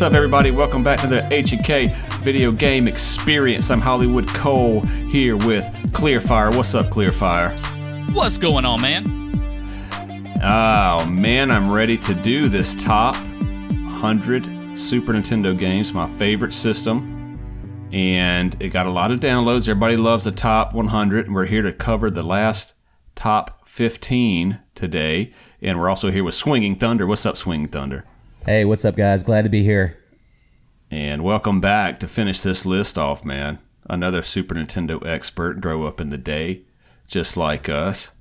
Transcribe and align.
What's 0.00 0.12
up, 0.12 0.14
everybody? 0.14 0.50
Welcome 0.50 0.82
back 0.82 0.98
to 1.00 1.06
the 1.06 1.30
H&K 1.30 1.88
Video 2.22 2.52
Game 2.52 2.88
Experience. 2.88 3.70
I'm 3.70 3.82
Hollywood 3.82 4.26
Cole 4.28 4.80
here 4.80 5.36
with 5.36 5.64
Clearfire. 5.92 6.56
What's 6.56 6.74
up, 6.74 6.86
Clearfire? 6.86 7.52
What's 8.14 8.38
going 8.38 8.64
on, 8.64 8.80
man? 8.80 9.19
Oh 10.42 11.04
man, 11.04 11.50
I'm 11.50 11.70
ready 11.70 11.98
to 11.98 12.14
do 12.14 12.48
this 12.48 12.74
top 12.74 13.14
100 13.14 14.78
Super 14.78 15.12
Nintendo 15.12 15.56
games, 15.56 15.92
my 15.92 16.06
favorite 16.06 16.54
system. 16.54 17.38
And 17.92 18.56
it 18.58 18.70
got 18.70 18.86
a 18.86 18.90
lot 18.90 19.10
of 19.10 19.20
downloads. 19.20 19.68
Everybody 19.68 19.98
loves 19.98 20.24
the 20.24 20.30
top 20.32 20.72
100. 20.72 21.26
And 21.26 21.34
we're 21.34 21.44
here 21.44 21.60
to 21.60 21.74
cover 21.74 22.10
the 22.10 22.22
last 22.22 22.74
top 23.14 23.68
15 23.68 24.60
today. 24.74 25.34
And 25.60 25.78
we're 25.78 25.90
also 25.90 26.10
here 26.10 26.24
with 26.24 26.34
Swinging 26.34 26.74
Thunder. 26.74 27.06
What's 27.06 27.26
up, 27.26 27.36
Swinging 27.36 27.68
Thunder? 27.68 28.06
Hey, 28.46 28.64
what's 28.64 28.86
up, 28.86 28.96
guys? 28.96 29.22
Glad 29.22 29.42
to 29.42 29.50
be 29.50 29.62
here. 29.62 29.98
And 30.90 31.22
welcome 31.22 31.60
back 31.60 31.98
to 31.98 32.08
finish 32.08 32.40
this 32.40 32.64
list 32.64 32.96
off, 32.96 33.26
man. 33.26 33.58
Another 33.90 34.22
Super 34.22 34.54
Nintendo 34.54 35.04
expert, 35.04 35.60
grow 35.60 35.86
up 35.86 36.00
in 36.00 36.08
the 36.08 36.16
day, 36.16 36.62
just 37.08 37.36
like 37.36 37.68
us. 37.68 38.12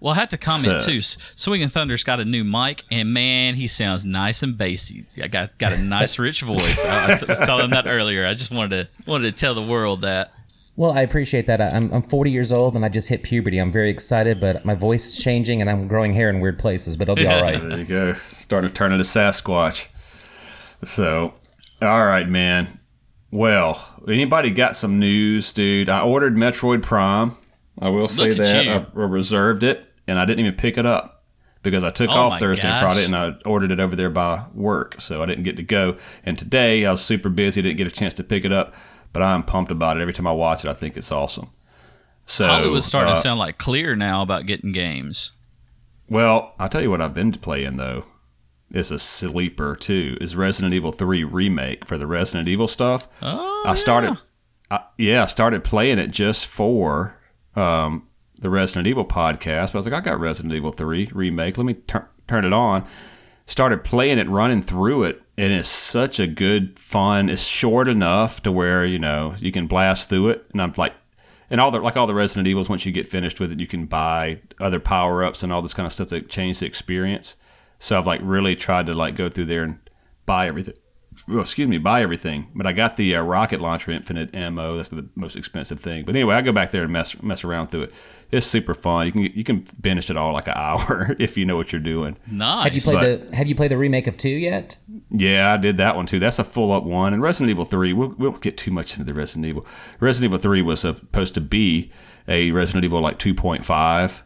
Well, 0.00 0.12
I 0.14 0.16
had 0.16 0.30
to 0.30 0.38
comment 0.38 0.82
So- 0.82 0.90
too. 0.92 0.98
S- 0.98 1.16
Swinging 1.36 1.68
Thunder's 1.68 2.04
got 2.04 2.20
a 2.20 2.24
new 2.24 2.44
mic, 2.44 2.84
and 2.90 3.12
man, 3.12 3.54
he 3.54 3.66
sounds 3.68 4.04
nice 4.04 4.42
and 4.42 4.56
bassy. 4.56 5.06
I 5.22 5.26
got 5.28 5.58
got 5.58 5.76
a 5.76 5.82
nice, 5.82 6.18
rich 6.18 6.42
voice. 6.42 6.84
I, 6.84 7.08
was 7.28 7.38
telling 7.40 7.64
him 7.64 7.70
that 7.70 7.86
earlier. 7.86 8.24
I 8.26 8.34
just 8.34 8.50
wanted 8.52 8.88
to 9.04 9.10
wanted 9.10 9.32
to 9.34 9.38
tell 9.38 9.54
the 9.54 9.62
world 9.62 10.02
that. 10.02 10.32
Well, 10.76 10.92
I 10.92 11.00
appreciate 11.00 11.46
that. 11.46 11.60
I- 11.60 11.70
I'm, 11.70 11.92
I'm 11.92 12.02
40 12.02 12.30
years 12.30 12.52
old 12.52 12.76
and 12.76 12.84
I 12.84 12.88
just 12.88 13.08
hit 13.08 13.24
puberty. 13.24 13.58
I'm 13.58 13.72
very 13.72 13.90
excited, 13.90 14.38
but 14.38 14.64
my 14.64 14.76
voice 14.76 15.06
is 15.06 15.24
changing 15.24 15.60
and 15.60 15.68
I'm 15.68 15.88
growing 15.88 16.12
hair 16.14 16.30
in 16.30 16.38
weird 16.38 16.60
places, 16.60 16.96
but 16.96 17.08
it'll 17.08 17.16
be 17.16 17.26
all 17.26 17.42
right. 17.42 17.60
There 17.68 17.78
you 17.78 17.84
go. 17.84 18.12
Starting 18.12 18.68
to 18.70 18.74
turn 18.74 18.92
into 18.92 19.02
Sasquatch. 19.02 19.88
So, 20.84 21.34
all 21.82 22.04
right, 22.06 22.28
man. 22.28 22.68
Well, 23.32 23.84
anybody 24.06 24.50
got 24.50 24.76
some 24.76 25.00
news, 25.00 25.52
dude? 25.52 25.88
I 25.88 26.02
ordered 26.02 26.36
Metroid 26.36 26.82
Prime. 26.84 27.32
I 27.80 27.88
will 27.88 28.06
say 28.08 28.28
Look 28.34 28.38
that. 28.38 28.68
I 28.68 29.00
I 29.00 29.04
reserved 29.04 29.62
it, 29.64 29.84
and 30.08 30.18
I 30.18 30.24
didn't 30.24 30.40
even 30.40 30.54
pick 30.56 30.78
it 30.78 30.86
up 30.86 31.24
because 31.62 31.84
I 31.84 31.90
took 31.90 32.10
Oh 32.10 32.14
off 32.14 32.38
Thursday 32.38 32.68
and. 32.68 32.80
Friday, 32.80 33.04
and 33.04 33.14
I 33.14 33.34
ordered 33.44 33.70
it 33.70 33.80
over 33.80 33.94
there 33.94 34.10
by 34.10 34.44
work, 34.54 35.00
so 35.00 35.22
I 35.22 35.26
didn't 35.26 35.44
get 35.44 35.56
to 35.56 35.62
go. 35.62 35.96
And 36.24 36.38
today 36.38 36.86
I 36.86 36.90
was 36.90 37.02
super 37.04 37.28
busy, 37.28 37.62
didn't 37.62 37.76
get 37.76 37.86
a 37.86 37.90
chance 37.90 38.14
to 38.14 38.24
pick 38.24 38.44
it 38.44 38.52
up, 38.52 38.74
but 39.12 39.22
I'm 39.22 39.42
pumped 39.42 39.70
about 39.70 39.96
it. 39.96 40.00
Every 40.00 40.14
time 40.14 40.26
I 40.26 40.32
watch 40.32 40.64
it, 40.64 40.70
I 40.70 40.74
think 40.74 40.96
it's 40.96 41.12
awesome. 41.12 41.50
So 42.26 42.46
Hollywood's 42.46 42.86
starting 42.86 43.12
uh, 43.12 43.16
to 43.16 43.22
sound 43.22 43.40
like 43.40 43.58
clear 43.58 43.96
now 43.96 44.22
about 44.22 44.46
getting 44.46 44.72
games. 44.72 45.32
Well, 46.10 46.54
I'll 46.58 46.68
tell 46.68 46.82
you 46.82 46.90
what 46.90 47.00
I've 47.00 47.14
been 47.14 47.32
playing 47.32 47.76
though. 47.76 48.04
It's 48.70 48.90
a 48.90 48.98
sleeper 48.98 49.74
too. 49.74 50.18
Is 50.20 50.36
Resident 50.36 50.74
Evil 50.74 50.92
3 50.92 51.24
remake 51.24 51.86
for 51.86 51.96
the 51.96 52.06
Resident 52.06 52.48
Evil 52.48 52.68
stuff. 52.68 53.08
Oh, 53.22 53.64
I 53.66 53.74
started 53.74 54.18
I, 54.70 54.80
yeah, 54.98 55.22
I 55.22 55.26
started 55.26 55.64
playing 55.64 55.98
it 55.98 56.10
just 56.10 56.46
for 56.46 57.18
um, 57.56 58.06
the 58.38 58.50
Resident 58.50 58.86
Evil 58.86 59.04
podcast. 59.04 59.72
But 59.72 59.74
I 59.74 59.78
was 59.78 59.86
like, 59.86 59.94
I 59.94 60.00
got 60.00 60.20
Resident 60.20 60.54
Evil 60.54 60.70
3 60.70 61.10
remake. 61.12 61.58
Let 61.58 61.66
me 61.66 61.74
tur- 61.74 62.08
turn 62.26 62.44
it 62.44 62.52
on. 62.52 62.86
Started 63.46 63.82
playing 63.82 64.18
it, 64.18 64.28
running 64.28 64.60
through 64.60 65.04
it, 65.04 65.22
and 65.38 65.52
it's 65.52 65.68
such 65.68 66.20
a 66.20 66.26
good 66.26 66.78
fun. 66.78 67.30
It's 67.30 67.46
short 67.46 67.88
enough 67.88 68.42
to 68.42 68.52
where 68.52 68.84
you 68.84 68.98
know 68.98 69.34
you 69.38 69.50
can 69.50 69.66
blast 69.66 70.10
through 70.10 70.28
it, 70.28 70.46
and 70.52 70.60
I'm 70.60 70.74
like, 70.76 70.94
and 71.50 71.60
all 71.60 71.70
the 71.70 71.80
like 71.80 71.96
all 71.96 72.06
the 72.06 72.14
Resident 72.14 72.46
Evils. 72.46 72.68
Once 72.68 72.84
you 72.84 72.92
get 72.92 73.06
finished 73.06 73.40
with 73.40 73.52
it, 73.52 73.60
you 73.60 73.66
can 73.66 73.86
buy 73.86 74.40
other 74.60 74.78
power 74.78 75.24
ups 75.24 75.42
and 75.42 75.50
all 75.50 75.62
this 75.62 75.72
kind 75.72 75.86
of 75.86 75.92
stuff 75.92 76.08
that 76.08 76.28
change 76.28 76.60
the 76.60 76.66
experience. 76.66 77.36
So 77.78 77.96
I've 77.96 78.06
like 78.06 78.20
really 78.22 78.54
tried 78.54 78.86
to 78.86 78.92
like 78.92 79.16
go 79.16 79.30
through 79.30 79.46
there 79.46 79.64
and 79.64 79.78
buy 80.26 80.48
everything. 80.48 80.74
Well, 81.26 81.40
excuse 81.40 81.68
me, 81.68 81.78
buy 81.78 82.02
everything. 82.02 82.48
But 82.54 82.66
I 82.66 82.72
got 82.72 82.96
the 82.96 83.16
uh, 83.16 83.22
rocket 83.22 83.60
launcher 83.60 83.90
infinite 83.90 84.34
ammo. 84.34 84.76
That's 84.76 84.90
the 84.90 85.08
most 85.14 85.36
expensive 85.36 85.80
thing. 85.80 86.04
But 86.04 86.14
anyway, 86.14 86.34
I 86.34 86.42
go 86.42 86.52
back 86.52 86.70
there 86.70 86.84
and 86.84 86.92
mess 86.92 87.22
mess 87.22 87.44
around 87.44 87.68
through 87.68 87.84
it. 87.84 87.94
It's 88.30 88.46
super 88.46 88.74
fun. 88.74 89.06
You 89.06 89.12
can 89.12 89.22
you 89.22 89.44
can 89.44 89.62
finish 89.62 90.10
it 90.10 90.16
all 90.16 90.32
like 90.32 90.46
an 90.46 90.54
hour 90.56 91.16
if 91.18 91.36
you 91.36 91.44
know 91.46 91.56
what 91.56 91.72
you're 91.72 91.80
doing. 91.80 92.16
nice. 92.30 92.64
Have 92.64 92.74
you 92.74 92.82
played 92.82 92.98
But- 93.00 93.30
the 93.30 93.36
Have 93.36 93.48
you 93.48 93.54
played 93.54 93.70
the 93.70 93.78
remake 93.78 94.06
of 94.06 94.16
two 94.16 94.28
yet? 94.28 94.76
Yeah, 95.10 95.54
I 95.54 95.56
did 95.56 95.78
that 95.78 95.96
one 95.96 96.06
too. 96.06 96.18
That's 96.20 96.38
a 96.38 96.44
full 96.44 96.70
up 96.72 96.84
one. 96.84 97.14
And 97.14 97.22
Resident 97.22 97.50
Evil 97.50 97.64
3, 97.64 97.92
we'll, 97.94 98.08
we 98.18 98.28
won't 98.28 98.42
get 98.42 98.58
too 98.58 98.70
much 98.70 98.92
into 98.98 99.04
the 99.10 99.18
Resident 99.18 99.46
Evil. 99.46 99.64
Resident 100.00 100.30
Evil 100.30 100.38
3 100.42 100.60
was 100.62 100.80
supposed 100.80 101.32
to 101.34 101.40
be 101.40 101.90
a 102.28 102.50
Resident 102.50 102.84
Evil 102.84 103.00
like 103.00 103.18
2.5. 103.18 104.22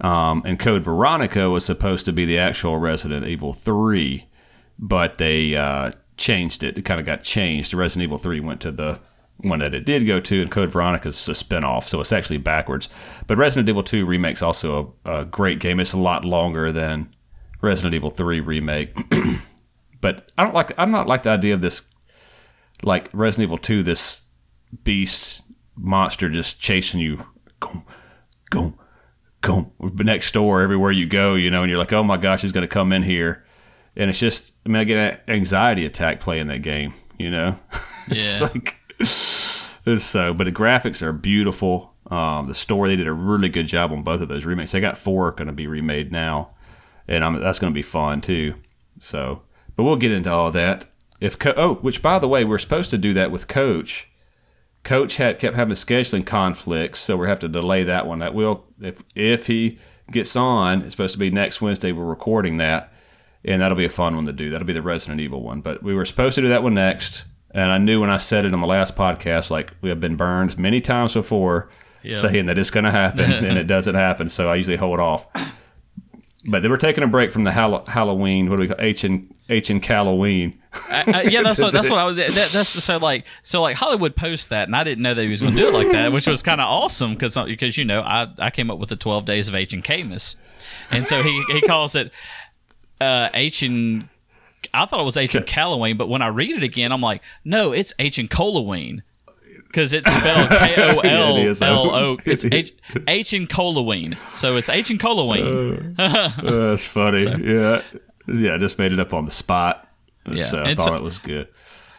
Um, 0.00 0.42
and 0.44 0.58
Code 0.58 0.82
Veronica 0.82 1.48
was 1.50 1.64
supposed 1.64 2.04
to 2.06 2.12
be 2.12 2.24
the 2.24 2.38
actual 2.38 2.78
Resident 2.78 3.26
Evil 3.28 3.52
3, 3.52 4.26
but 4.78 5.18
they 5.18 5.54
uh, 5.54 5.92
changed 6.16 6.62
it. 6.62 6.78
It 6.78 6.84
kind 6.84 7.00
of 7.00 7.06
got 7.06 7.22
changed. 7.22 7.74
Resident 7.74 8.04
Evil 8.04 8.18
3 8.18 8.40
went 8.40 8.60
to 8.62 8.72
the 8.72 8.98
one 9.38 9.58
that 9.58 9.74
it 9.74 9.84
did 9.84 10.06
go 10.06 10.20
to, 10.20 10.42
and 10.42 10.50
Code 10.50 10.72
Veronica 10.72 11.08
is 11.08 11.28
a 11.28 11.32
spinoff, 11.32 11.84
so 11.84 12.00
it's 12.00 12.12
actually 12.12 12.38
backwards. 12.38 12.88
But 13.26 13.36
Resident 13.36 13.68
Evil 13.68 13.82
2 13.82 14.06
Remake's 14.06 14.42
also 14.42 14.94
a, 15.04 15.20
a 15.20 15.24
great 15.24 15.60
game. 15.60 15.80
It's 15.80 15.92
a 15.92 15.98
lot 15.98 16.24
longer 16.24 16.70
than 16.72 17.14
Resident 17.60 17.94
Evil 17.94 18.10
3 18.10 18.40
Remake. 18.40 18.94
but 20.00 20.30
I 20.38 20.44
don't 20.44 20.54
like 20.54 20.72
I'm 20.78 20.90
not 20.90 21.06
like 21.06 21.22
the 21.22 21.30
idea 21.30 21.54
of 21.54 21.60
this 21.60 21.90
like 22.82 23.08
Resident 23.12 23.48
Evil 23.48 23.58
2 23.58 23.82
this 23.82 24.26
beast 24.82 25.42
monster 25.76 26.28
just 26.28 26.60
chasing 26.60 27.00
you 27.00 27.24
go 27.60 27.82
go 28.50 28.74
go 29.40 29.72
next 29.80 30.32
door 30.32 30.60
everywhere 30.60 30.90
you 30.90 31.06
go 31.06 31.34
you 31.34 31.50
know 31.50 31.62
and 31.62 31.70
you're 31.70 31.78
like 31.78 31.92
oh 31.92 32.02
my 32.02 32.16
gosh 32.16 32.42
he's 32.42 32.52
going 32.52 32.66
to 32.66 32.68
come 32.68 32.92
in 32.92 33.02
here 33.02 33.43
and 33.96 34.10
it's 34.10 34.18
just 34.18 34.54
I 34.64 34.68
mean 34.68 34.80
I 34.80 34.84
get 34.84 34.98
an 35.28 35.34
anxiety 35.34 35.84
attack 35.84 36.20
playing 36.20 36.46
that 36.48 36.62
game 36.62 36.92
you 37.18 37.30
know 37.30 37.56
it's 38.08 38.40
Yeah. 38.40 38.46
like 38.48 38.78
it's 38.98 40.04
so 40.04 40.32
but 40.34 40.44
the 40.44 40.52
graphics 40.52 41.02
are 41.02 41.12
beautiful 41.12 41.92
um, 42.10 42.48
the 42.48 42.54
story 42.54 42.90
they 42.90 42.96
did 42.96 43.06
a 43.06 43.12
really 43.12 43.48
good 43.48 43.66
job 43.66 43.90
on 43.92 44.02
both 44.02 44.20
of 44.20 44.28
those 44.28 44.44
remakes 44.44 44.72
they 44.72 44.80
got 44.80 44.98
four 44.98 45.30
going 45.32 45.46
to 45.46 45.52
be 45.52 45.66
remade 45.66 46.12
now 46.12 46.48
and 47.08 47.24
I'm, 47.24 47.40
that's 47.40 47.58
going 47.58 47.72
to 47.72 47.74
be 47.74 47.82
fun 47.82 48.20
too 48.20 48.54
so, 49.00 49.42
but 49.74 49.82
we'll 49.82 49.96
get 49.96 50.12
into 50.12 50.30
all 50.32 50.52
that. 50.52 50.86
If 51.20 51.36
Co- 51.36 51.52
oh, 51.56 51.74
which 51.74 52.00
by 52.00 52.20
the 52.20 52.28
way, 52.28 52.44
we're 52.44 52.58
supposed 52.58 52.90
to 52.90 52.96
do 52.96 53.12
that 53.14 53.32
with 53.32 53.48
Coach. 53.48 54.08
Coach 54.84 55.16
had 55.16 55.40
kept 55.40 55.56
having 55.56 55.74
scheduling 55.74 56.24
conflicts, 56.24 57.00
so 57.00 57.16
we 57.16 57.26
have 57.26 57.40
to 57.40 57.48
delay 57.48 57.82
that 57.82 58.06
one. 58.06 58.20
That 58.20 58.34
will 58.34 58.64
if 58.80 59.02
if 59.16 59.48
he 59.48 59.78
gets 60.12 60.36
on, 60.36 60.82
it's 60.82 60.92
supposed 60.92 61.14
to 61.14 61.18
be 61.18 61.30
next 61.32 61.60
Wednesday. 61.60 61.90
We're 61.90 62.04
recording 62.04 62.58
that, 62.58 62.92
and 63.44 63.60
that'll 63.62 63.76
be 63.76 63.84
a 63.84 63.90
fun 63.90 64.16
one 64.16 64.24
to 64.26 64.32
do. 64.32 64.50
That'll 64.50 64.66
be 64.66 64.72
the 64.72 64.82
Resident 64.82 65.20
Evil 65.20 65.42
one. 65.42 65.60
But 65.60 65.82
we 65.82 65.94
were 65.94 66.04
supposed 66.04 66.34
to 66.36 66.40
do 66.40 66.48
that 66.48 66.62
one 66.62 66.74
next, 66.74 67.24
and 67.50 67.70
I 67.72 67.78
knew 67.78 68.00
when 68.00 68.10
I 68.10 68.16
said 68.16 68.44
it 68.44 68.52
on 68.54 68.60
the 68.60 68.66
last 68.66 68.96
podcast, 68.96 69.50
like 69.50 69.74
we 69.80 69.88
have 69.88 70.00
been 70.00 70.16
burned 70.16 70.58
many 70.58 70.80
times 70.80 71.14
before, 71.14 71.68
saying 72.10 72.46
that 72.46 72.58
it's 72.58 72.70
going 72.70 72.84
to 72.84 72.90
happen, 72.90 73.30
and 73.44 73.56
it 73.58 73.66
doesn't 73.66 73.94
happen. 73.94 74.28
So 74.28 74.50
I 74.50 74.56
usually 74.56 74.76
hold 74.76 75.00
off. 75.00 75.26
But 76.46 76.60
they 76.60 76.68
were 76.68 76.76
taking 76.76 77.02
a 77.02 77.06
break 77.06 77.30
from 77.30 77.44
the 77.44 77.52
Hall- 77.52 77.86
Halloween. 77.86 78.50
What 78.50 78.56
do 78.56 78.62
we 78.64 78.68
call 78.68 78.76
H 78.78 79.02
and 79.04 79.34
H 79.48 79.70
and 79.70 79.82
Halloween? 79.82 80.60
Yeah, 80.90 81.42
that's 81.42 81.58
what 81.58 81.72
that's 81.72 81.88
what 81.88 81.98
I 81.98 82.04
was. 82.06 82.16
That, 82.16 82.32
that's 82.32 82.68
so 82.68 82.98
like 82.98 83.24
so 83.42 83.62
like 83.62 83.76
Hollywood 83.76 84.14
post 84.14 84.50
that, 84.50 84.68
and 84.68 84.76
I 84.76 84.84
didn't 84.84 85.02
know 85.02 85.14
that 85.14 85.22
he 85.22 85.28
was 85.28 85.40
going 85.40 85.54
to 85.54 85.58
do 85.58 85.68
it 85.68 85.72
like 85.72 85.90
that, 85.92 86.12
which 86.12 86.26
was 86.26 86.42
kind 86.42 86.60
of 86.60 86.68
awesome 86.68 87.14
because 87.14 87.34
because 87.46 87.78
uh, 87.78 87.80
you 87.80 87.86
know 87.86 88.02
I 88.02 88.28
I 88.38 88.50
came 88.50 88.70
up 88.70 88.78
with 88.78 88.90
the 88.90 88.96
twelve 88.96 89.24
days 89.24 89.48
of 89.48 89.54
H 89.54 89.72
and 89.72 89.82
Camus, 89.82 90.36
and 90.90 91.06
so 91.06 91.22
he 91.22 91.42
he 91.48 91.62
calls 91.62 91.94
it 91.94 92.12
uh, 93.00 93.28
H 93.34 93.62
and 93.62 94.08
I 94.72 94.86
thought 94.86 95.00
it 95.00 95.04
was 95.04 95.16
H 95.16 95.34
and 95.34 95.46
Calloween, 95.58 95.96
but 95.96 96.08
when 96.08 96.22
I 96.22 96.28
read 96.28 96.56
it 96.56 96.62
again, 96.62 96.92
I'm 96.92 97.00
like, 97.00 97.22
no, 97.44 97.72
it's 97.72 97.92
H 97.98 98.18
and 98.18 98.30
Coloween. 98.30 99.02
Because 99.66 99.92
it's 99.92 100.08
spelled 100.10 100.50
K 100.50 100.74
O 100.78 101.00
L. 101.04 101.36
L 101.62 101.94
O. 101.94 102.16
It's 102.24 102.44
H 102.52 102.72
H 103.08 103.32
and 103.32 103.48
Coloween, 103.48 104.16
so 104.34 104.56
it's 104.56 104.68
H 104.68 104.90
and 104.90 105.00
Coloween. 105.00 105.96
that's 105.96 106.86
funny. 106.86 107.24
Yeah, 107.24 107.82
yeah. 108.28 108.54
I 108.54 108.58
just 108.58 108.78
made 108.78 108.92
it 108.92 109.00
up 109.00 109.12
on 109.12 109.24
the 109.24 109.30
spot. 109.32 109.88
Yeah, 110.28 110.36
So 110.36 110.62
I 110.62 110.70
and 110.70 110.76
thought 110.78 110.86
so- 110.86 110.94
it 110.94 111.02
was 111.02 111.18
good. 111.18 111.48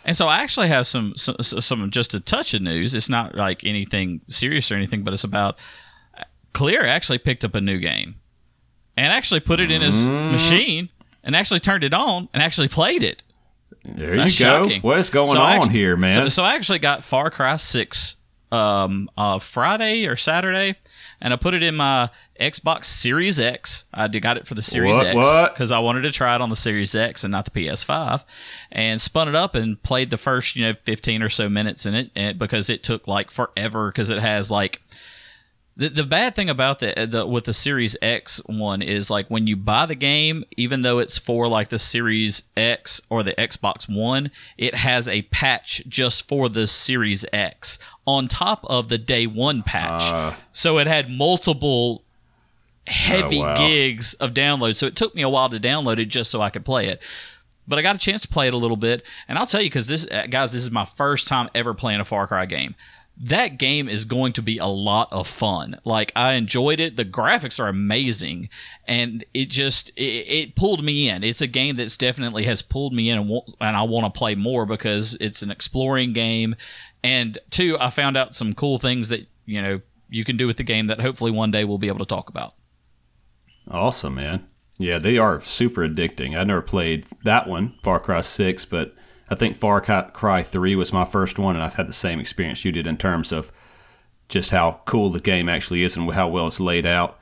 And 0.07 0.15
so 0.15 0.27
I 0.27 0.37
actually 0.43 0.67
have 0.67 0.85
some, 0.85 1.15
some 1.17 1.35
some 1.41 1.89
just 1.89 2.13
a 2.13 2.19
touch 2.19 2.53
of 2.53 2.61
news. 2.61 2.93
It's 2.93 3.09
not 3.09 3.33
like 3.35 3.63
anything 3.65 4.21
serious 4.29 4.71
or 4.71 4.75
anything, 4.75 5.03
but 5.03 5.13
it's 5.15 5.23
about 5.23 5.57
Clear 6.53 6.85
actually 6.85 7.17
picked 7.17 7.43
up 7.43 7.55
a 7.55 7.59
new 7.61 7.79
game 7.79 8.15
and 8.97 9.11
actually 9.11 9.39
put 9.41 9.59
it 9.59 9.71
in 9.71 9.81
his 9.81 9.95
Mm. 10.09 10.31
machine 10.31 10.89
and 11.23 11.35
actually 11.35 11.59
turned 11.59 11.83
it 11.83 11.93
on 11.93 12.29
and 12.33 12.41
actually 12.43 12.67
played 12.67 13.03
it. 13.03 13.23
There 13.83 14.15
That's 14.15 14.39
you 14.39 14.45
go. 14.45 14.63
shocking. 14.63 14.81
What 14.81 14.97
is 14.99 15.09
going 15.09 15.27
So 15.35 15.41
on 15.41 15.51
actu- 15.57 15.69
here, 15.69 15.95
man? 15.97 16.09
So, 16.15 16.29
so 16.29 16.43
I 16.43 16.55
actually 16.55 16.79
got 16.79 17.03
Far 17.03 17.29
Cry 17.29 17.55
Six 17.57 18.15
um, 18.51 19.09
uh, 19.17 19.37
Friday 19.39 20.05
or 20.07 20.15
Saturday, 20.15 20.75
and 21.19 21.33
I 21.33 21.35
put 21.35 21.53
it 21.53 21.61
in 21.61 21.75
my 21.75 22.09
Xbox 22.39 22.85
Series 22.85 23.39
X. 23.39 23.83
I 23.93 24.07
got 24.07 24.37
it 24.37 24.47
for 24.47 24.53
the 24.55 24.61
Series 24.61 24.95
What, 24.95 25.07
X 25.07 25.49
because 25.53 25.71
I 25.71 25.79
wanted 25.79 26.01
to 26.01 26.11
try 26.11 26.35
it 26.35 26.41
on 26.41 26.49
the 26.49 26.55
Series 26.55 26.95
X 26.95 27.23
and 27.23 27.31
not 27.31 27.45
the 27.45 27.51
PS5, 27.51 28.23
and 28.71 29.01
spun 29.01 29.27
it 29.27 29.35
up 29.35 29.55
and 29.55 29.81
played 29.83 30.09
the 30.09 30.17
first 30.17 30.55
you 30.55 30.63
know 30.63 30.73
15 30.85 31.21
or 31.21 31.29
so 31.29 31.49
minutes 31.49 31.85
in 31.85 31.95
it, 31.95 32.11
and 32.15 32.39
because 32.39 32.69
it 32.69 32.81
took 32.81 33.07
like 33.07 33.29
forever 33.29 33.91
because 33.91 34.09
it 34.09 34.19
has 34.19 34.49
like 34.49 34.81
the, 35.77 35.89
the 35.89 36.03
bad 36.03 36.35
thing 36.35 36.49
about 36.49 36.79
the, 36.79 37.07
the 37.09 37.25
with 37.25 37.43
the 37.45 37.53
Series 37.53 37.97
X 38.01 38.37
one 38.45 38.81
is 38.81 39.09
like 39.09 39.27
when 39.29 39.45
you 39.45 39.55
buy 39.57 39.85
the 39.85 39.95
game, 39.95 40.45
even 40.55 40.83
though 40.83 40.99
it's 40.99 41.17
for 41.17 41.47
like 41.49 41.67
the 41.69 41.79
Series 41.79 42.43
X 42.55 43.01
or 43.09 43.23
the 43.23 43.33
Xbox 43.33 43.93
One, 43.93 44.31
it 44.57 44.75
has 44.75 45.07
a 45.07 45.23
patch 45.23 45.83
just 45.87 46.27
for 46.27 46.47
the 46.47 46.67
Series 46.67 47.25
X 47.33 47.77
on 48.07 48.27
top 48.29 48.63
of 48.69 48.87
the 48.89 48.97
day 48.97 49.27
one 49.27 49.63
patch. 49.63 50.35
so 50.53 50.77
it 50.77 50.87
had 50.87 51.09
multiple 51.09 52.03
heavy 52.87 53.39
Oh, 53.39 53.43
wow. 53.43 53.57
gigs 53.57 54.13
of 54.15 54.33
download. 54.33 54.75
So 54.75 54.85
it 54.87 54.95
took 54.95 55.15
me 55.15 55.23
a 55.23 55.29
while 55.29 55.49
to 55.49 55.59
download 55.59 55.97
it 55.97 56.05
just 56.05 56.31
so 56.31 56.41
I 56.41 56.49
could 56.51 56.63
play 56.63 56.87
it. 56.87 57.01
But 57.67 57.79
I 57.79 57.81
got 57.81 57.95
a 57.95 57.99
chance 57.99 58.21
to 58.21 58.27
play 58.27 58.47
it 58.47 58.53
a 58.53 58.57
little 58.57 58.77
bit, 58.77 59.03
and 59.27 59.39
I'll 59.39 59.47
tell 59.47 59.59
you 59.61 59.69
because 59.71 59.87
this, 59.87 60.05
uh, 60.11 60.27
guys, 60.29 60.51
this 60.53 60.61
is 60.61 60.69
my 60.69 60.85
first 60.85 61.27
time 61.27 61.49
ever 61.55 61.73
playing 61.73 61.99
a 61.99 62.05
Far 62.05 62.27
Cry 62.27 62.45
game. 62.45 62.75
That 63.17 63.57
game 63.57 63.87
is 63.87 64.03
going 64.03 64.33
to 64.33 64.41
be 64.41 64.57
a 64.57 64.65
lot 64.65 65.07
of 65.11 65.27
fun. 65.27 65.79
Like 65.85 66.11
I 66.15 66.33
enjoyed 66.33 66.79
it. 66.81 66.97
The 66.97 67.05
graphics 67.05 67.59
are 67.59 67.69
amazing, 67.69 68.49
and 68.85 69.23
it 69.33 69.49
just 69.49 69.89
it, 69.95 70.01
it 70.27 70.55
pulled 70.55 70.83
me 70.83 71.07
in. 71.09 71.23
It's 71.23 71.41
a 71.41 71.47
game 71.47 71.77
that's 71.77 71.95
definitely 71.97 72.43
has 72.43 72.61
pulled 72.61 72.93
me 72.93 73.09
in, 73.09 73.17
and, 73.19 73.29
wa- 73.29 73.45
and 73.61 73.77
I 73.77 73.83
want 73.83 74.13
to 74.13 74.17
play 74.17 74.35
more 74.35 74.65
because 74.65 75.15
it's 75.21 75.41
an 75.41 75.49
exploring 75.49 76.11
game. 76.11 76.55
And 77.03 77.37
two, 77.49 77.77
I 77.79 77.89
found 77.89 78.17
out 78.17 78.35
some 78.35 78.53
cool 78.53 78.79
things 78.79 79.07
that 79.07 79.27
you 79.45 79.61
know 79.61 79.81
you 80.09 80.25
can 80.25 80.35
do 80.35 80.47
with 80.47 80.57
the 80.57 80.63
game 80.63 80.87
that 80.87 80.99
hopefully 80.99 81.31
one 81.31 81.51
day 81.51 81.63
we'll 81.63 81.77
be 81.77 81.87
able 81.87 81.99
to 81.99 82.05
talk 82.05 82.29
about. 82.29 82.53
Awesome, 83.69 84.15
man. 84.15 84.47
Yeah, 84.77 84.99
they 84.99 85.17
are 85.17 85.39
super 85.39 85.87
addicting. 85.87 86.37
I 86.37 86.43
never 86.43 86.61
played 86.61 87.05
that 87.23 87.47
one, 87.47 87.75
Far 87.81 87.99
Cry 87.99 88.21
6, 88.21 88.65
but 88.65 88.93
I 89.29 89.35
think 89.35 89.55
Far 89.55 89.81
Cry- 89.81 90.09
Cry 90.13 90.43
3 90.43 90.75
was 90.75 90.93
my 90.93 91.05
first 91.05 91.39
one, 91.39 91.55
and 91.55 91.63
I've 91.63 91.75
had 91.75 91.87
the 91.87 91.93
same 91.93 92.19
experience 92.19 92.63
you 92.63 92.71
did 92.71 92.85
in 92.87 92.97
terms 92.97 93.31
of 93.31 93.51
just 94.29 94.51
how 94.51 94.81
cool 94.85 95.09
the 95.09 95.19
game 95.19 95.49
actually 95.49 95.83
is 95.83 95.95
and 95.97 96.11
how 96.13 96.27
well 96.27 96.47
it's 96.47 96.59
laid 96.59 96.85
out. 96.85 97.19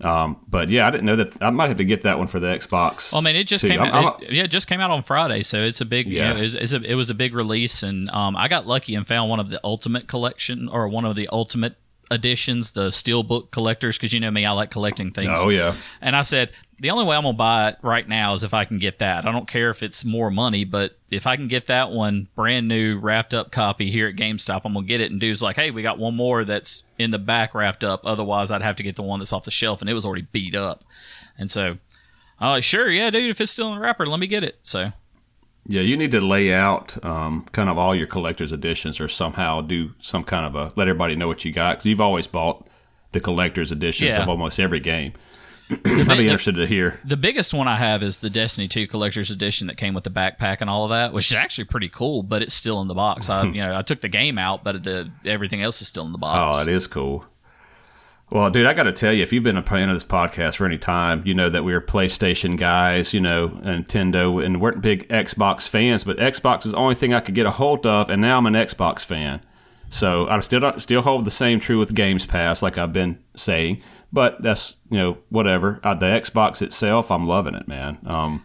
Um, 0.00 0.36
but 0.48 0.68
yeah, 0.68 0.86
I 0.86 0.90
didn't 0.90 1.06
know 1.06 1.16
that. 1.16 1.42
I 1.42 1.50
might 1.50 1.68
have 1.68 1.78
to 1.78 1.84
get 1.84 2.02
that 2.02 2.18
one 2.18 2.28
for 2.28 2.38
the 2.38 2.46
Xbox. 2.46 3.12
Well, 3.12 3.20
I 3.20 3.24
mean, 3.24 3.34
it 3.34 3.44
just 3.44 3.62
too. 3.62 3.68
came 3.68 3.80
I'm- 3.80 3.92
out. 3.94 4.14
I'm- 4.14 4.22
it, 4.22 4.32
yeah, 4.32 4.42
it 4.44 4.48
just 4.50 4.68
came 4.68 4.78
out 4.80 4.90
on 4.90 5.02
Friday, 5.02 5.42
so 5.42 5.62
it's 5.62 5.80
a 5.80 5.84
big. 5.84 6.06
Yeah. 6.06 6.36
It, 6.36 6.40
was, 6.42 6.54
it's 6.54 6.72
a, 6.72 6.82
it 6.82 6.94
was 6.94 7.10
a 7.10 7.14
big 7.14 7.34
release, 7.34 7.82
and 7.82 8.08
um, 8.10 8.36
I 8.36 8.46
got 8.48 8.66
lucky 8.66 8.94
and 8.94 9.06
found 9.06 9.28
one 9.28 9.40
of 9.40 9.50
the 9.50 9.60
Ultimate 9.64 10.06
Collection 10.06 10.68
or 10.68 10.86
one 10.88 11.04
of 11.04 11.16
the 11.16 11.28
Ultimate 11.32 11.76
editions, 12.12 12.70
the 12.70 12.88
Steelbook 12.90 13.50
collectors, 13.50 13.98
because 13.98 14.12
you 14.12 14.20
know 14.20 14.30
me, 14.30 14.46
I 14.46 14.52
like 14.52 14.70
collecting 14.70 15.10
things. 15.10 15.30
oh 15.42 15.48
yeah, 15.48 15.74
And 16.00 16.14
I 16.14 16.22
said, 16.22 16.50
the 16.80 16.90
only 16.90 17.04
way 17.04 17.16
I'm 17.16 17.22
gonna 17.22 17.36
buy 17.36 17.70
it 17.70 17.78
right 17.82 18.06
now 18.06 18.34
is 18.34 18.44
if 18.44 18.54
I 18.54 18.64
can 18.64 18.78
get 18.78 19.00
that. 19.00 19.26
I 19.26 19.32
don't 19.32 19.48
care 19.48 19.70
if 19.70 19.82
it's 19.82 20.04
more 20.04 20.30
money, 20.30 20.64
but 20.64 20.96
if 21.10 21.26
I 21.26 21.36
can 21.36 21.48
get 21.48 21.66
that 21.66 21.90
one 21.90 22.28
brand 22.36 22.68
new 22.68 22.98
wrapped 22.98 23.34
up 23.34 23.50
copy 23.50 23.90
here 23.90 24.06
at 24.08 24.16
GameStop, 24.16 24.62
I'm 24.64 24.74
gonna 24.74 24.86
get 24.86 25.00
it. 25.00 25.10
And 25.10 25.20
dude's 25.20 25.42
like, 25.42 25.56
hey, 25.56 25.70
we 25.70 25.82
got 25.82 25.98
one 25.98 26.14
more 26.14 26.44
that's 26.44 26.84
in 26.98 27.10
the 27.10 27.18
back 27.18 27.54
wrapped 27.54 27.82
up. 27.82 28.00
Otherwise, 28.04 28.50
I'd 28.50 28.62
have 28.62 28.76
to 28.76 28.82
get 28.82 28.96
the 28.96 29.02
one 29.02 29.18
that's 29.18 29.32
off 29.32 29.44
the 29.44 29.50
shelf, 29.50 29.80
and 29.80 29.90
it 29.90 29.94
was 29.94 30.04
already 30.04 30.26
beat 30.30 30.54
up. 30.54 30.84
And 31.36 31.50
so 31.50 31.78
I'm 32.40 32.50
like, 32.50 32.64
sure, 32.64 32.90
yeah, 32.90 33.10
dude, 33.10 33.30
if 33.30 33.40
it's 33.40 33.50
still 33.52 33.68
in 33.68 33.74
the 33.74 33.80
wrapper, 33.80 34.06
let 34.06 34.20
me 34.20 34.26
get 34.28 34.44
it. 34.44 34.58
So 34.62 34.92
yeah. 35.66 35.82
You 35.82 35.96
need 35.96 36.12
to 36.12 36.20
lay 36.20 36.52
out 36.54 37.04
um, 37.04 37.44
kind 37.52 37.68
of 37.68 37.76
all 37.76 37.94
your 37.94 38.06
collector's 38.06 38.52
editions, 38.52 39.00
or 39.00 39.08
somehow 39.08 39.60
do 39.62 39.94
some 40.00 40.22
kind 40.24 40.46
of 40.46 40.54
a 40.54 40.72
let 40.76 40.88
everybody 40.88 41.16
know 41.16 41.26
what 41.26 41.44
you 41.44 41.52
got 41.52 41.76
because 41.78 41.86
you've 41.86 42.00
always 42.00 42.26
bought 42.26 42.66
the 43.12 43.20
collector's 43.20 43.72
editions 43.72 44.14
Yeah. 44.14 44.22
of 44.22 44.28
almost 44.28 44.60
every 44.60 44.80
game. 44.80 45.12
I'd 45.70 46.16
be 46.16 46.24
interested 46.24 46.56
to 46.56 46.66
hear. 46.66 47.00
the 47.04 47.16
biggest 47.16 47.52
one 47.52 47.68
I 47.68 47.76
have 47.76 48.02
is 48.02 48.18
the 48.18 48.30
Destiny 48.30 48.68
2 48.68 48.86
collector's 48.86 49.30
edition 49.30 49.66
that 49.66 49.76
came 49.76 49.94
with 49.94 50.04
the 50.04 50.10
backpack 50.10 50.58
and 50.60 50.70
all 50.70 50.84
of 50.84 50.90
that, 50.90 51.12
which 51.12 51.30
is 51.30 51.34
actually 51.36 51.64
pretty 51.64 51.88
cool, 51.88 52.22
but 52.22 52.42
it's 52.42 52.54
still 52.54 52.80
in 52.80 52.88
the 52.88 52.94
box. 52.94 53.28
I 53.28 53.42
you 53.46 53.60
know, 53.60 53.76
I 53.76 53.82
took 53.82 54.00
the 54.00 54.08
game 54.08 54.38
out, 54.38 54.64
but 54.64 54.82
the 54.82 55.10
everything 55.24 55.62
else 55.62 55.82
is 55.82 55.88
still 55.88 56.06
in 56.06 56.12
the 56.12 56.18
box. 56.18 56.58
Oh, 56.58 56.62
it 56.62 56.68
is 56.68 56.86
cool. 56.86 57.24
Well, 58.30 58.50
dude, 58.50 58.66
I 58.66 58.74
got 58.74 58.82
to 58.82 58.92
tell 58.92 59.12
you, 59.12 59.22
if 59.22 59.32
you've 59.32 59.42
been 59.42 59.56
a 59.56 59.62
fan 59.62 59.88
of 59.88 59.94
this 59.94 60.04
podcast 60.04 60.56
for 60.56 60.66
any 60.66 60.76
time, 60.76 61.22
you 61.24 61.32
know 61.32 61.48
that 61.48 61.64
we're 61.64 61.80
PlayStation 61.80 62.58
guys, 62.58 63.14
you 63.14 63.20
know, 63.20 63.48
Nintendo, 63.48 64.44
and 64.44 64.60
weren't 64.60 64.82
big 64.82 65.08
Xbox 65.08 65.66
fans. 65.66 66.04
But 66.04 66.18
Xbox 66.18 66.66
is 66.66 66.72
the 66.72 66.78
only 66.78 66.94
thing 66.94 67.14
I 67.14 67.20
could 67.20 67.34
get 67.34 67.46
a 67.46 67.52
hold 67.52 67.86
of, 67.86 68.10
and 68.10 68.20
now 68.20 68.36
I'm 68.36 68.44
an 68.44 68.52
Xbox 68.52 69.04
fan. 69.06 69.40
So 69.90 70.28
I 70.28 70.38
still 70.40 70.72
still 70.78 71.02
hold 71.02 71.24
the 71.24 71.30
same 71.30 71.60
true 71.60 71.78
with 71.78 71.94
Games 71.94 72.26
Pass, 72.26 72.62
like 72.62 72.76
I've 72.78 72.92
been 72.92 73.18
saying. 73.34 73.82
But 74.12 74.42
that's 74.42 74.78
you 74.90 74.98
know 74.98 75.18
whatever. 75.30 75.80
Uh, 75.82 75.94
the 75.94 76.06
Xbox 76.06 76.60
itself, 76.62 77.10
I'm 77.10 77.26
loving 77.26 77.54
it, 77.54 77.66
man. 77.68 77.98
Um, 78.06 78.44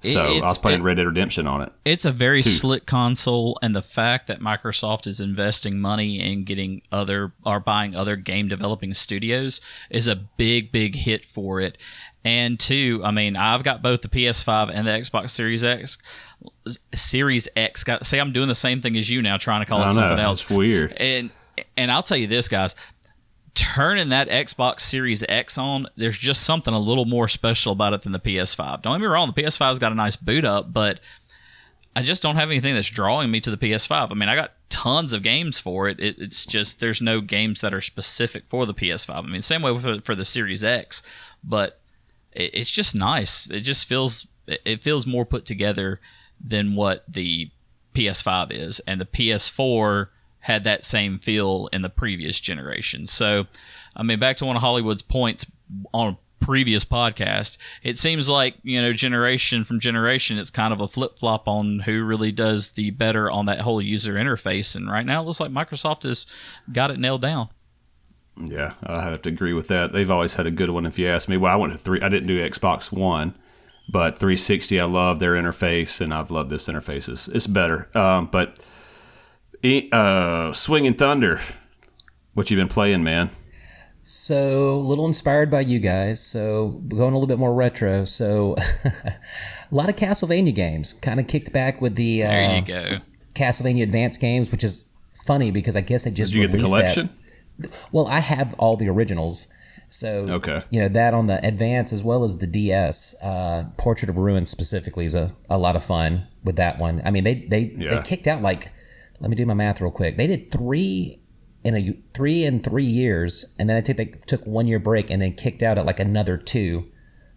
so 0.00 0.20
I 0.20 0.40
was 0.40 0.58
playing 0.58 0.80
it- 0.80 0.82
Red 0.82 0.96
Dead 0.96 1.06
Redemption 1.06 1.46
on 1.46 1.60
it. 1.62 1.72
It's 1.84 2.04
a 2.04 2.10
very 2.10 2.42
slick 2.42 2.86
console, 2.86 3.58
and 3.62 3.74
the 3.74 3.82
fact 3.82 4.26
that 4.26 4.40
Microsoft 4.40 5.06
is 5.06 5.20
investing 5.20 5.78
money 5.80 6.18
in 6.20 6.44
getting 6.44 6.82
other 6.90 7.34
or 7.44 7.60
buying 7.60 7.94
other 7.94 8.16
game 8.16 8.48
developing 8.48 8.94
studios 8.94 9.60
is 9.90 10.08
a 10.08 10.16
big, 10.16 10.72
big 10.72 10.96
hit 10.96 11.24
for 11.24 11.60
it. 11.60 11.78
And 12.24 12.58
two, 12.58 13.00
I 13.04 13.10
mean, 13.10 13.36
I've 13.36 13.62
got 13.64 13.82
both 13.82 14.02
the 14.02 14.08
PS5 14.08 14.70
and 14.72 14.86
the 14.86 14.92
Xbox 14.92 15.30
Series 15.30 15.62
X. 15.64 15.98
Series 16.94 17.48
X. 17.56 17.84
Say 18.02 18.18
I'm 18.18 18.32
doing 18.32 18.48
the 18.48 18.54
same 18.54 18.80
thing 18.80 18.96
as 18.96 19.10
you 19.10 19.22
now, 19.22 19.36
trying 19.36 19.60
to 19.60 19.66
call 19.66 19.80
I 19.80 19.88
it 19.88 19.94
something 19.94 20.16
know. 20.16 20.22
else. 20.22 20.42
It's 20.42 20.50
weird. 20.50 20.92
And 20.94 21.30
and 21.76 21.90
I'll 21.90 22.02
tell 22.02 22.16
you 22.16 22.26
this, 22.26 22.48
guys. 22.48 22.74
Turning 23.54 24.08
that 24.08 24.28
Xbox 24.28 24.80
Series 24.80 25.22
X 25.28 25.58
on, 25.58 25.86
there's 25.96 26.16
just 26.16 26.42
something 26.42 26.72
a 26.72 26.78
little 26.78 27.04
more 27.04 27.28
special 27.28 27.72
about 27.72 27.92
it 27.92 28.02
than 28.02 28.12
the 28.12 28.18
PS5. 28.18 28.80
Don't 28.80 28.94
get 28.94 29.00
me 29.02 29.06
wrong, 29.06 29.30
the 29.34 29.42
PS5's 29.42 29.78
got 29.78 29.92
a 29.92 29.94
nice 29.94 30.16
boot 30.16 30.46
up, 30.46 30.72
but 30.72 31.00
I 31.94 32.02
just 32.02 32.22
don't 32.22 32.36
have 32.36 32.48
anything 32.48 32.74
that's 32.74 32.88
drawing 32.88 33.30
me 33.30 33.40
to 33.42 33.50
the 33.50 33.58
PS5. 33.58 34.10
I 34.10 34.14
mean, 34.14 34.30
I 34.30 34.34
got 34.34 34.52
tons 34.70 35.12
of 35.12 35.22
games 35.22 35.58
for 35.58 35.88
it. 35.88 36.00
it 36.00 36.16
it's 36.18 36.46
just 36.46 36.80
there's 36.80 37.02
no 37.02 37.20
games 37.20 37.60
that 37.60 37.74
are 37.74 37.82
specific 37.82 38.44
for 38.46 38.64
the 38.64 38.72
PS5. 38.72 39.14
I 39.14 39.20
mean, 39.22 39.42
same 39.42 39.60
way 39.60 39.78
for, 39.78 40.00
for 40.00 40.14
the 40.14 40.24
Series 40.24 40.64
X, 40.64 41.02
but 41.44 41.78
it, 42.32 42.50
it's 42.54 42.70
just 42.70 42.94
nice. 42.94 43.50
It 43.50 43.60
just 43.60 43.86
feels 43.86 44.26
it 44.46 44.80
feels 44.80 45.06
more 45.06 45.24
put 45.26 45.44
together 45.44 46.00
than 46.42 46.74
what 46.74 47.04
the 47.08 47.50
PS5 47.94 48.50
is, 48.50 48.80
and 48.80 49.00
the 49.00 49.06
PS4 49.06 50.08
had 50.40 50.64
that 50.64 50.84
same 50.84 51.18
feel 51.18 51.68
in 51.72 51.82
the 51.82 51.88
previous 51.88 52.40
generation. 52.40 53.06
So, 53.06 53.46
I 53.94 54.02
mean, 54.02 54.18
back 54.18 54.36
to 54.38 54.44
one 54.44 54.56
of 54.56 54.62
Hollywood's 54.62 55.02
points 55.02 55.46
on 55.94 56.08
a 56.08 56.44
previous 56.44 56.84
podcast, 56.84 57.56
it 57.82 57.96
seems 57.96 58.28
like 58.28 58.56
you 58.62 58.82
know, 58.82 58.92
generation 58.92 59.64
from 59.64 59.78
generation, 59.78 60.38
it's 60.38 60.50
kind 60.50 60.72
of 60.72 60.80
a 60.80 60.88
flip 60.88 61.16
flop 61.18 61.46
on 61.46 61.80
who 61.80 62.02
really 62.02 62.32
does 62.32 62.70
the 62.72 62.90
better 62.90 63.30
on 63.30 63.46
that 63.46 63.60
whole 63.60 63.80
user 63.80 64.14
interface. 64.14 64.74
And 64.74 64.90
right 64.90 65.06
now, 65.06 65.22
it 65.22 65.26
looks 65.26 65.40
like 65.40 65.52
Microsoft 65.52 66.02
has 66.02 66.26
got 66.72 66.90
it 66.90 66.98
nailed 66.98 67.22
down. 67.22 67.48
Yeah, 68.36 68.74
I 68.82 69.04
have 69.04 69.22
to 69.22 69.28
agree 69.28 69.52
with 69.52 69.68
that. 69.68 69.92
They've 69.92 70.10
always 70.10 70.34
had 70.34 70.46
a 70.46 70.50
good 70.50 70.70
one, 70.70 70.86
if 70.86 70.98
you 70.98 71.06
ask 71.06 71.28
me. 71.28 71.36
Well, 71.36 71.52
I 71.52 71.56
went 71.56 71.72
to 71.72 71.78
three. 71.78 72.00
I 72.00 72.08
didn't 72.08 72.28
do 72.28 72.48
Xbox 72.48 72.90
One, 72.90 73.34
but 73.92 74.18
360. 74.18 74.80
I 74.80 74.84
love 74.84 75.18
their 75.20 75.34
interface, 75.34 76.00
and 76.00 76.12
I've 76.12 76.30
loved 76.30 76.50
this 76.50 76.68
interface. 76.68 77.08
It's, 77.08 77.28
it's 77.28 77.46
better. 77.46 77.88
Um, 77.96 78.28
but 78.32 78.58
uh, 79.92 80.52
Swinging 80.52 80.94
Thunder, 80.94 81.38
what 82.34 82.50
you 82.50 82.56
been 82.56 82.68
playing, 82.68 83.04
man? 83.04 83.30
So, 84.04 84.74
a 84.74 84.82
little 84.82 85.06
inspired 85.06 85.48
by 85.50 85.60
you 85.60 85.78
guys. 85.78 86.24
So, 86.26 86.80
going 86.88 87.12
a 87.12 87.16
little 87.16 87.28
bit 87.28 87.38
more 87.38 87.54
retro. 87.54 88.04
So, 88.04 88.56
a 88.84 89.74
lot 89.74 89.88
of 89.88 89.94
Castlevania 89.94 90.54
games. 90.54 90.92
Kind 90.92 91.20
of 91.20 91.28
kicked 91.28 91.52
back 91.52 91.80
with 91.80 91.94
the 91.94 92.22
There 92.22 92.50
uh, 92.50 92.56
you 92.56 92.62
go. 92.62 92.96
Castlevania 93.34 93.84
Advance 93.84 94.18
games, 94.18 94.50
which 94.50 94.64
is 94.64 94.92
funny 95.14 95.52
because 95.52 95.76
I 95.76 95.82
guess 95.82 96.04
they 96.04 96.10
just 96.10 96.32
Did 96.32 96.38
you 96.38 96.46
get 96.46 96.52
the 96.52 96.58
released 96.58 96.74
collection? 96.74 97.10
that. 97.58 97.88
Well, 97.92 98.08
I 98.08 98.18
have 98.20 98.54
all 98.58 98.76
the 98.76 98.88
originals. 98.88 99.56
So, 99.92 100.26
Okay. 100.30 100.62
you 100.70 100.80
know, 100.80 100.88
that 100.88 101.12
on 101.14 101.26
the 101.26 101.38
Advance 101.46 101.92
as 101.92 102.02
well 102.02 102.24
as 102.24 102.38
the 102.38 102.46
DS. 102.46 103.14
Uh, 103.22 103.64
Portrait 103.78 104.08
of 104.08 104.16
Ruin 104.16 104.46
specifically 104.46 105.04
is 105.04 105.14
a, 105.14 105.30
a 105.50 105.58
lot 105.58 105.76
of 105.76 105.84
fun 105.84 106.26
with 106.42 106.56
that 106.56 106.78
one. 106.78 107.02
I 107.04 107.10
mean, 107.10 107.24
they, 107.24 107.34
they, 107.34 107.64
they 107.66 108.00
kicked 108.02 108.26
out 108.26 108.40
like, 108.42 108.72
let 109.20 109.28
me 109.30 109.36
do 109.36 109.44
my 109.46 109.54
math 109.54 109.80
real 109.80 109.90
quick. 109.90 110.16
They 110.16 110.26
did 110.26 110.50
three 110.50 111.20
in 111.64 111.76
a 111.76 111.92
three 112.12 112.44
in 112.44 112.58
three 112.60 112.84
years, 112.84 113.54
and 113.58 113.70
then 113.70 113.76
I 113.76 113.80
think 113.82 113.98
they 113.98 114.06
took 114.26 114.44
one 114.46 114.66
year 114.66 114.80
break 114.80 115.10
and 115.10 115.22
then 115.22 115.32
kicked 115.32 115.62
out 115.62 115.78
at 115.78 115.86
like 115.86 116.00
another 116.00 116.36
two 116.36 116.90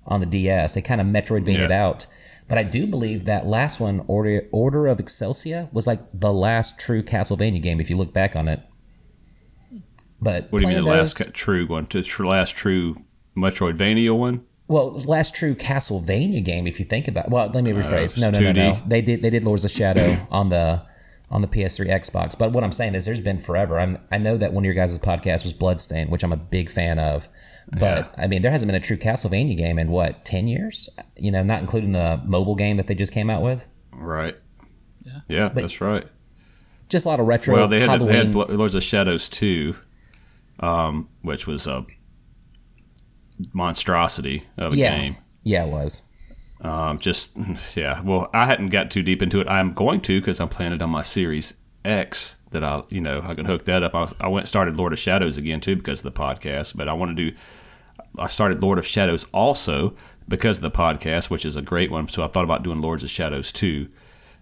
on 0.07 0.19
the 0.19 0.25
DS. 0.25 0.73
They 0.73 0.81
kind 0.81 0.99
of 0.99 1.05
Metroidvania'd 1.07 1.69
Yeah. 1.69 1.85
out. 1.85 2.07
But 2.47 2.57
I 2.57 2.63
do 2.63 2.87
believe 2.87 3.25
that 3.25 3.45
last 3.47 3.79
one, 3.79 4.03
Order 4.07 4.47
Order 4.51 4.87
of 4.87 4.99
Ecclesia, 4.99 5.69
was 5.73 5.85
like 5.87 5.99
the 6.13 6.31
last 6.33 6.79
true 6.79 7.03
Castlevania 7.03 7.61
game 7.61 7.79
if 7.79 7.89
you 7.89 7.97
look 7.97 8.13
back 8.13 8.35
on 8.35 8.47
it. 8.47 8.61
But 10.25 10.51
What 10.51 10.59
do 10.59 10.63
you 10.63 10.73
mean 10.73 10.83
the 10.83 10.89
last 10.89 11.19
those- 11.19 11.27
ca- 11.27 11.31
true 11.33 11.67
one? 11.67 11.87
The 11.87 12.01
tr- 12.01 12.25
last 12.25 12.55
true 12.55 12.97
Metroidvania 13.37 14.17
one? 14.17 14.41
Well, 14.67 14.93
last 15.05 15.35
true 15.35 15.53
Castlevania 15.53 16.43
game, 16.43 16.65
if 16.65 16.79
you 16.79 16.85
think 16.85 17.07
about. 17.07 17.29
Well, 17.29 17.51
let 17.53 17.63
me 17.63 17.71
uh, 17.71 17.75
rephrase. 17.75 18.19
No, 18.19 18.31
no, 18.31 18.39
no, 18.39 18.51
2D. 18.51 18.55
no. 18.55 18.81
They 18.87 19.01
did. 19.03 19.21
They 19.21 19.29
did 19.29 19.43
Lords 19.43 19.63
of 19.63 19.69
Shadow 19.69 20.17
on 20.31 20.49
the 20.49 20.81
on 21.29 21.43
the 21.43 21.47
PS3 21.47 21.87
Xbox. 21.87 22.37
But 22.37 22.53
what 22.53 22.63
I'm 22.63 22.71
saying 22.71 22.95
is, 22.95 23.05
there's 23.05 23.21
been 23.21 23.37
forever. 23.37 23.79
I'm, 23.79 23.99
I 24.11 24.17
know 24.17 24.35
that 24.37 24.53
one 24.53 24.63
of 24.63 24.65
your 24.65 24.73
guys' 24.73 24.97
podcast 24.97 25.43
was 25.43 25.53
Bloodstained, 25.53 26.09
which 26.09 26.23
I'm 26.23 26.33
a 26.33 26.37
big 26.37 26.69
fan 26.71 26.97
of. 26.97 27.29
But 27.79 28.11
I 28.17 28.25
mean, 28.25 28.41
there 28.41 28.51
hasn't 28.51 28.67
been 28.67 28.75
a 28.75 28.83
true 28.83 28.97
Castlevania 28.97 29.55
game 29.55 29.77
in 29.77 29.89
what 29.89 30.25
ten 30.25 30.47
years? 30.47 30.89
You 31.15 31.31
know, 31.31 31.43
not 31.43 31.61
including 31.61 31.91
the 31.91 32.19
mobile 32.25 32.55
game 32.55 32.77
that 32.77 32.87
they 32.87 32.95
just 32.95 33.13
came 33.13 33.29
out 33.29 33.43
with. 33.43 33.67
Right. 33.91 34.35
Yeah, 35.03 35.19
yeah 35.27 35.49
that's 35.49 35.79
right. 35.81 36.07
Just 36.89 37.05
a 37.05 37.09
lot 37.09 37.19
of 37.19 37.27
retro. 37.27 37.55
Well, 37.55 37.67
they 37.67 37.79
had, 37.79 38.01
they 38.01 38.17
had 38.17 38.35
Lords 38.35 38.75
of 38.75 38.83
Shadows 38.83 39.27
2, 39.29 39.75
um, 40.59 41.09
which 41.21 41.47
was 41.47 41.67
a 41.67 41.85
monstrosity 43.53 44.43
of 44.57 44.73
a 44.73 44.77
yeah. 44.77 44.97
game. 44.97 45.15
Yeah, 45.43 45.65
it 45.65 45.69
was. 45.69 46.57
Um, 46.61 46.99
just 46.99 47.35
yeah. 47.75 48.01
Well, 48.01 48.29
I 48.33 48.45
hadn't 48.45 48.69
got 48.69 48.91
too 48.91 49.03
deep 49.03 49.21
into 49.21 49.39
it. 49.39 49.47
I'm 49.47 49.73
going 49.73 50.01
to 50.01 50.19
because 50.19 50.39
I'm 50.39 50.49
playing 50.49 50.73
it 50.73 50.81
on 50.81 50.89
my 50.89 51.01
Series 51.01 51.61
X. 51.83 52.39
That 52.51 52.63
I, 52.63 52.83
you 52.89 53.01
know, 53.01 53.21
I 53.23 53.33
can 53.33 53.45
hook 53.45 53.65
that 53.65 53.83
up. 53.83 53.93
I, 53.93 54.11
I 54.21 54.27
went 54.27 54.47
started 54.47 54.75
Lord 54.75 54.93
of 54.93 54.99
Shadows 54.99 55.37
again 55.37 55.59
too 55.59 55.75
because 55.75 56.03
of 56.03 56.13
the 56.13 56.19
podcast. 56.19 56.75
But 56.75 56.89
I 56.89 56.93
want 56.93 57.15
to 57.15 57.31
do. 57.31 57.37
I 58.17 58.27
started 58.27 58.61
Lord 58.61 58.77
of 58.77 58.85
Shadows 58.85 59.25
also 59.31 59.95
because 60.27 60.57
of 60.57 60.63
the 60.63 60.71
podcast, 60.71 61.29
which 61.29 61.45
is 61.45 61.55
a 61.55 61.61
great 61.61 61.91
one. 61.91 62.07
So 62.07 62.23
I 62.23 62.27
thought 62.27 62.43
about 62.43 62.63
doing 62.63 62.79
Lords 62.79 63.03
of 63.03 63.09
Shadows 63.09 63.51
too, 63.51 63.89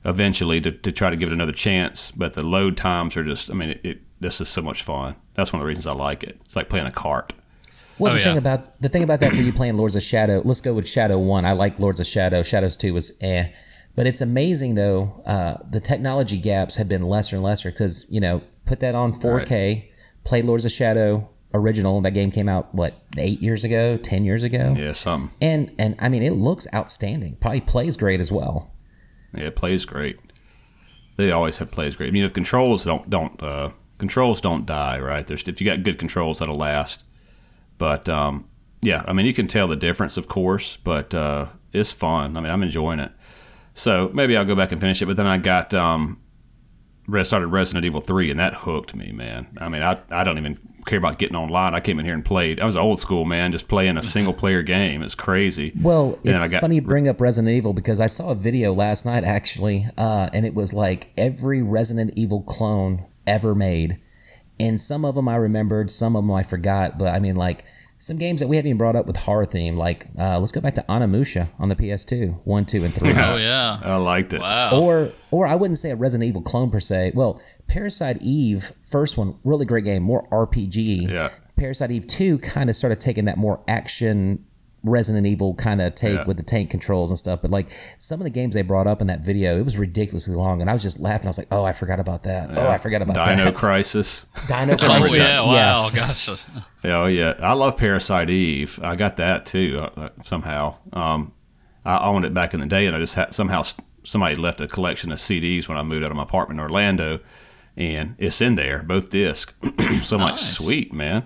eventually 0.05 0.61
to, 0.61 0.71
to 0.71 0.91
try 0.91 1.09
to 1.09 1.15
give 1.15 1.29
it 1.29 1.33
another 1.33 1.51
chance. 1.51 2.11
But 2.11 2.33
the 2.33 2.47
load 2.47 2.77
times 2.77 3.17
are 3.17 3.23
just. 3.23 3.49
I 3.49 3.55
mean, 3.55 3.71
it, 3.71 3.81
it 3.83 4.01
this 4.23 4.41
is 4.41 4.49
so 4.49 4.61
much 4.63 4.81
fun. 4.81 5.15
That's 5.35 5.53
one 5.53 5.59
of 5.61 5.63
the 5.65 5.67
reasons 5.67 5.85
I 5.85 5.93
like 5.93 6.23
it. 6.23 6.39
It's 6.45 6.55
like 6.55 6.67
playing 6.69 6.87
a 6.87 6.91
cart. 6.91 7.33
Well, 7.99 8.11
Oh, 8.11 8.15
the 8.15 8.21
yeah. 8.21 8.27
thing 8.29 8.37
about 8.39 8.81
the 8.81 8.89
thing 8.89 9.03
about 9.03 9.19
that 9.19 9.35
for 9.35 9.41
you 9.41 9.53
playing 9.53 9.77
Lords 9.77 9.95
of 9.95 10.01
Shadow, 10.01 10.41
let's 10.43 10.61
go 10.61 10.73
with 10.73 10.89
Shadow 10.89 11.19
One. 11.19 11.45
I 11.45 11.51
like 11.53 11.77
Lords 11.79 11.99
of 11.99 12.07
Shadow. 12.07 12.41
Shadows 12.41 12.75
Two 12.75 12.93
was 12.95 13.15
eh, 13.21 13.49
but 13.95 14.07
it's 14.07 14.19
amazing 14.21 14.73
though. 14.73 15.21
Uh, 15.27 15.57
the 15.69 15.79
technology 15.79 16.37
gaps 16.39 16.77
have 16.77 16.89
been 16.89 17.03
lesser 17.03 17.35
and 17.35 17.43
lesser 17.45 17.69
because 17.69 18.07
you 18.09 18.19
know 18.19 18.41
put 18.65 18.79
that 18.79 18.95
on 18.95 19.11
4K, 19.13 19.89
play 20.23 20.41
Lords 20.41 20.65
of 20.65 20.71
Shadow 20.71 21.29
original. 21.53 22.01
That 22.01 22.15
game 22.15 22.31
came 22.31 22.49
out 22.49 22.73
what 22.73 22.95
eight 23.19 23.41
years 23.43 23.63
ago, 23.63 23.97
ten 23.97 24.25
years 24.25 24.41
ago, 24.41 24.73
Yeah, 24.75 24.93
something. 24.93 25.37
and 25.47 25.71
and 25.77 25.95
I 25.99 26.09
mean 26.09 26.23
it 26.23 26.33
looks 26.33 26.65
outstanding. 26.73 27.35
Probably 27.39 27.61
plays 27.61 27.95
great 27.95 28.19
as 28.19 28.31
well. 28.31 28.73
Yeah, 29.35 29.45
it 29.45 29.55
plays 29.55 29.85
great. 29.85 30.17
They 31.15 31.31
always 31.31 31.59
have 31.59 31.71
plays 31.71 31.95
great. 31.95 32.07
I 32.07 32.11
mean, 32.11 32.23
if 32.23 32.33
controls 32.33 32.83
don't 32.83 33.07
don't 33.09 33.41
uh, 33.43 33.69
controls 33.97 34.41
don't 34.41 34.65
die, 34.65 34.99
right? 34.99 35.25
There's 35.25 35.47
if 35.47 35.61
you 35.61 35.69
got 35.69 35.83
good 35.83 35.97
controls, 35.97 36.39
that'll 36.39 36.55
last. 36.55 37.03
But 37.77 38.07
um, 38.09 38.45
yeah, 38.81 39.03
I 39.07 39.13
mean, 39.13 39.25
you 39.25 39.33
can 39.33 39.47
tell 39.47 39.67
the 39.67 39.75
difference, 39.75 40.17
of 40.17 40.27
course, 40.27 40.77
but 40.77 41.13
uh, 41.15 41.47
it's 41.71 41.91
fun. 41.91 42.37
I 42.37 42.41
mean, 42.41 42.51
I'm 42.51 42.63
enjoying 42.63 42.99
it. 42.99 43.11
So 43.73 44.11
maybe 44.13 44.37
I'll 44.37 44.45
go 44.45 44.55
back 44.55 44.71
and 44.71 44.79
finish 44.79 45.01
it. 45.01 45.05
But 45.07 45.15
then 45.17 45.25
I 45.27 45.37
got 45.37 45.73
um, 45.73 46.21
started 47.23 47.47
Resident 47.47 47.85
Evil 47.85 48.01
Three, 48.01 48.29
and 48.29 48.39
that 48.39 48.53
hooked 48.53 48.95
me, 48.95 49.11
man. 49.11 49.47
I 49.59 49.69
mean, 49.69 49.81
I 49.81 49.99
I 50.11 50.23
don't 50.23 50.37
even 50.37 50.57
care 50.85 50.99
about 50.99 51.17
getting 51.17 51.35
online. 51.37 51.73
I 51.73 51.79
came 51.79 51.97
in 51.97 52.05
here 52.05 52.13
and 52.13 52.25
played. 52.25 52.59
I 52.59 52.65
was 52.65 52.75
old 52.75 52.99
school, 52.99 53.23
man, 53.25 53.51
just 53.53 53.67
playing 53.69 53.95
a 53.97 54.03
single 54.15 54.33
player 54.33 54.61
game. 54.63 55.01
It's 55.01 55.15
crazy. 55.15 55.71
Well, 55.81 56.19
And 56.25 56.35
it's 56.35 56.53
got- 56.53 56.61
funny 56.61 56.75
you 56.75 56.81
bring 56.81 57.07
up 57.07 57.21
Resident 57.21 57.53
Evil 57.53 57.71
because 57.73 57.99
I 58.01 58.07
saw 58.07 58.31
a 58.31 58.35
video 58.35 58.73
last 58.73 59.05
night 59.05 59.23
actually, 59.23 59.87
uh, 59.97 60.29
and 60.33 60.45
it 60.45 60.53
was 60.53 60.73
like 60.73 61.11
every 61.17 61.61
Resident 61.61 62.11
Evil 62.17 62.41
clone 62.41 63.05
ever 63.27 63.55
made. 63.55 63.99
And 64.59 64.79
some 64.79 65.03
of 65.03 65.15
them 65.15 65.27
I 65.27 65.35
remembered, 65.35 65.89
some 65.91 66.15
of 66.15 66.23
them 66.23 66.31
I 66.31 66.43
forgot. 66.43 66.97
But 66.97 67.09
I 67.09 67.19
mean, 67.19 67.35
like 67.35 67.63
some 67.97 68.17
games 68.17 68.41
that 68.41 68.47
we 68.47 68.57
haven't 68.57 68.69
even 68.69 68.77
brought 68.77 68.95
up 68.95 69.05
with 69.05 69.17
horror 69.17 69.45
theme, 69.45 69.77
like 69.77 70.07
uh, 70.19 70.37
let's 70.39 70.51
go 70.51 70.61
back 70.61 70.75
to 70.75 70.85
Onimusha 70.89 71.49
on 71.57 71.69
the 71.69 71.75
PS2, 71.75 72.41
one, 72.43 72.65
two, 72.65 72.83
and 72.83 72.93
three. 72.93 73.13
Oh 73.17 73.37
yeah. 73.37 73.79
I 73.81 73.95
liked 73.95 74.33
it. 74.33 74.41
Wow. 74.41 74.79
or 74.79 75.11
or 75.31 75.47
I 75.47 75.55
wouldn't 75.55 75.77
say 75.77 75.91
a 75.91 75.95
Resident 75.95 76.27
Evil 76.29 76.41
clone 76.41 76.69
per 76.69 76.79
se. 76.79 77.13
Well, 77.15 77.41
Parasite 77.67 78.17
Eve, 78.21 78.71
first 78.83 79.17
one, 79.17 79.39
really 79.43 79.65
great 79.65 79.85
game, 79.85 80.03
more 80.03 80.27
RPG. 80.29 81.09
Yeah. 81.09 81.29
Parasite 81.55 81.91
Eve 81.91 82.07
2 82.07 82.39
kind 82.39 82.69
of 82.69 82.75
started 82.75 82.99
taking 82.99 83.25
that 83.25 83.37
more 83.37 83.63
action 83.67 84.45
Resident 84.83 85.25
Evil 85.25 85.53
kind 85.55 85.81
of 85.81 85.95
take 85.95 86.19
Yeah. 86.19 86.23
with 86.25 86.37
the 86.37 86.43
tank 86.43 86.69
controls 86.69 87.09
and 87.09 87.17
stuff. 87.17 87.41
But 87.41 87.51
like 87.51 87.67
some 87.97 88.19
of 88.19 88.25
the 88.25 88.29
games 88.29 88.53
they 88.53 88.61
brought 88.63 88.85
up 88.87 88.99
in 89.01 89.07
that 89.07 89.23
video, 89.25 89.57
it 89.57 89.63
was 89.63 89.77
ridiculously 89.77 90.35
long, 90.35 90.59
and 90.61 90.69
I 90.69 90.73
was 90.73 90.81
just 90.81 90.99
laughing. 90.99 91.27
I 91.27 91.29
was 91.29 91.37
like, 91.37 91.47
"Oh, 91.51 91.63
I 91.63 91.71
forgot 91.71 91.99
about 91.99 92.23
that. 92.23 92.49
Oh, 92.57 92.67
I 92.67 92.77
forgot 92.77 93.01
about 93.01 93.15
Dino 93.15 93.45
that." 93.45 93.55
Crisis. 93.55 94.25
Dino 94.47 94.73
Oh 94.73 94.77
Crisis. 94.77 95.33
yeah. 95.33 95.41
Wow. 95.41 95.89
Gosh. 95.89 96.29
Oh 96.85 97.05
yeah, 97.05 97.35
I 97.41 97.53
love 97.53 97.77
Parasite 97.77 98.29
Eve. 98.29 98.77
I 98.83 98.97
got 98.97 99.15
that 99.15 99.45
too 99.45 99.77
uh, 99.79 100.01
uh, 100.01 100.09
somehow. 100.21 100.75
Um, 100.91 101.31
I 101.85 102.05
owned 102.05 102.25
it 102.25 102.33
back 102.33 102.53
in 102.53 102.59
the 102.59 102.65
day, 102.65 102.85
and 102.87 102.93
I 102.95 102.99
just 102.99 103.15
had 103.15 103.33
somehow 103.33 103.61
somebody 104.03 104.35
left 104.35 104.59
a 104.59 104.67
collection 104.67 105.09
of 105.13 105.17
CDs 105.17 105.69
when 105.69 105.77
I 105.77 105.83
moved 105.83 106.03
out 106.03 106.09
of 106.11 106.17
my 106.17 106.23
apartment 106.23 106.59
in 106.59 106.63
Orlando, 106.65 107.21
and 107.77 108.15
it's 108.17 108.41
in 108.41 108.55
there, 108.55 108.83
both 108.83 109.09
discs. 109.11 109.53
so 110.01 110.17
much 110.17 110.31
Nice. 110.41 110.57
sweet, 110.57 110.91
man. 110.93 111.23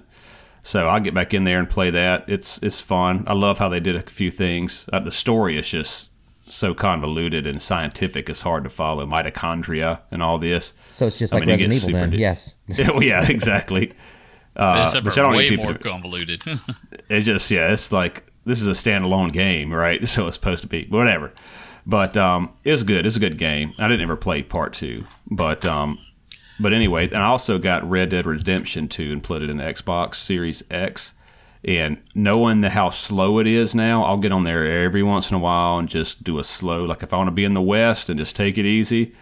So 0.67 0.89
I 0.89 0.99
get 0.99 1.13
back 1.13 1.33
in 1.33 1.45
there 1.45 1.59
and 1.59 1.69
play 1.69 1.89
that. 1.91 2.25
It's 2.27 2.61
it's 2.61 2.81
fun. 2.81 3.23
I 3.25 3.33
love 3.33 3.57
how 3.59 3.69
they 3.69 3.79
did 3.79 3.95
a 3.95 4.01
few 4.01 4.29
things. 4.29 4.89
Uh, 4.91 4.99
the 4.99 5.13
story 5.13 5.57
is 5.57 5.71
just 5.71 6.11
so 6.49 6.73
convoluted 6.73 7.47
and 7.47 7.61
scientific. 7.61 8.29
It's 8.29 8.41
hard 8.41 8.65
to 8.65 8.69
follow 8.69 9.05
mitochondria 9.05 10.01
and 10.11 10.21
all 10.21 10.37
this. 10.37 10.73
So 10.91 11.07
it's 11.07 11.19
just 11.19 11.33
I 11.33 11.37
like 11.37 11.47
mean, 11.47 11.53
Resident 11.53 11.75
Evil 11.75 11.93
then. 11.93 12.03
super 12.09 12.17
di- 12.17 12.21
Yes. 12.21 12.89
oh 12.93 12.99
yeah, 13.01 13.25
exactly. 13.29 13.93
Uh, 14.57 14.81
Except 14.87 15.05
but 15.05 15.13
for 15.13 15.19
I 15.19 15.23
don't 15.23 15.35
way 15.35 15.43
need 15.43 15.49
people 15.49 15.65
more 15.65 15.73
to- 15.75 15.83
convoluted. 15.87 16.43
it's 17.09 17.27
just 17.27 17.51
yeah, 17.51 17.71
it's 17.71 17.91
like 17.93 18.25
this 18.43 18.59
is 18.59 18.67
a 18.67 18.71
standalone 18.71 19.31
game, 19.31 19.71
right? 19.71 20.05
So 20.07 20.25
it's 20.25 20.35
supposed 20.35 20.63
to 20.63 20.67
be 20.67 20.87
whatever. 20.89 21.31
But 21.85 22.17
um, 22.17 22.49
it's 22.63 22.81
good. 22.81 23.05
It's 23.05 23.15
a 23.15 23.19
good 23.19 23.37
game. 23.37 23.73
I 23.77 23.87
didn't 23.87 24.01
ever 24.01 24.15
play 24.15 24.41
part 24.41 24.73
two, 24.73 25.05
but 25.29 25.63
um, 25.63 25.99
but 26.59 26.73
anyway, 26.73 27.05
and 27.07 27.17
I 27.17 27.25
also 27.27 27.57
got 27.59 27.87
Red 27.89 28.09
Dead 28.09 28.25
Redemption 28.25 28.87
two 28.87 29.11
and 29.11 29.23
put 29.23 29.41
it 29.43 29.49
in 29.49 29.57
the 29.57 29.63
Xbox 29.63 30.15
Series 30.15 30.63
X. 30.71 31.13
And 31.63 31.97
knowing 32.15 32.61
the, 32.61 32.69
how 32.69 32.89
slow 32.89 33.39
it 33.39 33.47
is 33.47 33.73
now, 33.75 34.03
I'll 34.03 34.19
get 34.19 34.31
on 34.31 34.43
there 34.43 34.65
every 34.85 35.03
once 35.03 35.31
in 35.31 35.35
a 35.35 35.39
while 35.39 35.79
and 35.79 35.89
just 35.89 36.23
do 36.23 36.37
a 36.39 36.43
slow. 36.43 36.85
Like 36.85 37.03
if 37.03 37.13
I 37.13 37.17
want 37.17 37.27
to 37.27 37.31
be 37.31 37.43
in 37.43 37.53
the 37.53 37.61
West 37.61 38.09
and 38.09 38.19
just 38.19 38.35
take 38.35 38.57
it 38.57 38.65
easy, 38.65 39.13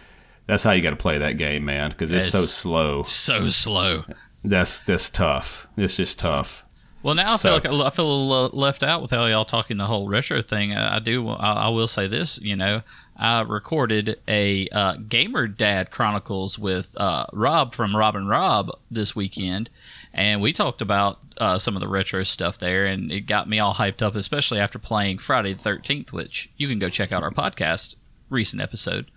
that's 0.46 0.62
how 0.62 0.72
you 0.72 0.82
got 0.82 0.90
to 0.90 0.96
play 0.96 1.18
that 1.18 1.38
game, 1.38 1.64
man, 1.64 1.90
because 1.90 2.12
it's 2.12 2.28
so 2.28 2.42
slow. 2.46 3.02
so 3.04 3.48
slow. 3.48 4.04
That's 4.44 4.84
that's 4.84 5.10
tough. 5.10 5.66
It's 5.76 5.96
just 5.96 6.20
tough. 6.20 6.64
Well, 7.02 7.14
now 7.14 7.32
I 7.32 7.36
So- 7.36 7.58
feel 7.58 7.72
like 7.78 7.86
I 7.86 7.90
feel 7.96 8.12
a 8.12 8.14
little 8.14 8.50
left 8.60 8.82
out 8.82 9.02
with 9.02 9.10
how 9.10 9.26
y'all 9.26 9.44
talking 9.44 9.76
the 9.78 9.86
whole 9.86 10.06
retro 10.08 10.40
thing. 10.42 10.72
I, 10.74 10.96
I 10.96 10.98
do. 11.00 11.28
I 11.28 11.68
will 11.70 11.88
say 11.88 12.06
this. 12.06 12.38
You 12.40 12.54
know, 12.54 12.82
I 13.18 13.40
recorded 13.40 14.20
a 14.28 14.68
uh, 14.68 14.96
Gamer 14.96 15.46
Dad 15.48 15.90
Chronicles 15.90 16.58
with 16.58 16.94
uh, 16.98 17.26
Rob 17.32 17.74
from 17.74 17.96
Rob 17.96 18.14
and 18.14 18.28
Rob 18.28 18.70
this 18.90 19.16
weekend, 19.16 19.70
and 20.12 20.40
we 20.40 20.52
talked 20.52 20.80
about 20.82 21.18
uh, 21.38 21.58
some 21.58 21.76
of 21.76 21.80
the 21.80 21.88
retro 21.88 22.22
stuff 22.24 22.58
there, 22.58 22.84
and 22.84 23.10
it 23.10 23.22
got 23.22 23.48
me 23.48 23.58
all 23.58 23.74
hyped 23.74 24.02
up, 24.02 24.14
especially 24.16 24.58
after 24.58 24.78
playing 24.78 25.18
Friday 25.18 25.52
the 25.54 25.58
Thirteenth, 25.62 26.12
which 26.12 26.50
you 26.56 26.68
can 26.68 26.78
go 26.78 26.88
check 26.88 27.10
out 27.12 27.22
our 27.22 27.30
podcast 27.30 27.94
recent 28.28 28.60
episode. 28.60 29.10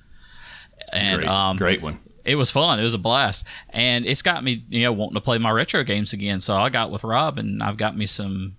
And 0.93 1.19
Great, 1.19 1.29
um, 1.29 1.57
great 1.57 1.81
one. 1.81 1.99
it 2.23 2.35
was 2.35 2.49
fun. 2.51 2.79
It 2.79 2.83
was 2.83 2.93
a 2.93 2.97
blast, 2.99 3.43
and 3.69 4.05
it's 4.05 4.21
got 4.21 4.43
me, 4.43 4.63
you 4.69 4.83
know, 4.83 4.93
wanting 4.93 5.15
to 5.15 5.21
play 5.21 5.37
my 5.37 5.51
retro 5.51 5.83
games 5.83 6.13
again. 6.13 6.39
So 6.39 6.55
I 6.55 6.69
got 6.69 6.89
with 6.89 7.03
Rob, 7.03 7.37
and 7.37 7.61
I've 7.61 7.77
got 7.77 7.97
me 7.97 8.05
some, 8.05 8.55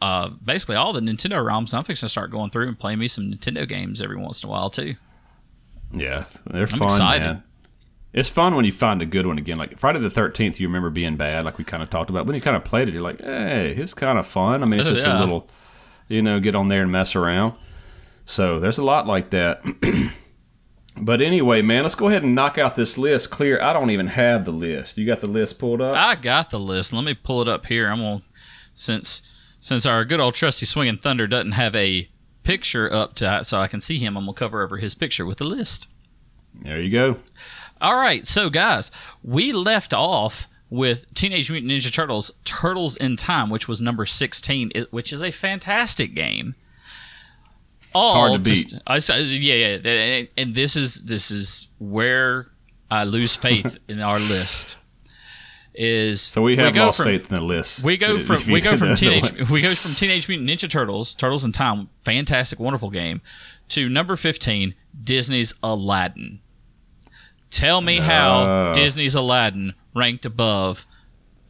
uh, 0.00 0.28
basically 0.28 0.76
all 0.76 0.92
the 0.92 1.00
Nintendo 1.00 1.44
ROMs. 1.44 1.74
I'm 1.74 1.84
fixing 1.84 2.06
to 2.06 2.10
start 2.10 2.30
going 2.30 2.50
through 2.50 2.68
and 2.68 2.78
playing 2.78 2.98
me 2.98 3.08
some 3.08 3.30
Nintendo 3.32 3.68
games 3.68 4.00
every 4.00 4.16
once 4.16 4.42
in 4.42 4.48
a 4.48 4.52
while 4.52 4.70
too. 4.70 4.94
Yeah, 5.92 6.26
they're 6.46 6.66
fun, 6.66 6.88
excited. 6.88 7.24
man. 7.24 7.42
It's 8.12 8.30
fun 8.30 8.54
when 8.54 8.64
you 8.64 8.72
find 8.72 9.00
a 9.02 9.06
good 9.06 9.26
one 9.26 9.38
again. 9.38 9.58
Like 9.58 9.78
Friday 9.78 9.98
the 9.98 10.10
Thirteenth, 10.10 10.60
you 10.60 10.68
remember 10.68 10.90
being 10.90 11.16
bad, 11.16 11.44
like 11.44 11.58
we 11.58 11.64
kind 11.64 11.82
of 11.82 11.90
talked 11.90 12.10
about. 12.10 12.26
When 12.26 12.34
you 12.34 12.40
kind 12.40 12.56
of 12.56 12.64
played 12.64 12.88
it, 12.88 12.94
you're 12.94 13.02
like, 13.02 13.20
"Hey, 13.20 13.74
it's 13.76 13.94
kind 13.94 14.18
of 14.18 14.26
fun." 14.26 14.62
I 14.62 14.66
mean, 14.66 14.80
it's 14.80 14.88
just 14.88 15.06
a 15.06 15.18
little, 15.18 15.48
you 16.08 16.22
know, 16.22 16.40
get 16.40 16.56
on 16.56 16.68
there 16.68 16.82
and 16.82 16.92
mess 16.92 17.14
around. 17.14 17.54
So 18.24 18.60
there's 18.60 18.78
a 18.78 18.84
lot 18.84 19.06
like 19.06 19.30
that. 19.30 19.62
but 20.96 21.20
anyway, 21.20 21.62
man, 21.62 21.82
let's 21.82 21.94
go 21.94 22.08
ahead 22.08 22.22
and 22.22 22.34
knock 22.34 22.58
out 22.58 22.76
this 22.76 22.98
list. 22.98 23.30
Clear. 23.30 23.60
I 23.62 23.72
don't 23.72 23.90
even 23.90 24.08
have 24.08 24.44
the 24.44 24.52
list. 24.52 24.98
You 24.98 25.06
got 25.06 25.20
the 25.20 25.28
list 25.28 25.58
pulled 25.58 25.80
up? 25.80 25.94
I 25.94 26.14
got 26.14 26.50
the 26.50 26.60
list. 26.60 26.92
Let 26.92 27.04
me 27.04 27.14
pull 27.14 27.42
it 27.42 27.48
up 27.48 27.66
here. 27.66 27.88
I'm 27.88 28.00
gonna 28.00 28.22
since 28.74 29.22
since 29.60 29.86
our 29.86 30.04
good 30.04 30.20
old 30.20 30.34
trusty 30.34 30.66
swinging 30.66 30.96
thunder 30.98 31.26
doesn't 31.26 31.52
have 31.52 31.74
a 31.74 32.08
picture 32.44 32.92
up 32.92 33.14
to 33.16 33.44
so 33.44 33.58
I 33.58 33.68
can 33.68 33.80
see 33.80 33.98
him. 33.98 34.16
I'm 34.16 34.24
gonna 34.24 34.34
cover 34.34 34.62
over 34.62 34.78
his 34.78 34.94
picture 34.94 35.26
with 35.26 35.38
the 35.38 35.44
list. 35.44 35.86
There 36.54 36.80
you 36.80 36.90
go. 36.90 37.16
All 37.80 37.96
right, 37.96 38.26
so 38.26 38.50
guys, 38.50 38.90
we 39.22 39.52
left 39.52 39.92
off 39.94 40.48
with 40.70 41.12
Teenage 41.14 41.50
Mutant 41.50 41.70
Ninja 41.72 41.92
Turtles: 41.92 42.30
Turtles 42.44 42.96
in 42.96 43.16
Time, 43.16 43.50
which 43.50 43.68
was 43.68 43.80
number 43.80 44.06
sixteen, 44.06 44.70
which 44.90 45.12
is 45.12 45.22
a 45.22 45.30
fantastic 45.30 46.14
game. 46.14 46.54
All 47.94 48.14
Hard 48.14 48.32
to 48.44 48.50
beat. 48.50 48.74
I 48.86 48.96
s- 48.98 49.08
uh, 49.10 49.14
yeah, 49.14 49.78
yeah, 49.78 50.22
and 50.36 50.54
this 50.54 50.76
is 50.76 51.02
this 51.04 51.30
is 51.30 51.68
where 51.78 52.46
I 52.90 53.04
lose 53.04 53.34
faith 53.36 53.78
in 53.88 54.00
our 54.00 54.16
list. 54.18 54.76
Is 55.80 56.20
So 56.22 56.42
we 56.42 56.56
have 56.56 56.74
go 56.74 56.86
lost 56.86 56.96
from- 56.98 57.06
faith 57.06 57.30
in 57.30 57.36
the 57.36 57.44
list. 57.44 57.84
we 57.84 57.96
go 57.96 58.18
from 58.18 58.40
we 58.52 58.60
go 58.60 58.76
from 58.76 58.94
teenage 58.96 59.30
we 59.50 59.60
go 59.60 59.72
from 59.72 59.92
Teenage 59.92 60.26
Mutant 60.28 60.50
Ninja 60.50 60.68
Turtles, 60.68 61.14
Turtles 61.14 61.44
in 61.44 61.52
Time, 61.52 61.88
fantastic, 62.02 62.58
wonderful 62.58 62.90
game, 62.90 63.20
to 63.68 63.88
number 63.88 64.16
fifteen, 64.16 64.74
Disney's 65.04 65.54
Aladdin. 65.62 66.40
Tell 67.52 67.80
me 67.80 67.98
how 67.98 68.72
Disney's 68.72 69.14
Aladdin 69.14 69.72
ranked 69.94 70.26
above 70.26 70.84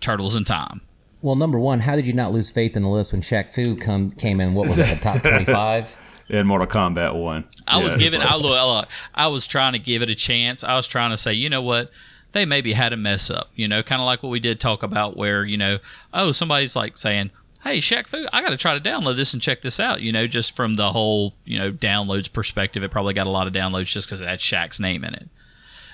Turtles 0.00 0.36
in 0.36 0.44
Time. 0.44 0.82
Well, 1.22 1.34
number 1.34 1.58
one, 1.58 1.80
how 1.80 1.96
did 1.96 2.06
you 2.06 2.12
not 2.12 2.30
lose 2.30 2.50
faith 2.50 2.76
in 2.76 2.82
the 2.82 2.88
list 2.90 3.12
when 3.14 3.22
Shaq 3.22 3.52
Fu 3.52 3.76
come 3.76 4.10
came 4.10 4.40
in? 4.42 4.52
What 4.54 4.66
was 4.68 4.78
it, 4.78 4.94
the 4.94 5.00
top 5.00 5.22
twenty-five? 5.22 5.96
in 6.28 6.46
Mortal 6.46 6.66
Kombat 6.66 7.16
One. 7.16 7.44
I 7.66 7.78
Yeah, 7.78 7.84
was 7.84 7.94
it's 7.94 8.02
giving. 8.02 8.20
like- 8.20 8.28
I 8.28 8.34
I 8.34 8.36
look, 8.36 8.88
I 9.14 9.26
was 9.28 9.46
trying 9.46 9.72
to 9.72 9.78
give 9.78 10.02
it 10.02 10.10
a 10.10 10.14
chance. 10.14 10.62
I 10.62 10.76
was 10.76 10.86
trying 10.86 11.10
to 11.12 11.16
say, 11.16 11.32
you 11.32 11.48
know 11.48 11.62
what, 11.62 11.90
they 12.32 12.44
maybe 12.44 12.72
had 12.72 12.92
a 12.92 12.96
mess 12.96 13.30
up. 13.30 13.50
You 13.54 13.68
know, 13.68 13.82
kind 13.82 14.00
of 14.00 14.06
like 14.06 14.22
what 14.22 14.30
we 14.30 14.40
did 14.40 14.60
talk 14.60 14.82
about, 14.82 15.16
where 15.16 15.44
you 15.44 15.56
know, 15.56 15.78
oh, 16.12 16.32
somebody's 16.32 16.76
like 16.76 16.98
saying, 16.98 17.30
"Hey, 17.62 17.78
Shaq 17.78 18.06
Fu, 18.06 18.26
I 18.32 18.42
got 18.42 18.50
to 18.50 18.56
try 18.56 18.78
to 18.78 18.80
download 18.80 19.16
this 19.16 19.32
and 19.32 19.42
check 19.42 19.62
this 19.62 19.80
out." 19.80 20.00
You 20.02 20.12
know, 20.12 20.26
just 20.26 20.54
from 20.54 20.74
the 20.74 20.92
whole 20.92 21.34
you 21.44 21.58
know 21.58 21.72
downloads 21.72 22.32
perspective, 22.32 22.82
it 22.82 22.90
probably 22.90 23.14
got 23.14 23.26
a 23.26 23.30
lot 23.30 23.46
of 23.46 23.52
downloads 23.52 23.86
just 23.86 24.06
because 24.06 24.20
it 24.20 24.28
had 24.28 24.40
Shaq's 24.40 24.78
name 24.80 25.04
in 25.04 25.14
it. 25.14 25.28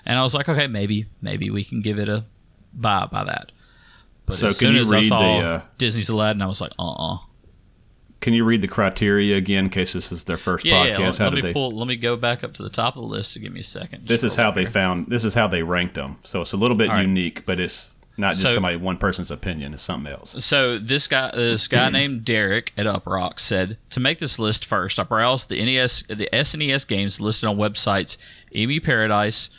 And 0.07 0.19
I 0.19 0.23
was 0.23 0.35
like, 0.35 0.49
okay, 0.49 0.67
maybe 0.67 1.07
maybe 1.23 1.51
we 1.51 1.65
can 1.65 1.81
give 1.81 1.99
it 1.99 2.09
a 2.09 2.25
buy 2.75 3.07
by 3.11 3.25
that. 3.25 3.53
But 4.27 4.35
So 4.37 4.49
as 4.49 4.57
soon 4.59 4.77
as 4.77 4.93
I 4.93 5.03
saw 5.09 5.19
the, 5.41 5.47
uh, 5.47 5.63
Disney's 5.79 6.09
Aladdin, 6.09 6.43
I 6.43 6.47
was 6.47 6.61
like, 6.61 6.73
uh 6.79 6.93
uh 6.93 7.19
Can 8.25 8.33
you 8.33 8.43
read 8.47 8.63
the 8.63 8.69
criteria 8.69 9.37
again 9.37 9.65
in 9.67 9.71
case 9.71 9.93
this 9.93 10.11
is 10.11 10.25
their 10.25 10.39
first 10.39 10.65
Yeah, 10.65 10.87
podcast? 10.87 10.99
yeah. 10.99 11.05
Let, 11.05 11.19
how 11.19 11.25
let 11.27 11.31
did 11.35 11.35
me 11.35 11.41
they? 11.43 11.53
pull. 11.53 11.73
Let 11.73 11.87
me 11.87 11.97
go 11.97 12.17
back 12.17 12.43
up 12.43 12.55
to 12.55 12.63
the 12.63 12.71
top 12.71 12.97
of 12.97 13.03
the 13.03 13.07
list 13.07 13.35
to 13.35 13.39
give 13.39 13.53
me 13.53 13.61
a 13.61 13.63
second. 13.63 14.07
this 14.09 14.25
is 14.25 14.35
how 14.37 14.51
they 14.51 14.63
here. 14.63 14.71
found. 14.71 15.09
This 15.09 15.27
is 15.27 15.35
how 15.35 15.47
they 15.47 15.63
ranked 15.63 15.95
them. 15.95 16.17
So 16.23 16.41
it's 16.41 16.55
a 16.55 16.57
little 16.57 16.75
bit 16.75 16.89
right. 16.89 17.03
unique, 17.03 17.45
but 17.45 17.61
it's 17.61 17.95
not 18.17 18.31
just 18.31 18.47
So- 18.47 18.55
somebody 18.55 18.77
one 18.77 18.97
person's 18.97 19.31
opinion. 19.31 19.75
It's 19.75 19.83
something 19.83 20.11
else. 20.11 20.43
So 20.43 20.79
this 20.79 21.07
guy, 21.07 21.33
this 21.35 21.69
guy 21.69 21.91
named 21.91 22.25
Derek 22.25 22.73
at 22.79 22.87
Uprock 22.87 23.41
said 23.41 23.77
to 23.91 24.01
make 24.01 24.21
this 24.21 24.39
list 24.39 24.65
first. 24.65 24.99
I 24.99 25.03
browsed 25.03 25.51
the 25.51 25.63
NES, 25.63 26.05
the 26.09 26.31
SNES 26.33 26.87
games 26.89 27.21
listed 27.21 27.47
on 27.47 27.59
websites 27.59 28.17
Emu 28.57 28.81
Paradise, 28.81 29.51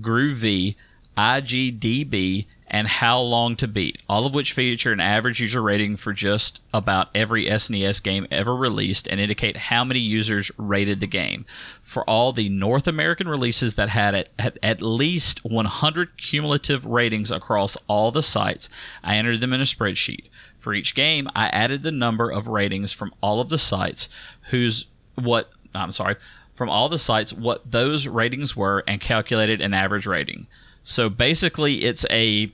Grouvee, 0.00 0.76
IGDB, 1.18 2.46
and 2.74 2.88
How 2.88 3.20
Long 3.20 3.54
to 3.58 3.68
Beat, 3.68 4.02
all 4.08 4.26
of 4.26 4.34
which 4.34 4.52
feature 4.52 4.90
an 4.90 4.98
average 4.98 5.38
user 5.38 5.62
rating 5.62 5.94
for 5.94 6.12
just 6.12 6.60
about 6.72 7.06
every 7.14 7.46
SNES 7.46 8.02
game 8.02 8.26
ever 8.32 8.52
released 8.52 9.06
and 9.06 9.20
indicate 9.20 9.56
how 9.56 9.84
many 9.84 10.00
users 10.00 10.50
rated 10.56 10.98
the 10.98 11.06
game. 11.06 11.46
For 11.82 12.02
all 12.10 12.32
the 12.32 12.48
North 12.48 12.88
American 12.88 13.28
releases 13.28 13.74
that 13.74 13.90
had 13.90 14.28
at, 14.40 14.58
at 14.60 14.82
least 14.82 15.44
100 15.44 16.16
cumulative 16.16 16.84
ratings 16.84 17.30
across 17.30 17.76
all 17.86 18.10
the 18.10 18.24
sites, 18.24 18.68
I 19.04 19.18
entered 19.18 19.40
them 19.40 19.52
in 19.52 19.60
a 19.60 19.64
spreadsheet. 19.64 20.24
For 20.58 20.74
each 20.74 20.96
game, 20.96 21.30
I 21.32 21.50
added 21.50 21.84
the 21.84 21.92
number 21.92 22.28
of 22.28 22.48
ratings 22.48 22.90
from 22.90 23.14
all 23.20 23.40
of 23.40 23.50
the 23.50 23.58
sites 23.58 24.08
whose 24.50 24.86
what 25.14 25.48
I'm 25.76 25.92
sorry, 25.92 26.16
from 26.54 26.68
all 26.68 26.88
the 26.88 26.98
sites 26.98 27.32
what 27.32 27.70
those 27.70 28.08
ratings 28.08 28.56
were 28.56 28.82
and 28.88 29.00
calculated 29.00 29.60
an 29.60 29.74
average 29.74 30.06
rating. 30.06 30.48
So 30.82 31.08
basically 31.08 31.84
it's 31.84 32.04
a 32.10 32.50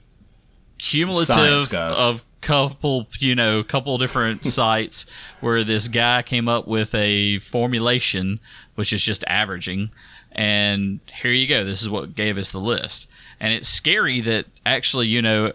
cumulative 0.80 1.72
of 1.74 2.24
couple 2.40 3.06
you 3.18 3.34
know 3.34 3.62
couple 3.62 3.98
different 3.98 4.40
sites 4.46 5.04
where 5.40 5.62
this 5.62 5.88
guy 5.88 6.22
came 6.22 6.48
up 6.48 6.66
with 6.66 6.94
a 6.94 7.38
formulation 7.38 8.40
which 8.76 8.92
is 8.92 9.02
just 9.02 9.22
averaging 9.26 9.90
and 10.32 11.00
here 11.22 11.32
you 11.32 11.46
go 11.46 11.64
this 11.64 11.82
is 11.82 11.88
what 11.90 12.14
gave 12.14 12.38
us 12.38 12.48
the 12.50 12.58
list 12.58 13.06
and 13.40 13.52
it's 13.52 13.68
scary 13.68 14.22
that 14.22 14.46
actually 14.64 15.06
you 15.06 15.20
know 15.20 15.52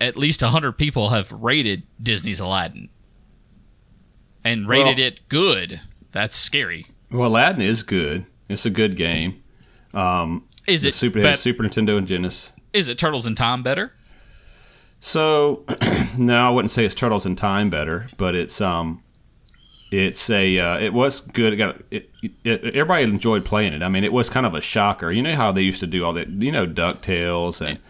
at 0.00 0.16
least 0.16 0.40
100 0.40 0.72
people 0.72 1.10
have 1.10 1.30
rated 1.30 1.82
disney's 2.02 2.40
aladdin 2.40 2.88
and 4.44 4.66
rated 4.68 4.96
Well- 4.98 5.06
it 5.06 5.20
good 5.28 5.80
that's 6.12 6.36
scary 6.36 6.86
Well, 7.10 7.28
Aladdin 7.28 7.60
is 7.62 7.82
good. 7.82 8.24
It's 8.48 8.64
a 8.66 8.70
good 8.70 8.96
game. 8.96 9.42
Um, 9.92 10.44
is 10.66 10.84
it 10.84 10.94
Super 10.94 11.34
Super 11.34 11.62
Nintendo 11.64 11.98
and 11.98 12.06
Genesis. 12.06 12.52
is 12.72 12.88
it 12.88 12.98
turtles 12.98 13.26
in 13.26 13.34
time 13.34 13.62
better 13.62 13.92
So, 15.06 15.64
no, 16.18 16.48
I 16.48 16.48
wouldn't 16.48 16.70
say 16.70 16.86
it's 16.86 16.94
Turtles 16.94 17.26
in 17.26 17.36
Time 17.36 17.68
better, 17.68 18.06
but 18.16 18.34
it's 18.34 18.62
um, 18.62 19.02
it's 19.90 20.30
a 20.30 20.58
uh, 20.58 20.78
it 20.78 20.94
was 20.94 21.20
good. 21.20 21.52
It 21.52 21.56
got 21.56 21.82
it, 21.90 22.08
it, 22.42 22.64
everybody 22.74 23.04
enjoyed 23.04 23.44
playing 23.44 23.74
it. 23.74 23.82
I 23.82 23.90
mean, 23.90 24.02
it 24.02 24.14
was 24.14 24.30
kind 24.30 24.46
of 24.46 24.54
a 24.54 24.62
shocker. 24.62 25.12
You 25.12 25.22
know 25.22 25.36
how 25.36 25.52
they 25.52 25.60
used 25.60 25.80
to 25.80 25.86
do 25.86 26.06
all 26.06 26.14
that. 26.14 26.30
You 26.30 26.50
know, 26.50 26.66
Ducktales 26.66 27.60
and 27.60 27.80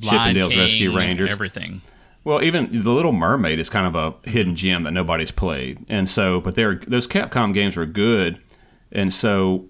Lion 0.00 0.02
Chip 0.02 0.20
'n 0.28 0.34
Dale's 0.34 0.56
Rescue 0.56 0.96
Rangers. 0.96 1.32
everything 1.32 1.80
Well, 2.22 2.40
even 2.40 2.84
the 2.84 2.92
Little 2.92 3.10
Mermaid 3.10 3.58
is 3.58 3.68
kind 3.68 3.92
of 3.92 3.96
a 3.96 4.30
hidden 4.30 4.54
gem 4.54 4.84
that 4.84 4.92
nobody's 4.92 5.32
played, 5.32 5.84
and 5.88 6.08
so 6.08 6.40
but 6.40 6.54
they're 6.54 6.76
those 6.76 7.08
Capcom 7.08 7.52
games 7.52 7.76
were 7.76 7.84
good, 7.84 8.38
and 8.92 9.12
so 9.12 9.64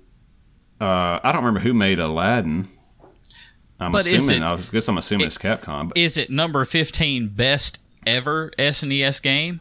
uh, 0.82 1.18
I 1.24 1.32
don't 1.32 1.42
remember 1.42 1.60
who 1.60 1.72
made 1.72 1.98
Aladdin. 1.98 2.66
I'm 3.80 3.92
But 3.92 4.06
assuming 4.06 4.42
it- 4.42 4.46
I 4.46 4.56
guess 4.56 4.88
I'm 4.88 4.98
assuming 4.98 5.26
it's 5.26 5.38
Capcom. 5.38 5.88
But, 5.88 5.96
is 5.98 6.16
it 6.16 6.30
number 6.30 6.64
15 6.64 7.28
best 7.28 7.78
ever 8.06 8.50
snes 8.58 9.20
game 9.22 9.60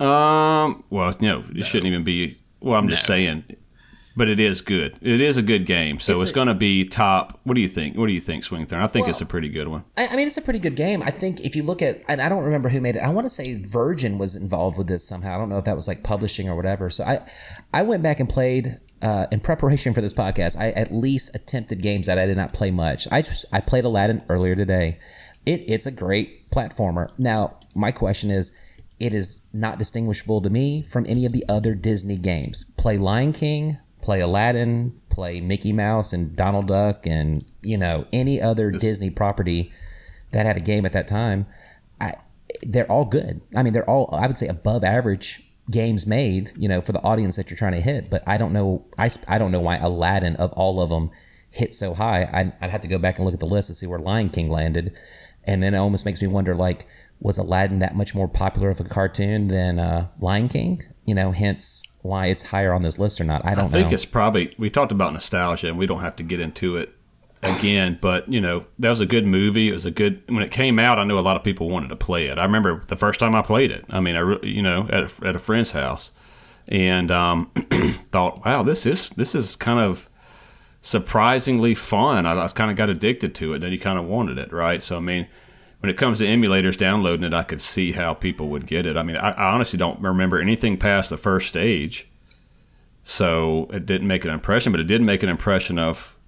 um, 0.00 0.82
well, 0.88 1.14
no, 1.20 1.44
it 1.54 1.66
shouldn't 1.66 1.86
even 1.88 2.04
be. 2.04 2.38
Well, 2.60 2.78
I'm 2.78 2.88
just 2.88 3.06
No. 3.06 3.14
saying, 3.14 3.44
but 4.16 4.28
it 4.28 4.40
is 4.40 4.62
good. 4.62 4.96
It 5.02 5.20
is 5.20 5.36
a 5.36 5.42
good 5.42 5.66
game, 5.66 5.98
so 5.98 6.14
It's 6.14 6.22
it's, 6.22 6.32
going 6.32 6.46
to 6.48 6.54
be 6.54 6.86
top. 6.86 7.38
What 7.44 7.52
do 7.52 7.60
you 7.60 7.68
think? 7.68 7.98
What 7.98 8.06
do 8.06 8.12
you 8.14 8.20
think, 8.20 8.44
Swing 8.44 8.64
Throne? 8.64 8.82
I 8.82 8.86
think 8.86 9.08
it's 9.08 9.20
a 9.20 9.26
pretty 9.26 9.50
good 9.50 9.68
one. 9.68 9.84
I, 9.98 10.08
I 10.12 10.16
mean, 10.16 10.26
it's 10.26 10.38
a 10.38 10.42
pretty 10.42 10.58
good 10.58 10.74
game. 10.74 11.02
I 11.02 11.10
think 11.10 11.40
if 11.40 11.54
you 11.54 11.62
look 11.62 11.82
at, 11.82 12.00
and 12.08 12.22
I 12.22 12.30
don't 12.30 12.44
remember 12.44 12.70
who 12.70 12.80
made 12.80 12.96
it. 12.96 13.00
I 13.00 13.10
want 13.10 13.26
to 13.26 13.30
say 13.30 13.62
Virgin 13.62 14.16
was 14.16 14.36
involved 14.36 14.78
with 14.78 14.86
this 14.88 15.06
somehow. 15.06 15.34
I 15.34 15.38
don't 15.38 15.50
know 15.50 15.58
if 15.58 15.66
that 15.66 15.74
was 15.74 15.86
like 15.86 16.02
publishing 16.02 16.48
or 16.48 16.56
whatever. 16.56 16.88
So 16.88 17.04
I, 17.04 17.20
I 17.74 17.82
went 17.82 18.02
back 18.02 18.20
and 18.20 18.28
played 18.28 18.78
uh, 19.02 19.26
in 19.30 19.40
preparation 19.40 19.94
for 19.94 20.00
this 20.00 20.14
podcast. 20.14 20.58
I 20.58 20.70
at 20.70 20.92
least 20.92 21.34
attempted 21.34 21.82
games 21.82 22.06
that 22.06 22.18
I 22.18 22.26
did 22.26 22.36
not 22.36 22.52
play 22.52 22.70
much. 22.70 23.08
I 23.10 23.22
just 23.22 23.46
I 23.52 23.60
played 23.60 23.84
Aladdin 23.84 24.22
earlier 24.28 24.54
today. 24.54 24.98
It, 25.46 25.64
it's 25.68 25.86
a 25.86 25.92
great 25.92 26.50
platformer. 26.50 27.10
Now 27.18 27.58
my 27.74 27.92
question 27.92 28.30
is, 28.30 28.58
it 28.98 29.14
is 29.14 29.48
not 29.54 29.78
distinguishable 29.78 30.42
to 30.42 30.50
me 30.50 30.82
from 30.82 31.06
any 31.06 31.24
of 31.24 31.32
the 31.32 31.44
other 31.48 31.74
Disney 31.74 32.18
games. 32.18 32.64
Play 32.76 32.98
Lion 32.98 33.32
King, 33.32 33.78
play 34.02 34.20
Aladdin, 34.20 35.00
play 35.08 35.40
Mickey 35.40 35.72
Mouse 35.72 36.12
and 36.12 36.36
Donald 36.36 36.68
Duck, 36.68 37.06
and 37.06 37.42
you 37.62 37.78
know 37.78 38.06
any 38.12 38.40
other 38.40 38.70
Disney 38.70 39.10
property 39.10 39.72
that 40.32 40.46
had 40.46 40.56
a 40.56 40.60
game 40.60 40.86
at 40.86 40.92
that 40.92 41.08
time, 41.08 41.46
I, 42.00 42.14
they're 42.62 42.90
all 42.90 43.04
good. 43.04 43.40
I 43.56 43.62
mean, 43.62 43.72
they're 43.72 43.88
all 43.88 44.10
I 44.12 44.26
would 44.26 44.38
say 44.38 44.48
above 44.48 44.84
average 44.84 45.49
games 45.70 46.06
made. 46.06 46.50
You 46.56 46.68
know, 46.68 46.80
for 46.80 46.92
the 46.92 47.02
audience 47.02 47.36
that 47.36 47.50
you're 47.50 47.56
trying 47.56 47.72
to 47.72 47.80
hit. 47.80 48.08
But 48.10 48.22
I 48.26 48.36
don't 48.36 48.52
know. 48.52 48.86
I, 48.98 49.08
I 49.28 49.38
don't 49.38 49.50
know 49.50 49.60
why 49.60 49.76
Aladdin 49.76 50.36
of 50.36 50.52
all 50.52 50.80
of 50.80 50.90
them 50.90 51.10
hit 51.52 51.72
so 51.72 51.94
high. 51.94 52.22
I, 52.32 52.52
I'd 52.60 52.70
have 52.70 52.80
to 52.82 52.88
go 52.88 52.98
back 52.98 53.18
and 53.18 53.24
look 53.24 53.34
at 53.34 53.40
the 53.40 53.46
list 53.46 53.68
to 53.68 53.74
see 53.74 53.86
where 53.86 53.98
Lion 53.98 54.28
King 54.28 54.50
landed, 54.50 54.98
and 55.44 55.62
then 55.62 55.74
it 55.74 55.78
almost 55.78 56.04
makes 56.04 56.20
me 56.22 56.28
wonder 56.28 56.54
like. 56.54 56.84
Was 57.22 57.36
Aladdin 57.36 57.80
that 57.80 57.94
much 57.94 58.14
more 58.14 58.28
popular 58.28 58.70
of 58.70 58.80
a 58.80 58.84
cartoon 58.84 59.48
than 59.48 59.78
uh, 59.78 60.08
Lion 60.20 60.48
King? 60.48 60.80
You 61.04 61.14
know, 61.14 61.32
hence 61.32 61.82
why 62.00 62.28
it's 62.28 62.50
higher 62.50 62.72
on 62.72 62.80
this 62.80 62.98
list 62.98 63.20
or 63.20 63.24
not. 63.24 63.44
I 63.44 63.54
don't 63.54 63.66
I 63.66 63.68
think 63.68 63.88
know. 63.88 63.92
it's 63.92 64.06
probably 64.06 64.54
we 64.56 64.70
talked 64.70 64.90
about 64.90 65.12
nostalgia, 65.12 65.68
and 65.68 65.76
we 65.76 65.86
don't 65.86 66.00
have 66.00 66.16
to 66.16 66.22
get 66.22 66.40
into 66.40 66.78
it 66.78 66.94
again. 67.42 67.98
But 68.00 68.30
you 68.30 68.40
know, 68.40 68.66
that 68.78 68.88
was 68.88 69.00
a 69.00 69.06
good 69.06 69.26
movie. 69.26 69.68
It 69.68 69.72
was 69.72 69.86
a 69.86 69.90
good 69.90 70.22
when 70.28 70.42
it 70.42 70.50
came 70.50 70.78
out. 70.78 70.98
I 70.98 71.04
know 71.04 71.18
a 71.18 71.20
lot 71.20 71.36
of 71.36 71.44
people 71.44 71.68
wanted 71.68 71.88
to 71.88 71.96
play 71.96 72.26
it. 72.26 72.38
I 72.38 72.44
remember 72.44 72.82
the 72.86 72.96
first 72.96 73.20
time 73.20 73.34
I 73.34 73.42
played 73.42 73.70
it. 73.70 73.84
I 73.90 74.00
mean, 74.00 74.16
I 74.16 74.20
re- 74.20 74.38
you 74.42 74.62
know 74.62 74.86
at 74.90 75.02
a, 75.02 75.28
at 75.28 75.36
a 75.36 75.38
friend's 75.38 75.72
house, 75.72 76.12
and 76.68 77.10
um, 77.10 77.50
thought, 78.10 78.44
wow, 78.44 78.62
this 78.62 78.86
is 78.86 79.10
this 79.10 79.34
is 79.34 79.56
kind 79.56 79.80
of 79.80 80.08
surprisingly 80.82 81.74
fun. 81.74 82.26
I, 82.26 82.44
I 82.44 82.48
kind 82.48 82.70
of 82.70 82.76
got 82.76 82.90
addicted 82.90 83.34
to 83.36 83.54
it, 83.54 83.62
and 83.62 83.72
you 83.72 83.78
kind 83.78 83.98
of 83.98 84.04
wanted 84.06 84.38
it, 84.38 84.52
right? 84.52 84.82
So 84.82 84.96
I 84.96 85.00
mean. 85.00 85.26
When 85.80 85.88
it 85.88 85.96
comes 85.96 86.18
to 86.18 86.26
emulators 86.26 86.76
downloading 86.76 87.24
it, 87.24 87.32
I 87.32 87.42
could 87.42 87.62
see 87.62 87.92
how 87.92 88.12
people 88.12 88.50
would 88.50 88.66
get 88.66 88.84
it. 88.84 88.98
I 88.98 89.02
mean, 89.02 89.16
I, 89.16 89.30
I 89.30 89.54
honestly 89.54 89.78
don't 89.78 89.98
remember 89.98 90.38
anything 90.38 90.76
past 90.76 91.08
the 91.08 91.16
first 91.16 91.48
stage. 91.48 92.06
So 93.02 93.66
it 93.72 93.86
didn't 93.86 94.06
make 94.06 94.26
an 94.26 94.30
impression, 94.30 94.72
but 94.72 94.80
it 94.82 94.86
did 94.86 95.00
make 95.00 95.22
an 95.22 95.30
impression 95.30 95.78
of 95.78 96.18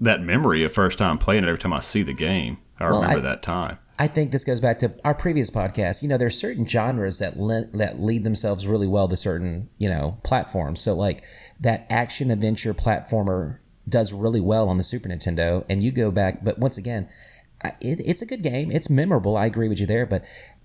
that 0.00 0.20
memory 0.22 0.64
of 0.64 0.72
first 0.72 0.98
time 0.98 1.18
playing 1.18 1.44
it 1.44 1.48
every 1.48 1.58
time 1.58 1.72
I 1.72 1.80
see 1.80 2.02
the 2.02 2.12
game. 2.14 2.58
I 2.78 2.84
Well, 2.84 3.02
remember 3.02 3.20
I- 3.20 3.30
that 3.30 3.42
time. 3.42 3.78
I 3.96 4.08
think 4.08 4.32
this 4.32 4.44
goes 4.44 4.60
back 4.60 4.78
to 4.78 4.92
our 5.04 5.14
previous 5.14 5.50
podcast. 5.52 6.02
You 6.02 6.08
know, 6.08 6.16
there's 6.18 6.36
certain 6.36 6.66
genres 6.66 7.20
that 7.20 7.36
le- 7.38 7.66
that 7.74 8.00
lead 8.02 8.24
themselves 8.24 8.66
really 8.66 8.88
well 8.88 9.06
to 9.06 9.16
certain 9.16 9.68
you 9.78 9.88
know 9.88 10.18
platforms. 10.24 10.80
So 10.80 10.94
like 10.94 11.22
that 11.60 11.86
action 11.90 12.32
adventure 12.32 12.74
platformer 12.74 13.58
does 13.88 14.12
really 14.12 14.40
well 14.40 14.68
on 14.68 14.78
the 14.78 14.82
Super 14.82 15.08
Nintendo, 15.08 15.64
and 15.70 15.80
you 15.80 15.92
go 15.92 16.10
back. 16.10 16.42
But 16.42 16.58
once 16.58 16.76
again, 16.76 17.08
it, 17.80 18.00
it's 18.04 18.20
a 18.20 18.26
good 18.26 18.42
game. 18.42 18.72
It's 18.72 18.90
memorable. 18.90 19.36
I 19.36 19.46
agree 19.46 19.68
with 19.68 19.80
you 19.80 19.86
there, 19.86 20.06
but. 20.06 20.24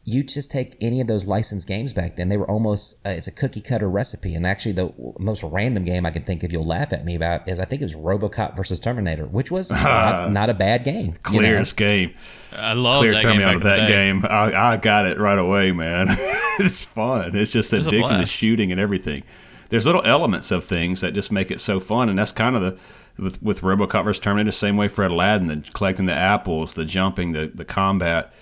You 0.10 0.24
just 0.24 0.52
take 0.52 0.76
any 0.82 1.02
of 1.02 1.08
those 1.08 1.28
licensed 1.28 1.68
games 1.68 1.94
back 1.94 2.16
then; 2.16 2.30
they 2.30 2.38
were 2.38 2.50
almost 2.50 3.06
uh, 3.06 3.12
it's 3.12 3.28
a 3.28 3.32
cookie 3.32 3.62
cutter 3.62 3.90
recipe. 3.90 4.34
And 4.34 4.46
actually, 4.46 4.72
the 4.72 4.94
most 5.20 5.44
random 5.44 5.84
game 5.84 6.06
I 6.06 6.12
can 6.12 6.24
think 6.24 6.44
of 6.44 6.52
you'll 6.52 6.66
laugh 6.66 6.94
at 6.94 7.06
me 7.06 7.16
about 7.16 7.48
is 7.48 7.60
I 7.60 7.66
think 7.66 7.82
it 7.82 7.86
was 7.86 7.96
RoboCop 7.96 8.56
versus 8.56 8.80
Terminator, 8.80 9.26
which 9.26 9.52
was 9.52 9.72
not, 9.84 10.32
not 10.32 10.50
a 10.50 10.54
bad 10.54 10.84
game. 10.84 11.16
you 11.32 11.42
know? 11.42 11.64
Game. 11.76 12.14
i 12.52 12.74
love 12.74 13.00
Clear 13.00 13.14
that 13.14 13.22
turned 13.22 13.40
game 13.40 13.40
me 13.40 13.46
back 13.46 13.50
on 13.50 13.54
in 13.56 13.60
to 13.60 13.64
the 13.64 13.76
that 13.76 13.88
game. 13.88 14.26
I, 14.26 14.74
I 14.74 14.78
got 14.78 15.06
it 15.06 15.20
right 15.20 15.38
away, 15.38 15.72
man. 15.72 16.08
it's 16.60 16.84
fun. 16.84 17.36
It's 17.36 17.52
just 17.52 17.72
was 17.72 17.88
a 17.88 17.92
addicting 17.92 18.20
to 18.20 18.26
shooting 18.26 18.72
and 18.72 18.80
everything. 18.80 19.24
there's 19.70 19.86
little 19.86 20.04
elements 20.04 20.52
of 20.52 20.64
things 20.64 21.02
that 21.02 21.14
just 21.14 21.32
make 21.32 21.52
it 21.52 21.60
so 21.62 21.80
fun, 21.80 22.10
and 22.10 22.18
that's 22.18 22.32
kind 22.32 22.56
of 22.56 22.62
the 22.62 22.78
with 23.22 23.42
with 23.44 23.62
RoboCop 23.62 24.04
versus 24.04 24.22
Terminator, 24.22 24.48
the 24.48 24.52
same 24.54 24.78
way 24.78 24.88
Fred 24.88 25.12
Aladdin, 25.12 25.48
the 25.48 25.70
collecting 25.74 26.06
the 26.06 26.14
apples, 26.14 26.74
the 26.74 26.86
jumping, 26.86 27.34
the 27.34 27.52
the 27.54 27.66
combat. 27.66 28.34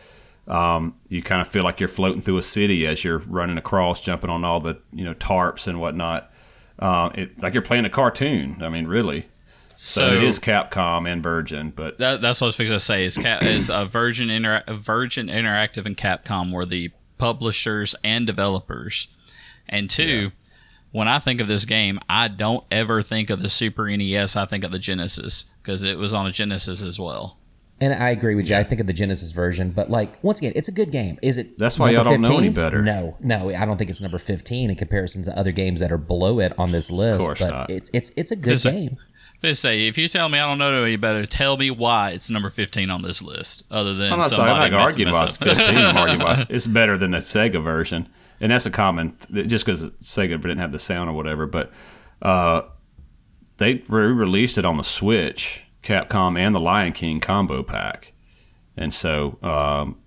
Um, 0.47 0.95
you 1.09 1.21
kind 1.21 1.41
of 1.41 1.47
feel 1.47 1.63
like 1.63 1.79
you're 1.79 1.89
floating 1.89 2.21
through 2.21 2.37
a 2.37 2.41
city 2.43 2.85
as 2.87 3.03
you're 3.03 3.19
running 3.19 3.57
across, 3.57 4.03
jumping 4.03 4.29
on 4.29 4.45
all 4.45 4.59
the 4.59 4.77
you 4.93 5.03
know 5.03 5.13
tarps 5.13 5.67
and 5.67 5.79
whatnot. 5.81 6.31
Uh, 6.79 7.09
it, 7.15 7.41
like 7.41 7.53
you're 7.53 7.63
playing 7.63 7.85
a 7.85 7.89
cartoon. 7.89 8.61
I 8.61 8.69
mean, 8.69 8.87
really. 8.87 9.27
So, 9.75 10.09
So- 10.09 10.13
it 10.15 10.23
is 10.23 10.39
Capcom 10.39 11.11
and 11.11 11.21
Virgin, 11.21 11.71
but 11.75 11.97
That, 11.99 12.21
that's 12.21 12.39
what 12.41 12.45
I 12.45 12.49
was 12.49 12.55
fixing 12.55 12.75
to 12.75 12.79
say. 12.79 13.05
Is 13.05 13.17
Cap, 13.17 13.43
is 13.43 13.69
a 13.69 13.85
Virgin 13.85 14.29
Inter, 14.29 14.63
Virgin 14.69 15.27
Interactive 15.27 15.85
and 15.85 15.95
Capcom 15.97 16.51
were 16.51 16.65
the 16.65 16.91
publishers 17.17 17.93
and 18.03 18.25
developers. 18.25 19.07
And 19.69 19.89
two, 19.89 20.31
when 20.91 21.07
I 21.07 21.19
think 21.19 21.41
of 21.41 21.47
this 21.47 21.65
game, 21.65 21.99
I 22.09 22.27
don't 22.27 22.63
ever 22.71 23.01
think 23.01 23.29
of 23.29 23.39
the 23.41 23.49
Super 23.49 23.87
NES. 23.95 24.35
I 24.35 24.45
think 24.45 24.63
of 24.63 24.71
the 24.71 24.79
Genesis 24.79 25.45
because 25.61 25.83
it 25.83 25.97
was 25.97 26.13
on 26.13 26.25
a 26.25 26.31
Genesis 26.31 26.81
as 26.81 26.99
well. 26.99 27.36
And 27.79 27.93
I 27.93 28.09
agree 28.09 28.33
with 28.33 28.49
you. 28.49 28.55
I 28.55 28.63
think 28.63 28.81
of 28.81 28.87
the 28.87 28.93
Genesis 28.93 29.31
version, 29.33 29.69
but 29.69 29.89
like 29.89 30.21
once 30.23 30.39
again, 30.39 30.53
it's 30.55 30.67
a 30.67 30.71
good 30.71 30.91
game. 30.91 31.19
Is 31.21 31.37
it? 31.37 31.59
That's 31.59 31.77
why 31.77 31.91
number 31.91 32.09
y'all 32.09 32.17
don't 32.17 32.21
know 32.23 32.37
any 32.37 32.47
15? 32.47 32.53
better. 32.53 32.81
No, 32.81 33.15
no, 33.21 33.51
I 33.51 33.65
don't 33.65 33.77
think 33.77 33.91
it's 33.91 34.01
number 34.01 34.17
fifteen 34.17 34.69
in 34.71 34.75
comparison 34.75 35.23
to 35.25 35.37
other 35.39 35.51
games 35.51 35.79
that 35.81 35.91
are 35.91 35.97
below 35.99 36.39
it 36.39 36.53
on 36.57 36.71
this 36.71 36.89
list. 36.89 37.21
Of 37.21 37.27
course 37.27 37.39
but 37.39 37.49
not. 37.51 37.69
it's 37.69 37.91
it's 37.93 38.11
it's 38.17 38.31
a 38.31 38.35
good 38.35 38.55
Is 38.55 38.65
it- 38.65 38.71
game. 38.71 38.97
Just 39.43 39.61
say 39.61 39.85
if 39.85 39.99
you 39.99 40.07
tell 40.07 40.27
me 40.29 40.39
I 40.39 40.47
don't 40.47 40.57
know 40.57 40.83
any 40.83 40.95
better, 40.95 41.27
tell 41.27 41.57
me 41.57 41.69
why 41.69 42.09
it's 42.09 42.31
number 42.31 42.49
fifteen 42.49 42.89
on 42.89 43.03
this 43.03 43.21
list. 43.21 43.63
Other 43.69 43.93
than 43.93 44.11
I'm 44.11 44.17
not 44.17 44.31
saying 44.31 44.41
I'm 44.41 44.47
somebody 44.47 44.71
not 44.71 44.81
arguing 44.81 45.11
mess 45.13 45.37
about 45.39 45.55
15. 45.57 45.77
I'm 45.77 45.95
arguing 45.97 46.21
about 46.21 46.49
it's 46.49 46.65
better 46.65 46.97
than 46.97 47.11
the 47.11 47.19
Sega 47.19 47.61
version, 47.61 48.09
and 48.41 48.51
that's 48.51 48.65
a 48.65 48.71
common 48.71 49.15
just 49.31 49.63
because 49.67 49.83
Sega 50.01 50.41
didn't 50.41 50.57
have 50.57 50.71
the 50.71 50.79
sound 50.79 51.07
or 51.07 51.13
whatever. 51.13 51.45
But 51.45 51.71
uh, 52.23 52.63
they 53.57 53.83
re-released 53.87 54.57
it 54.57 54.65
on 54.65 54.77
the 54.77 54.83
Switch, 54.83 55.63
Capcom 55.87 56.37
and 56.37 56.53
the 56.53 56.59
Lion 56.59 56.93
King 56.93 57.19
combo 57.19 57.63
pack, 57.63 58.13
and 58.75 58.93
so 58.93 59.37
um, 59.41 59.97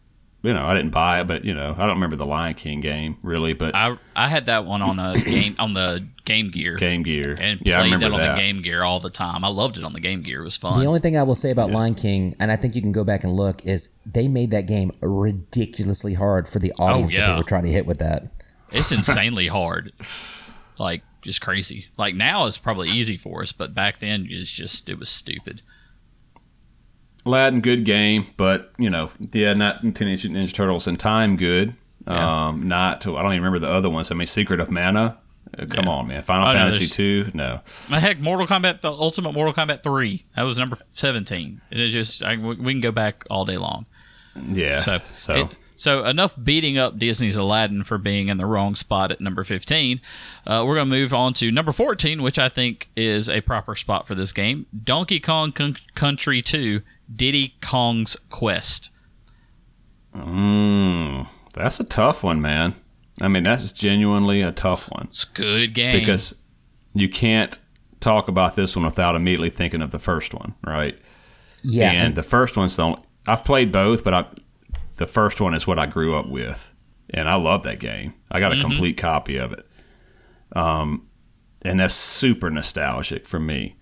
you 0.43 0.53
know 0.53 0.64
I 0.66 0.75
didn't 0.75 0.93
buy 0.93 1.21
it, 1.21 1.27
but 1.27 1.45
you 1.45 1.55
know 1.55 1.75
I 1.77 1.83
don't 1.87 1.95
remember 1.97 2.16
the 2.16 2.27
Lion 2.27 2.55
King 2.55 2.81
game 2.81 3.16
really, 3.23 3.53
but 3.55 3.75
I 3.75 3.97
I 4.14 4.29
had 4.29 4.47
that 4.47 4.66
one 4.66 4.83
on 4.83 4.99
a 4.99 5.14
game 5.25 5.55
on 5.59 5.75
the 5.75 6.07
Game 6.27 6.51
Gear 6.51 6.77
Game 6.77 7.03
Gear, 7.03 7.37
and 7.40 7.61
yeah, 7.64 7.77
I 7.77 7.81
played 7.81 7.93
remember 7.93 8.09
that 8.11 8.14
on 8.14 8.21
that. 8.21 8.35
the 8.37 8.40
Game 8.40 8.62
Gear 8.62 8.83
all 8.85 9.01
the 9.01 9.11
time. 9.11 9.45
I 9.45 9.49
loved 9.49 9.79
it 9.79 9.85
on 9.85 9.93
the 9.95 10.01
Game 10.01 10.23
Gear. 10.23 10.43
It 10.43 10.45
was 10.45 10.57
fun. 10.57 10.79
The 10.79 10.87
only 10.87 11.01
thing 11.01 11.16
I 11.16 11.23
will 11.25 11.35
say 11.35 11.51
about 11.51 11.71
Lion 11.71 11.95
King, 11.95 12.35
and 12.38 12.51
I 12.53 12.57
think 12.57 12.75
you 12.77 12.83
can 12.83 12.93
go 12.93 13.03
back 13.03 13.25
and 13.25 13.33
look, 13.33 13.64
is 13.64 13.99
they 14.07 14.29
made 14.29 14.51
that 14.51 14.66
game 14.69 14.90
ridiculously 15.01 16.14
hard 16.14 16.47
for 16.47 16.59
the 16.59 16.73
audience 16.79 17.16
that 17.16 17.23
Oh, 17.23 17.27
yeah. 17.27 17.33
they 17.33 17.38
were 17.38 17.45
trying 17.45 17.64
to 17.64 17.71
hit 17.71 17.87
with 17.87 17.99
that. 17.99 18.25
It's 18.71 18.93
insanely 18.93 19.47
hard. 19.49 19.93
Like 20.79 21.03
just 21.22 21.40
crazy. 21.40 21.87
Like 21.96 22.14
now 22.14 22.46
it's 22.46 22.59
probably 22.59 22.88
easy 22.88 23.16
for 23.16 23.42
us, 23.42 23.52
but 23.52 23.74
back 23.74 23.98
then 24.00 24.26
it's 24.30 24.50
just 24.50 24.88
it 24.88 24.98
was 24.98 25.09
stupid. 25.09 25.62
Aladdin, 27.26 27.61
good 27.61 27.85
game, 27.85 28.24
but 28.37 28.72
you 28.78 28.88
know, 28.88 29.11
yeah, 29.33 29.52
not 29.52 29.83
Teenage 29.94 30.24
Ninja 30.24 30.52
Turtles 30.54 30.87
in 30.87 30.96
time, 30.96 31.37
good. 31.37 31.74
Yeah. 32.06 32.46
Um, 32.48 32.66
not 32.66 33.02
to, 33.02 33.16
I 33.18 33.22
don't 33.22 33.33
even 33.33 33.44
remember 33.44 33.59
the 33.64 33.70
other 33.72 33.90
ones. 33.90 34.11
I 34.11 34.14
mean, 34.14 34.26
Secret 34.26 34.59
of 34.59 34.70
Mana. 34.70 35.18
Uh, 35.59 35.66
come 35.66 35.85
Yeah. 35.85 35.90
on, 35.90 36.06
man. 36.09 36.22
Final 36.22 36.48
Oh, 36.48 36.52
Fantasy 36.52 36.87
two, 36.87 37.30
no. 37.35 37.61
Heck, 37.90 38.20
Mortal 38.20 38.46
Kombat, 38.46 38.80
the 38.80 38.90
Ultimate 38.90 39.33
Mortal 39.33 39.52
Kombat 39.52 39.83
three, 39.83 40.24
that 40.35 40.42
was 40.44 40.56
number 40.56 40.78
seventeen. 40.92 41.61
It 41.70 41.90
just 41.90 42.22
I, 42.22 42.37
we 42.37 42.54
we 42.56 42.72
can 42.72 42.80
go 42.80 42.92
back 42.92 43.24
all 43.28 43.44
day 43.44 43.59
long. 43.59 43.85
Yeah. 44.50 44.80
So 44.80 44.98
So, 45.16 45.35
it- 45.35 45.56
so 45.81 46.05
enough 46.05 46.37
beating 46.43 46.77
up 46.77 46.99
Disney's 46.99 47.37
Aladdin 47.37 47.85
for 47.85 47.97
being 47.97 48.29
in 48.29 48.37
the 48.37 48.45
wrong 48.45 48.75
spot 48.75 49.11
at 49.11 49.21
number 49.21 49.43
15. 49.45 50.01
Uh, 50.47 50.62
we're 50.66 50.75
going 50.75 50.88
to 50.90 50.90
move 50.95 51.14
on 51.14 51.33
to 51.35 51.51
number 51.51 51.73
14, 51.73 52.21
which 52.23 52.38
I 52.38 52.51
think 52.51 52.90
is 52.97 53.31
a 53.31 53.40
proper 53.40 53.75
spot 53.75 54.07
for 54.07 54.14
this 54.14 54.33
game. 54.33 54.66
Donkey 54.85 55.19
Kong 55.21 55.53
Con- 55.53 55.79
Country 55.95 56.43
2: 56.43 56.83
Diddy 57.16 57.55
Kong's 57.62 58.16
Quest. 58.29 58.90
mm, 60.14 61.27
that's 61.55 61.81
a 61.81 61.85
tough 61.85 62.23
one, 62.25 62.40
man. 62.40 62.75
I 63.21 63.29
mean, 63.29 63.45
that's 63.45 63.73
genuinely 63.73 64.40
a 64.40 64.51
tough 64.53 64.90
one 64.90 65.09
It's 65.11 65.25
a 65.25 65.29
good 65.35 65.75
game. 65.75 65.93
because 65.99 66.40
you 66.95 67.09
can't 67.09 67.59
talk 68.01 68.29
about 68.29 68.57
this 68.57 68.75
one 68.77 68.85
without 68.85 69.14
immediately 69.14 69.51
thinking 69.51 69.83
of 69.83 69.90
the 69.90 69.99
first 69.99 70.33
one, 70.35 70.55
right? 70.66 70.99
Yeah, 71.62 71.90
and 71.93 72.14
the 72.14 72.23
first 72.23 72.57
one's 72.57 72.77
the 72.77 72.83
only, 72.85 73.03
I've 73.27 73.45
played 73.45 73.71
both, 73.71 74.03
but 74.05 74.14
I, 74.14 74.25
the 75.00 75.06
first 75.06 75.40
one 75.40 75.54
is 75.54 75.66
what 75.66 75.78
I 75.78 75.86
grew 75.86 76.14
up 76.14 76.28
with, 76.28 76.74
and 77.08 77.26
I 77.26 77.34
love 77.36 77.62
that 77.62 77.80
game. 77.80 78.12
I 78.30 78.38
got 78.38 78.52
a 78.52 78.60
complete 78.60 78.98
copy 78.98 79.38
of 79.38 79.50
it, 79.52 79.66
um, 80.54 81.08
and 81.62 81.80
that's 81.80 81.94
super 81.94 82.50
nostalgic 82.50 83.26
for 83.26 83.40
me. 83.40 83.76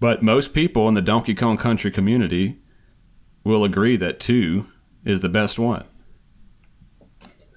But 0.00 0.20
most 0.20 0.52
people 0.52 0.88
in 0.88 0.94
the 0.94 1.00
Donkey 1.00 1.32
Kong 1.32 1.56
Country 1.56 1.92
community 1.92 2.58
will 3.44 3.62
agree 3.62 3.96
that 3.98 4.18
two 4.18 4.66
is 5.04 5.20
the 5.20 5.28
best 5.28 5.60
one. 5.60 5.86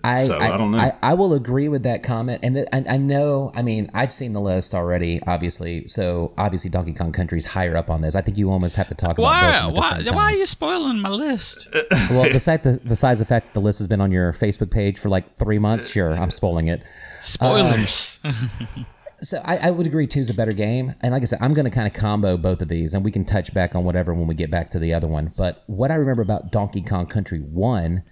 I, 0.05 0.23
So, 0.25 0.37
I 0.37 0.55
don't 0.57 0.71
know. 0.71 0.77
I, 0.77 0.93
I 1.01 1.13
will 1.15 1.33
agree 1.33 1.67
with 1.67 1.83
that 1.83 2.03
comment, 2.03 2.41
and 2.43 2.55
th- 2.55 2.67
I, 2.71 2.83
I 2.87 2.97
know. 2.97 3.51
I 3.55 3.61
mean, 3.61 3.89
I've 3.93 4.11
seen 4.11 4.33
the 4.33 4.39
list 4.39 4.73
already, 4.75 5.19
obviously. 5.25 5.87
So 5.87 6.33
obviously, 6.37 6.69
Donkey 6.69 6.93
Kong 6.93 7.11
Country's 7.11 7.45
higher 7.53 7.75
up 7.75 7.89
on 7.89 8.01
this. 8.01 8.15
I 8.15 8.21
think 8.21 8.37
you 8.37 8.51
almost 8.51 8.75
have 8.77 8.87
to 8.87 8.95
talk 8.95 9.17
about 9.17 9.41
both 9.41 9.61
of 9.61 9.63
why? 9.63 9.67
at 9.69 9.75
the 9.75 9.81
same 9.81 10.05
time. 10.05 10.15
Why 10.15 10.33
are 10.33 10.37
you 10.37 10.45
spoiling 10.45 11.01
my 11.01 11.09
list? 11.09 11.67
Well, 12.09 12.25
besides 12.31 12.63
the 12.63 12.79
besides 12.85 13.19
the 13.19 13.25
fact 13.25 13.47
that 13.47 13.53
the 13.53 13.61
list 13.61 13.79
has 13.79 13.87
been 13.87 13.99
on 14.01 14.11
your 14.11 14.31
Facebook 14.31 14.71
page 14.71 14.99
for 14.99 15.09
like 15.09 15.37
three 15.37 15.59
months, 15.59 15.91
sure, 15.91 16.11
I'm 16.11 16.29
spoiling 16.29 16.67
it. 16.67 16.83
Spoilers. 17.21 18.19
Um, 18.23 18.85
so 19.21 19.41
I, 19.43 19.57
I 19.57 19.71
would 19.71 19.87
agree 19.87 20.07
two 20.07 20.19
is 20.19 20.29
a 20.29 20.33
better 20.33 20.53
game, 20.53 20.93
and 21.01 21.11
like 21.13 21.21
I 21.21 21.25
said, 21.25 21.39
I'm 21.41 21.53
going 21.53 21.65
to 21.65 21.71
kind 21.71 21.87
of 21.87 21.93
combo 21.93 22.37
both 22.37 22.61
of 22.61 22.67
these, 22.67 22.93
and 22.93 23.03
we 23.03 23.11
can 23.11 23.25
touch 23.25 23.53
back 23.53 23.75
on 23.75 23.83
whatever 23.83 24.13
when 24.13 24.27
we 24.27 24.35
get 24.35 24.51
back 24.51 24.69
to 24.71 24.79
the 24.79 24.93
other 24.93 25.07
one. 25.07 25.33
But 25.35 25.63
what 25.67 25.91
I 25.91 25.95
remember 25.95 26.21
about 26.21 26.51
Donkey 26.51 26.81
Kong 26.81 27.07
Country 27.07 27.39
One 27.39 28.03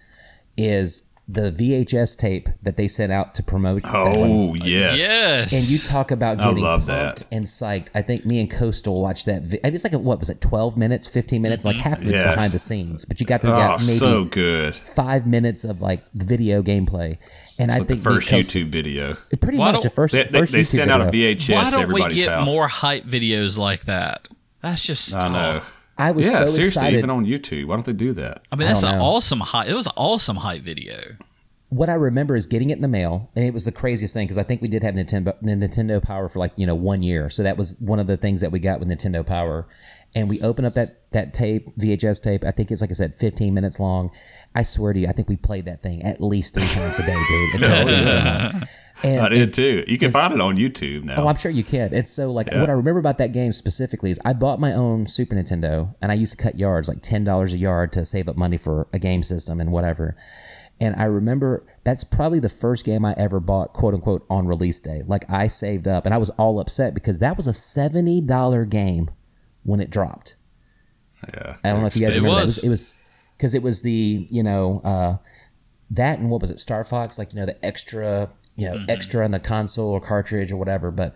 is 0.58 1.13
the 1.28 1.52
VHS 1.52 2.18
tape 2.18 2.50
that 2.64 2.76
they 2.76 2.88
sent 2.88 3.12
out 3.12 3.34
to 3.36 3.44
promote. 3.44 3.82
Oh 3.86 4.54
yes, 4.56 5.00
yes. 5.00 5.54
And 5.54 5.64
you 5.70 5.78
talk 5.80 6.12
about 6.12 6.38
getting 6.40 6.64
pumped 6.64 6.88
that. 6.88 7.24
and 7.32 7.46
psyched. 7.46 7.90
I 7.96 8.02
think 8.02 8.26
me 8.26 8.42
and 8.42 8.52
Coastal 8.52 9.02
watched 9.02 9.26
that. 9.28 9.44
Vi- 9.44 9.60
it's 9.64 9.86
like 9.86 9.94
a, 9.94 10.00
what 10.00 10.20
was 10.20 10.30
it, 10.30 10.42
twelve 10.42 10.76
minutes, 10.78 11.08
fifteen 11.08 11.42
minutes? 11.42 11.64
Like 11.64 11.78
mm-hmm. 11.78 11.90
half 11.90 12.02
of 12.02 12.10
it's 12.10 12.20
Yeah. 12.20 12.30
behind 12.36 12.52
the 12.52 12.60
scenes, 12.60 13.06
but 13.06 13.20
you 13.22 13.26
got 13.26 13.42
to 13.42 13.54
Oh, 13.54 13.56
get 13.56 13.70
maybe 13.88 13.98
so 13.98 14.26
good. 14.26 14.76
five 14.76 15.26
minutes 15.26 15.64
of 15.64 15.82
like 15.82 16.04
the 16.14 16.26
video 16.26 16.62
gameplay. 16.62 17.18
And 17.58 17.72
I 17.72 17.80
The 17.80 17.86
think 17.86 17.90
me 17.90 18.06
and 18.06 18.16
first 18.16 18.30
Coastal- 18.30 18.62
YouTube 18.64 18.68
video. 18.68 19.18
pretty 19.40 19.58
Why 19.60 19.72
much 19.72 19.84
the 19.84 19.90
first 19.90 20.14
They, 20.16 20.24
they, 20.24 20.40
first 20.40 20.52
they 20.52 20.60
YouTube 20.62 20.66
sent 20.76 20.92
out 20.92 21.02
a 21.02 21.06
video. 21.06 21.36
VHS 21.36 21.54
Why 21.56 21.64
don't 21.72 21.78
we 21.80 21.84
everybody's 21.84 22.24
get 22.24 22.30
house. 22.34 22.46
more 22.48 22.68
hype 22.68 23.06
videos 23.06 23.58
like 23.58 23.84
that? 23.86 24.28
That's 24.62 24.86
just 24.86 25.16
I 25.16 25.30
know. 25.30 25.62
I 25.98 26.12
was 26.12 26.26
yeah, 26.26 26.40
so 26.40 26.48
seriously, 26.48 26.64
excited. 26.64 26.98
even 26.98 27.10
on 27.10 27.26
YouTube. 27.26 27.68
Why 27.68 27.76
don't 27.76 27.86
they 27.86 27.94
do 27.94 28.14
that? 28.14 28.42
I 28.52 28.56
mean, 28.56 28.68
that's 28.68 28.82
don't 28.82 28.96
an 28.96 29.00
awesome 29.00 29.40
hype. 29.42 29.70
It 29.70 29.76
was 29.76 29.86
an 29.86 29.94
awesome 29.96 30.38
hype 30.38 30.62
video. 30.62 31.18
what 31.70 31.90
I 31.90 31.94
remember 31.94 32.36
is 32.36 32.48
getting 32.48 32.70
it 32.70 32.74
in 32.74 32.82
the 32.82 32.88
mail, 32.88 33.30
and 33.36 33.46
it 33.46 33.54
was 33.54 33.66
the 33.66 33.72
craziest 33.72 34.14
thing 34.14 34.26
because 34.26 34.38
I 34.38 34.44
think 34.44 34.62
we 34.62 34.68
did 34.68 34.84
have 34.84 34.96
Nintendo 34.96 35.40
Nintendo 35.44 36.02
Power 36.02 36.28
for 36.30 36.40
like 36.40 36.54
you 36.58 36.66
know 36.66 36.76
one 36.76 37.04
year, 37.04 37.30
so 37.30 37.44
that 37.44 37.58
was 37.58 37.78
one 37.80 38.00
of 38.00 38.08
the 38.08 38.18
things 38.18 38.42
that 38.42 38.52
we 38.52 38.60
got 38.60 38.80
with 38.80 38.90
Nintendo 38.90 39.26
Power. 39.26 39.68
And 40.16 40.30
we 40.30 40.40
open 40.42 40.64
up 40.64 40.76
that 40.76 41.12
that 41.12 41.34
tape, 41.34 41.68
VHS 41.80 42.24
tape. 42.24 42.44
I 42.46 42.52
think 42.52 42.70
it's 42.70 42.82
like 42.82 42.92
I 42.92 42.94
said, 42.94 43.16
15 43.16 43.52
minutes 43.54 43.80
long. 43.80 44.12
I 44.54 44.62
swear 44.62 44.94
to 44.94 45.00
you, 45.00 45.08
I 45.08 45.12
think 45.12 45.28
we 45.28 45.38
played 45.38 45.66
that 45.66 45.82
thing 45.82 46.04
at 46.04 46.22
least 46.22 46.54
three 46.54 46.64
times 46.64 47.00
a 47.00 47.06
day, 47.06 47.24
dude. 47.28 48.68
It. 49.04 49.10
And 49.18 49.22
I 49.26 49.30
did 49.30 49.50
too. 49.50 49.84
You 49.88 49.98
can 49.98 50.12
find 50.12 50.34
it 50.34 50.40
on 50.42 50.56
YouTube 50.56 51.04
now. 51.04 51.16
Oh, 51.18 51.28
I'm 51.28 51.36
sure 51.36 51.52
you 51.52 51.64
can. 51.64 51.94
It's 51.94 52.12
so 52.12 52.32
like 52.32 52.48
Yeah. 52.48 52.60
what 52.62 52.70
I 52.70 52.74
remember 52.74 53.00
about 53.00 53.18
that 53.18 53.34
game 53.34 53.52
specifically 53.52 54.10
is 54.12 54.20
I 54.24 54.34
bought 54.34 54.60
my 54.60 54.74
own 54.74 55.08
Super 55.08 55.36
Nintendo 55.36 55.94
and 56.02 56.12
I 56.12 56.16
used 56.16 56.38
to 56.38 56.44
cut 56.44 56.56
yards 56.58 56.88
like 56.88 57.02
ten 57.02 57.24
dollars 57.24 57.54
a 57.54 57.58
yard 57.58 57.92
to 57.94 58.06
save 58.06 58.28
up 58.30 58.38
money 58.38 58.58
for 58.58 58.88
a 58.94 59.00
game 59.00 59.22
system 59.24 59.60
and 59.60 59.72
whatever. 59.72 60.16
And 60.82 60.96
I 60.96 61.04
remember 61.04 61.66
that's 61.84 62.04
probably 62.04 62.40
the 62.40 62.50
first 62.50 62.86
game 62.86 63.06
I 63.06 63.14
ever 63.18 63.40
bought, 63.40 63.74
quote 63.74 63.94
unquote, 63.94 64.26
on 64.30 64.48
release 64.48 64.82
day. 64.82 65.02
Like 65.06 65.30
I 65.30 65.48
saved 65.48 65.88
up 65.88 66.06
and 66.06 66.14
I 66.14 66.18
was 66.18 66.30
all 66.32 66.60
upset 66.60 66.94
because 66.94 67.20
that 67.20 67.36
was 67.38 67.46
a 67.48 67.54
seventy 67.54 68.22
dollar 68.22 68.66
game 68.66 69.12
when 69.64 69.80
it 69.80 69.90
dropped. 69.90 70.36
yeah, 71.34 71.58
I 71.64 71.70
don't 71.72 71.82
know 71.82 71.88
if 71.88 71.96
you 71.96 72.02
guys 72.04 72.16
It 72.16 72.20
remember 72.20 72.40
that. 72.40 72.46
was. 72.46 72.64
It 72.64 72.70
was 72.70 73.06
because 73.38 73.54
it 73.56 73.62
was 73.64 73.82
the 73.82 74.28
you 74.30 74.44
know 74.44 74.82
uh, 74.84 75.18
that 75.92 76.20
and 76.20 76.30
what 76.32 76.42
was 76.42 76.52
it 76.52 76.60
Star 76.60 76.84
Fox 76.84 77.18
like 77.20 77.34
you 77.34 77.40
know 77.40 77.46
the 77.46 77.64
extra 77.66 78.30
you 78.56 78.70
know 78.70 78.86
extra 78.90 79.24
on 79.24 79.32
the 79.32 79.40
console 79.40 79.90
or 79.90 80.00
cartridge 80.00 80.52
or 80.52 80.58
whatever. 80.58 80.92
But 80.92 81.16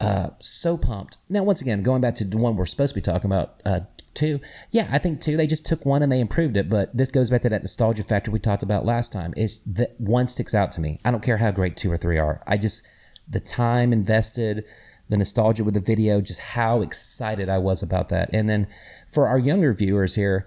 uh, 0.00 0.30
so 0.38 0.76
pumped. 0.76 1.18
Now 1.28 1.44
once 1.44 1.62
again 1.62 1.82
going 1.82 2.00
back 2.00 2.14
to 2.16 2.24
the 2.24 2.38
one 2.38 2.56
we're 2.56 2.66
supposed 2.66 2.94
to 2.94 3.00
be 3.00 3.04
talking 3.04 3.30
about. 3.30 3.60
Uh, 3.64 3.80
Two, 4.14 4.38
yeah, 4.70 4.88
I 4.92 4.98
think 4.98 5.20
two. 5.20 5.36
They 5.36 5.48
just 5.48 5.66
took 5.66 5.84
one 5.84 6.00
and 6.00 6.10
they 6.10 6.20
improved 6.20 6.56
it, 6.56 6.70
but 6.70 6.96
this 6.96 7.10
goes 7.10 7.30
back 7.30 7.40
to 7.40 7.48
that 7.48 7.62
nostalgia 7.62 8.04
factor 8.04 8.30
we 8.30 8.38
talked 8.38 8.62
about 8.62 8.84
last 8.84 9.12
time. 9.12 9.34
Is 9.36 9.60
that 9.66 9.96
one 9.98 10.28
sticks 10.28 10.54
out 10.54 10.70
to 10.72 10.80
me? 10.80 11.00
I 11.04 11.10
don't 11.10 11.22
care 11.22 11.38
how 11.38 11.50
great 11.50 11.76
two 11.76 11.90
or 11.90 11.96
three 11.96 12.16
are. 12.16 12.40
I 12.46 12.56
just 12.56 12.86
the 13.28 13.40
time 13.40 13.92
invested, 13.92 14.64
the 15.08 15.16
nostalgia 15.16 15.64
with 15.64 15.74
the 15.74 15.80
video, 15.80 16.20
just 16.20 16.54
how 16.54 16.80
excited 16.80 17.48
I 17.48 17.58
was 17.58 17.82
about 17.82 18.08
that. 18.10 18.30
And 18.32 18.48
then 18.48 18.68
for 19.08 19.26
our 19.26 19.38
younger 19.38 19.72
viewers 19.72 20.14
here, 20.14 20.46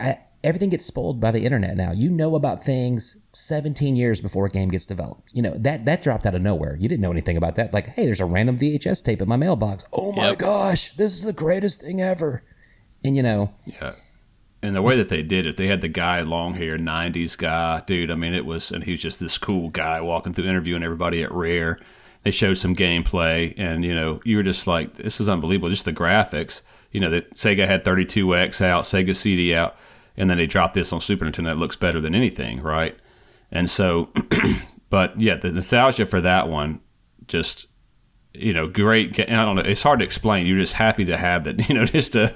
I, 0.00 0.18
everything 0.44 0.68
gets 0.68 0.84
spoiled 0.84 1.20
by 1.20 1.30
the 1.30 1.44
internet 1.44 1.76
now. 1.76 1.90
You 1.92 2.10
know 2.10 2.36
about 2.36 2.62
things 2.62 3.26
17 3.32 3.96
years 3.96 4.20
before 4.20 4.46
a 4.46 4.50
game 4.50 4.68
gets 4.68 4.86
developed. 4.86 5.32
You 5.34 5.42
know, 5.42 5.54
that 5.58 5.86
that 5.86 6.02
dropped 6.02 6.26
out 6.26 6.34
of 6.34 6.42
nowhere. 6.42 6.76
You 6.78 6.88
didn't 6.88 7.00
know 7.00 7.10
anything 7.10 7.36
about 7.36 7.56
that. 7.56 7.72
Like, 7.72 7.88
hey, 7.88 8.04
there's 8.04 8.20
a 8.20 8.26
random 8.26 8.56
VHS 8.56 9.04
tape 9.04 9.22
in 9.22 9.28
my 9.28 9.36
mailbox. 9.36 9.86
Oh 9.92 10.14
my 10.14 10.30
yep. 10.30 10.38
gosh, 10.38 10.92
this 10.92 11.16
is 11.16 11.24
the 11.24 11.32
greatest 11.32 11.82
thing 11.82 12.00
ever. 12.00 12.44
And 13.02 13.16
you 13.16 13.22
know, 13.22 13.52
yeah. 13.80 13.92
And 14.62 14.76
the 14.76 14.82
way 14.82 14.96
that 14.96 15.10
they 15.10 15.22
did 15.22 15.44
it, 15.44 15.58
they 15.58 15.66
had 15.66 15.82
the 15.82 15.88
guy, 15.88 16.22
long 16.22 16.54
hair, 16.54 16.78
90s 16.78 17.36
guy, 17.36 17.82
dude. 17.86 18.10
I 18.10 18.14
mean, 18.14 18.32
it 18.32 18.46
was, 18.46 18.72
and 18.72 18.84
he 18.84 18.92
was 18.92 19.02
just 19.02 19.20
this 19.20 19.36
cool 19.36 19.68
guy 19.68 20.00
walking 20.00 20.32
through 20.32 20.46
interviewing 20.46 20.82
everybody 20.82 21.22
at 21.22 21.30
Rare. 21.32 21.78
They 22.22 22.30
showed 22.30 22.54
some 22.54 22.74
gameplay, 22.74 23.52
and 23.58 23.84
you 23.84 23.94
know, 23.94 24.20
you 24.24 24.38
were 24.38 24.42
just 24.42 24.66
like, 24.66 24.94
this 24.94 25.20
is 25.20 25.28
unbelievable. 25.28 25.68
Just 25.68 25.84
the 25.84 25.92
graphics. 25.92 26.62
You 26.92 27.00
know, 27.00 27.10
that 27.10 27.32
Sega 27.32 27.66
had 27.66 27.84
32X 27.84 28.64
out, 28.64 28.84
Sega 28.84 29.14
CD 29.14 29.54
out 29.54 29.76
and 30.16 30.30
then 30.30 30.38
they 30.38 30.46
drop 30.46 30.74
this 30.74 30.92
on 30.92 31.00
Super 31.00 31.24
Nintendo 31.24 31.50
that 31.50 31.58
looks 31.58 31.76
better 31.76 32.00
than 32.00 32.14
anything, 32.14 32.60
right? 32.60 32.96
And 33.50 33.68
so, 33.68 34.10
but 34.90 35.20
yeah, 35.20 35.36
the 35.36 35.50
nostalgia 35.52 36.06
for 36.06 36.20
that 36.20 36.48
one, 36.48 36.80
just 37.26 37.68
you 38.34 38.52
know, 38.52 38.66
great. 38.68 39.18
I 39.18 39.24
don't 39.24 39.54
know. 39.54 39.62
It's 39.62 39.82
hard 39.82 40.00
to 40.00 40.04
explain. 40.04 40.46
You're 40.46 40.58
just 40.58 40.74
happy 40.74 41.04
to 41.04 41.16
have 41.16 41.44
that, 41.44 41.68
you 41.68 41.74
know, 41.74 41.84
just 41.84 42.12
to 42.14 42.26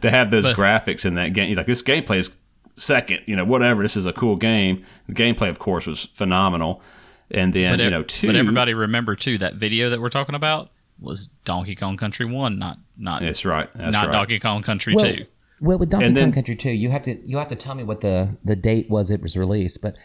to 0.00 0.10
have 0.10 0.30
those 0.30 0.46
but, 0.46 0.56
graphics 0.56 1.06
in 1.06 1.14
that 1.14 1.32
game. 1.32 1.50
you 1.50 1.56
Like 1.56 1.66
this 1.66 1.82
gameplay 1.82 2.18
is 2.18 2.36
second, 2.76 3.22
you 3.26 3.34
know, 3.34 3.44
whatever. 3.44 3.82
This 3.82 3.96
is 3.96 4.06
a 4.06 4.12
cool 4.12 4.36
game. 4.36 4.84
The 5.06 5.14
gameplay, 5.14 5.48
of 5.48 5.58
course, 5.58 5.86
was 5.86 6.04
phenomenal. 6.04 6.82
And 7.30 7.52
then 7.52 7.78
but 7.78 7.84
you 7.84 7.90
know, 7.90 8.02
two. 8.02 8.28
But 8.28 8.36
everybody 8.36 8.74
remember 8.74 9.14
too 9.14 9.38
that 9.38 9.54
video 9.54 9.90
that 9.90 10.00
we're 10.00 10.08
talking 10.08 10.34
about 10.34 10.70
was 10.98 11.28
Donkey 11.44 11.74
Kong 11.74 11.96
Country 11.96 12.26
One, 12.26 12.58
not 12.58 12.78
not. 12.96 13.22
That's 13.22 13.44
right. 13.44 13.68
That's 13.74 13.92
not 13.92 14.06
right. 14.06 14.12
Donkey 14.12 14.38
Kong 14.38 14.62
Country 14.62 14.94
well, 14.94 15.04
Two. 15.04 15.26
Well, 15.60 15.78
with 15.78 15.90
Donkey 15.90 16.12
then, 16.12 16.26
Kong 16.26 16.32
Country 16.32 16.54
2, 16.54 16.70
you 16.70 16.90
have 16.90 17.02
to 17.02 17.16
you 17.26 17.38
have 17.38 17.48
to 17.48 17.56
tell 17.56 17.74
me 17.74 17.82
what 17.82 18.00
the 18.00 18.38
the 18.44 18.56
date 18.56 18.88
was 18.88 19.10
it 19.10 19.20
was 19.20 19.36
released, 19.36 19.82
but 19.82 19.96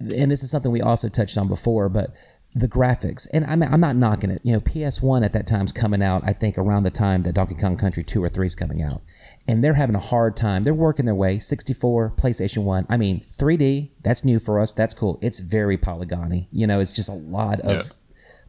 and 0.00 0.30
this 0.30 0.42
is 0.42 0.50
something 0.50 0.72
we 0.72 0.80
also 0.80 1.08
touched 1.08 1.36
on 1.36 1.48
before, 1.48 1.88
but 1.88 2.10
the 2.52 2.66
graphics 2.66 3.28
and 3.32 3.44
I'm, 3.44 3.62
I'm 3.62 3.80
not 3.80 3.94
knocking 3.94 4.30
it. 4.30 4.40
You 4.42 4.54
know, 4.54 4.60
PS1 4.60 5.24
at 5.24 5.32
that 5.34 5.46
time's 5.46 5.72
coming 5.72 6.02
out. 6.02 6.22
I 6.24 6.32
think 6.32 6.58
around 6.58 6.82
the 6.82 6.90
time 6.90 7.22
that 7.22 7.34
Donkey 7.34 7.54
Kong 7.54 7.76
Country 7.76 8.02
2 8.02 8.24
or 8.24 8.28
3 8.28 8.46
is 8.46 8.54
coming 8.54 8.82
out, 8.82 9.02
and 9.46 9.62
they're 9.62 9.74
having 9.74 9.94
a 9.94 10.00
hard 10.00 10.36
time. 10.36 10.62
They're 10.62 10.74
working 10.74 11.06
their 11.06 11.14
way. 11.14 11.38
64, 11.38 12.14
PlayStation 12.16 12.64
1. 12.64 12.86
I 12.88 12.96
mean, 12.96 13.24
3D. 13.36 13.90
That's 14.02 14.24
new 14.24 14.38
for 14.38 14.60
us. 14.60 14.72
That's 14.72 14.94
cool. 14.94 15.18
It's 15.22 15.38
very 15.38 15.76
polygony. 15.76 16.48
You 16.50 16.66
know, 16.66 16.80
it's 16.80 16.92
just 16.92 17.08
a 17.08 17.14
lot 17.14 17.60
of 17.60 17.70
yeah. 17.70 17.82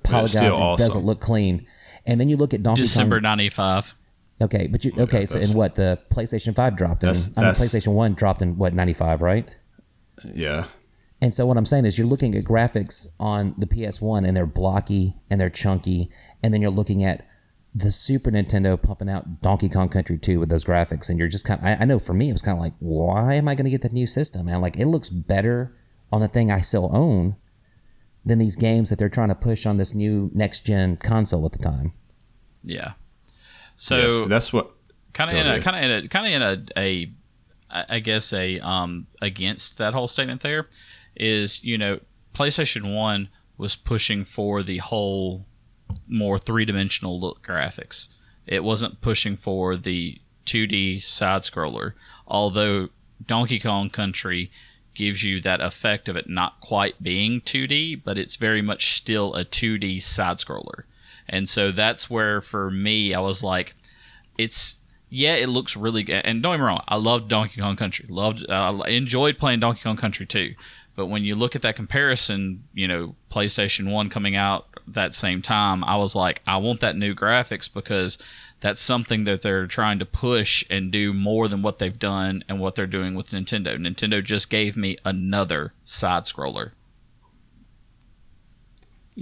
polygons. 0.03 0.35
It 0.35 0.61
awesome. 0.61 0.85
doesn't 0.85 1.05
look 1.05 1.19
clean. 1.19 1.67
And 2.05 2.19
then 2.19 2.29
you 2.29 2.37
look 2.37 2.53
at 2.53 2.63
Donkey 2.63 2.83
December 2.83 3.17
Kong. 3.17 3.21
December 3.21 3.27
95. 3.27 3.95
Okay, 4.41 4.67
but 4.67 4.83
you 4.83 4.91
okay? 4.97 5.19
Yeah, 5.19 5.25
so 5.25 5.39
in 5.39 5.53
what 5.53 5.75
the 5.75 5.99
PlayStation 6.09 6.55
Five 6.55 6.75
dropped 6.75 7.03
in? 7.03 7.09
I 7.09 7.41
mean, 7.41 7.51
PlayStation 7.51 7.93
One 7.93 8.13
dropped 8.13 8.41
in 8.41 8.57
what 8.57 8.73
ninety 8.73 8.93
five, 8.93 9.21
right? 9.21 9.55
Yeah. 10.25 10.65
And 11.23 11.33
so 11.33 11.45
what 11.45 11.55
I'm 11.57 11.65
saying 11.65 11.85
is, 11.85 11.99
you're 11.99 12.07
looking 12.07 12.33
at 12.33 12.43
graphics 12.43 13.15
on 13.19 13.53
the 13.57 13.67
PS 13.67 14.01
One, 14.01 14.25
and 14.25 14.35
they're 14.35 14.47
blocky 14.47 15.15
and 15.29 15.39
they're 15.39 15.51
chunky, 15.51 16.09
and 16.41 16.53
then 16.53 16.61
you're 16.61 16.71
looking 16.71 17.03
at 17.03 17.27
the 17.73 17.91
Super 17.91 18.31
Nintendo 18.31 18.81
pumping 18.81 19.09
out 19.09 19.41
Donkey 19.41 19.69
Kong 19.69 19.87
Country 19.87 20.17
2 20.17 20.39
with 20.39 20.49
those 20.49 20.65
graphics, 20.65 21.09
and 21.09 21.17
you're 21.17 21.27
just 21.27 21.45
kind 21.45 21.59
of, 21.59 21.65
I, 21.65 21.77
I 21.79 21.85
know 21.85 21.99
for 21.99 22.13
me, 22.13 22.29
it 22.29 22.33
was 22.33 22.41
kind 22.41 22.57
of 22.57 22.61
like, 22.61 22.73
why 22.79 23.35
am 23.35 23.47
I 23.47 23.55
going 23.55 23.65
to 23.65 23.71
get 23.71 23.81
that 23.83 23.93
new 23.93 24.07
system? 24.07 24.47
And 24.47 24.61
like, 24.61 24.77
it 24.77 24.87
looks 24.87 25.09
better 25.09 25.77
on 26.11 26.19
the 26.19 26.27
thing 26.27 26.51
I 26.51 26.59
still 26.59 26.89
own 26.93 27.37
than 28.25 28.39
these 28.39 28.55
games 28.55 28.89
that 28.89 28.99
they're 28.99 29.09
trying 29.09 29.29
to 29.29 29.35
push 29.35 29.65
on 29.65 29.77
this 29.77 29.95
new 29.95 30.29
next 30.33 30.65
gen 30.65 30.97
console 30.97 31.45
at 31.45 31.53
the 31.53 31.59
time. 31.59 31.93
Yeah. 32.63 32.93
So 33.81 33.97
yes, 33.97 34.27
that's 34.27 34.53
what 34.53 34.69
kind 35.11 35.31
of 35.31 35.37
in 35.37 35.47
a 35.47 35.59
kind 35.59 35.75
of 35.75 35.81
in 35.81 36.05
a 36.05 36.07
kind 36.07 36.27
of 36.27 36.31
in 36.33 36.41
a, 36.43 36.79
a 36.79 37.11
I 37.89 37.97
guess 37.97 38.31
a 38.31 38.59
um 38.59 39.07
against 39.23 39.79
that 39.79 39.93
whole 39.95 40.07
statement 40.07 40.41
there 40.41 40.67
is 41.15 41.63
you 41.63 41.79
know 41.79 41.99
PlayStation 42.35 42.95
One 42.95 43.29
was 43.57 43.75
pushing 43.75 44.23
for 44.23 44.61
the 44.61 44.77
whole 44.77 45.47
more 46.07 46.37
three 46.37 46.63
dimensional 46.63 47.19
look 47.19 47.41
graphics. 47.43 48.09
It 48.45 48.63
wasn't 48.63 49.01
pushing 49.01 49.35
for 49.35 49.75
the 49.75 50.21
2D 50.45 51.01
side 51.01 51.41
scroller, 51.41 51.93
although 52.27 52.89
Donkey 53.25 53.59
Kong 53.59 53.89
Country 53.89 54.51
gives 54.93 55.23
you 55.23 55.41
that 55.41 55.59
effect 55.59 56.07
of 56.07 56.15
it 56.15 56.29
not 56.29 56.61
quite 56.61 57.01
being 57.01 57.41
2D, 57.41 58.03
but 58.03 58.19
it's 58.19 58.35
very 58.35 58.61
much 58.61 58.95
still 58.95 59.33
a 59.33 59.43
2D 59.43 60.03
side 60.03 60.37
scroller. 60.37 60.83
And 61.31 61.49
so 61.49 61.71
that's 61.71 62.09
where 62.09 62.41
for 62.41 62.69
me 62.69 63.15
I 63.15 63.19
was 63.19 63.41
like, 63.41 63.73
it's 64.37 64.77
yeah, 65.09 65.35
it 65.35 65.49
looks 65.49 65.75
really 65.75 66.03
good. 66.03 66.21
And 66.23 66.41
don't 66.41 66.53
get 66.53 66.59
me 66.59 66.65
wrong, 66.65 66.83
I 66.87 66.95
loved 66.95 67.27
Donkey 67.27 67.59
Kong 67.59 67.75
Country. 67.75 68.05
Loved, 68.07 68.49
uh, 68.49 68.81
enjoyed 68.87 69.37
playing 69.37 69.59
Donkey 69.59 69.81
Kong 69.81 69.97
Country 69.97 70.25
too. 70.25 70.55
But 70.95 71.07
when 71.07 71.23
you 71.23 71.35
look 71.35 71.55
at 71.55 71.61
that 71.63 71.75
comparison, 71.75 72.63
you 72.73 72.87
know, 72.87 73.15
PlayStation 73.31 73.91
One 73.91 74.09
coming 74.09 74.35
out 74.35 74.67
that 74.87 75.15
same 75.15 75.41
time, 75.41 75.83
I 75.83 75.97
was 75.97 76.15
like, 76.15 76.41
I 76.47 76.57
want 76.57 76.79
that 76.81 76.97
new 76.97 77.13
graphics 77.13 77.71
because 77.71 78.17
that's 78.61 78.81
something 78.81 79.23
that 79.25 79.41
they're 79.41 79.67
trying 79.67 79.99
to 79.99 80.05
push 80.05 80.63
and 80.69 80.91
do 80.91 81.13
more 81.13 81.47
than 81.47 81.61
what 81.61 81.79
they've 81.79 81.97
done 81.97 82.43
and 82.47 82.59
what 82.59 82.75
they're 82.75 82.87
doing 82.87 83.15
with 83.15 83.29
Nintendo. 83.29 83.77
Nintendo 83.77 84.23
just 84.23 84.49
gave 84.49 84.77
me 84.77 84.97
another 85.03 85.73
side 85.83 86.23
scroller. 86.23 86.71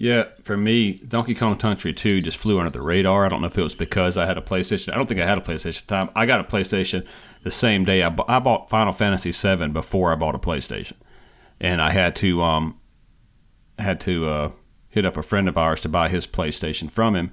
Yeah, 0.02 0.30
for 0.46 0.56
me, 0.56 0.94
Donkey 0.94 1.36
Kong 1.36 1.58
Country 1.58 1.94
2 1.94 2.22
just 2.22 2.38
flew 2.38 2.58
under 2.58 2.70
the 2.70 2.82
radar. 2.82 3.26
I 3.26 3.28
don't 3.28 3.42
know 3.42 3.48
if 3.48 3.58
it 3.58 3.62
was 3.62 3.76
because 3.76 4.18
I 4.18 4.26
had 4.26 4.38
a 4.38 4.42
PlayStation. 4.42 4.94
I 4.94 4.96
don't 4.96 5.08
think 5.08 5.20
I 5.20 5.26
had 5.26 5.38
a 5.38 5.42
PlayStation 5.42 5.86
time. 5.88 6.10
I 6.16 6.26
got 6.26 6.40
a 6.40 6.46
PlayStation 6.46 7.06
the 7.44 7.52
same 7.52 7.84
day. 7.84 8.02
I, 8.02 8.08
bu- 8.08 8.24
I 8.26 8.40
bought 8.40 8.70
Final 8.70 8.94
Fantasy 8.94 9.34
7 9.34 9.74
before 9.74 10.14
I 10.14 10.16
bought 10.16 10.36
a 10.36 10.38
PlayStation. 10.38 10.94
And 11.60 11.82
I 11.82 11.92
had 11.92 12.16
to 12.16 12.42
um 12.42 12.80
had 13.78 14.00
to 14.02 14.30
uh, 14.30 14.52
hit 14.88 15.06
up 15.06 15.18
a 15.18 15.22
friend 15.22 15.50
of 15.50 15.58
ours 15.58 15.82
to 15.82 15.90
buy 15.90 16.08
his 16.08 16.26
PlayStation 16.26 16.90
from 16.90 17.14
him. 17.14 17.32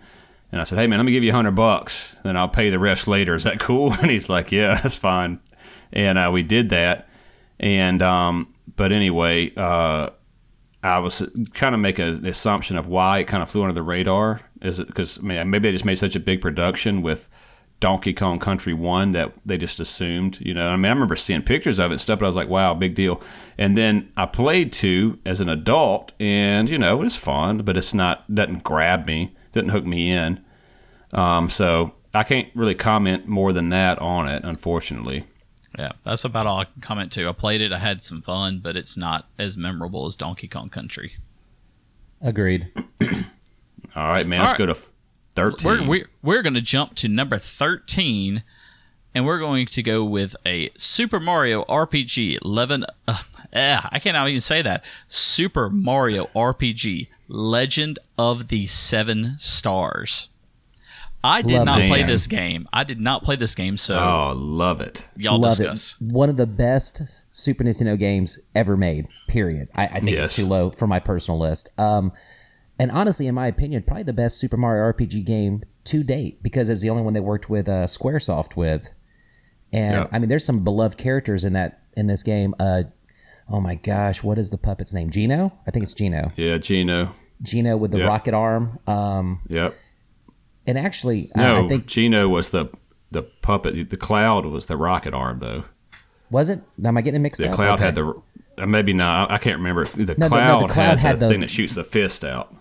And 0.51 0.61
I 0.61 0.65
said, 0.65 0.81
"Hey 0.81 0.89
man, 0.89 0.99
let 0.99 1.05
me 1.07 1.13
give 1.13 1.23
you 1.23 1.31
a 1.31 1.35
100 1.35 1.53
bucks. 1.53 2.17
Then 2.25 2.37
I'll 2.37 2.49
pay 2.49 2.69
the 2.71 2.81
rest 2.81 3.07
later. 3.07 3.37
Is 3.37 3.45
that 3.45 3.61
cool?" 3.69 3.93
And 3.93 4.11
he's 4.11 4.29
like, 4.29 4.51
"Yeah, 4.51 4.75
that's 4.83 4.97
fine." 4.97 5.39
And 5.93 6.19
uh, 6.19 6.31
we 6.33 6.43
did 6.43 6.71
that. 6.71 7.09
And 7.61 8.03
um 8.03 8.53
but 8.75 8.91
anyway, 8.91 9.53
uh 9.57 10.11
I 10.83 10.99
was 10.99 11.29
kind 11.55 11.75
of 11.75 11.81
make 11.81 11.99
an 11.99 12.25
assumption 12.27 12.77
of 12.77 12.87
why 12.87 13.19
it 13.19 13.25
kind 13.25 13.43
of 13.43 13.51
flew 13.51 13.63
under 13.63 13.75
the 13.75 13.83
radar. 13.83 14.41
Is 14.63 14.81
it 14.81 14.87
because 14.87 15.19
I 15.19 15.23
mean, 15.23 15.51
maybe 15.51 15.69
they 15.69 15.73
just 15.73 15.85
made 15.85 15.97
such 15.97 16.17
a 16.17 16.21
big 16.21 16.41
production 16.41 17.03
with 17.03 17.29
Donkey 17.81 18.15
Kong 18.15 18.39
Country 18.39 18.73
One 18.73 19.13
that 19.13 19.33
they 19.45 19.59
just 19.59 19.81
assumed, 19.81 20.41
you 20.41 20.55
know. 20.55 20.69
I 20.69 20.77
mean, 20.77 20.87
I 20.87 20.91
remember 20.91 21.17
seeing 21.17 21.43
pictures 21.43 21.79
of 21.79 21.91
it 21.91 21.95
and 21.95 22.01
stuff, 22.01 22.21
but 22.21 22.27
I 22.27 22.29
was 22.29 22.37
like, 22.37 22.49
"Wow, 22.49 22.75
big 22.75 22.95
deal." 22.95 23.21
And 23.59 23.77
then 23.77 24.11
I 24.17 24.27
played 24.27 24.73
two 24.73 25.19
as 25.27 25.41
an 25.41 25.49
adult, 25.49 26.13
and 26.19 26.71
you 26.71 26.79
know, 26.79 27.01
it 27.01 27.05
was 27.05 27.17
fun, 27.17 27.59
but 27.59 27.77
it's 27.77 27.93
not 27.93 28.35
doesn't 28.35 28.63
grab 28.63 29.07
me, 29.07 29.35
doesn't 29.53 29.71
hook 29.71 29.85
me 29.85 30.11
in. 30.11 30.41
Um, 31.13 31.49
so 31.51 31.93
I 32.15 32.23
can't 32.23 32.49
really 32.55 32.75
comment 32.75 33.29
more 33.29 33.53
than 33.53 33.69
that 33.71 33.99
on 33.99 34.29
it, 34.29 34.43
unfortunately. 34.45 35.25
Yeah, 35.79 35.93
that's 36.05 36.25
about 36.25 36.47
all 36.47 36.59
I 36.59 36.65
can 36.65 36.81
comment 36.81 37.13
to. 37.13 37.29
I 37.29 37.33
played 37.33 37.61
it, 37.61 37.73
I 37.73 37.79
had 37.79 38.03
some 38.03 38.23
fun, 38.23 38.61
but 38.61 38.77
it's 38.77 38.97
not 38.97 39.29
as 39.39 39.57
memorable 39.57 40.07
as 40.07 40.17
Donkey 40.17 40.49
Kong 40.49 40.71
Country. 40.71 41.17
Agreed. 42.23 42.69
all 43.95 44.09
right, 44.09 44.27
man. 44.27 44.41
All 44.41 44.47
let's 44.47 44.59
right. 44.59 44.67
go 44.67 44.73
to 44.73 44.81
thirteen. 45.35 45.83
We're 45.83 45.89
we're, 45.89 46.07
we're 46.23 46.43
going 46.43 46.55
to 46.55 46.63
jump 46.63 46.95
to 46.97 47.09
number 47.09 47.39
thirteen, 47.39 48.43
and 49.15 49.27
we're 49.27 49.39
going 49.39 49.67
to 49.67 49.83
go 49.83 50.03
with 50.03 50.35
a 50.47 50.71
Super 50.77 51.21
Mario 51.21 51.65
RPG 51.65 52.43
eleven. 52.43 52.87
Uh, 53.07 53.23
yeah, 53.53 53.89
I 53.93 53.99
can't 53.99 54.17
even 54.17 54.41
say 54.41 54.63
that. 54.63 54.83
Super 55.09 55.69
Mario 55.69 56.31
RPG 56.35 57.09
Legend 57.29 57.99
of 58.17 58.49
the 58.49 58.67
Seven 58.67 59.37
Stars. 59.39 60.29
I 61.27 61.43
did 61.43 61.53
love 61.53 61.67
not 61.67 61.83
play 61.83 61.99
game. 61.99 62.07
this 62.07 62.27
game. 62.27 62.69
I 62.73 62.85
did 62.85 63.01
not 63.01 63.23
play 63.23 63.37
this 63.37 63.55
game, 63.55 63.77
so 63.77 63.99
oh, 63.99 64.33
love 64.37 64.81
it. 64.81 65.09
Y'all 65.17 65.39
love 65.39 65.57
discuss. 65.57 65.97
It. 66.01 66.13
One 66.13 66.29
of 66.29 66.37
the 66.37 66.47
best 66.47 67.27
Super 67.35 67.65
Nintendo 67.65 67.99
games 67.99 68.39
ever 68.55 68.77
made. 68.77 69.07
Period. 69.29 69.69
I, 69.75 69.87
I 69.87 70.01
think 70.01 70.11
yes. 70.11 70.29
it's 70.29 70.37
too 70.37 70.47
low 70.47 70.71
for 70.71 70.87
my 70.87 71.01
personal 71.01 71.39
list. 71.41 71.79
Um, 71.79 72.13
and 72.79 72.91
honestly, 72.91 73.27
in 73.27 73.35
my 73.35 73.47
opinion, 73.47 73.83
probably 73.83 74.05
the 74.05 74.13
best 74.13 74.39
Super 74.39 74.57
Mario 74.57 74.93
RPG 74.93 75.27
game 75.27 75.63
to 75.85 76.05
date 76.05 76.43
because 76.43 76.69
it's 76.69 76.83
the 76.83 76.91
only 76.91 77.03
one 77.03 77.13
they 77.13 77.21
worked 77.21 77.49
with 77.49 77.69
uh, 77.69 77.87
SquareSoft 77.87 78.57
with. 78.57 78.95
And 79.73 80.03
yep. 80.03 80.11
I 80.13 80.19
mean, 80.19 80.29
there's 80.29 80.45
some 80.45 80.63
beloved 80.63 80.99
characters 80.99 81.45
in 81.45 81.55
that 81.55 81.81
in 81.97 82.07
this 82.07 82.23
game. 82.23 82.55
Uh, 82.61 82.85
oh 83.49 83.61
my 83.61 83.75
gosh, 83.75 84.23
what 84.23 84.39
is 84.39 84.51
the 84.51 84.59
puppet's 84.59 84.95
name? 84.95 85.11
Geno? 85.11 85.53
I 85.67 85.71
think 85.71 85.83
it's 85.83 85.95
Geno. 85.95 86.33
Yeah, 86.37 86.59
Geno. 86.59 87.11
Geno 87.43 87.77
with 87.77 87.91
the 87.91 87.99
yep. 87.99 88.09
rocket 88.09 88.35
arm. 88.35 88.79
Um, 88.87 89.41
yep. 89.49 89.77
And 90.67 90.79
actually, 90.79 91.31
no, 91.37 91.65
I 91.65 91.69
think 91.69 91.87
Geno 91.87 92.29
was 92.29 92.51
the 92.51 92.67
the 93.11 93.23
puppet. 93.23 93.91
The 93.91 93.97
cloud 93.97 94.47
was 94.47 94.67
the 94.67 94.77
rocket 94.77 95.15
arm, 95.15 95.39
though. 95.39 95.65
Was 96.31 96.49
it? 96.51 96.61
Am 96.85 96.97
I 96.97 97.03
getting 97.03 97.21
it 97.21 97.23
mixed 97.23 97.41
the 97.41 97.47
up? 97.47 97.53
The 97.53 97.57
cloud 97.57 97.75
okay. 97.75 97.85
had 97.85 97.95
the 97.95 98.23
uh, 98.59 98.67
maybe 98.67 98.93
not. 98.93 99.31
I 99.31 99.39
can't 99.39 99.59
remember. 99.59 99.85
The 99.85 100.15
no, 100.19 100.29
cloud, 100.29 100.61
no, 100.61 100.67
the 100.67 100.73
cloud 100.73 100.99
had, 100.99 100.99
had 100.99 101.17
the, 101.17 101.27
the, 101.27 101.31
thing 101.31 101.41
that 101.41 101.51
shoots 101.51 101.75
the 101.75 101.85
fist 101.85 102.25
out. 102.25 102.55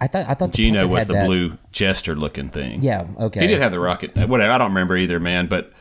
I 0.00 0.06
thought 0.06 0.26
I 0.28 0.34
thought 0.34 0.52
Geno 0.52 0.86
was 0.86 1.06
the 1.06 1.12
that. 1.14 1.26
blue 1.26 1.58
jester 1.72 2.16
looking 2.16 2.48
thing. 2.48 2.80
Yeah, 2.82 3.06
okay. 3.18 3.40
He 3.40 3.46
did 3.48 3.60
have 3.60 3.72
the 3.72 3.80
rocket. 3.80 4.16
Whatever. 4.16 4.52
I 4.52 4.58
don't 4.58 4.70
remember 4.70 4.96
either, 4.96 5.20
man. 5.20 5.46
But 5.46 5.72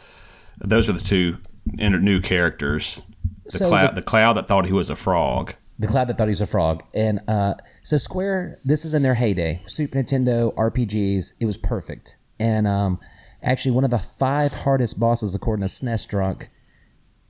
those 0.59 0.89
are 0.89 0.93
the 0.93 0.99
two 0.99 1.37
new 1.75 2.19
characters. 2.19 3.01
The 3.45 3.51
So 3.51 3.69
cloud, 3.69 3.91
the- 3.91 4.01
the, 4.01 4.01
cloud 4.01 4.33
that 4.33 4.47
thought 4.47 4.65
he 4.65 4.73
was 4.73 4.89
a 4.89 4.95
frog. 4.95 5.53
The 5.79 5.87
cloud 5.87 6.09
that 6.09 6.17
thought 6.17 6.27
he 6.27 6.31
was 6.31 6.41
a 6.41 6.47
frog. 6.47 6.83
And 6.93 7.19
uh, 7.27 7.53
so 7.81 7.97
Square, 7.97 8.59
this 8.65 8.83
is 8.85 8.93
in 8.93 9.01
their 9.01 9.15
heyday. 9.15 9.61
Super 9.65 9.97
Nintendo 9.97 10.53
RPGs, 10.55 11.33
it 11.39 11.45
was 11.45 11.57
perfect. 11.57 12.17
And 12.37 12.67
um, 12.67 12.99
actually, 13.41 13.71
one 13.71 13.85
of 13.85 13.89
the 13.91 13.97
five 13.99 14.53
hardest 14.53 14.99
bosses, 14.99 15.33
according 15.33 15.61
to 15.61 15.69
SNES 15.69 16.07
Drunk, 16.09 16.49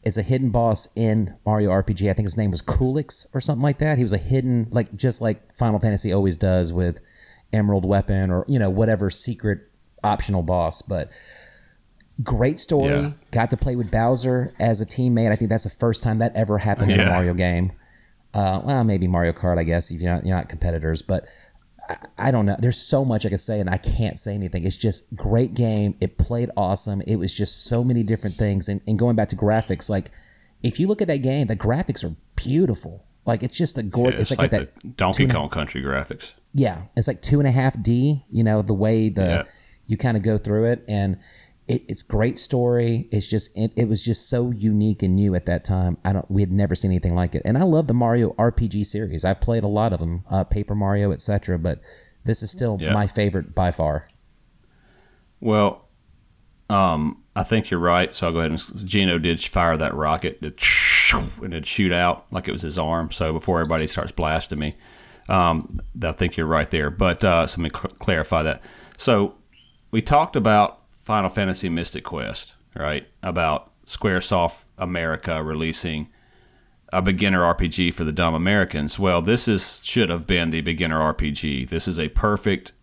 is 0.04 0.18
a 0.18 0.22
hidden 0.22 0.52
boss 0.52 0.90
in 0.96 1.36
Mario 1.46 1.72
RPG. 1.72 2.10
I 2.10 2.14
think 2.14 2.26
his 2.26 2.38
name 2.38 2.52
was 2.52 2.62
Culex 2.62 3.28
or 3.34 3.42
something 3.42 3.64
like 3.64 3.80
that. 3.80 3.98
He 3.98 4.04
was 4.04 4.14
a 4.14 4.18
hidden, 4.18 4.68
like 4.72 4.94
just 4.96 5.22
like 5.22 5.54
Final 5.54 5.80
Fantasy 5.80 6.14
always 6.14 6.38
does 6.38 6.72
with 6.74 7.02
Emerald 7.52 7.86
Weapon 7.86 8.30
or 8.32 8.46
you 8.48 8.60
know 8.60 8.70
whatever 8.70 9.10
secret 9.10 9.60
optional 10.04 10.44
boss. 10.44 10.82
But 10.82 11.12
great 12.24 12.60
story. 12.60 12.90
Yeah. 12.90 13.12
Got 13.32 13.50
to 13.52 13.58
play 13.58 13.76
with 13.76 13.92
Bowser 13.92 14.54
as 14.60 14.82
a 14.82 14.86
teammate. 14.86 15.32
I 15.32 15.36
think 15.36 15.50
that's 15.50 15.64
the 15.66 15.70
first 15.70 16.04
time 16.04 16.20
that 16.20 16.36
ever 16.36 16.58
happened 16.58 16.92
in 16.92 17.00
a 17.00 17.06
Mario 17.06 17.34
game. 17.34 17.72
Uh, 18.34 18.62
well, 18.64 18.84
maybe 18.84 19.08
Mario 19.08 19.32
Kart, 19.34 19.58
I 19.58 19.64
guess, 19.64 19.92
if 19.92 20.02
you're 20.02 20.14
not, 20.14 20.26
you're 20.26 20.36
not 20.36 20.50
competitors, 20.50 21.02
but 21.02 21.26
I, 22.18 22.30
don't 22.30 22.46
know. 22.46 22.56
There's 22.60 22.78
so 22.78 23.04
much 23.04 23.26
I 23.26 23.30
could 23.30 23.40
say, 23.40 23.60
and 23.60 23.70
I 23.70 23.78
can't 23.78 24.20
say 24.20 24.36
anything. 24.36 24.64
It's 24.66 24.78
just 24.78 25.16
great 25.16 25.56
game. 25.56 25.96
It 26.00 26.18
played 26.20 26.50
awesome. 26.56 27.02
It 27.08 27.16
was 27.16 27.36
just 27.36 27.66
so 27.66 27.84
many 27.84 28.04
different 28.04 28.38
things. 28.38 28.70
And, 28.70 28.82
and 28.86 29.00
going 29.00 29.16
back 29.16 29.30
to 29.30 29.36
graphics, 29.36 29.90
like 29.90 30.10
if 30.62 30.80
you 30.80 30.88
look 30.88 31.02
at 31.02 31.08
that 31.08 31.24
game, 31.24 31.48
the 31.48 31.56
graphics 31.56 32.04
are 32.06 32.16
beautiful. 32.36 33.04
Like 33.26 33.42
it's 33.42 33.58
just 33.58 33.78
a 33.80 33.84
Yeah, 33.84 33.90
gorgeous. 33.90 34.22
it's, 34.22 34.32
it's 34.32 34.40
like, 34.40 34.52
like, 34.52 34.62
that. 34.74 34.82
the 34.82 34.88
Donkey 34.90 35.28
Kong 35.28 35.50
Country 35.50 35.82
graphics. 35.82 36.34
Yeah, 36.54 36.84
it's 36.96 37.08
like 37.08 37.22
two 37.22 37.40
and 37.40 37.48
a 37.48 37.52
half 37.52 37.82
D. 37.82 38.24
You 38.30 38.44
know 38.44 38.62
the 38.62 38.74
way 38.76 39.10
the 39.10 39.22
Yeah. 39.22 39.44
you 39.88 39.98
kind 39.98 40.16
of 40.18 40.24
go 40.24 40.38
through 40.38 40.66
it, 40.66 40.84
and 40.88 41.18
it, 41.70 41.84
it's 41.88 42.04
great 42.04 42.38
story. 42.38 43.08
It's 43.12 43.28
just 43.30 43.58
it, 43.58 43.72
it 43.78 43.88
was 43.88 44.04
just 44.04 44.30
so 44.30 44.52
unique 44.52 45.04
and 45.04 45.16
new 45.16 45.36
at 45.36 45.46
that 45.46 45.64
time. 45.64 45.98
I 46.04 46.12
don't 46.14 46.30
we 46.30 46.42
had 46.42 46.52
never 46.52 46.76
seen 46.76 46.92
anything 46.92 47.16
like 47.16 47.36
it, 47.36 47.44
and 47.46 47.58
I 47.58 47.64
love 47.64 47.88
the 47.88 47.94
Mario 47.94 48.32
RPG 48.34 48.86
series. 48.86 49.24
I've 49.24 49.40
played 49.40 49.64
a 49.64 49.68
lot 49.68 49.94
of 49.94 50.00
them, 50.00 50.24
uh, 50.30 50.44
Paper 50.44 50.76
Mario, 50.76 51.12
etc. 51.12 51.58
But 51.60 51.80
this 52.26 52.44
is 52.44 52.52
still 52.52 52.78
Yeah. 52.82 52.92
my 52.94 53.08
favorite 53.08 53.56
by 53.56 53.72
far. 53.72 54.08
Well, 55.40 55.88
um, 56.70 57.24
I 57.36 57.44
think 57.44 57.70
you're 57.72 57.80
right. 57.80 58.14
So 58.14 58.28
I'll 58.28 58.34
go 58.34 58.40
ahead 58.40 58.52
and 58.52 58.88
Geno 58.90 59.18
did 59.18 59.40
fire 59.40 59.78
that 59.78 59.94
rocket 59.94 60.40
and 61.42 61.54
it'd 61.54 61.66
shoot 61.68 61.92
out 61.94 62.26
like 62.32 62.48
it 62.48 62.52
was 62.52 62.64
his 62.64 62.78
arm. 62.78 63.12
So 63.12 63.32
before 63.34 63.60
everybody 63.60 63.88
starts 63.88 64.12
blasting 64.12 64.60
me, 64.60 64.76
um, 65.30 65.68
I 66.04 66.12
think 66.12 66.36
you're 66.36 66.46
right 66.48 66.70
there. 66.70 66.90
But 66.90 67.24
uh, 67.24 67.48
so 67.48 67.62
let 67.62 67.72
me 67.72 67.80
cl- 67.80 67.94
clarify 68.00 68.44
that. 68.44 68.64
So 68.98 69.36
we 69.92 70.02
talked 70.02 70.36
about 70.36 70.79
Final 71.10 71.32
Fantasy 71.32 71.70
Mystic 71.70 72.04
Quest, 72.04 72.54
right? 72.76 73.08
About 73.24 73.72
SquareSoft 73.88 74.68
America 74.78 75.42
releasing 75.42 76.08
a 76.94 77.02
beginner 77.02 77.42
RPG 77.42 77.96
for 77.96 78.04
the 78.04 78.12
dumb 78.12 78.36
Americans. 78.36 79.00
Well, 79.00 79.20
this 79.20 79.48
is 79.48 79.84
should 79.84 80.12
have 80.12 80.28
been 80.28 80.52
the 80.52 80.62
beginner 80.62 81.00
RPG. 81.00 81.70
This 81.70 81.88
is 81.88 82.00
a 82.00 82.10
perfect 82.10 82.74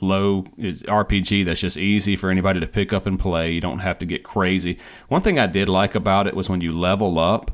low 0.00 0.42
RPG 0.58 1.44
that's 1.44 1.60
just 1.60 1.76
easy 1.76 2.16
for 2.16 2.28
anybody 2.28 2.58
to 2.58 2.66
pick 2.66 2.92
up 2.92 3.06
and 3.06 3.20
play. 3.20 3.52
You 3.52 3.60
don't 3.60 3.78
have 3.78 4.00
to 4.00 4.04
get 4.04 4.24
crazy. 4.24 4.80
One 5.06 5.22
thing 5.22 5.38
I 5.38 5.46
did 5.46 5.68
like 5.68 5.94
about 5.94 6.26
it 6.26 6.34
was 6.34 6.50
when 6.50 6.60
you 6.60 6.76
level 6.76 7.20
up, 7.20 7.52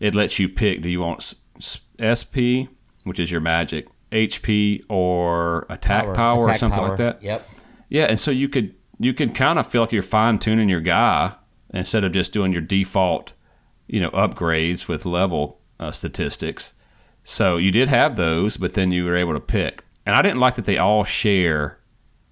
it 0.00 0.16
lets 0.16 0.40
you 0.40 0.48
pick 0.48 0.82
do 0.82 0.88
you 0.88 0.98
want 0.98 1.32
SP, 2.02 2.66
which 3.04 3.20
is 3.20 3.30
your 3.30 3.40
magic, 3.40 3.86
HP 4.10 4.80
or 4.88 5.64
attack 5.70 6.12
power, 6.16 6.38
or 6.38 6.40
attack 6.40 6.58
something 6.58 6.76
power. 6.80 6.88
like 6.88 6.98
that. 6.98 7.22
Yep. 7.22 7.48
Yeah, 7.88 8.06
and 8.06 8.18
so 8.18 8.32
you 8.32 8.48
could 8.48 8.74
you 8.98 9.14
can 9.14 9.32
kind 9.32 9.58
of 9.58 9.66
feel 9.66 9.82
like 9.82 9.92
you're 9.92 10.02
fine 10.02 10.38
tuning 10.38 10.68
your 10.68 10.80
guy 10.80 11.34
instead 11.72 12.04
of 12.04 12.12
just 12.12 12.32
doing 12.32 12.52
your 12.52 12.62
default, 12.62 13.32
you 13.86 14.00
know, 14.00 14.10
upgrades 14.10 14.88
with 14.88 15.04
level 15.04 15.60
uh, 15.80 15.90
statistics. 15.90 16.74
So 17.24 17.56
you 17.56 17.70
did 17.70 17.88
have 17.88 18.16
those, 18.16 18.56
but 18.56 18.74
then 18.74 18.92
you 18.92 19.04
were 19.04 19.16
able 19.16 19.34
to 19.34 19.40
pick. 19.40 19.84
And 20.06 20.14
I 20.14 20.22
didn't 20.22 20.40
like 20.40 20.54
that 20.54 20.66
they 20.66 20.78
all 20.78 21.04
share 21.04 21.78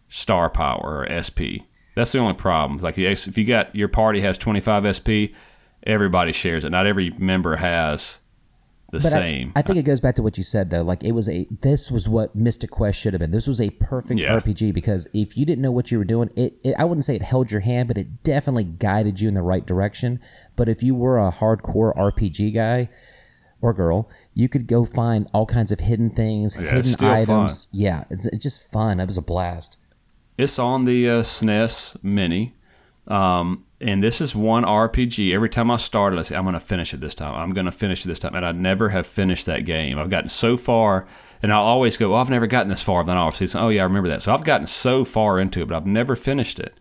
star 0.08 0.50
power 0.50 1.06
or 1.06 1.08
SP. 1.08 1.64
That's 1.94 2.12
the 2.12 2.18
only 2.18 2.34
problem. 2.34 2.78
Like 2.78 2.98
if 2.98 3.38
you 3.38 3.44
got 3.44 3.74
your 3.74 3.88
party 3.88 4.20
has 4.20 4.38
25 4.38 4.96
SP, 4.96 5.08
everybody 5.82 6.32
shares 6.32 6.64
it. 6.64 6.70
Not 6.70 6.86
every 6.86 7.10
member 7.10 7.56
has 7.56 8.20
the 8.92 8.98
But 8.98 9.06
I- 9.06 9.08
same. 9.08 9.52
I, 9.56 9.62
think 9.62 9.78
it 9.78 9.84
goes 9.84 10.00
back 10.00 10.14
to 10.16 10.22
what 10.22 10.36
you 10.36 10.44
said 10.44 10.70
though. 10.70 10.82
Like 10.82 11.02
it 11.02 11.12
was 11.12 11.28
a 11.28 11.46
this 11.62 11.90
was 11.90 12.08
what 12.08 12.36
Mystic 12.36 12.70
Quest 12.70 13.00
should 13.00 13.12
have 13.14 13.20
been. 13.20 13.32
This 13.32 13.48
was 13.48 13.60
a 13.60 13.70
perfect 13.70 14.22
Yeah. 14.22 14.38
RPG 14.38 14.72
because 14.72 15.08
if 15.12 15.36
you 15.36 15.44
didn't 15.44 15.62
know 15.62 15.72
what 15.72 15.90
you 15.90 15.98
were 15.98 16.04
doing, 16.04 16.30
it, 16.36 16.54
it 16.62 16.74
I 16.78 16.84
wouldn't 16.84 17.04
say 17.04 17.16
it 17.16 17.22
held 17.22 17.50
your 17.50 17.62
hand, 17.62 17.88
but 17.88 17.98
it 17.98 18.22
definitely 18.22 18.64
guided 18.64 19.20
you 19.20 19.28
in 19.28 19.34
the 19.34 19.42
right 19.42 19.66
direction. 19.66 20.20
But 20.56 20.68
if 20.68 20.82
you 20.82 20.94
were 20.94 21.18
a 21.18 21.32
hardcore 21.32 21.92
RPG 21.96 22.54
guy 22.54 22.88
or 23.62 23.72
girl, 23.72 24.10
you 24.34 24.48
could 24.48 24.66
go 24.66 24.84
find 24.84 25.26
all 25.32 25.46
kinds 25.46 25.72
of 25.72 25.80
hidden 25.80 26.10
things, 26.10 26.62
Yeah, 26.62 26.70
hidden 26.72 27.04
items. 27.04 27.68
Yeah, 27.72 28.04
it's, 28.10 28.26
it's 28.26 28.42
just 28.42 28.70
fun. 28.72 29.00
It 29.00 29.06
was 29.06 29.16
a 29.16 29.22
blast. 29.22 29.78
It's 30.36 30.58
on 30.58 30.84
the 30.84 31.08
uh, 31.08 31.22
SNES 31.22 32.02
Mini. 32.04 32.54
Um, 33.08 33.64
and 33.82 34.02
this 34.02 34.20
is 34.20 34.34
one 34.34 34.64
RPG. 34.64 35.32
Every 35.34 35.48
time 35.48 35.70
I 35.70 35.76
start 35.76 36.12
it, 36.12 36.18
I 36.18 36.22
say, 36.22 36.36
I'm 36.36 36.44
going 36.44 36.54
to 36.54 36.60
finish 36.60 36.94
it 36.94 37.00
this 37.00 37.14
time. 37.14 37.34
I'm 37.34 37.50
going 37.50 37.66
to 37.66 37.72
finish 37.72 38.04
it 38.04 38.08
this 38.08 38.18
time. 38.18 38.34
And 38.34 38.44
I 38.46 38.52
never 38.52 38.90
have 38.90 39.06
finished 39.06 39.46
that 39.46 39.64
game. 39.64 39.98
I've 39.98 40.10
gotten 40.10 40.28
so 40.28 40.56
far, 40.56 41.06
and 41.42 41.52
I'll 41.52 41.62
always 41.62 41.96
go, 41.96 42.10
well, 42.10 42.20
I've 42.20 42.30
never 42.30 42.46
gotten 42.46 42.68
this 42.68 42.82
far. 42.82 43.04
Then 43.04 43.16
I'll 43.16 43.30
see, 43.30 43.46
oh, 43.58 43.68
yeah, 43.68 43.82
I 43.82 43.84
remember 43.84 44.08
that. 44.10 44.22
So 44.22 44.32
I've 44.32 44.44
gotten 44.44 44.66
so 44.66 45.04
far 45.04 45.40
into 45.40 45.62
it, 45.62 45.68
but 45.68 45.76
I've 45.76 45.86
never 45.86 46.14
finished 46.16 46.60
it. 46.60 46.74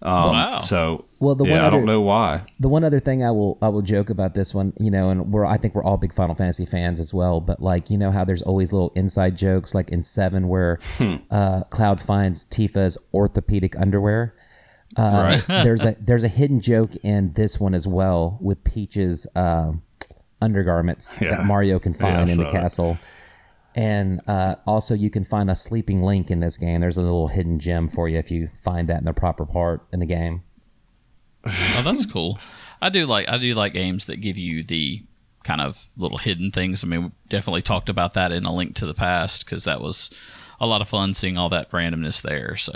Um, 0.00 0.32
Wow. 0.32 0.58
So, 0.60 1.04
Well, 1.18 1.34
the 1.34 1.44
yeah, 1.44 1.56
one 1.56 1.64
I 1.64 1.70
don't 1.70 1.84
know 1.84 1.98
why. 1.98 2.44
The 2.60 2.68
one 2.68 2.84
other 2.84 3.00
thing 3.00 3.24
I 3.24 3.32
will 3.32 3.58
I 3.60 3.68
will 3.68 3.82
joke 3.82 4.10
about 4.10 4.32
this 4.34 4.54
one, 4.54 4.72
you 4.78 4.92
know, 4.92 5.10
and 5.10 5.32
we're 5.32 5.44
I 5.44 5.56
think 5.56 5.74
we're 5.74 5.82
all 5.82 5.96
big 5.96 6.12
Final 6.12 6.36
Fantasy 6.36 6.66
fans 6.66 7.00
as 7.00 7.12
well. 7.12 7.40
But 7.40 7.60
like 7.60 7.90
you 7.90 7.98
know 7.98 8.12
how 8.12 8.24
there's 8.24 8.42
always 8.42 8.72
little 8.72 8.92
inside 8.94 9.36
jokes, 9.36 9.74
like 9.74 9.90
in 9.90 10.04
Seven 10.04 10.46
where 10.46 10.78
uh, 11.32 11.62
Cloud 11.70 12.00
finds 12.00 12.44
Tifa's 12.44 12.96
orthopedic 13.12 13.76
underwear. 13.76 14.34
Uh, 14.96 15.40
there's 15.48 15.84
a 15.84 15.94
there's 16.00 16.24
a 16.24 16.28
hidden 16.28 16.60
joke 16.60 16.90
in 17.02 17.32
this 17.34 17.60
one 17.60 17.74
as 17.74 17.86
well 17.86 18.38
with 18.40 18.62
Peach's 18.64 19.26
um 19.36 19.82
undergarments 20.40 21.20
Yeah. 21.20 21.30
that 21.36 21.46
Mario 21.46 21.78
can 21.78 21.92
Yeah, 21.92 21.98
find 21.98 22.30
in 22.30 22.38
the 22.38 22.44
that. 22.44 22.52
castle. 22.52 22.98
And 23.74 24.20
uh, 24.26 24.56
also, 24.66 24.94
you 24.94 25.08
can 25.10 25.22
find 25.24 25.48
a 25.50 25.54
sleeping 25.54 26.02
link 26.02 26.30
in 26.30 26.40
this 26.40 26.56
game. 26.56 26.80
There's 26.80 26.96
a 26.96 27.02
little 27.02 27.28
hidden 27.28 27.60
gem 27.60 27.86
for 27.86 28.08
you 28.08 28.18
if 28.18 28.30
you 28.30 28.48
find 28.48 28.88
that 28.88 28.98
in 28.98 29.04
the 29.04 29.12
proper 29.12 29.46
part 29.46 29.86
in 29.92 30.00
the 30.00 30.06
game. 30.06 30.42
Oh, 31.44 31.82
that's 31.84 32.04
cool. 32.06 32.38
I 32.82 32.88
do 32.88 33.06
like 33.06 33.28
I 33.28 33.38
do 33.38 33.54
like 33.54 33.72
games 33.74 34.06
that 34.06 34.16
give 34.20 34.36
you 34.38 34.64
the 34.64 35.04
kind 35.44 35.60
of 35.60 35.88
little 35.96 36.18
hidden 36.18 36.50
things. 36.50 36.82
I 36.82 36.86
mean, 36.88 37.02
we 37.04 37.10
definitely 37.28 37.62
talked 37.62 37.88
about 37.88 38.14
that 38.14 38.32
in 38.32 38.44
a 38.44 38.54
link 38.54 38.74
to 38.76 38.86
the 38.86 38.94
past 38.94 39.44
because 39.44 39.64
that 39.64 39.80
was 39.80 40.10
a 40.60 40.66
lot 40.66 40.80
of 40.82 40.88
fun 40.88 41.14
seeing 41.14 41.38
all 41.38 41.48
that 41.50 41.70
randomness 41.70 42.20
there. 42.20 42.56
So 42.56 42.72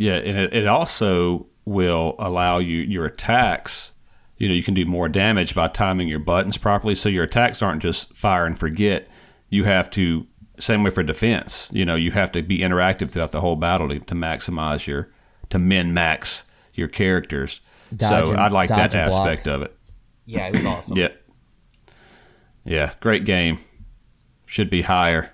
Yeah, 0.00 0.14
and 0.14 0.38
it, 0.38 0.54
it 0.54 0.66
also 0.66 1.46
will 1.66 2.14
allow 2.18 2.58
you 2.58 2.78
your 2.78 3.04
attacks. 3.04 3.92
You 4.38 4.48
know, 4.48 4.54
you 4.54 4.62
can 4.62 4.72
do 4.72 4.86
more 4.86 5.10
damage 5.10 5.54
by 5.54 5.68
timing 5.68 6.08
your 6.08 6.18
buttons 6.18 6.56
properly, 6.56 6.94
so 6.94 7.10
your 7.10 7.24
attacks 7.24 7.60
aren't 7.62 7.82
just 7.82 8.16
fire 8.16 8.46
and 8.46 8.58
forget. 8.58 9.08
You 9.50 9.64
have 9.64 9.90
to 9.90 10.26
same 10.58 10.82
way 10.82 10.90
for 10.90 11.02
defense. 11.02 11.70
You 11.74 11.84
know, 11.84 11.96
you 11.96 12.12
have 12.12 12.32
to 12.32 12.42
be 12.42 12.60
interactive 12.60 13.10
throughout 13.10 13.32
the 13.32 13.42
whole 13.42 13.56
battle 13.56 13.90
to, 13.90 13.98
to 13.98 14.14
maximize 14.14 14.86
your 14.86 15.10
to 15.50 15.58
min 15.58 15.92
max 15.92 16.46
your 16.72 16.88
characters. 16.88 17.60
Dodge 17.94 18.26
so 18.26 18.32
and- 18.32 18.40
I 18.40 18.48
like 18.48 18.68
that 18.70 18.92
dodge 18.92 18.94
and 18.94 19.10
block. 19.10 19.28
aspect 19.28 19.48
of 19.48 19.62
it. 19.62 19.76
Yeah, 20.24 20.46
it 20.46 20.54
was 20.54 20.64
awesome. 20.64 20.96
Yeah, 20.96 21.08
yeah, 22.64 22.92
great 23.00 23.24
game. 23.26 23.58
Should 24.46 24.70
be 24.70 24.82
higher. 24.82 25.32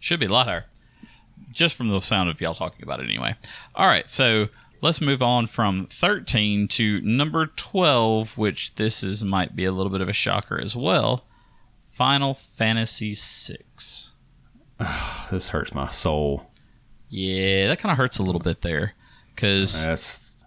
should 0.00 0.20
be 0.20 0.26
a 0.26 0.32
lot 0.32 0.46
higher, 0.46 0.64
just 1.56 1.74
from 1.74 1.88
the 1.88 2.00
sound 2.00 2.30
of 2.30 2.40
y'all 2.40 2.54
talking 2.54 2.82
about 2.82 3.00
it 3.00 3.04
anyway. 3.04 3.34
All 3.74 3.86
right, 3.86 4.08
so 4.08 4.48
let's 4.82 5.00
move 5.00 5.22
on 5.22 5.46
from 5.46 5.86
13 5.86 6.68
to 6.68 7.00
number 7.00 7.46
12, 7.46 8.36
which 8.38 8.74
this 8.76 9.02
is 9.02 9.24
might 9.24 9.56
be 9.56 9.64
a 9.64 9.72
little 9.72 9.90
bit 9.90 10.00
of 10.00 10.08
a 10.08 10.12
shocker 10.12 10.60
as 10.60 10.76
well. 10.76 11.24
Final 11.90 12.34
Fantasy 12.34 13.14
VI. 13.14 13.56
This 15.30 15.48
hurts 15.48 15.74
my 15.74 15.88
soul. 15.88 16.50
Yeah, 17.08 17.68
that 17.68 17.78
kind 17.78 17.90
of 17.90 17.96
hurts 17.96 18.18
a 18.18 18.22
little 18.22 18.40
bit 18.40 18.60
there, 18.62 18.94
because 19.34 19.84
That's 19.86 20.44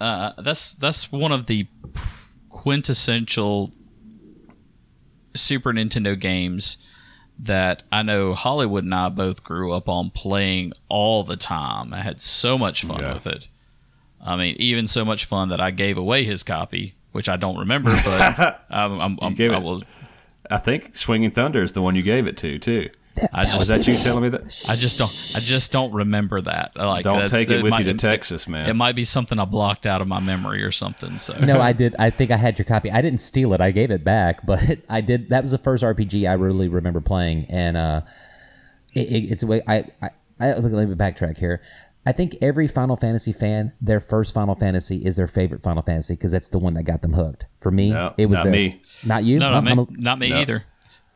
uh, 0.00 0.32
that's 0.42 0.74
that's 0.74 1.12
one 1.12 1.30
of 1.32 1.46
the 1.46 1.66
quintessential 2.48 3.70
Super 5.34 5.72
Nintendo 5.72 6.18
games 6.18 6.78
that 7.38 7.82
I 7.92 8.02
know 8.02 8.34
Hollywood 8.34 8.84
and 8.84 8.94
I 8.94 9.08
both 9.10 9.44
grew 9.44 9.72
up 9.72 9.88
on 9.88 10.10
playing 10.10 10.72
all 10.88 11.22
the 11.22 11.36
time. 11.36 11.92
I 11.92 12.00
had 12.00 12.20
so 12.20 12.56
much 12.56 12.82
fun 12.84 13.00
Yeah. 13.02 13.14
with 13.14 13.26
it. 13.26 13.48
I 14.24 14.36
mean, 14.36 14.56
even 14.58 14.88
so 14.88 15.04
much 15.04 15.24
fun 15.26 15.50
that 15.50 15.60
I 15.60 15.70
gave 15.70 15.98
away 15.98 16.24
his 16.24 16.42
copy, 16.42 16.94
which 17.12 17.28
I 17.28 17.36
don't 17.36 17.58
remember, 17.58 17.90
but 18.04 18.64
I'm, 18.70 19.00
I'm, 19.00 19.18
I'm, 19.20 19.40
I 19.40 19.58
was 19.58 19.82
I 20.50 20.56
think 20.58 20.96
Swinging 20.96 21.30
Thunder 21.30 21.62
is 21.62 21.72
the 21.74 21.82
one 21.82 21.94
you 21.96 22.02
gave 22.02 22.26
it 22.26 22.36
to 22.38 22.58
too. 22.58 22.86
I 23.32 23.44
just 23.44 23.60
Is 23.62 23.68
that 23.68 23.86
you 23.86 23.96
telling 23.96 24.22
me 24.24 24.28
that? 24.30 24.42
I 24.42 24.46
just 24.46 24.98
don't. 24.98 25.06
I 25.08 25.40
just 25.46 25.72
don't 25.72 25.92
remember 25.92 26.40
that. 26.42 26.72
Like, 26.76 27.04
Don't 27.04 27.14
that's- 27.14 27.30
take 27.30 27.50
it 27.50 27.62
with 27.62 27.70
might, 27.70 27.86
you 27.86 27.92
to 27.92 27.94
Texas, 27.94 28.48
man. 28.48 28.68
It 28.68 28.74
might 28.74 28.94
be 28.96 29.04
something 29.04 29.38
I 29.38 29.44
blocked 29.44 29.86
out 29.86 30.00
of 30.00 30.08
my 30.08 30.20
memory 30.20 30.62
or 30.62 30.70
something. 30.72 31.18
So 31.18 31.34
No, 31.38 31.60
I 31.60 31.72
did. 31.82 31.94
I 31.98 32.10
think 32.10 32.30
I 32.30 32.36
had 32.36 32.58
your 32.58 32.66
copy. 32.66 32.90
I 32.90 33.00
didn't 33.02 33.20
steal 33.20 33.52
it. 33.52 33.60
I 33.60 33.70
gave 33.70 33.90
it 33.90 34.04
back, 34.04 34.44
but 34.46 34.60
I 34.88 35.00
did. 35.00 35.30
That 35.30 35.42
was 35.42 35.52
the 35.52 35.58
first 35.58 35.82
RPG 35.84 36.28
I 36.28 36.34
really 36.34 36.68
remember 36.68 37.00
playing, 37.00 37.46
and 37.48 37.76
uh, 37.76 38.00
it, 38.94 39.00
it, 39.10 39.30
it's 39.32 39.42
a 39.42 39.46
way. 39.46 39.62
I, 39.66 39.84
I, 40.02 40.10
I 40.40 40.54
look. 40.54 40.72
Let 40.72 40.88
me 40.88 40.94
backtrack 40.94 41.38
here. 41.38 41.60
I 42.08 42.12
think 42.12 42.36
every 42.40 42.68
Final 42.68 42.94
Fantasy 42.94 43.32
fan, 43.32 43.72
their 43.80 43.98
first 43.98 44.32
Final 44.32 44.54
Fantasy 44.54 44.98
is 45.04 45.16
their 45.16 45.26
favorite 45.26 45.62
Final 45.62 45.82
Fantasy 45.82 46.14
because 46.14 46.30
that's 46.30 46.50
the 46.50 46.58
one 46.60 46.74
that 46.74 46.84
got 46.84 47.02
them 47.02 47.12
hooked. 47.12 47.46
For 47.60 47.72
me, 47.72 47.90
No, 47.92 48.14
it 48.16 48.26
was 48.26 48.44
not 48.44 48.52
this. 48.52 48.74
me. 48.74 48.80
Not 49.04 49.24
you. 49.24 49.40
no, 49.40 49.46
not 49.50 49.54
I'm- 49.54 49.64
me, 49.64 49.72
I'm 49.72 49.78
a- 49.80 49.86
not 49.90 50.18
me 50.20 50.32
either. 50.32 50.62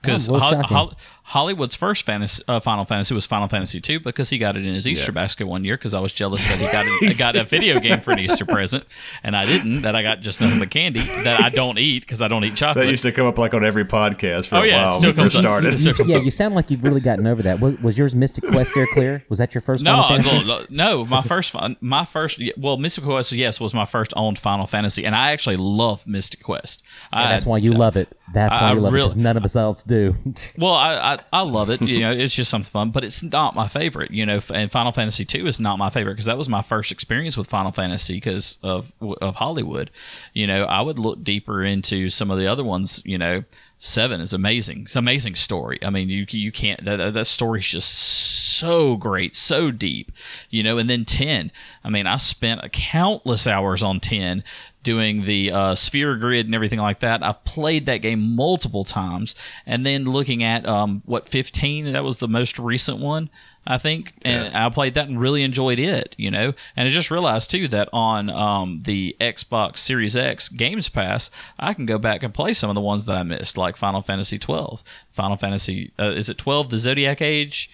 Because 0.03 0.29
Oh, 0.29 0.33
well, 0.33 0.51
shocking. 0.51 0.97
Hollywood's 1.31 1.77
first 1.77 2.03
fantasy, 2.03 2.43
uh, 2.49 2.59
Final 2.59 2.85
Fantasy 2.85 3.15
was 3.15 3.25
Final 3.25 3.47
Fantasy 3.47 3.81
two 3.81 4.01
because 4.01 4.31
he 4.31 4.39
got 4.39 4.57
it 4.57 4.67
in 4.67 4.75
his 4.75 4.89
Easter 4.89 5.13
basket 5.13 5.47
one 5.47 5.65
year 5.65 5.77
because 5.77 5.95
I 5.95 6.01
was 6.01 6.13
jealous 6.13 6.45
that 6.49 6.59
he 6.59 6.67
got 6.67 6.85
it, 7.03 7.19
got 7.21 7.37
a 7.37 7.45
video 7.45 7.79
game 7.79 8.01
for 8.01 8.11
an 8.11 8.19
Easter 8.19 8.45
present 8.45 8.85
and 9.23 9.37
I 9.37 9.45
didn't. 9.47 9.83
That 9.83 9.95
I 9.95 10.03
got 10.03 10.23
just 10.23 10.41
nothing 10.41 10.59
but 10.59 10.71
candy 10.71 10.99
that 11.23 11.41
I 11.41 11.49
don't 11.51 11.79
eat 11.79 12.01
because 12.01 12.21
I 12.21 12.27
don't 12.27 12.43
eat 12.45 12.57
chocolate. 12.57 12.85
That 12.87 12.91
used 12.91 13.05
to 13.05 13.13
come 13.13 13.29
up 13.29 13.39
like 13.39 13.55
on 13.55 13.65
every 13.65 13.85
podcast 13.85 14.47
for 14.47 14.57
Oh, 14.57 14.63
a 14.63 14.67
yeah, 14.67 14.83
it 14.83 14.87
while 14.89 15.01
still 15.01 15.11
when 15.13 15.17
we 15.19 15.23
first 15.23 15.35
comes 15.37 15.37
up. 15.37 15.41
started. 15.43 15.75
It 15.75 15.95
still 15.95 16.07
yeah, 16.09 16.17
you 16.19 16.31
sound 16.33 16.57
like 16.57 16.69
you've 16.69 16.83
really 16.83 17.01
gotten 17.01 17.29
over 17.29 17.43
that. 17.43 17.61
Was, 17.61 17.79
was 17.79 17.97
yours 17.97 18.13
Mystic 18.13 18.51
Quest 18.51 18.75
there 18.75 18.89
clear? 18.93 19.25
Was 19.29 19.39
that 19.39 19.55
your 19.55 19.63
first 19.63 19.85
No, 19.85 20.03
Final 20.03 20.25
Fantasy? 20.25 20.49
well, 20.49 20.65
no, 20.69 21.05
my 21.05 21.23
first, 21.23 21.55
my 21.81 22.05
first, 22.05 22.41
well, 22.57 22.77
Mystic 22.77 23.05
Quest, 23.05 23.31
yes, 23.31 23.61
was 23.61 23.73
my 23.73 23.85
first 23.85 24.13
owned 24.17 24.37
Final 24.41 24.67
Fantasy, 24.67 25.05
and 25.05 25.15
I 25.15 25.31
actually 25.31 25.59
love 25.59 26.09
Mystic 26.09 26.43
Quest. 26.43 26.83
I, 27.13 27.29
that's 27.29 27.47
why 27.47 27.59
you 27.59 27.73
love 27.73 27.97
it. 27.97 28.09
That's 28.33 28.59
why 28.61 28.71
I 28.71 28.73
you 28.75 28.81
love 28.81 28.95
it 28.95 28.97
because 28.99 29.17
none 29.17 29.37
of 29.37 29.45
us 29.45 29.55
else 29.55 29.85
do. 29.85 30.15
Well, 30.59 30.75
I, 30.75 31.19
I 31.33 31.43
love 31.43 31.71
it. 31.71 31.81
You 31.81 32.01
know, 32.01 32.13
it's 32.13 32.35
just 32.35 32.51
something 32.51 32.71
fun, 32.71 32.91
but 32.91 33.05
it's 33.05 33.23
not 33.23 33.55
my 33.55 33.69
favorite. 33.69 34.11
You 34.11 34.27
know, 34.27 34.41
and 34.53 34.71
Final 34.71 34.93
Fantasy 34.93 35.25
two 35.25 35.47
is 35.47 35.61
not 35.61 35.79
my 35.79 35.91
favorite 35.91 36.15
because 36.15 36.27
that 36.27 36.39
was 36.39 36.49
my 36.49 36.63
first 36.63 36.93
experience 36.93 37.37
with 37.37 37.49
Final 37.49 37.73
Fantasy 37.73 38.15
because 38.15 38.59
of 38.63 38.93
of 39.01 39.37
Hollywood. 39.37 39.91
You 40.33 40.47
know, 40.47 40.65
I 40.65 40.81
would 40.81 40.99
look 40.99 41.23
deeper 41.25 41.63
into 41.63 42.11
some 42.11 42.31
of 42.31 42.39
the 42.39 42.47
other 42.47 42.65
ones. 42.65 43.03
You 43.05 43.19
know, 43.19 43.45
seven 43.81 44.21
is 44.21 44.33
amazing. 44.33 44.83
It's 44.83 44.95
an 44.95 45.01
amazing 45.01 45.35
story. 45.35 45.79
I 45.83 45.91
mean, 45.91 46.09
you 46.09 46.27
you 46.29 46.53
can't 46.53 46.85
that 46.85 47.15
that- 47.15 47.27
story's 47.27 47.67
just 47.67 47.91
so 47.91 48.97
great, 48.97 49.35
so 49.35 49.71
deep. 49.73 50.13
You 50.51 50.63
know, 50.63 50.79
and 50.79 50.89
then 50.89 51.05
ten. 51.05 51.51
I 51.83 51.89
mean, 51.89 52.07
I 52.07 52.19
spent 52.19 52.73
countless 52.73 53.47
hours 53.49 53.83
on 53.83 53.99
ten 53.99 54.45
doing 54.83 55.25
the 55.25 55.51
uh, 55.53 55.75
sphere 55.75 56.17
grid 56.17 56.47
and 56.47 56.55
everything 56.55 56.79
like 56.79 57.01
that. 57.01 57.23
I've 57.23 57.45
played 57.45 57.87
that 57.87 57.99
game 57.99 58.37
multiple 58.37 58.85
times, 58.85 59.35
and 59.67 59.85
then 59.85 60.05
looking 60.05 60.43
at 60.43 60.67
um, 60.67 61.03
what 61.05 61.29
15, 61.29 61.93
that 61.93 62.05
was 62.05 62.19
the 62.19 62.29
most 62.29 62.59
recent 62.59 62.99
one, 62.99 63.29
I 63.71 63.79
think, 63.79 64.13
and 64.25 64.55
I 64.57 64.69
played 64.71 64.95
that 64.95 65.09
and 65.09 65.21
really 65.21 65.43
enjoyed 65.43 65.79
it. 65.79 66.15
You 66.19 66.31
know, 66.31 66.53
and 66.77 66.89
I 66.89 66.91
just 66.91 67.11
realized 67.11 67.51
too 67.51 67.69
that 67.69 67.89
on 67.93 68.29
um, 68.31 68.83
the 68.85 69.17
Xbox 69.21 69.79
Series 69.79 70.17
X 70.17 70.49
Games 70.49 70.89
Pass, 70.89 71.31
I 71.59 71.75
can 71.75 71.87
go 71.87 71.99
back 71.99 72.23
and 72.23 72.35
play 72.35 72.55
some 72.55 72.69
of 72.71 72.75
the 72.75 72.81
ones 72.81 73.07
that 73.07 73.17
I 73.17 73.23
missed, 73.23 73.57
like 73.57 73.77
Final 73.77 74.03
Fantasy 74.03 74.39
12, 74.39 74.83
Final 75.11 75.37
Fantasy 75.37 75.93
uh, 75.99 76.13
is 76.17 76.29
it 76.29 76.39
12, 76.39 76.71
the 76.71 76.79
Zodiac 76.79 77.23
Age. 77.23 77.71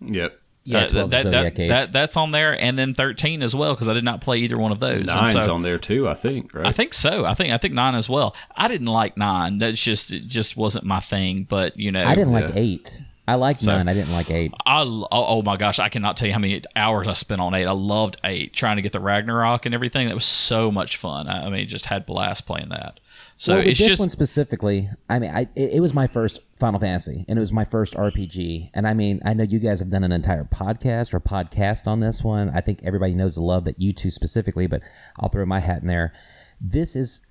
Yep. 0.00 0.38
yeah, 0.64 0.78
Uh, 0.80 0.88
12 0.88 1.10
that, 1.10 1.22
Zodiac 1.22 1.54
that, 1.54 1.62
Age. 1.62 1.68
that- 1.68 1.92
that's 1.92 2.16
on 2.16 2.30
there, 2.32 2.58
and 2.60 2.78
then 2.78 2.94
13 2.94 3.42
as 3.42 3.54
well 3.54 3.74
because 3.74 3.88
I 3.88 3.94
did 3.94 4.04
not 4.04 4.20
play 4.20 4.38
either 4.38 4.58
one 4.58 4.72
of 4.72 4.80
those. 4.80 4.98
And 5.00 5.06
Nine's 5.06 5.32
so- 5.44 5.54
on 5.54 5.62
there 5.62 5.78
too, 5.78 6.08
I 6.08 6.14
think, 6.14 6.54
right? 6.54 6.66
I 6.66 6.72
think 6.72 6.94
so. 6.94 7.24
I 7.24 7.34
think 7.34 7.52
I 7.52 7.58
think 7.58 7.74
nine 7.74 7.94
as 7.94 8.08
well. 8.08 8.34
I 8.56 8.68
didn't 8.68 8.86
like 8.86 9.16
nine. 9.16 9.58
That's 9.58 9.82
just 9.82 10.10
it 10.12 10.26
just 10.26 10.56
wasn't 10.56 10.84
my 10.84 11.00
thing. 11.00 11.44
But 11.48 11.78
you 11.78 11.92
know, 11.92 12.02
I 12.04 12.14
didn't 12.14 12.32
like 12.32 12.48
Yeah. 12.48 12.54
eight. 12.56 13.02
I 13.26 13.36
liked 13.36 13.64
nine. 13.64 13.88
I 13.88 13.94
didn't 13.94 14.12
like 14.12 14.30
eight. 14.30 14.52
I 14.66 14.82
oh, 14.82 15.06
oh 15.10 15.42
my 15.42 15.56
gosh, 15.56 15.78
I 15.78 15.88
cannot 15.88 16.16
tell 16.16 16.26
you 16.26 16.34
how 16.34 16.38
many 16.38 16.62
hours 16.76 17.06
I 17.06 17.14
spent 17.14 17.40
on 17.40 17.54
eight. 17.54 17.64
I 17.64 17.72
loved 17.72 18.18
eight, 18.22 18.52
trying 18.52 18.76
to 18.76 18.82
get 18.82 18.92
the 18.92 19.00
Ragnarok 19.00 19.64
and 19.64 19.74
everything. 19.74 20.08
That 20.08 20.14
was 20.14 20.26
so 20.26 20.70
much 20.70 20.98
fun. 20.98 21.26
I, 21.26 21.46
I 21.46 21.50
mean, 21.50 21.66
just 21.66 21.86
had 21.86 22.04
blast 22.04 22.46
playing 22.46 22.68
that. 22.68 23.00
So 23.36 23.54
well, 23.54 23.62
this 23.64 23.78
just 23.78 23.98
one 23.98 24.10
specifically, 24.10 24.88
I 25.08 25.18
mean, 25.18 25.30
I, 25.30 25.42
it, 25.56 25.76
it 25.76 25.80
was 25.80 25.94
my 25.94 26.06
first 26.06 26.40
Final 26.58 26.78
Fantasy, 26.78 27.24
and 27.26 27.38
it 27.38 27.40
was 27.40 27.52
my 27.52 27.64
first 27.64 27.94
RPG. 27.94 28.70
And 28.74 28.86
I 28.86 28.94
mean, 28.94 29.20
I 29.24 29.34
know 29.34 29.44
you 29.44 29.58
guys 29.58 29.80
have 29.80 29.90
done 29.90 30.04
an 30.04 30.12
entire 30.12 30.44
podcast 30.44 31.14
or 31.14 31.20
podcast 31.20 31.86
on 31.86 32.00
this 32.00 32.22
one. 32.22 32.50
I 32.50 32.60
think 32.60 32.80
everybody 32.84 33.14
knows 33.14 33.36
the 33.36 33.42
love 33.42 33.64
that 33.64 33.80
you 33.80 33.92
two 33.92 34.10
specifically, 34.10 34.66
but 34.66 34.82
I'll 35.18 35.30
throw 35.30 35.46
my 35.46 35.60
hat 35.60 35.80
in 35.80 35.88
there. 35.88 36.12
This 36.60 36.94
is, 36.94 37.26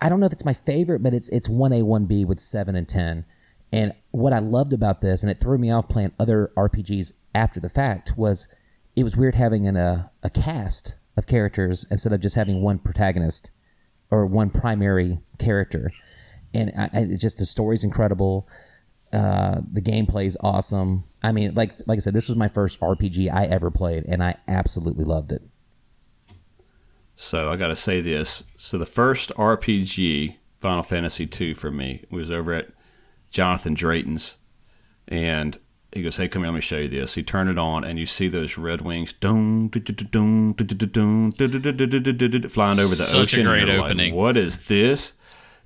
I 0.00 0.08
don't 0.08 0.20
know 0.20 0.26
if 0.26 0.32
it's 0.32 0.46
my 0.46 0.54
favorite, 0.54 1.02
but 1.02 1.12
it's 1.12 1.28
it's 1.30 1.48
one 1.48 1.72
A 1.72 1.82
one 1.82 2.06
B 2.06 2.24
with 2.24 2.40
seven 2.40 2.76
and 2.76 2.88
ten. 2.88 3.24
And 3.72 3.94
what 4.10 4.32
I 4.32 4.38
loved 4.38 4.72
about 4.72 5.00
this, 5.00 5.22
and 5.22 5.30
it 5.30 5.40
threw 5.40 5.58
me 5.58 5.70
off 5.70 5.88
playing 5.88 6.12
other 6.18 6.52
RPGs 6.56 7.20
after 7.34 7.60
the 7.60 7.68
fact, 7.68 8.14
was 8.16 8.54
it 8.94 9.04
was 9.04 9.16
weird 9.16 9.34
having 9.34 9.66
an, 9.66 9.76
a 9.76 10.10
a 10.22 10.30
cast 10.30 10.96
of 11.16 11.26
characters 11.26 11.86
instead 11.90 12.12
of 12.12 12.20
just 12.20 12.36
having 12.36 12.62
one 12.62 12.78
protagonist 12.78 13.50
or 14.10 14.26
one 14.26 14.50
primary 14.50 15.18
character. 15.38 15.92
And 16.54 16.72
I, 16.76 17.06
just 17.18 17.38
the 17.38 17.44
story's 17.44 17.84
incredible. 17.84 18.48
Uh, 19.12 19.60
the 19.70 19.82
gameplay 19.82 20.24
is 20.24 20.36
awesome. 20.40 21.04
I 21.22 21.32
mean, 21.32 21.54
like 21.54 21.72
like 21.86 21.96
I 21.96 22.00
said, 22.00 22.14
this 22.14 22.28
was 22.28 22.36
my 22.36 22.48
first 22.48 22.80
RPG 22.80 23.32
I 23.32 23.46
ever 23.46 23.70
played, 23.70 24.04
and 24.06 24.22
I 24.22 24.36
absolutely 24.48 25.04
loved 25.04 25.32
it. 25.32 25.42
So 27.14 27.50
I 27.50 27.56
got 27.56 27.68
to 27.68 27.76
say 27.76 28.00
this. 28.00 28.54
So 28.58 28.76
the 28.76 28.86
first 28.86 29.32
RPG, 29.36 30.36
Final 30.60 30.82
Fantasy 30.82 31.28
II, 31.40 31.54
for 31.54 31.70
me 31.70 32.04
was 32.10 32.30
over 32.30 32.52
at 32.52 32.68
Jonathan 33.30 33.74
Drayton's, 33.74 34.38
and 35.08 35.58
he 35.92 36.02
goes, 36.02 36.16
"Hey, 36.16 36.28
come 36.28 36.42
here, 36.42 36.50
let 36.50 36.54
me 36.56 36.60
show 36.60 36.78
you 36.78 36.88
this." 36.88 37.14
He 37.14 37.22
turned 37.22 37.48
it 37.48 37.58
on, 37.58 37.84
and 37.84 37.98
you 37.98 38.06
see 38.06 38.28
those 38.28 38.58
red 38.58 38.82
wings, 38.82 39.12
flying 39.12 39.70
over 42.78 42.94
the 42.94 43.02
ocean. 43.02 43.26
Such 43.26 43.38
a 43.38 43.42
great 43.42 43.68
opening. 43.68 44.14
What 44.14 44.36
is 44.36 44.66
this? 44.68 45.14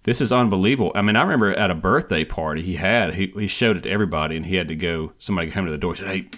This 0.04 0.20
is 0.20 0.32
unbelievable. 0.32 0.92
I 0.94 1.02
mean, 1.02 1.16
I 1.16 1.22
remember 1.22 1.52
at 1.52 1.70
a 1.70 1.74
birthday 1.74 2.24
party 2.24 2.62
he 2.62 2.76
had, 2.76 3.14
he, 3.14 3.26
he 3.36 3.46
showed 3.46 3.76
it 3.76 3.82
to 3.82 3.90
everybody, 3.90 4.36
and 4.36 4.46
he 4.46 4.56
had 4.56 4.68
to 4.68 4.76
go. 4.76 5.12
Somebody 5.18 5.50
came 5.50 5.66
to 5.66 5.70
the 5.70 5.78
door, 5.78 5.94
said, 5.94 6.08
"Hey, 6.08 6.28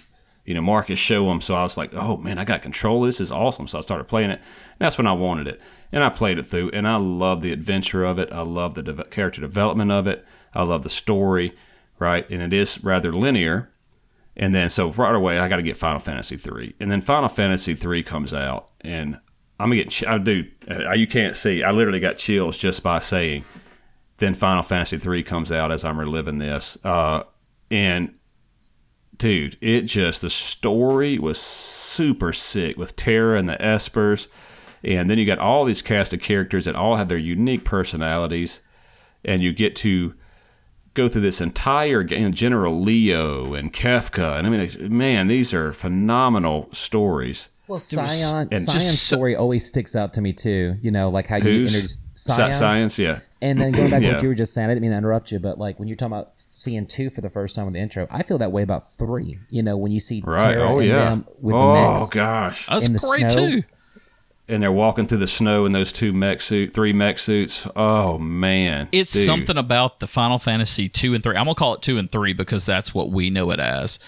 you 0.44 0.54
know, 0.54 0.62
Marcus, 0.62 0.98
show 0.98 1.30
him." 1.30 1.40
So 1.40 1.54
I 1.54 1.62
was 1.62 1.76
like, 1.76 1.92
"Oh 1.94 2.16
man, 2.16 2.38
I 2.38 2.44
got 2.44 2.62
control. 2.62 3.02
This 3.02 3.20
is 3.20 3.30
awesome." 3.30 3.66
So 3.66 3.78
I 3.78 3.82
started 3.82 4.08
playing 4.08 4.30
it. 4.30 4.38
And 4.40 4.78
that's 4.78 4.98
when 4.98 5.06
I 5.06 5.12
wanted 5.12 5.46
it, 5.46 5.60
and 5.92 6.02
I 6.02 6.08
played 6.08 6.38
it 6.38 6.46
through, 6.46 6.70
and 6.72 6.88
I 6.88 6.96
love 6.96 7.40
the 7.40 7.52
adventure 7.52 8.04
of 8.04 8.18
it. 8.18 8.32
I 8.32 8.42
love 8.42 8.74
the 8.74 8.82
de- 8.82 9.04
character 9.04 9.40
development 9.40 9.92
of 9.92 10.06
it. 10.06 10.24
I 10.54 10.64
love 10.64 10.82
the 10.82 10.88
story, 10.88 11.54
right? 11.98 12.28
And 12.30 12.42
it 12.42 12.52
is 12.52 12.82
rather 12.84 13.12
linear. 13.12 13.70
And 14.36 14.54
then, 14.54 14.70
so 14.70 14.90
right 14.92 15.14
away, 15.14 15.38
I 15.38 15.48
got 15.48 15.56
to 15.56 15.62
get 15.62 15.76
Final 15.76 15.98
Fantasy 15.98 16.36
three. 16.36 16.74
And 16.80 16.90
then 16.90 17.00
Final 17.00 17.28
Fantasy 17.28 17.74
three 17.74 18.02
comes 18.02 18.32
out, 18.32 18.70
and 18.80 19.20
I'm 19.60 19.70
gonna 19.70 19.84
get. 19.84 20.08
I 20.08 20.18
do. 20.18 20.44
You 20.96 21.06
can't 21.06 21.36
see. 21.36 21.62
I 21.62 21.70
literally 21.70 22.00
got 22.00 22.16
chills 22.16 22.58
just 22.58 22.82
by 22.82 22.98
saying. 22.98 23.44
Then 24.18 24.34
Final 24.34 24.62
Fantasy 24.62 24.98
three 24.98 25.22
comes 25.22 25.52
out 25.52 25.70
as 25.70 25.84
I'm 25.84 25.98
reliving 25.98 26.38
this, 26.38 26.78
uh, 26.84 27.24
and 27.70 28.14
dude, 29.16 29.56
it 29.60 29.82
just 29.82 30.22
the 30.22 30.30
story 30.30 31.18
was 31.18 31.40
super 31.40 32.32
sick 32.32 32.78
with 32.78 32.96
Terra 32.96 33.38
and 33.38 33.48
the 33.48 33.56
Espers, 33.56 34.28
and 34.82 35.10
then 35.10 35.18
you 35.18 35.26
got 35.26 35.38
all 35.38 35.64
these 35.64 35.82
cast 35.82 36.12
of 36.12 36.20
characters 36.20 36.64
that 36.64 36.76
all 36.76 36.96
have 36.96 37.08
their 37.08 37.18
unique 37.18 37.64
personalities, 37.64 38.62
and 39.24 39.42
you 39.42 39.52
get 39.52 39.76
to 39.76 40.14
go 40.94 41.08
through 41.08 41.22
this 41.22 41.40
entire 41.40 42.02
game. 42.02 42.32
General 42.32 42.80
Leo 42.80 43.54
and 43.54 43.72
Kefka, 43.72 44.38
and 44.38 44.46
I 44.46 44.50
mean, 44.50 44.96
man, 44.96 45.26
these 45.26 45.54
are 45.54 45.72
phenomenal 45.72 46.68
stories. 46.72 47.48
Well, 47.68 47.80
Cyan, 47.80 48.48
and 48.50 48.58
Cyan's 48.58 48.84
just 48.84 49.06
story 49.06 49.34
always 49.36 49.66
sticks 49.66 49.96
out 49.96 50.12
to 50.14 50.20
me 50.20 50.32
too. 50.32 50.76
You 50.82 50.90
know, 50.90 51.10
like 51.10 51.26
how 51.26 51.36
you 51.36 51.44
Who's 51.44 51.74
introduced 51.74 52.18
Cyan, 52.18 52.52
science? 52.52 52.98
Yeah, 52.98 53.20
and 53.40 53.60
then 53.60 53.72
going 53.72 53.90
back 53.90 54.02
to 54.02 54.08
what 54.08 54.22
you 54.22 54.28
were 54.28 54.34
just 54.34 54.52
saying. 54.52 54.66
I 54.66 54.74
didn't 54.74 54.82
mean 54.82 54.90
to 54.90 54.98
interrupt 54.98 55.32
you, 55.32 55.38
but 55.38 55.58
like 55.58 55.78
when 55.78 55.88
you're 55.88 55.96
talking 55.96 56.12
about 56.12 56.32
seeing 56.36 56.86
two 56.86 57.08
for 57.08 57.20
the 57.20 57.30
first 57.30 57.56
time 57.56 57.66
in 57.66 57.72
the 57.72 57.80
intro, 57.80 58.06
I 58.10 58.22
feel 58.22 58.38
that 58.38 58.52
way 58.52 58.62
about 58.62 58.90
three. 58.90 59.38
You 59.50 59.62
know, 59.62 59.76
when 59.76 59.92
you 59.92 60.00
see 60.00 60.22
right. 60.24 60.38
Terra 60.38 60.70
oh 60.70 60.78
and 60.78 60.88
yeah. 60.88 60.94
them 60.96 61.26
with 61.40 61.54
oh 61.56 61.74
the 61.74 61.90
mechs. 61.90 62.12
gosh. 62.12 62.66
that's 62.66 62.86
in 62.86 62.92
the 62.92 63.10
great 63.10 63.32
snow. 63.32 63.46
too. 63.50 63.62
And 64.48 64.62
they're 64.62 64.72
walking 64.72 65.06
through 65.06 65.18
the 65.18 65.26
snow 65.26 65.64
in 65.66 65.72
those 65.72 65.92
two 65.92 66.12
mech 66.12 66.40
suit, 66.40 66.72
three 66.72 66.92
mech 66.92 67.18
suits. 67.18 67.66
Oh 67.76 68.18
man, 68.18 68.88
It's 68.92 69.12
Dude. 69.12 69.24
something 69.24 69.56
about 69.56 70.00
the 70.00 70.06
Final 70.06 70.38
Fantasy 70.38 70.88
two 70.88 71.14
and 71.14 71.22
three. 71.22 71.36
I'm 71.36 71.44
gonna 71.46 71.54
call 71.54 71.74
it 71.74 71.82
two 71.82 71.98
and 71.98 72.10
three 72.10 72.32
because 72.32 72.66
that's 72.66 72.92
what 72.94 73.10
we 73.10 73.30
know 73.30 73.50
it 73.50 73.60
as. 73.60 73.98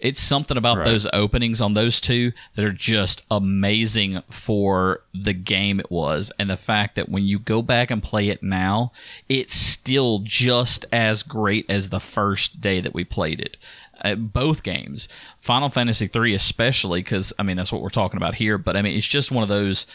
It's 0.00 0.20
something 0.20 0.56
about 0.56 0.76
Right. 0.78 0.84
those 0.84 1.08
openings 1.12 1.60
on 1.60 1.74
those 1.74 2.00
two 2.00 2.30
that 2.54 2.64
are 2.64 2.70
just 2.70 3.22
amazing 3.32 4.22
for 4.30 5.02
the 5.12 5.32
game 5.32 5.80
it 5.80 5.90
was, 5.90 6.30
and 6.38 6.48
the 6.48 6.56
fact 6.56 6.94
that 6.94 7.08
when 7.08 7.24
you 7.24 7.40
go 7.40 7.62
back 7.62 7.90
and 7.90 8.00
play 8.00 8.28
it 8.28 8.40
now, 8.40 8.92
it's 9.28 9.56
still 9.56 10.20
just 10.22 10.84
as 10.92 11.24
great 11.24 11.66
as 11.68 11.88
the 11.88 11.98
first 11.98 12.60
day 12.60 12.80
that 12.80 12.94
we 12.94 13.02
played 13.02 13.40
it. 13.40 13.56
Uh, 14.02 14.14
both 14.14 14.62
games, 14.62 15.08
Final 15.40 15.68
Fantasy 15.68 16.06
three 16.06 16.34
especially, 16.34 17.00
because 17.00 17.32
I 17.38 17.42
mean 17.42 17.56
that's 17.56 17.72
what 17.72 17.82
we're 17.82 17.88
talking 17.88 18.16
about 18.16 18.36
here. 18.36 18.58
But 18.58 18.76
I 18.76 18.82
mean 18.82 18.96
it's 18.96 19.06
just 19.06 19.30
one 19.30 19.42
of 19.42 19.48
those 19.48 19.86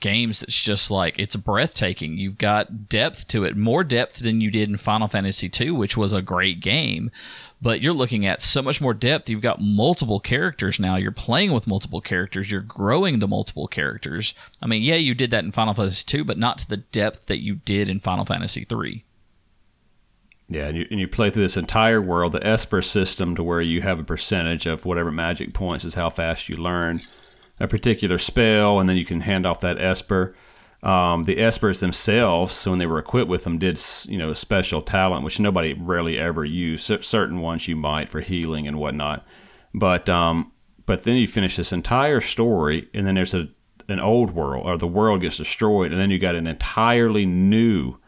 games 0.00 0.40
that's 0.40 0.60
just 0.60 0.90
like 0.90 1.14
it's 1.18 1.36
breathtaking. 1.36 2.16
You've 2.18 2.38
got 2.38 2.88
depth 2.88 3.28
to 3.28 3.44
it, 3.44 3.56
more 3.56 3.84
depth 3.84 4.18
than 4.18 4.40
you 4.40 4.50
did 4.50 4.68
in 4.68 4.76
Final 4.76 5.08
Fantasy 5.08 5.50
II, 5.60 5.72
which 5.72 5.96
was 5.96 6.12
a 6.12 6.22
great 6.22 6.60
game. 6.60 7.10
But 7.62 7.82
you're 7.82 7.92
looking 7.92 8.24
at 8.26 8.42
so 8.42 8.62
much 8.62 8.80
more 8.80 8.94
depth. 8.94 9.28
You've 9.28 9.42
got 9.42 9.60
multiple 9.60 10.18
characters 10.18 10.80
now. 10.80 10.96
You're 10.96 11.12
playing 11.12 11.52
with 11.52 11.66
multiple 11.66 12.00
characters. 12.00 12.50
You're 12.50 12.62
growing 12.62 13.18
the 13.18 13.28
multiple 13.28 13.68
characters. 13.68 14.32
I 14.62 14.66
mean, 14.66 14.82
yeah, 14.82 14.94
you 14.94 15.14
did 15.14 15.30
that 15.30 15.44
in 15.44 15.52
Final 15.52 15.74
Fantasy 15.74 16.16
II, 16.16 16.24
but 16.24 16.38
not 16.38 16.58
to 16.58 16.68
the 16.68 16.78
depth 16.78 17.26
that 17.26 17.42
you 17.42 17.56
did 17.56 17.88
in 17.90 18.00
Final 18.00 18.24
Fantasy 18.24 18.66
III. 18.70 19.04
Yeah, 20.52 20.66
and 20.66 20.76
you, 20.76 20.86
and 20.90 20.98
you 20.98 21.06
play 21.06 21.30
through 21.30 21.44
this 21.44 21.56
entire 21.56 22.02
world, 22.02 22.32
the 22.32 22.44
Esper 22.44 22.82
system, 22.82 23.36
to 23.36 23.42
where 23.42 23.60
you 23.60 23.82
have 23.82 24.00
a 24.00 24.04
percentage 24.04 24.66
of 24.66 24.84
whatever 24.84 25.12
magic 25.12 25.54
points 25.54 25.84
is 25.84 25.94
how 25.94 26.10
fast 26.10 26.48
you 26.48 26.56
learn 26.56 27.02
a 27.60 27.68
particular 27.68 28.18
spell, 28.18 28.80
and 28.80 28.88
then 28.88 28.96
you 28.96 29.04
can 29.04 29.20
hand 29.20 29.46
off 29.46 29.60
that 29.60 29.80
Esper. 29.80 30.34
Um, 30.82 31.24
the 31.24 31.36
Espers 31.36 31.80
themselves, 31.80 32.66
when 32.66 32.78
they 32.80 32.86
were 32.86 32.98
equipped 32.98 33.28
with 33.28 33.44
them, 33.44 33.58
did 33.58 33.80
you 34.08 34.18
know 34.18 34.30
a 34.30 34.34
special 34.34 34.82
talent 34.82 35.24
which 35.24 35.38
nobody 35.38 35.74
rarely 35.74 36.18
ever 36.18 36.44
used. 36.44 37.04
certain 37.04 37.40
ones 37.40 37.68
you 37.68 37.76
might 37.76 38.08
for 38.08 38.20
healing 38.20 38.66
and 38.66 38.78
whatnot, 38.78 39.24
but 39.72 40.08
um, 40.08 40.50
but 40.84 41.04
then 41.04 41.16
you 41.16 41.28
finish 41.28 41.56
this 41.56 41.72
entire 41.72 42.20
story, 42.20 42.88
and 42.92 43.06
then 43.06 43.14
there's 43.14 43.34
a 43.34 43.50
an 43.88 44.00
old 44.00 44.32
world, 44.32 44.66
or 44.66 44.76
the 44.78 44.86
world 44.88 45.20
gets 45.20 45.36
destroyed, 45.36 45.92
and 45.92 46.00
then 46.00 46.10
you 46.10 46.18
got 46.18 46.34
an 46.34 46.46
entirely 46.46 47.26
new, 47.26 47.98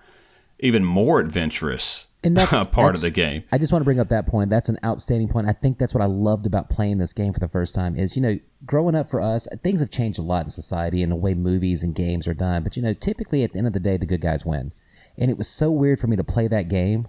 even 0.58 0.84
more 0.84 1.20
adventurous 1.20 2.08
and 2.24 2.36
that's 2.36 2.66
part 2.66 2.92
that's, 2.92 3.00
of 3.00 3.02
the 3.02 3.10
game. 3.10 3.44
I 3.50 3.58
just 3.58 3.72
want 3.72 3.82
to 3.82 3.84
bring 3.84 4.00
up 4.00 4.08
that 4.10 4.26
point. 4.26 4.50
That's 4.50 4.68
an 4.68 4.78
outstanding 4.84 5.28
point. 5.28 5.48
I 5.48 5.52
think 5.52 5.78
that's 5.78 5.94
what 5.94 6.02
I 6.02 6.06
loved 6.06 6.46
about 6.46 6.70
playing 6.70 6.98
this 6.98 7.12
game 7.12 7.32
for 7.32 7.40
the 7.40 7.48
first 7.48 7.74
time. 7.74 7.96
Is 7.96 8.16
you 8.16 8.22
know, 8.22 8.38
growing 8.64 8.94
up 8.94 9.06
for 9.06 9.20
us, 9.20 9.48
things 9.62 9.80
have 9.80 9.90
changed 9.90 10.18
a 10.18 10.22
lot 10.22 10.44
in 10.44 10.50
society 10.50 11.02
and 11.02 11.10
the 11.10 11.16
way 11.16 11.34
movies 11.34 11.82
and 11.82 11.94
games 11.94 12.28
are 12.28 12.34
done. 12.34 12.62
But 12.62 12.76
you 12.76 12.82
know, 12.82 12.94
typically 12.94 13.42
at 13.42 13.52
the 13.52 13.58
end 13.58 13.66
of 13.66 13.72
the 13.72 13.80
day, 13.80 13.96
the 13.96 14.06
good 14.06 14.20
guys 14.20 14.46
win. 14.46 14.72
And 15.18 15.30
it 15.30 15.36
was 15.36 15.48
so 15.48 15.70
weird 15.70 16.00
for 16.00 16.06
me 16.06 16.16
to 16.16 16.24
play 16.24 16.48
that 16.48 16.70
game 16.70 17.08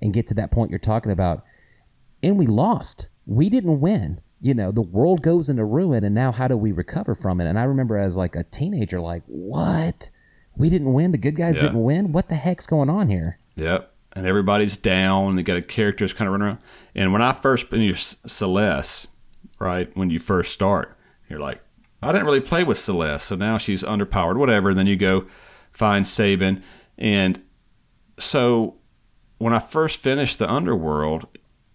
and 0.00 0.14
get 0.14 0.26
to 0.28 0.34
that 0.34 0.52
point 0.52 0.70
you're 0.70 0.78
talking 0.78 1.12
about, 1.12 1.44
and 2.22 2.38
we 2.38 2.46
lost. 2.46 3.08
We 3.26 3.48
didn't 3.48 3.80
win. 3.80 4.20
You 4.40 4.54
know, 4.54 4.72
the 4.72 4.82
world 4.82 5.22
goes 5.22 5.50
into 5.50 5.64
ruin, 5.64 6.04
and 6.04 6.14
now 6.14 6.32
how 6.32 6.48
do 6.48 6.56
we 6.56 6.72
recover 6.72 7.14
from 7.14 7.40
it? 7.40 7.46
And 7.46 7.58
I 7.58 7.64
remember 7.64 7.98
as 7.98 8.16
like 8.16 8.36
a 8.36 8.44
teenager, 8.44 9.00
like, 9.00 9.22
what? 9.26 10.10
We 10.56 10.70
didn't 10.70 10.94
win. 10.94 11.12
The 11.12 11.18
good 11.18 11.36
guys 11.36 11.56
yeah. 11.56 11.68
didn't 11.68 11.82
win. 11.82 12.12
What 12.12 12.28
the 12.28 12.34
heck's 12.34 12.66
going 12.66 12.88
on 12.88 13.08
here? 13.08 13.38
Yep 13.56 13.89
and 14.12 14.26
everybody's 14.26 14.76
down. 14.76 15.28
And 15.30 15.38
They 15.38 15.42
got 15.42 15.56
a 15.56 15.62
character 15.62 15.74
characters 16.00 16.12
kind 16.12 16.28
of 16.28 16.32
running 16.32 16.46
around. 16.46 16.58
And 16.94 17.12
when 17.12 17.22
I 17.22 17.32
first, 17.32 17.72
in 17.72 17.82
your 17.82 17.96
Celes, 17.96 19.08
right, 19.58 19.94
when 19.96 20.10
you 20.10 20.18
first 20.18 20.52
start, 20.52 20.96
you're 21.28 21.40
like, 21.40 21.62
I 22.02 22.12
didn't 22.12 22.26
really 22.26 22.40
play 22.40 22.64
with 22.64 22.78
Celes, 22.78 23.22
so 23.22 23.36
now 23.36 23.58
she's 23.58 23.82
underpowered, 23.82 24.36
whatever. 24.36 24.70
And 24.70 24.78
then 24.78 24.86
you 24.86 24.96
go 24.96 25.22
find 25.70 26.06
Sabin. 26.06 26.62
And 26.96 27.42
so 28.18 28.76
when 29.38 29.52
I 29.52 29.58
first 29.58 30.02
finished 30.02 30.38
the 30.38 30.50
Underworld, 30.50 31.26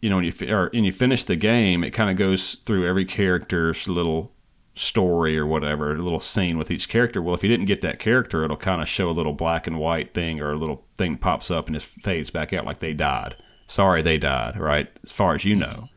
you 0.01 0.09
know, 0.09 0.17
when 0.17 0.25
you, 0.25 0.55
or, 0.55 0.67
and 0.67 0.85
you 0.85 0.91
finish 0.91 1.23
the 1.23 1.35
game, 1.35 1.83
it 1.83 1.91
kind 1.91 2.09
of 2.09 2.15
goes 2.15 2.55
through 2.55 2.87
every 2.87 3.05
character's 3.05 3.87
little 3.87 4.34
story 4.75 5.37
or 5.37 5.45
whatever, 5.45 5.95
a 5.95 6.01
little 6.01 6.19
scene 6.19 6.57
with 6.57 6.69
each 6.69 6.89
character. 6.89 7.21
Well, 7.21 7.33
if 7.33 7.43
you 7.43 7.49
didn't 7.49 7.65
get 7.65 7.81
that 7.81 7.97
character, 7.97 8.43
it'll 8.43 8.57
kind 8.57 8.81
of 8.81 8.87
show 8.87 9.09
a 9.09 9.11
little 9.11 9.33
black 9.33 9.67
and 9.67 9.79
white 9.79 10.13
thing 10.13 10.39
or 10.41 10.49
a 10.49 10.57
little 10.57 10.85
thing 10.95 11.17
pops 11.17 11.49
up 11.49 11.67
and 11.67 11.75
just 11.75 11.87
fades 11.87 12.29
back 12.29 12.53
out 12.53 12.65
like 12.65 12.79
they 12.79 12.93
died. 12.93 13.35
Sorry, 13.67 14.01
they 14.01 14.17
died, 14.17 14.57
right? 14.57 14.89
As 15.03 15.11
far 15.11 15.33
as 15.33 15.45
you 15.45 15.55
know. 15.55 15.89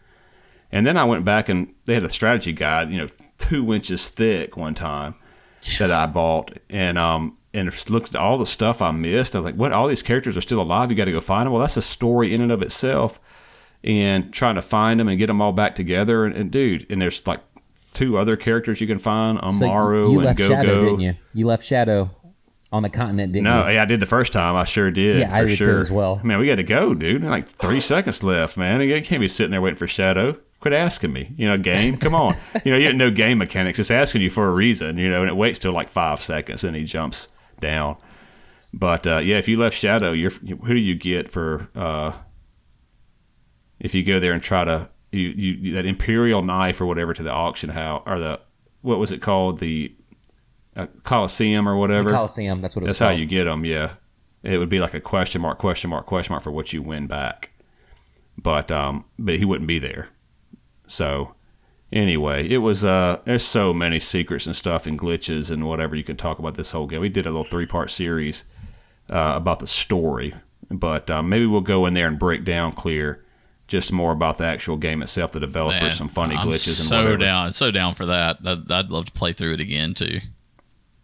And 0.71 0.87
then 0.87 0.97
I 0.97 1.05
went 1.05 1.25
back 1.25 1.49
and 1.49 1.75
they 1.87 1.95
had 1.95 2.05
a 2.05 2.09
strategy 2.09 2.53
guide, 2.53 2.91
you 2.91 2.99
know, 2.99 3.09
two 3.39 3.75
inches 3.75 4.09
thick 4.09 4.57
one 4.57 4.75
time 4.75 5.15
that 5.79 5.91
I 5.91 6.07
bought. 6.07 6.59
And, 6.71 6.97
um, 6.97 7.37
and 7.55 7.91
looked 7.91 8.15
at 8.15 8.21
all 8.21 8.39
the 8.39 8.47
stuff 8.47 8.83
I 8.83 8.91
missed. 8.91 9.35
I 9.35 9.41
was 9.41 9.47
like, 9.47 9.55
what? 9.55 9.73
All 9.73 9.89
these 9.89 10.03
characters 10.03 10.37
are 10.37 10.43
still 10.43 10.61
alive. 10.61 10.91
You 10.91 10.97
got 10.97 11.07
to 11.07 11.13
go 11.13 11.21
find 11.21 11.47
them. 11.47 11.53
Well, 11.53 11.63
that's 11.63 11.77
a 11.77 11.83
story 11.83 12.35
in 12.35 12.43
and 12.43 12.53
of 12.53 12.63
itself. 12.63 13.19
And 13.83 14.33
trying 14.33 14.57
to 14.57 14.63
find 14.63 14.99
them 14.99 15.09
and 15.09 15.19
get 15.19 15.29
them 15.29 15.41
all 15.41 15.53
back 15.53 15.75
together. 15.75 16.25
And, 16.25 16.37
and 16.37 16.51
dude, 16.51 16.87
and 16.91 17.01
there's 17.01 17.27
like 17.27 17.48
two 17.93 18.19
other 18.19 18.37
characters 18.37 18.81
you 18.81 18.87
can 18.87 18.99
find, 18.99 19.39
Umaro 19.39 20.05
so 20.05 20.11
you 20.11 20.21
left 20.21 20.41
and 20.41 20.49
Gogo. 20.49 20.63
Shadow, 20.63 20.81
didn't 20.81 21.01
you? 21.01 21.15
You 21.35 21.47
left 21.47 21.65
Shadow 21.65 22.11
on 22.71 22.83
the 22.83 22.89
continent, 22.89 23.33
didn't 23.33 23.45
no, 23.45 23.59
you? 23.59 23.65
No, 23.65 23.71
yeah, 23.71 23.83
I 23.83 23.85
did 23.87 24.01
the 24.01 24.07
first 24.07 24.33
time. 24.33 24.55
I 24.57 24.65
sure 24.65 24.91
did. 24.91 25.19
Yeah, 25.19 25.35
I 25.35 25.45
did 25.45 25.57
sure. 25.57 25.81
as 25.81 25.91
well. 25.91 26.21
Man, 26.23 26.39
we 26.39 26.47
got 26.47 26.57
to 26.57 26.63
go, 26.63 26.95
dude. 26.95 27.25
Like 27.25 27.49
three 27.49 27.81
seconds 27.81 28.23
left, 28.23 28.57
man. 28.57 28.81
You 28.81 29.03
can't 29.03 29.21
be 29.21 29.29
sitting 29.29 29.51
there 29.51 29.61
waiting 29.61 29.79
for 29.79 29.87
Shadow. 29.87 30.39
Quit 30.61 30.75
asking 30.75 31.13
me. 31.13 31.31
You 31.37 31.49
know, 31.49 31.57
game. 31.57 31.97
Come 31.97 32.15
on. 32.15 32.35
you 32.65 32.73
know, 32.73 32.79
you 32.79 32.87
didn't 32.87 32.99
know 32.99 33.11
game 33.11 33.39
mechanics. 33.39 33.79
It's 33.79 33.91
asking 33.91 34.23
you 34.23 34.31
for 34.31 34.49
a 34.49 34.53
reason. 34.53 34.99
You 34.99 35.11
know, 35.11 35.23
and 35.23 35.31
it 35.31 35.37
waits 35.37 35.59
till 35.59 35.73
like 35.73 35.89
five 35.89 36.21
seconds, 36.21 36.65
and 36.65 36.77
he 36.77 36.85
jumps 36.85 37.33
down. 37.61 37.97
But 38.75 39.07
uh, 39.07 39.19
yeah, 39.19 39.39
if 39.39 39.49
you 39.49 39.59
left 39.59 39.77
Shadow, 39.77 40.13
you're 40.13 40.31
who 40.31 40.75
do 40.75 40.81
you 40.81 40.95
get 40.95 41.29
for 41.29 41.71
uh, 41.75 42.13
if 43.81 43.95
you 43.95 44.05
go 44.05 44.21
there 44.21 44.33
and 44.33 44.43
try 44.43 44.65
to 44.65 44.91
you, 45.11 45.29
you 45.29 45.75
that 45.75 45.87
imperial 45.87 46.43
knife 46.43 46.81
or 46.81 46.87
whatever 46.87 47.15
to 47.15 47.23
the 47.23 47.33
auction 47.33 47.71
house 47.71 48.03
or 48.07 48.19
the 48.19 48.41
what 48.83 48.99
was 48.99 49.13
it 49.13 49.21
called 49.21 49.59
the 49.59 49.95
uh, 50.77 50.87
Coliseum 51.03 51.69
or 51.69 51.77
whatever. 51.77 52.09
The 52.09 52.15
Coliseum, 52.15 52.61
that's 52.61 52.77
what 52.77 52.85
it 52.85 52.87
That's 52.87 52.99
how 52.99 53.11
you 53.11 53.27
get 53.27 53.45
them. 53.45 53.65
Yeah, 53.65 53.95
it 54.43 54.59
would 54.59 54.69
be 54.69 54.79
like 54.79 54.95
a 54.95 55.01
question 55.01 55.41
mark, 55.43 55.59
question 55.59 55.91
mark, 55.91 56.07
question 56.07 56.33
mark 56.33 56.43
for 56.43 56.53
what 56.53 56.73
you 56.73 56.83
win 56.83 57.07
back. 57.07 57.53
But 58.37 58.71
um, 58.71 59.05
but 59.19 59.37
he 59.37 59.45
wouldn't 59.45 59.67
be 59.67 59.79
there. 59.79 60.11
So 60.87 61.35
anyway, 61.93 62.49
it 62.49 62.59
was 62.59 62.85
uh, 62.85 63.21
there's 63.25 63.45
so 63.45 63.75
many 63.75 63.99
secrets 63.99 64.47
and 64.47 64.55
stuff 64.55 64.87
and 64.87 64.99
glitches 64.99 65.51
and 65.51 65.67
whatever 65.67 65.97
you 65.97 66.05
can 66.05 66.17
talk 66.17 66.39
about 66.39 66.55
this 66.55 66.71
whole 66.71 66.87
game. 66.87 67.01
We 67.01 67.09
did 67.09 67.27
a 67.27 67.31
little 67.31 67.45
three 67.45 67.67
part 67.67 67.91
series 67.91 68.45
uh, 69.11 69.33
about 69.37 69.59
the 69.59 69.67
story, 69.67 70.35
but 70.71 71.11
um, 71.11 71.29
maybe 71.29 71.47
we'll 71.47 71.61
go 71.61 71.87
in 71.87 71.95
there 71.95 72.07
and 72.07 72.19
break 72.19 72.45
down 72.45 72.73
clear 72.73 73.25
just 73.69 73.93
more 73.93 74.13
about 74.13 74.39
the 74.39 74.45
actual 74.45 74.77
game 74.77 75.03
itself, 75.03 75.33
the 75.33 75.41
developers, 75.41 75.83
Man, 75.83 75.91
some 75.91 76.09
funny 76.09 76.35
I'm 76.35 76.49
glitches, 76.49 76.81
and 76.81 76.89
so 76.89 77.17
down, 77.17 77.53
so 77.53 77.71
down 77.71 77.95
for 77.95 78.07
that. 78.07 78.39
I'd, 78.45 78.73
I'd, 78.73 78.91
love 78.91 79.05
to 79.07 79.13
play 79.13 79.35
through 79.35 79.55
it 79.55 79.61
again 79.61 79.95
too. 79.95 80.21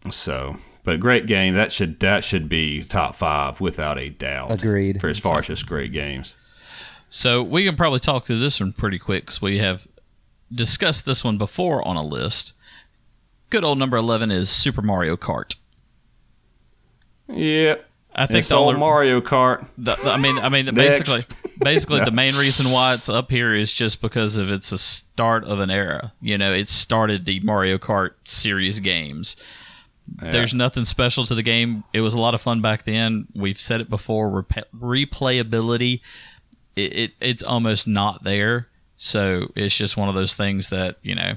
So, 0.09 0.55
but 0.83 0.99
great 0.99 1.27
game. 1.27 1.53
That 1.53 1.71
should 1.71 1.99
that 2.01 2.23
should 2.23 2.49
be 2.49 2.83
top 2.83 3.15
five 3.15 3.61
without 3.61 3.97
a 3.97 4.09
doubt. 4.09 4.51
Agreed. 4.51 4.99
For 4.99 5.09
as 5.09 5.19
far 5.19 5.39
as 5.39 5.47
just 5.47 5.67
great 5.67 5.93
games. 5.93 6.37
So 7.07 7.41
we 7.41 7.63
can 7.63 7.77
probably 7.77 7.99
talk 7.99 8.25
through 8.25 8.39
this 8.39 8.59
one 8.59 8.73
pretty 8.73 8.99
quick 8.99 9.25
because 9.25 9.41
we 9.41 9.59
have 9.59 9.87
discussed 10.53 11.05
this 11.05 11.23
one 11.23 11.37
before 11.37 11.87
on 11.87 11.95
a 11.95 12.03
list. 12.03 12.53
Good 13.51 13.63
old 13.63 13.77
number 13.77 13.95
eleven 13.95 14.31
is 14.31 14.49
Super 14.49 14.81
Mario 14.81 15.15
Kart. 15.15 15.55
Yep. 17.27 17.87
I 18.15 18.27
think 18.27 18.39
it's 18.39 18.49
the 18.49 18.55
old 18.55 18.79
Mario 18.79 19.19
Kart. 19.19 19.67
The, 19.77 19.97
I 20.09 20.17
mean, 20.17 20.37
I 20.37 20.47
mean, 20.47 20.65
basically, 20.75 21.21
basically, 21.59 21.99
no. 21.99 22.05
the 22.05 22.11
main 22.11 22.33
reason 22.39 22.71
why 22.71 22.93
it's 22.93 23.09
up 23.09 23.29
here 23.29 23.53
is 23.53 23.73
just 23.73 24.01
because 24.01 24.37
of 24.37 24.49
it's 24.49 24.71
a 24.71 24.77
start 24.77 25.43
of 25.43 25.59
an 25.59 25.69
era. 25.69 26.13
You 26.21 26.37
know, 26.37 26.53
it 26.53 26.69
started 26.69 27.25
the 27.25 27.41
Mario 27.41 27.77
Kart 27.77 28.11
series 28.25 28.79
games. 28.79 29.35
Yeah. 30.21 30.31
There's 30.31 30.53
nothing 30.53 30.85
special 30.85 31.25
to 31.25 31.35
the 31.35 31.43
game. 31.43 31.83
It 31.91 32.01
was 32.01 32.13
a 32.13 32.19
lot 32.19 32.33
of 32.33 32.41
fun 32.41 32.61
back 32.61 32.83
then. 32.83 33.27
We've 33.35 33.59
said 33.59 33.81
it 33.81 33.89
before. 33.89 34.29
Rep- 34.29 34.69
replayability, 34.73 35.99
it, 36.75 36.95
it 36.95 37.11
it's 37.19 37.43
almost 37.43 37.85
not 37.85 38.23
there. 38.23 38.69
So 38.97 39.51
it's 39.55 39.75
just 39.75 39.97
one 39.97 40.07
of 40.07 40.15
those 40.15 40.35
things 40.35 40.69
that 40.69 40.97
you 41.01 41.15
know, 41.15 41.35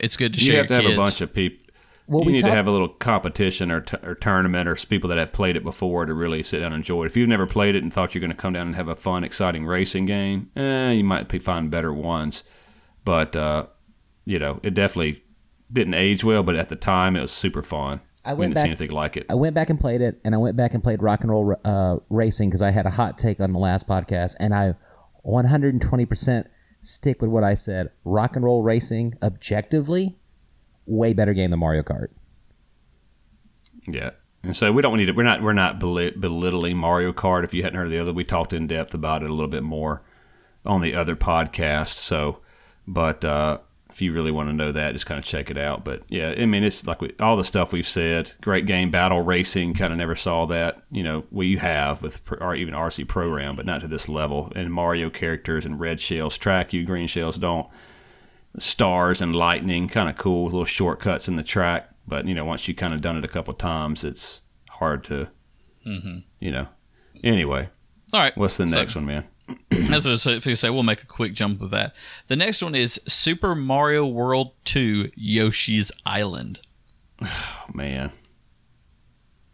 it's 0.00 0.16
good 0.16 0.32
to 0.34 0.40
you 0.40 0.46
share. 0.46 0.52
You 0.54 0.58
have 0.58 0.68
to 0.68 0.74
have 0.74 0.86
a 0.86 0.96
bunch 0.96 1.20
of 1.20 1.34
people 1.34 1.63
well, 2.06 2.22
you 2.22 2.26
we 2.26 2.32
need 2.32 2.40
talk- 2.40 2.50
to 2.50 2.56
have 2.56 2.66
a 2.66 2.70
little 2.70 2.88
competition 2.88 3.70
or, 3.70 3.80
t- 3.80 3.96
or 4.02 4.14
tournament 4.14 4.68
or 4.68 4.76
people 4.76 5.08
that 5.08 5.18
have 5.18 5.32
played 5.32 5.56
it 5.56 5.64
before 5.64 6.06
to 6.06 6.14
really 6.14 6.42
sit 6.42 6.58
down 6.58 6.72
and 6.72 6.76
enjoy 6.76 7.04
it. 7.04 7.06
If 7.06 7.16
you've 7.16 7.28
never 7.28 7.46
played 7.46 7.74
it 7.74 7.82
and 7.82 7.92
thought 7.92 8.14
you're 8.14 8.20
going 8.20 8.30
to 8.30 8.36
come 8.36 8.52
down 8.52 8.66
and 8.66 8.76
have 8.76 8.88
a 8.88 8.94
fun, 8.94 9.24
exciting 9.24 9.64
racing 9.66 10.06
game, 10.06 10.50
eh, 10.56 10.90
you 10.90 11.04
might 11.04 11.42
find 11.42 11.70
better 11.70 11.92
ones. 11.92 12.44
But 13.04 13.36
uh, 13.36 13.66
you 14.24 14.38
know, 14.38 14.60
it 14.62 14.74
definitely 14.74 15.22
didn't 15.72 15.94
age 15.94 16.24
well. 16.24 16.42
But 16.42 16.56
at 16.56 16.68
the 16.68 16.76
time, 16.76 17.16
it 17.16 17.20
was 17.20 17.32
super 17.32 17.62
fun. 17.62 18.00
I 18.24 18.32
went 18.32 18.38
we 18.38 18.44
didn't 18.46 18.54
back, 18.54 18.62
see 18.62 18.68
anything 18.68 18.90
like 18.90 19.16
it. 19.18 19.26
I 19.28 19.34
went 19.34 19.54
back 19.54 19.68
and 19.68 19.78
played 19.78 20.00
it, 20.00 20.18
and 20.24 20.34
I 20.34 20.38
went 20.38 20.56
back 20.56 20.72
and 20.72 20.82
played 20.82 21.02
Rock 21.02 21.20
and 21.20 21.30
Roll 21.30 21.56
uh, 21.64 21.96
Racing 22.08 22.48
because 22.48 22.62
I 22.62 22.70
had 22.70 22.86
a 22.86 22.90
hot 22.90 23.18
take 23.18 23.40
on 23.40 23.52
the 23.52 23.58
last 23.58 23.86
podcast, 23.86 24.34
and 24.40 24.54
I 24.54 24.74
120 25.22 26.06
percent 26.06 26.46
stick 26.80 27.20
with 27.20 27.30
what 27.30 27.44
I 27.44 27.54
said. 27.54 27.90
Rock 28.04 28.36
and 28.36 28.44
Roll 28.44 28.62
Racing, 28.62 29.14
objectively, 29.22 30.18
way 30.86 31.12
better 31.12 31.34
game 31.34 31.50
than 31.50 31.60
Mario 31.60 31.82
Kart. 31.82 32.08
Yeah. 33.86 34.10
And 34.42 34.54
so 34.54 34.72
we 34.72 34.82
don't 34.82 34.98
need 34.98 35.06
to. 35.06 35.12
We're 35.12 35.22
not. 35.22 35.42
We're 35.42 35.54
not 35.54 35.80
belittling 35.80 36.76
Mario 36.76 37.12
Kart. 37.12 37.44
If 37.44 37.54
you 37.54 37.62
hadn't 37.62 37.78
heard 37.78 37.90
the 37.90 37.98
other, 37.98 38.12
we 38.12 38.24
talked 38.24 38.52
in 38.52 38.66
depth 38.66 38.94
about 38.94 39.22
it 39.22 39.28
a 39.28 39.32
little 39.32 39.48
bit 39.48 39.62
more 39.62 40.02
on 40.66 40.82
the 40.82 40.94
other 40.94 41.16
podcast. 41.16 41.96
So, 41.96 42.40
but 42.86 43.24
uh, 43.24 43.58
if 43.88 44.02
you 44.02 44.12
really 44.12 44.30
want 44.30 44.50
to 44.50 44.54
know 44.54 44.70
that, 44.70 44.92
just 44.92 45.06
kind 45.06 45.18
of 45.18 45.24
check 45.24 45.50
it 45.50 45.56
out. 45.56 45.82
But 45.82 46.02
yeah, 46.08 46.34
I 46.36 46.44
mean, 46.44 46.62
it's 46.62 46.86
like 46.86 47.00
we, 47.00 47.14
all 47.20 47.36
the 47.36 47.44
stuff 47.44 47.72
we've 47.72 47.86
said. 47.86 48.32
Great 48.42 48.66
game, 48.66 48.90
battle 48.90 49.22
racing. 49.22 49.74
Kind 49.74 49.92
of 49.92 49.96
never 49.96 50.14
saw 50.14 50.44
that. 50.46 50.82
You 50.90 51.02
know, 51.02 51.24
we 51.30 51.56
have 51.56 52.02
with 52.02 52.20
or 52.40 52.54
even 52.54 52.74
R.C. 52.74 53.04
Pro-Am, 53.04 53.56
but 53.56 53.64
not 53.64 53.80
to 53.80 53.88
this 53.88 54.10
level. 54.10 54.52
And 54.54 54.72
Mario 54.72 55.08
characters 55.08 55.64
and 55.64 55.80
red 55.80 56.00
shells 56.00 56.36
track 56.36 56.74
you, 56.74 56.84
green 56.84 57.06
shells 57.06 57.38
don't 57.38 57.66
stars 58.58 59.20
and 59.20 59.34
lightning, 59.34 59.88
kind 59.88 60.08
of 60.08 60.16
cool, 60.16 60.44
with 60.44 60.52
little 60.52 60.64
shortcuts 60.64 61.28
in 61.28 61.36
the 61.36 61.42
track. 61.42 61.90
But 62.06 62.26
you 62.26 62.34
know, 62.34 62.44
once 62.44 62.68
you 62.68 62.74
kind 62.74 62.94
of 62.94 63.00
done 63.00 63.16
it 63.16 63.24
a 63.24 63.28
couple 63.28 63.52
times, 63.54 64.04
it's 64.04 64.42
hard 64.70 65.04
to, 65.04 65.28
you 65.84 66.50
know. 66.52 66.68
Anyway, 67.22 67.68
All 68.12 68.20
right. 68.20 68.36
what's 68.36 68.56
the 68.58 68.68
so- 68.68 68.76
next 68.76 68.94
one, 68.96 69.06
man? 69.06 69.24
That's 69.70 69.90
what 69.90 70.06
I 70.06 70.10
was 70.10 70.24
going 70.24 70.40
to 70.40 70.56
say. 70.56 70.70
We'll 70.70 70.82
make 70.82 71.02
a 71.02 71.06
quick 71.06 71.34
jump 71.34 71.60
with 71.60 71.70
that. 71.72 71.94
The 72.28 72.36
next 72.36 72.62
one 72.62 72.74
is 72.74 72.98
Super 73.06 73.54
Mario 73.54 74.06
World 74.06 74.52
2 74.64 75.10
Yoshi's 75.14 75.92
Island. 76.06 76.60
Oh, 77.20 77.66
man, 77.74 78.10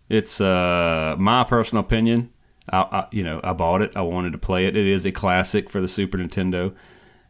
it's 0.08 0.40
uh 0.40 1.16
my 1.18 1.44
personal 1.44 1.84
opinion. 1.84 2.30
I, 2.72 2.78
I 2.82 3.06
you 3.10 3.22
know 3.24 3.40
I 3.42 3.52
bought 3.52 3.82
it. 3.82 3.96
I 3.96 4.02
wanted 4.02 4.32
to 4.32 4.38
play 4.38 4.66
it. 4.66 4.76
It 4.76 4.86
is 4.86 5.04
a 5.04 5.12
classic 5.12 5.68
for 5.70 5.80
the 5.80 5.88
Super 5.88 6.18
Nintendo. 6.18 6.74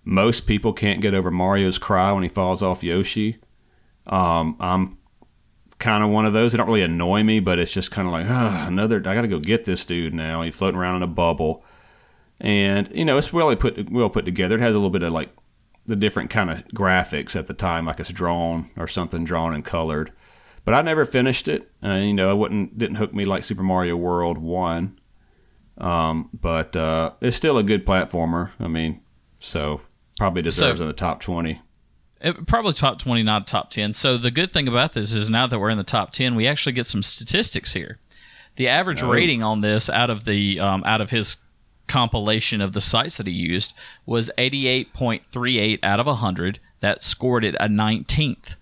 Most 0.05 0.47
people 0.47 0.73
can't 0.73 1.01
get 1.01 1.15
over 1.15 1.31
Mario's 1.31 1.79
cry 1.79 2.13
when 2.13 2.23
he 2.23 2.29
falls 2.29 2.63
off 2.63 2.83
Yoshi. 2.83 3.39
Um, 4.07 4.57
I'm 4.59 4.99
kind 5.79 6.05
of 6.05 6.11
one 6.11 6.27
of 6.27 6.33
those. 6.33 6.55
It 6.55 6.59
don't 6.59 6.67
really 6.67 6.83
annoy 6.83 7.23
me, 7.23 7.41
but 7.41 7.59
it's 7.59 7.73
just 7.73 7.91
kind 7.91 8.09
of 8.09 8.13
like, 8.13 8.27
ah, 8.29 8.67
another. 8.67 8.99
I 8.99 9.15
got 9.15 9.23
to 9.23 9.29
go 9.29 9.39
get 9.39 9.65
this 9.65 9.85
dude 9.85 10.15
now. 10.15 10.43
He's 10.43 10.55
floating 10.55 10.79
around 10.79 10.97
in 10.97 11.03
a 11.03 11.09
bubble, 11.09 11.65
and 12.41 12.89
you 12.95 13.05
know 13.05 13.19
it's 13.19 13.33
really 13.33 13.57
put 13.57 13.91
well 13.91 14.11
put 14.11 14.25
together. 14.25 14.57
It 14.57 14.61
has 14.61 14.75
a 14.75 14.79
little 14.79 14.91
bit 14.91 15.03
of 15.03 15.13
like 15.13 15.31
the 15.87 15.97
different 15.97 16.31
kind 16.31 16.51
of 16.51 16.65
graphics 16.69 17.35
at 17.37 17.47
the 17.47 17.55
time, 17.55 17.87
like 17.87 18.01
it's 18.01 18.13
drawn 18.13 18.67
or 18.77 18.87
something 18.87 19.25
drawn 19.25 19.55
and 19.55 19.65
colored. 19.65 20.13
But 20.65 20.75
I 20.75 20.83
never 20.83 21.05
finished 21.05 21.49
it. 21.49 21.71
Uh, 21.83 21.95
you 21.95 22.15
know, 22.15 22.31
it 22.31 22.37
wouldn't 22.37 22.79
didn't 22.79 22.97
hook 22.97 23.13
me 23.15 23.25
like 23.25 23.43
Super 23.43 23.63
Mario 23.63 23.97
World 23.97 24.39
one. 24.39 24.99
Um, 25.79 26.29
but 26.39 26.77
uh, 26.77 27.13
it's 27.23 27.37
still 27.37 27.57
a 27.57 27.63
good 27.63 27.87
platformer. 27.87 28.51
I 28.61 28.69
mean, 28.69 29.01
so 29.39 29.81
probably 30.21 30.43
deserves 30.43 30.79
So- 30.79 30.85
in 30.85 30.89
the 30.89 30.93
top 30.95 31.21
twenty. 31.23 31.63
It, 32.21 32.47
probably 32.47 32.75
top 32.75 32.99
20, 32.99 33.23
not 33.23 33.47
top 33.47 33.71
10. 33.71 33.95
So 33.95 34.19
the 34.19 34.31
good 34.31 34.53
thing 34.53 34.69
about 34.69 34.93
this 34.93 35.15
is 35.15 35.31
now 35.31 35.47
that 35.47 35.59
we're 35.59 35.71
in 35.71 35.79
the 35.79 35.85
top 35.85 36.13
10, 36.13 36.35
we 36.35 36.47
actually 36.47 36.73
get 36.73 36.85
some 36.85 37.03
statistics 37.03 37.73
here. 37.73 37.99
The 38.57 38.69
average 38.69 39.01
rating 39.01 39.43
on 39.43 39.63
this 39.63 39.89
out 39.89 40.11
of 40.11 40.25
the 40.27 40.61
um, 40.61 40.83
out 40.85 41.01
of 41.01 41.09
his 41.09 41.39
compilation 41.89 42.61
of 42.61 42.75
the 42.75 42.83
sites 42.83 43.17
that 43.17 43.27
he 43.27 43.33
used 43.33 43.73
was 44.05 44.31
88.38 44.37 45.79
out 45.83 45.99
of 45.99 46.05
100. 46.05 46.61
That 46.81 47.03
scored 47.03 47.43
it 47.43 47.55
a 47.59 47.69
19th. 47.69 48.55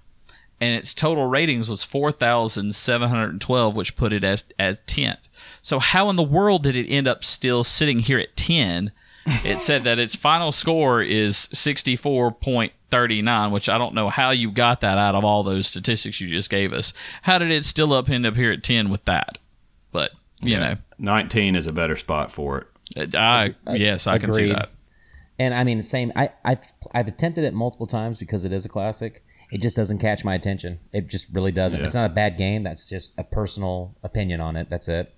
And 0.61 0.77
its 0.77 0.95
total 0.95 1.27
ratings 1.27 1.69
was 1.69 1.83
4,712, 1.83 3.75
which 3.75 3.97
put 3.97 4.13
it 4.13 4.23
as, 4.23 4.45
as 4.57 4.79
10th. 4.87 5.29
So, 5.63 5.81
how 5.81 6.09
in 6.11 6.15
the 6.17 6.23
world 6.23 6.63
did 6.63 6.77
it 6.77 6.87
end 6.89 7.09
up 7.09 7.25
still 7.25 7.65
sitting 7.65 8.01
here 8.01 8.21
at 8.21 8.37
10? 8.37 8.93
It 9.45 9.61
said 9.61 9.85
that 9.85 9.99
its 9.99 10.15
final 10.15 10.53
score 10.53 11.03
is 11.03 11.49
64.39, 11.53 13.51
which 13.51 13.69
I 13.69 13.79
don't 13.79 13.95
know 13.95 14.09
how 14.09 14.31
you 14.31 14.51
got 14.51 14.81
that 14.81 14.99
out 14.99 15.15
of 15.15 15.25
all 15.25 15.43
those 15.43 15.67
statistics 15.67 16.21
you 16.21 16.29
just 16.29 16.51
gave 16.51 16.73
us. 16.73 16.93
How 17.23 17.39
did 17.39 17.51
it 17.51 17.65
still 17.65 17.93
up 17.93 18.09
end 18.09 18.27
up 18.27 18.37
here 18.37 18.53
at 18.53 18.63
10 18.63 18.89
with 18.91 19.05
that? 19.05 19.39
But, 19.93 20.13
you 20.41 20.59
know, 20.59 20.75
nineteen 20.99 21.57
is 21.57 21.67
a 21.67 21.73
better 21.73 21.97
spot 21.97 22.31
for 22.31 22.67
it. 22.97 23.13
know, 23.15 23.19
I, 23.19 23.55
yes, 23.75 24.07
I 24.07 24.19
can 24.19 24.33
see 24.33 24.53
that. 24.53 24.69
And 25.39 25.55
I 25.55 25.65
mean, 25.65 25.79
the 25.79 25.85
same. 25.85 26.11
I, 26.17 26.31
I've 26.45 26.65
I've 26.93 27.09
attempted 27.09 27.45
it 27.45 27.55
multiple 27.55 27.87
times 27.87 28.19
because 28.19 28.45
it 28.45 28.53
is 28.53 28.67
a 28.67 28.69
classic. 28.69 29.25
It 29.51 29.63
just 29.63 29.77
doesn't 29.77 29.99
catch 29.99 30.25
my 30.25 30.35
attention. 30.35 30.81
It 30.93 31.09
just 31.09 31.35
really 31.35 31.53
doesn't. 31.53 31.81
It's 31.81 31.95
not 31.95 32.11
a 32.11 32.15
bad 32.15 32.37
game. 32.37 32.63
That's 32.63 32.89
just 32.89 33.19
a 33.19 33.25
personal 33.25 33.95
opinion 34.03 34.41
on 34.41 34.57
it. 34.57 34.69
That's 34.69 34.89
it. 34.89 35.15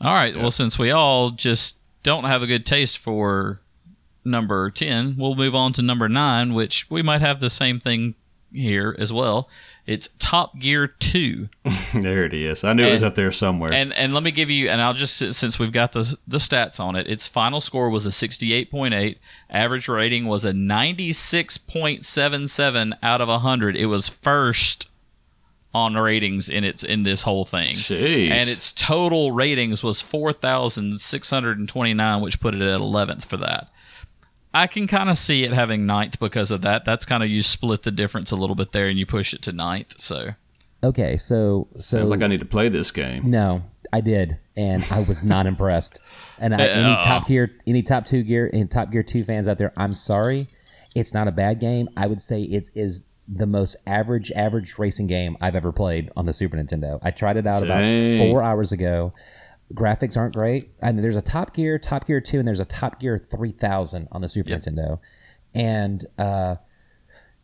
All 0.00 0.14
right. 0.14 0.34
Well, 0.36 0.50
since 0.50 0.78
we 0.78 0.90
all 0.90 1.30
just 1.30 1.76
don't 2.02 2.24
have 2.24 2.42
a 2.42 2.46
good 2.46 2.66
taste 2.66 2.98
for 2.98 3.60
number 4.24 4.70
10, 4.70 5.16
we'll 5.18 5.34
move 5.34 5.54
on 5.54 5.72
to 5.74 5.82
number 5.82 6.08
9, 6.08 6.54
which 6.54 6.88
we 6.90 7.02
might 7.02 7.20
have 7.20 7.40
the 7.40 7.50
same 7.50 7.80
thing 7.80 8.14
here 8.52 8.94
as 8.98 9.12
well. 9.12 9.48
It's 9.86 10.08
Top 10.18 10.58
Gear 10.58 10.86
2. 10.86 11.48
there 11.94 12.24
it 12.24 12.34
is. 12.34 12.64
I 12.64 12.72
knew 12.72 12.86
it 12.86 12.92
was 12.92 13.02
up 13.02 13.14
there 13.14 13.30
somewhere. 13.32 13.72
And 13.72 13.92
and 13.94 14.14
let 14.14 14.22
me 14.22 14.30
give 14.30 14.50
you 14.50 14.68
and 14.68 14.82
I'll 14.82 14.94
just 14.94 15.34
since 15.34 15.58
we've 15.58 15.72
got 15.72 15.92
the 15.92 16.16
the 16.26 16.38
stats 16.38 16.80
on 16.80 16.96
it, 16.96 17.06
its 17.06 17.26
final 17.26 17.60
score 17.60 17.90
was 17.90 18.06
a 18.06 18.10
68.8, 18.10 19.18
average 19.50 19.88
rating 19.88 20.26
was 20.26 20.44
a 20.44 20.52
96.77 20.52 22.98
out 23.02 23.20
of 23.20 23.28
100. 23.28 23.76
It 23.76 23.86
was 23.86 24.08
first 24.08 24.88
on 25.78 25.94
ratings 25.94 26.48
in 26.48 26.64
its 26.64 26.82
in 26.82 27.02
this 27.02 27.22
whole 27.22 27.44
thing. 27.44 27.74
Jeez. 27.74 28.30
And 28.30 28.48
its 28.48 28.72
total 28.72 29.32
ratings 29.32 29.82
was 29.82 30.00
4,629, 30.00 32.20
which 32.20 32.40
put 32.40 32.54
it 32.54 32.62
at 32.62 32.80
11th 32.80 33.24
for 33.24 33.36
that. 33.38 33.68
I 34.54 34.66
can 34.66 34.86
kind 34.86 35.10
of 35.10 35.18
see 35.18 35.44
it 35.44 35.52
having 35.52 35.86
ninth 35.86 36.18
because 36.18 36.50
of 36.50 36.62
that. 36.62 36.84
That's 36.84 37.04
kind 37.04 37.22
of 37.22 37.28
you 37.28 37.42
split 37.42 37.82
the 37.82 37.90
difference 37.90 38.30
a 38.30 38.36
little 38.36 38.56
bit 38.56 38.72
there 38.72 38.88
and 38.88 38.98
you 38.98 39.06
push 39.06 39.34
it 39.34 39.42
to 39.42 39.52
ninth. 39.52 40.00
So 40.00 40.30
Okay, 40.82 41.16
so 41.16 41.68
so 41.74 41.98
Sounds 41.98 42.10
like 42.10 42.22
I 42.22 42.28
need 42.28 42.38
to 42.38 42.44
play 42.46 42.68
this 42.68 42.92
game. 42.92 43.30
no, 43.30 43.62
I 43.92 44.00
did, 44.00 44.38
and 44.56 44.84
I 44.92 45.00
was 45.00 45.24
not 45.24 45.46
impressed. 45.46 46.00
And 46.38 46.54
I, 46.54 46.66
any 46.66 46.94
top 47.02 47.26
gear, 47.26 47.50
any 47.66 47.82
top 47.82 48.04
two 48.04 48.22
gear, 48.22 48.48
and 48.52 48.70
top 48.70 48.92
gear 48.92 49.02
two 49.02 49.24
fans 49.24 49.48
out 49.48 49.58
there, 49.58 49.72
I'm 49.76 49.92
sorry. 49.92 50.46
It's 50.94 51.12
not 51.12 51.26
a 51.26 51.32
bad 51.32 51.58
game. 51.60 51.88
I 51.96 52.06
would 52.06 52.20
say 52.20 52.42
it 52.42 52.70
is 52.76 53.07
the 53.28 53.46
most 53.46 53.76
average, 53.86 54.32
average 54.32 54.78
racing 54.78 55.06
game 55.06 55.36
I've 55.40 55.54
ever 55.54 55.70
played 55.70 56.10
on 56.16 56.24
the 56.26 56.32
Super 56.32 56.56
Nintendo. 56.56 56.98
I 57.02 57.10
tried 57.10 57.36
it 57.36 57.46
out 57.46 57.62
about 57.62 58.00
four 58.18 58.42
hours 58.42 58.72
ago. 58.72 59.12
Graphics 59.74 60.16
aren't 60.16 60.34
great. 60.34 60.70
I 60.82 60.92
mean, 60.92 61.02
there's 61.02 61.16
a 61.16 61.20
Top 61.22 61.54
Gear, 61.54 61.78
Top 61.78 62.06
Gear 62.06 62.22
2, 62.22 62.38
and 62.38 62.48
there's 62.48 62.60
a 62.60 62.64
Top 62.64 62.98
Gear 63.00 63.18
3000 63.18 64.08
on 64.10 64.22
the 64.22 64.28
Super 64.28 64.50
Nintendo. 64.50 64.98
And, 65.54 66.02
uh, 66.18 66.56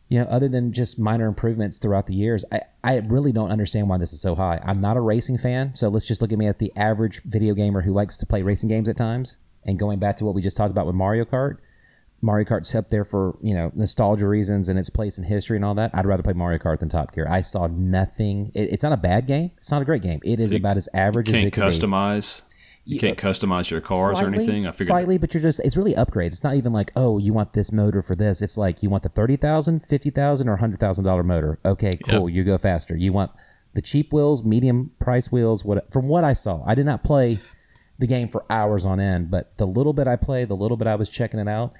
you 0.09 0.19
know, 0.19 0.25
other 0.25 0.47
than 0.47 0.71
just 0.73 0.99
minor 0.99 1.27
improvements 1.27 1.77
throughout 1.77 2.07
the 2.07 2.15
years, 2.15 2.43
I, 2.51 2.61
I 2.83 3.01
really 3.09 3.31
don't 3.31 3.51
understand 3.51 3.89
why 3.89 3.99
this 3.99 4.11
is 4.11 4.21
so 4.21 4.33
high. 4.33 4.59
I'm 4.63 4.81
not 4.81 4.97
a 4.97 5.01
racing 5.01 5.37
fan, 5.37 5.75
so 5.75 5.89
let's 5.89 6.07
just 6.07 6.21
look 6.21 6.31
at 6.31 6.39
me 6.39 6.47
at 6.47 6.57
the 6.57 6.71
average 6.75 7.21
video 7.23 7.53
gamer 7.53 7.81
who 7.81 7.91
likes 7.91 8.17
to 8.17 8.25
play 8.25 8.41
racing 8.41 8.69
games 8.69 8.89
at 8.89 8.97
times. 8.97 9.37
And 9.65 9.77
going 9.77 9.99
back 9.99 10.15
to 10.17 10.25
what 10.25 10.35
we 10.35 10.41
just 10.41 10.57
talked 10.57 10.71
about 10.71 10.85
with 10.87 10.95
Mario 10.95 11.25
Kart, 11.25 11.57
Mario 12.21 12.45
Kart's 12.45 12.73
up 12.73 12.89
there 12.89 13.03
for 13.05 13.37
you 13.41 13.53
know 13.53 13.71
nostalgia 13.75 14.27
reasons 14.27 14.69
and 14.69 14.79
its 14.79 14.89
place 14.89 15.17
in 15.17 15.23
history 15.25 15.57
and 15.57 15.65
all 15.65 15.75
that. 15.75 15.91
I'd 15.93 16.05
rather 16.05 16.23
play 16.23 16.33
Mario 16.33 16.59
Kart 16.59 16.79
than 16.79 16.89
Top 16.89 17.13
Gear. 17.13 17.27
I 17.29 17.41
saw 17.41 17.67
nothing. 17.67 18.51
It, 18.55 18.71
it's 18.71 18.83
not 18.83 18.93
a 18.93 18.97
bad 18.97 19.27
game. 19.27 19.51
It's 19.57 19.71
not 19.71 19.81
a 19.81 19.85
great 19.85 20.01
game. 20.01 20.19
It 20.23 20.39
is 20.39 20.53
about 20.53 20.77
as 20.77 20.89
average 20.93 21.29
as 21.29 21.43
it 21.43 21.53
can 21.53 21.63
be. 21.63 21.69
customize. 21.69 22.43
You 22.87 22.99
can't 22.99 23.17
customize 23.17 23.71
your 23.71 23.81
cars 23.81 24.21
or 24.21 24.27
anything. 24.27 24.67
I 24.67 24.71
figured. 24.71 24.87
slightly, 24.87 25.17
but 25.17 25.33
you're 25.33 25.41
just 25.41 25.59
it's 25.65 25.75
really 25.75 25.93
upgrades. 25.93 26.27
It's 26.27 26.43
not 26.43 26.55
even 26.55 26.71
like 26.71 26.91
oh 26.95 27.17
you 27.17 27.33
want 27.33 27.53
this 27.53 27.71
motor 27.71 28.01
for 28.01 28.15
this. 28.15 28.41
It's 28.41 28.57
like 28.57 28.83
you 28.83 28.89
want 28.89 29.03
the 29.03 29.09
thirty 29.09 29.37
thousand, 29.37 29.81
fifty 29.81 30.11
thousand, 30.11 30.49
or 30.49 30.57
hundred 30.57 30.79
thousand 30.79 31.03
dollar 31.03 31.23
motor. 31.23 31.59
Okay, 31.65 31.93
cool. 32.07 32.29
You 32.29 32.43
go 32.43 32.57
faster. 32.57 32.95
You 32.95 33.11
want 33.11 33.31
the 33.73 33.81
cheap 33.81 34.13
wheels, 34.13 34.43
medium 34.43 34.91
price 34.99 35.31
wheels. 35.31 35.65
What 35.65 35.91
from 35.91 36.07
what 36.07 36.23
I 36.23 36.33
saw, 36.33 36.63
I 36.65 36.75
did 36.75 36.85
not 36.85 37.03
play 37.03 37.39
the 37.97 38.07
game 38.07 38.27
for 38.27 38.45
hours 38.49 38.85
on 38.85 38.99
end, 38.99 39.31
but 39.31 39.57
the 39.57 39.65
little 39.65 39.93
bit 39.93 40.07
I 40.07 40.15
played, 40.15 40.49
the 40.49 40.55
little 40.55 40.77
bit 40.77 40.87
I 40.87 40.95
was 40.95 41.09
checking 41.09 41.39
it 41.39 41.47
out. 41.47 41.73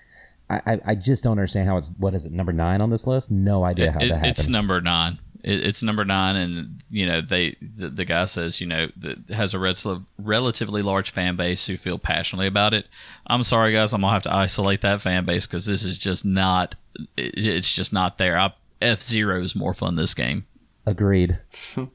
I, 0.50 0.62
I, 0.66 0.80
I 0.88 0.96
just 0.96 1.24
don't 1.24 1.32
understand 1.34 1.68
how 1.68 1.78
it's 1.78 1.94
what 1.98 2.14
is 2.14 2.26
it 2.26 2.32
number 2.32 2.54
nine 2.54 2.82
on 2.82 2.90
this 2.90 3.08
list? 3.08 3.32
No 3.32 3.64
idea 3.64 3.92
how 3.92 4.00
it- 4.00 4.10
that 4.10 4.26
it's 4.26 4.48
number 4.48 4.80
nine. 4.82 5.20
It, 5.44 5.64
it's 5.64 5.84
number 5.84 6.04
nine, 6.06 6.36
and 6.36 6.84
you 6.90 7.06
know 7.06 7.22
they 7.22 7.56
the, 7.62 7.90
the 7.90 8.06
guy 8.06 8.26
says 8.26 8.60
you 8.60 8.66
know 8.68 8.88
that 8.98 9.30
has 9.30 9.54
a 9.54 9.60
rel- 9.60 10.06
relatively 10.18 10.82
large 10.82 11.12
fan 11.12 11.36
base 11.36 11.66
who 11.68 11.78
feel 11.78 12.00
passionately 12.00 12.48
about 12.48 12.74
it. 12.74 12.88
I'm 13.28 13.44
sorry, 13.44 13.72
guys, 13.74 13.94
I'm 13.94 14.02
gonna 14.02 14.14
have 14.14 14.24
to 14.24 14.34
isolate 14.34 14.82
that 14.82 15.02
fan 15.02 15.24
base 15.26 15.46
because 15.46 15.66
this 15.68 15.84
is 15.84 15.98
just 16.00 16.26
not. 16.26 16.76
It, 17.16 17.38
it's 17.38 17.72
just 17.72 17.94
not 17.94 18.18
there. 18.18 18.54
F 18.82 19.02
Zero 19.02 19.42
is 19.44 19.56
more 19.56 19.74
fun 19.76 19.96
this 19.96 20.14
game. 20.16 20.46
Agreed. 20.88 21.40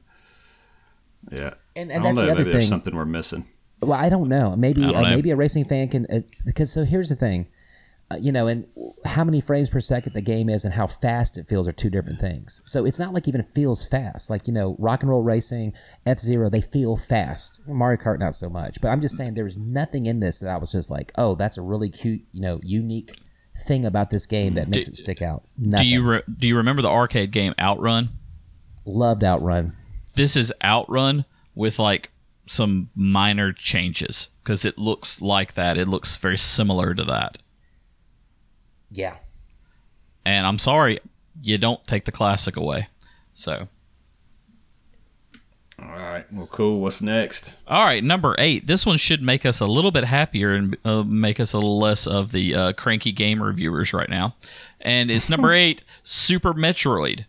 Yeah. 1.31 1.55
And- 1.77 1.91
and 1.91 1.93
I 1.93 1.95
don't 1.95 2.03
that's 2.03 2.21
know, 2.21 2.27
the 2.27 2.33
other 2.33 2.45
maybe 2.45 2.57
thing. 2.59 2.69
something 2.69 2.97
we're 2.97 3.05
missing. 3.05 3.45
Well, 3.81 3.93
I 3.99 4.09
don't 4.09 4.29
know. 4.29 4.57
Maybe 4.57 4.83
don't 4.83 4.97
uh, 4.97 5.01
know. 5.03 5.11
maybe 5.11 5.31
a 5.31 5.37
racing 5.37 5.65
fan 5.65 5.89
can 5.89 6.07
uh, 6.13 6.21
because 6.45 6.73
so 6.73 6.85
here's 6.85 7.09
the 7.09 7.15
thing, 7.15 7.47
Uh, 8.11 8.17
you 8.21 8.33
know, 8.33 8.49
and 8.49 8.67
how 9.05 9.23
many 9.23 9.41
frames 9.41 9.71
per 9.71 9.79
second 9.79 10.13
the 10.15 10.23
game 10.23 10.49
is 10.49 10.65
and 10.65 10.75
how 10.75 10.87
fast 10.87 11.39
it 11.39 11.47
feels 11.47 11.69
are 11.69 11.73
two 11.73 11.91
different 11.91 12.21
things. 12.21 12.61
So 12.67 12.85
it's 12.85 12.99
not 12.99 13.15
like 13.15 13.29
even 13.29 13.43
feels 13.55 13.87
fast. 13.87 14.31
Like 14.31 14.47
you 14.47 14.53
know, 14.53 14.77
rock 14.79 15.03
and 15.03 15.11
roll 15.11 15.23
racing, 15.23 15.75
F 16.07 16.19
Zero, 16.19 16.51
they 16.51 16.61
feel 16.61 16.97
fast. 16.97 17.61
Mario 17.69 17.99
Kart 17.99 18.19
not 18.19 18.35
so 18.35 18.49
much. 18.49 18.81
But 18.81 18.89
I'm 18.89 19.01
just 19.01 19.17
saying 19.17 19.35
there 19.35 19.45
was 19.45 19.59
nothing 19.59 20.07
in 20.07 20.21
this 20.21 20.41
that 20.41 20.51
I 20.51 20.57
was 20.57 20.73
just 20.73 20.91
like, 20.91 21.13
oh, 21.17 21.35
that's 21.35 21.57
a 21.57 21.63
really 21.63 21.89
cute, 21.89 22.23
you 22.33 22.41
know, 22.41 22.61
unique 22.63 23.11
thing 23.67 23.85
about 23.85 24.11
this 24.11 24.27
game 24.27 24.55
that 24.55 24.69
makes 24.69 24.89
it 24.89 24.97
stick 24.97 25.23
out. 25.23 25.45
Nothing. 25.57 25.87
Do 25.87 25.93
you 25.93 26.11
re- 26.11 26.23
do 26.39 26.49
you 26.49 26.57
remember 26.57 26.83
the 26.83 26.89
arcade 26.89 27.31
game 27.31 27.55
Outrun? 27.59 28.09
loved 28.85 29.25
Outrun? 29.25 29.73
This 30.15 30.37
is 30.37 30.53
Outrun 30.65 31.25
with 31.55 31.79
like 31.79 32.11
some 32.47 32.91
minor 32.95 33.53
changes 33.53 34.29
because 34.43 34.65
it 34.65 34.79
looks 34.79 35.21
like 35.21 35.55
that. 35.55 35.77
It 35.77 35.89
looks 35.89 36.17
very 36.17 36.39
similar 36.39 36.95
to 36.95 37.05
that. 37.05 37.39
Yeah. 38.93 39.17
And 40.25 40.47
I'm 40.47 40.59
sorry, 40.59 40.99
you 41.43 41.59
don't 41.59 41.85
take 41.87 42.05
the 42.05 42.13
classic 42.13 42.57
away. 42.57 42.89
So, 43.35 43.69
All 45.81 45.87
right. 45.89 46.31
Well, 46.33 46.47
cool. 46.49 46.81
What's 46.81 47.01
next? 47.01 47.61
all 47.67 47.85
right, 47.85 48.05
number 48.05 48.35
eight. 48.39 48.67
This 48.67 48.85
one 48.85 48.99
should 48.99 49.23
make 49.23 49.47
us 49.47 49.61
a 49.61 49.67
little 49.67 49.91
bit 49.91 50.05
happier 50.05 50.53
and 50.55 50.77
uh, 50.85 51.03
make 51.05 51.41
us 51.41 51.53
a 51.55 51.57
little 51.57 51.79
less 51.79 52.07
of 52.07 52.33
the 52.33 52.55
uh, 52.55 52.73
cranky 52.75 53.13
game 53.13 53.43
reviewers 53.43 53.95
right 53.95 54.11
now. 54.11 54.35
And 54.81 55.11
it's 55.11 55.31
number 55.31 55.53
eight, 55.55 55.83
Super 56.03 56.53
Metroid. 56.53 57.25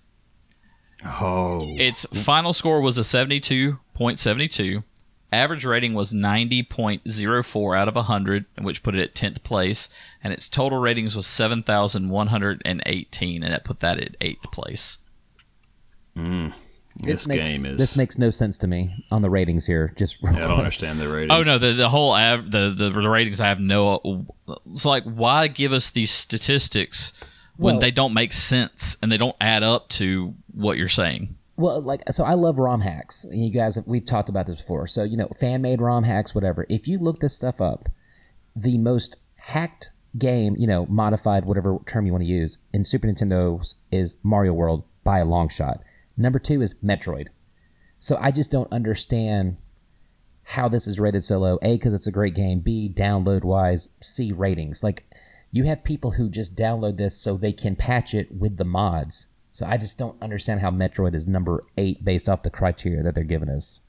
Oh, 1.06 1.66
Its 1.78 2.06
final 2.14 2.52
score 2.54 2.82
was 2.82 2.98
a 2.98 3.02
72.72. 3.02 4.84
Average 5.32 5.64
rating 5.66 5.94
was 5.94 6.12
90.04 6.12 7.78
out 7.78 7.88
of 7.88 7.96
100, 7.96 8.46
which 8.60 8.84
put 8.84 8.96
it 8.96 9.02
at 9.02 9.16
10th 9.16 9.44
place. 9.44 9.88
And 10.24 10.34
its 10.34 10.50
total 10.50 10.80
ratings 10.80 11.16
was 11.16 11.26
7,118, 11.28 13.44
and 13.44 13.54
that 13.54 13.64
put 13.64 13.80
that 13.80 14.00
at 14.00 14.20
8th 14.20 14.52
place. 14.52 14.98
Hmm. 16.16 16.50
this 16.98 17.26
makes, 17.28 17.62
game 17.62 17.72
is. 17.72 17.78
This 17.80 17.96
makes 17.96 18.20
no 18.20 18.30
sense 18.30 18.58
to 18.60 18.68
me 18.68 19.06
on 19.10 19.22
the 19.22 19.30
ratings 19.30 19.66
here. 19.66 19.94
Just 19.98 20.22
real 20.22 20.36
I 20.36 20.40
don't 20.42 20.58
understand 20.58 21.00
the 21.00 21.08
ratings. 21.08 21.32
Oh 21.32 21.42
no, 21.44 21.58
the 21.58 21.72
the 21.72 21.88
whole 21.88 22.12
av- 22.12 22.52
the, 22.52 22.74
the 22.76 22.90
the 22.90 23.10
ratings 23.10 23.40
I 23.40 23.48
have 23.48 23.62
no. 23.62 24.26
It's 24.70 24.84
like 24.84 25.06
why 25.06 25.48
give 25.48 25.72
us 25.72 25.90
these 25.90 26.12
statistics 26.12 27.14
when 27.56 27.76
Well- 27.76 27.82
they 27.82 27.92
don't 27.92 28.14
make 28.14 28.34
sense 28.34 28.98
and 29.02 29.10
they 29.10 29.16
don't 29.16 29.38
add 29.40 29.64
up 29.64 29.88
to 29.90 30.34
what 30.54 30.78
you're 30.78 30.90
saying. 30.90 31.38
Well, 31.62 31.80
like 31.82 32.02
so, 32.10 32.24
I 32.24 32.34
love 32.34 32.58
ROM 32.58 32.82
hacks. 32.82 33.24
You 33.32 33.52
guys, 33.52 33.78
we've 33.88 34.04
talked 34.04 34.30
about 34.30 34.48
this 34.48 34.56
before. 34.56 34.88
So 34.88 35.04
you 35.04 35.16
know, 35.16 35.28
fan 35.40 35.62
made 35.62 35.80
ROM 35.80 36.04
hacks, 36.04 36.34
whatever. 36.34 36.66
If 36.70 36.88
you 36.88 36.98
look 36.98 37.20
this 37.20 37.36
stuff 37.36 37.62
up, 37.62 37.88
the 38.56 38.80
most 38.80 39.18
hacked 39.38 39.92
game, 40.18 40.56
you 40.58 40.66
know, 40.66 40.88
modified, 40.88 41.46
whatever 41.46 41.78
term 41.86 42.08
you 42.08 42.12
want 42.12 42.24
to 42.24 42.30
use, 42.30 42.68
in 42.74 42.84
Super 42.84 43.08
Nintendo's 43.08 43.76
is 43.92 44.20
Mario 44.24 44.54
World 44.54 44.86
by 45.04 45.20
a 45.20 45.26
long 45.26 45.50
shot. 45.50 45.84
Number 46.18 46.40
two 46.40 46.62
is 46.62 46.74
Metroid. 46.84 47.28
So 48.00 48.18
I 48.20 48.32
just 48.32 48.52
don't 48.52 48.72
understand 48.74 49.58
how 50.44 50.68
this 50.68 50.88
is 50.88 51.00
rated 51.00 51.24
so 51.24 51.38
low. 51.38 51.60
A, 51.62 51.78
because 51.78 51.94
it's 51.94 52.08
a 52.08 52.12
great 52.12 52.34
game. 52.34 52.62
B, 52.62 52.92
download 52.92 53.44
wise. 53.44 53.90
C, 54.02 54.32
ratings. 54.32 54.84
Like 54.84 55.04
you 55.52 55.66
have 55.66 55.84
people 55.84 56.12
who 56.12 56.28
just 56.28 56.58
download 56.58 56.98
this 56.98 57.16
so 57.16 57.38
they 57.38 57.54
can 57.54 57.76
patch 57.76 58.16
it 58.16 58.32
with 58.32 58.58
the 58.58 58.66
mods. 58.66 59.28
So 59.52 59.66
I 59.66 59.78
just 59.78 60.00
don't 60.00 60.22
understand 60.24 60.62
how 60.62 60.72
Metroid 60.72 61.14
is 61.14 61.28
number 61.28 61.62
eight 61.78 62.04
based 62.04 62.30
off 62.30 62.42
the 62.42 62.50
criteria 62.50 63.04
that 63.04 63.16
they're 63.16 63.24
giving 63.24 63.50
us. 63.50 63.82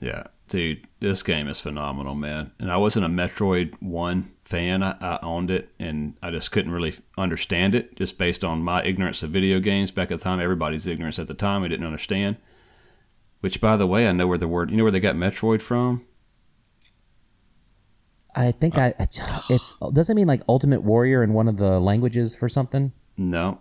Yeah, 0.00 0.24
dude, 0.48 0.86
this 1.00 1.22
game 1.22 1.46
is 1.46 1.60
phenomenal, 1.60 2.14
man. 2.14 2.52
And 2.58 2.70
I 2.70 2.78
wasn't 2.78 3.06
a 3.06 3.08
Metroid 3.08 3.80
One 3.82 4.22
fan. 4.44 4.82
I, 4.82 4.96
I 5.00 5.18
owned 5.22 5.50
it, 5.50 5.72
and 5.78 6.14
I 6.22 6.30
just 6.30 6.52
couldn't 6.52 6.72
really 6.72 6.94
understand 7.16 7.74
it, 7.74 7.96
just 7.96 8.18
based 8.18 8.44
on 8.44 8.62
my 8.62 8.82
ignorance 8.82 9.22
of 9.22 9.30
video 9.30 9.60
games 9.60 9.90
back 9.90 10.10
at 10.10 10.18
the 10.18 10.24
time. 10.24 10.40
Everybody's 10.40 10.86
ignorance 10.86 11.18
at 11.18 11.28
the 11.28 11.34
time, 11.34 11.62
we 11.62 11.68
didn't 11.68 11.86
understand. 11.86 12.36
Which, 13.40 13.60
by 13.60 13.76
the 13.76 13.86
way, 13.86 14.08
I 14.08 14.12
know 14.12 14.26
where 14.26 14.38
the 14.38 14.48
word. 14.48 14.70
You 14.70 14.78
know 14.78 14.84
where 14.84 14.92
they 14.92 15.00
got 15.00 15.16
Metroid 15.16 15.60
from? 15.62 16.02
I 18.34 18.50
think 18.50 18.76
I 18.76 18.92
it's 18.98 19.78
does 19.94 20.10
it 20.10 20.14
mean 20.14 20.26
like 20.26 20.42
Ultimate 20.46 20.82
Warrior 20.82 21.22
in 21.22 21.32
one 21.32 21.48
of 21.48 21.56
the 21.56 21.80
languages 21.80 22.36
for 22.36 22.50
something? 22.50 22.92
No. 23.16 23.60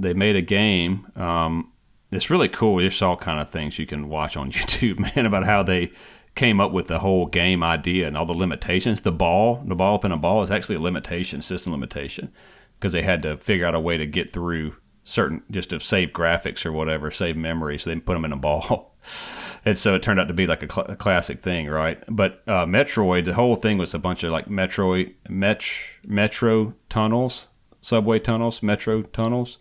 They 0.00 0.14
made 0.14 0.36
a 0.36 0.42
game. 0.42 1.10
Um, 1.16 1.72
it's 2.10 2.30
really 2.30 2.48
cool. 2.48 2.78
There's 2.78 3.02
all 3.02 3.16
kind 3.16 3.40
of 3.40 3.50
things 3.50 3.78
you 3.78 3.86
can 3.86 4.08
watch 4.08 4.36
on 4.36 4.50
YouTube, 4.52 4.98
man, 4.98 5.26
about 5.26 5.44
how 5.44 5.62
they 5.62 5.92
came 6.34 6.60
up 6.60 6.72
with 6.72 6.86
the 6.86 7.00
whole 7.00 7.26
game 7.26 7.62
idea 7.62 8.06
and 8.06 8.16
all 8.16 8.24
the 8.24 8.32
limitations. 8.32 9.02
The 9.02 9.12
ball, 9.12 9.62
the 9.66 9.74
ball 9.74 9.96
up 9.96 10.04
in 10.04 10.12
a 10.12 10.16
ball 10.16 10.42
is 10.42 10.50
actually 10.50 10.76
a 10.76 10.80
limitation, 10.80 11.42
system 11.42 11.72
limitation, 11.72 12.32
because 12.74 12.92
they 12.92 13.02
had 13.02 13.22
to 13.22 13.36
figure 13.36 13.66
out 13.66 13.74
a 13.74 13.80
way 13.80 13.98
to 13.98 14.06
get 14.06 14.30
through 14.30 14.76
certain, 15.02 15.42
just 15.50 15.70
to 15.70 15.80
save 15.80 16.10
graphics 16.10 16.64
or 16.64 16.72
whatever, 16.72 17.10
save 17.10 17.36
memory, 17.36 17.78
so 17.78 17.90
they 17.90 17.98
put 17.98 18.14
them 18.14 18.24
in 18.24 18.32
a 18.32 18.36
ball. 18.36 18.94
and 19.64 19.76
so 19.76 19.96
it 19.96 20.02
turned 20.02 20.20
out 20.20 20.28
to 20.28 20.34
be 20.34 20.46
like 20.46 20.62
a, 20.62 20.70
cl- 20.70 20.86
a 20.86 20.96
classic 20.96 21.40
thing, 21.40 21.66
right? 21.66 22.02
But 22.08 22.42
uh, 22.46 22.66
Metroid, 22.66 23.24
the 23.24 23.34
whole 23.34 23.56
thing 23.56 23.76
was 23.76 23.92
a 23.92 23.98
bunch 23.98 24.22
of 24.22 24.30
like 24.30 24.46
Metroid, 24.46 25.14
met- 25.28 25.64
metro 26.06 26.74
tunnels, 26.88 27.48
subway 27.80 28.20
tunnels, 28.20 28.62
metro 28.62 29.02
tunnels 29.02 29.58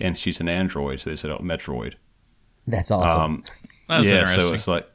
and 0.00 0.18
she's 0.18 0.40
an 0.40 0.48
android, 0.48 1.00
so 1.00 1.10
they 1.10 1.16
said, 1.16 1.30
"Oh, 1.30 1.38
Metroid." 1.38 1.94
That's 2.66 2.90
awesome. 2.90 3.20
Um, 3.20 3.42
That's 3.88 4.08
yeah, 4.08 4.20
interesting. 4.20 4.44
so 4.44 4.54
it's 4.54 4.68
like, 4.68 4.86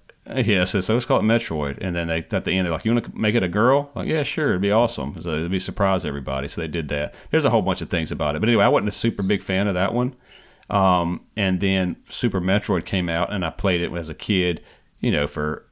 yeah, 0.45 0.63
so, 0.63 0.79
so 0.79 0.95
it's 0.95 1.05
called 1.05 1.23
Metroid, 1.23 1.79
and 1.81 1.95
then 1.95 2.07
they 2.07 2.17
at 2.17 2.43
the 2.45 2.51
end 2.51 2.65
they're 2.65 2.71
like, 2.71 2.85
"You 2.85 2.93
want 2.93 3.05
to 3.05 3.11
make 3.17 3.35
it 3.35 3.43
a 3.43 3.47
girl?" 3.49 3.91
Like, 3.95 4.07
yeah, 4.07 4.23
sure, 4.23 4.49
it'd 4.49 4.61
be 4.61 4.71
awesome. 4.71 5.21
So 5.21 5.31
it'd 5.31 5.51
be 5.51 5.59
surprise 5.59 6.05
everybody. 6.05 6.47
So 6.47 6.61
they 6.61 6.67
did 6.67 6.87
that. 6.89 7.15
There's 7.29 7.45
a 7.45 7.49
whole 7.49 7.61
bunch 7.61 7.81
of 7.81 7.89
things 7.89 8.11
about 8.11 8.35
it, 8.35 8.39
but 8.39 8.49
anyway, 8.49 8.65
I 8.65 8.69
wasn't 8.69 8.89
a 8.89 8.91
super 8.91 9.23
big 9.23 9.41
fan 9.41 9.67
of 9.67 9.73
that 9.73 9.93
one. 9.93 10.15
Um, 10.69 11.25
and 11.35 11.59
then 11.59 11.97
Super 12.07 12.39
Metroid 12.39 12.85
came 12.85 13.09
out, 13.09 13.33
and 13.33 13.43
I 13.43 13.49
played 13.49 13.81
it 13.81 13.91
as 13.91 14.09
a 14.09 14.13
kid, 14.13 14.61
you 14.99 15.11
know, 15.11 15.27
for 15.27 15.65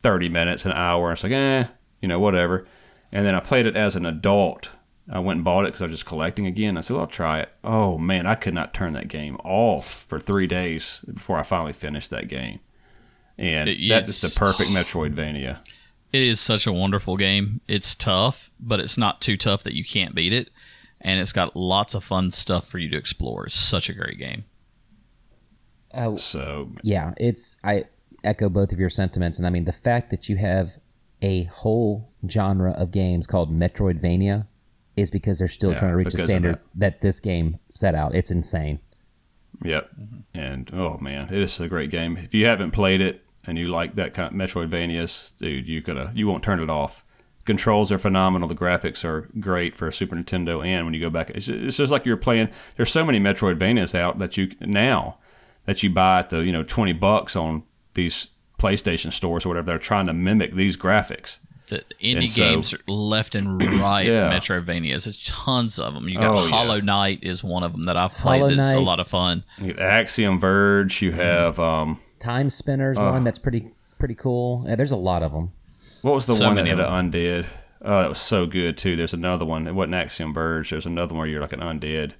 thirty 0.00 0.28
minutes, 0.28 0.64
an 0.64 0.72
hour. 0.72 1.12
It's 1.12 1.22
like, 1.22 1.32
eh, 1.32 1.66
you 2.00 2.08
know, 2.08 2.18
whatever. 2.18 2.66
And 3.12 3.24
then 3.24 3.34
I 3.34 3.40
played 3.40 3.66
it 3.66 3.76
as 3.76 3.94
an 3.94 4.04
adult. 4.04 4.72
I 5.08 5.20
went 5.20 5.36
and 5.38 5.44
bought 5.44 5.64
it 5.64 5.68
because 5.68 5.82
I 5.82 5.84
was 5.84 5.92
just 5.92 6.06
collecting 6.06 6.46
again. 6.46 6.76
I 6.76 6.80
said, 6.80 6.94
well, 6.94 7.02
I'll 7.02 7.06
try 7.06 7.40
it. 7.40 7.50
Oh 7.62 7.96
man, 7.98 8.26
I 8.26 8.34
could 8.34 8.54
not 8.54 8.74
turn 8.74 8.92
that 8.94 9.08
game 9.08 9.36
off 9.44 9.86
for 10.08 10.18
three 10.18 10.46
days 10.48 11.04
before 11.12 11.38
I 11.38 11.42
finally 11.44 11.72
finished 11.72 12.10
that 12.10 12.28
game. 12.28 12.58
And 13.38 13.68
It- 13.68 13.88
that 13.88 14.08
is 14.08 14.20
the 14.20 14.30
perfect 14.30 14.70
Metroidvania. 14.70 15.58
It 16.12 16.22
is 16.22 16.40
such 16.40 16.66
a 16.66 16.72
wonderful 16.72 17.16
game. 17.16 17.60
It's 17.68 17.94
tough, 17.94 18.50
but 18.58 18.80
it's 18.80 18.96
not 18.96 19.20
too 19.20 19.36
tough 19.36 19.62
that 19.64 19.74
you 19.74 19.84
can't 19.84 20.14
beat 20.14 20.32
it. 20.32 20.50
And 21.00 21.20
it's 21.20 21.32
got 21.32 21.54
lots 21.54 21.94
of 21.94 22.02
fun 22.02 22.32
stuff 22.32 22.66
for 22.66 22.78
you 22.78 22.88
to 22.90 22.96
explore. 22.96 23.46
It's 23.46 23.54
such 23.56 23.88
a 23.88 23.92
great 23.92 24.18
game. 24.18 24.44
Oh, 25.94 26.16
So 26.16 26.72
yeah, 26.82 27.12
it's 27.18 27.58
I 27.64 27.84
echo 28.24 28.48
both 28.48 28.72
of 28.72 28.78
your 28.80 28.88
sentiments, 28.90 29.38
and 29.38 29.46
I 29.46 29.50
mean 29.50 29.64
the 29.64 29.72
fact 29.72 30.10
that 30.10 30.28
you 30.28 30.36
have 30.36 30.76
a 31.22 31.44
whole 31.44 32.10
genre 32.28 32.72
of 32.72 32.90
games 32.92 33.26
called 33.26 33.52
Metroidvania 33.52 34.46
is 34.96 35.10
because 35.10 35.38
they're 35.38 35.48
still 35.48 35.70
Yeah, 35.70 35.76
trying 35.76 35.90
to 35.92 35.96
reach 35.96 36.12
the 36.12 36.18
standard 36.18 36.54
that. 36.54 36.62
that 36.76 37.00
this 37.00 37.20
game 37.20 37.58
set 37.70 37.94
out. 37.94 38.14
It's 38.14 38.30
insane. 38.30 38.80
Yep. 39.64 39.90
And 40.34 40.70
oh 40.74 40.98
man, 40.98 41.28
it 41.32 41.40
is 41.40 41.60
a 41.60 41.68
great 41.68 41.90
game. 41.90 42.16
If 42.16 42.34
you 42.34 42.46
haven't 42.46 42.72
played 42.72 43.00
it 43.00 43.22
and 43.46 43.56
you 43.58 43.68
like 43.68 43.94
that 43.94 44.12
kind 44.14 44.28
of 44.28 44.34
Metroidvanias, 44.34 45.36
dude, 45.38 45.68
you 45.68 45.82
could 45.82 46.10
you 46.14 46.26
won't 46.26 46.42
turn 46.42 46.60
it 46.60 46.70
off. 46.70 47.04
Controls 47.44 47.92
are 47.92 47.98
phenomenal. 47.98 48.48
The 48.48 48.56
graphics 48.56 49.04
are 49.04 49.30
great 49.38 49.74
for 49.74 49.86
a 49.86 49.92
Super 49.92 50.16
Nintendo. 50.16 50.66
And 50.66 50.84
when 50.84 50.94
you 50.94 51.00
go 51.00 51.10
back, 51.10 51.30
it's, 51.30 51.48
it's 51.48 51.76
just 51.76 51.92
like 51.92 52.04
you're 52.04 52.16
playing. 52.16 52.48
There's 52.74 52.90
so 52.90 53.04
many 53.04 53.20
Metroidvanias 53.20 53.94
out 53.94 54.18
that 54.18 54.36
you 54.36 54.50
now 54.60 55.16
that 55.64 55.82
you 55.82 55.90
buy 55.90 56.18
at 56.20 56.30
the 56.30 56.38
you 56.38 56.52
know 56.52 56.64
twenty 56.64 56.92
bucks 56.92 57.36
on 57.36 57.62
these 57.94 58.30
PlayStation 58.58 59.12
stores 59.12 59.46
or 59.46 59.50
whatever. 59.50 59.66
They're 59.66 59.78
trying 59.78 60.06
to 60.06 60.12
mimic 60.12 60.54
these 60.54 60.76
graphics. 60.76 61.38
The 61.68 61.84
indie 62.00 62.20
And 62.22 62.30
so- 62.30 62.42
games 62.44 62.72
are 62.72 62.78
left 62.86 63.34
and 63.34 63.60
right 63.80 64.06
Yeah. 64.06 64.30
Metroidvanias. 64.32 65.04
There's 65.04 65.22
tons 65.24 65.78
of 65.78 65.94
them. 65.94 66.08
You 66.08 66.18
got 66.18 66.36
Oh, 66.36 66.44
yeah. 66.44 66.50
Hollow 66.50 66.80
Knight 66.80 67.20
is 67.22 67.42
one 67.42 67.62
of 67.64 67.72
them 67.72 67.86
that 67.86 67.96
I've 67.96 68.12
played. 68.12 68.40
Hollow 68.40 68.54
that's 68.54 68.76
a 68.78 68.80
lot 68.80 69.00
of 69.00 69.06
fun. 69.06 69.42
You 69.58 69.72
get 69.72 69.78
Axiom 69.80 70.38
Verge. 70.38 71.02
You 71.02 71.12
have 71.12 71.58
um, 71.58 71.98
Time 72.20 72.48
Spinners 72.50 72.98
one 72.98 73.24
that's 73.24 73.38
pretty 73.38 73.70
pretty 73.98 74.14
cool. 74.14 74.64
Yeah, 74.66 74.76
there's 74.76 74.92
a 74.92 74.96
lot 74.96 75.22
of 75.22 75.32
them. 75.32 75.50
What 76.02 76.14
was 76.14 76.26
the 76.26 76.34
So 76.36 76.46
one 76.46 76.54
that 76.56 76.62
many 76.64 76.70
had 76.70 76.80
of 76.80 76.92
an 76.92 77.10
undead? 77.10 77.46
Oh, 77.82 78.00
that 78.00 78.08
was 78.08 78.18
so 78.18 78.46
good 78.46 78.76
too. 78.78 78.94
There's 78.96 79.14
another 79.14 79.44
one. 79.44 79.66
It 79.66 79.74
wasn't 79.74 79.94
Axiom 79.94 80.32
Verge. 80.32 80.70
There's 80.70 80.86
another 80.86 81.14
one 81.14 81.20
where 81.22 81.28
you're 81.28 81.40
like 81.40 81.52
an 81.52 81.60
undead. 81.60 82.12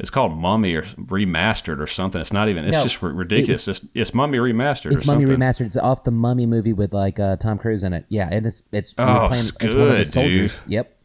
It's 0.00 0.10
called 0.10 0.36
Mummy 0.36 0.74
or 0.74 0.82
remastered 0.82 1.78
or 1.78 1.86
something. 1.86 2.20
It's 2.20 2.32
not 2.32 2.48
even. 2.48 2.64
It's 2.64 2.76
No, 2.76 2.82
just 2.82 3.02
ri- 3.02 3.12
ridiculous. 3.12 3.68
it's- 3.68 3.82
It's, 3.84 3.90
it's 3.94 4.14
Mummy 4.14 4.38
remastered. 4.38 4.92
It's 4.92 5.04
or 5.06 5.12
Mummy 5.12 5.26
something. 5.26 5.40
remastered. 5.40 5.66
It's 5.66 5.76
off 5.76 6.04
the 6.04 6.10
Mummy 6.10 6.46
movie 6.46 6.72
with 6.72 6.92
like 6.94 7.20
uh, 7.20 7.36
Tom 7.36 7.58
Cruise 7.58 7.84
in 7.84 7.92
it. 7.92 8.06
Yeah, 8.08 8.28
and 8.32 8.44
it's 8.46 8.66
it's 8.72 8.94
you're 8.98 9.06
Oh, 9.08 9.26
playing 9.28 9.44
it's 9.44 9.56
as 9.64 9.74
one 9.76 9.88
of 9.88 9.96
the 9.98 10.04
soldiers. 10.04 10.56
dude. 10.62 10.72
Yep. 10.72 10.96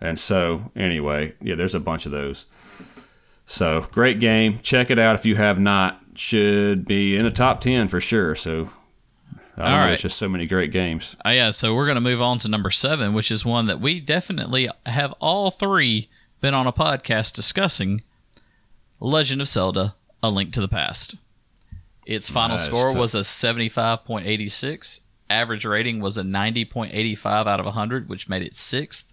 And 0.00 0.18
so 0.18 0.70
anyway, 0.74 1.34
yeah, 1.40 1.54
there's 1.54 1.74
a 1.74 1.80
bunch 1.80 2.06
of 2.06 2.12
those. 2.12 2.46
So 3.46 3.86
great 3.92 4.20
game. 4.20 4.58
Check 4.62 4.90
it 4.90 4.98
out 4.98 5.14
if 5.14 5.24
you 5.26 5.36
have 5.36 5.58
not. 5.60 6.00
Should 6.14 6.86
be 6.86 7.14
in 7.16 7.24
the 7.24 7.30
top 7.30 7.60
ten 7.60 7.88
for 7.88 8.00
sure. 8.00 8.34
So. 8.34 8.70
I 9.58 9.62
don't 9.62 9.68
All 9.70 9.76
know, 9.76 9.82
right. 9.84 9.92
It's 9.94 10.02
just 10.02 10.18
so 10.18 10.28
many 10.28 10.46
great 10.46 10.70
games. 10.70 11.16
Oh, 11.24 11.30
yeah, 11.30 11.50
so 11.50 11.74
we're 11.74 11.86
going 11.86 11.94
to 11.94 12.00
move 12.02 12.20
on 12.20 12.38
to 12.40 12.48
number 12.48 12.70
seven, 12.70 13.14
which 13.14 13.30
is 13.30 13.42
one 13.42 13.66
that 13.68 13.80
we 13.80 14.00
definitely 14.00 14.68
have 14.84 15.12
all 15.18 15.50
three 15.50 16.10
been 16.46 16.54
on 16.54 16.68
a 16.68 16.72
podcast 16.72 17.32
discussing 17.32 18.04
Legend 19.00 19.40
of 19.42 19.48
Zelda 19.48 19.96
A 20.22 20.30
Link 20.30 20.52
to 20.52 20.60
the 20.60 20.68
Past. 20.68 21.16
Its 22.06 22.30
final 22.30 22.56
Nice. 22.56 22.66
score 22.66 22.96
was 22.96 23.16
a 23.16 23.22
75.86. 23.22 25.00
Average 25.28 25.64
rating 25.64 25.98
was 25.98 26.16
a 26.16 26.22
90.85 26.22 27.26
out 27.48 27.58
of 27.58 27.66
100, 27.66 28.08
which 28.08 28.28
made 28.28 28.42
it 28.42 28.54
sixth. 28.54 29.12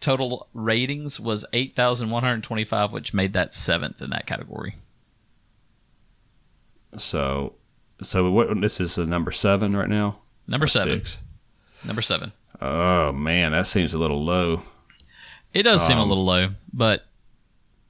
Total 0.00 0.48
ratings 0.52 1.20
was 1.20 1.44
8,125, 1.52 2.90
which 2.90 3.14
made 3.14 3.34
that 3.34 3.54
seventh 3.54 4.02
in 4.02 4.10
that 4.10 4.26
category. 4.26 4.74
So, 6.96 7.54
so 8.02 8.28
what? 8.32 8.60
This 8.60 8.80
is 8.80 8.96
the 8.96 9.06
number 9.06 9.30
seven 9.30 9.76
right 9.76 9.88
now. 9.88 10.22
Number 10.48 10.66
seven. 10.66 10.98
Six. 11.04 11.22
Number 11.86 12.02
seven. 12.02 12.32
Oh 12.60 13.12
man, 13.12 13.52
that 13.52 13.68
seems 13.68 13.94
a 13.94 13.98
little 13.98 14.24
low. 14.24 14.62
It 15.54 15.62
does 15.62 15.86
seem 15.86 15.98
a 15.98 16.02
Um, 16.02 16.08
little 16.08 16.24
low, 16.24 16.50
but 16.72 17.06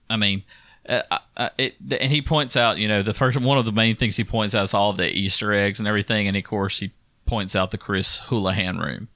I 0.08 0.16
mean, 0.16 0.42
uh, 0.88 1.02
uh, 1.10 1.18
uh, 1.36 1.48
it, 1.58 1.76
and 1.98 2.12
he 2.12 2.20
points 2.22 2.56
out, 2.56 2.76
you 2.78 2.86
know, 2.86 3.02
the 3.02 3.14
first 3.14 3.40
one 3.40 3.58
of 3.58 3.64
the 3.64 3.72
main 3.72 3.96
things 3.96 4.16
he 4.16 4.24
points 4.24 4.54
out 4.54 4.64
is 4.64 4.74
all 4.74 4.92
the 4.92 5.10
Easter 5.10 5.52
eggs 5.52 5.78
and 5.80 5.88
everything, 5.88 6.28
and 6.28 6.36
of 6.36 6.44
course 6.44 6.78
he 6.80 6.92
points 7.26 7.56
out 7.56 7.70
the 7.70 7.78
Chris 7.78 8.18
Houlihan 8.18 8.78
room. 8.78 9.08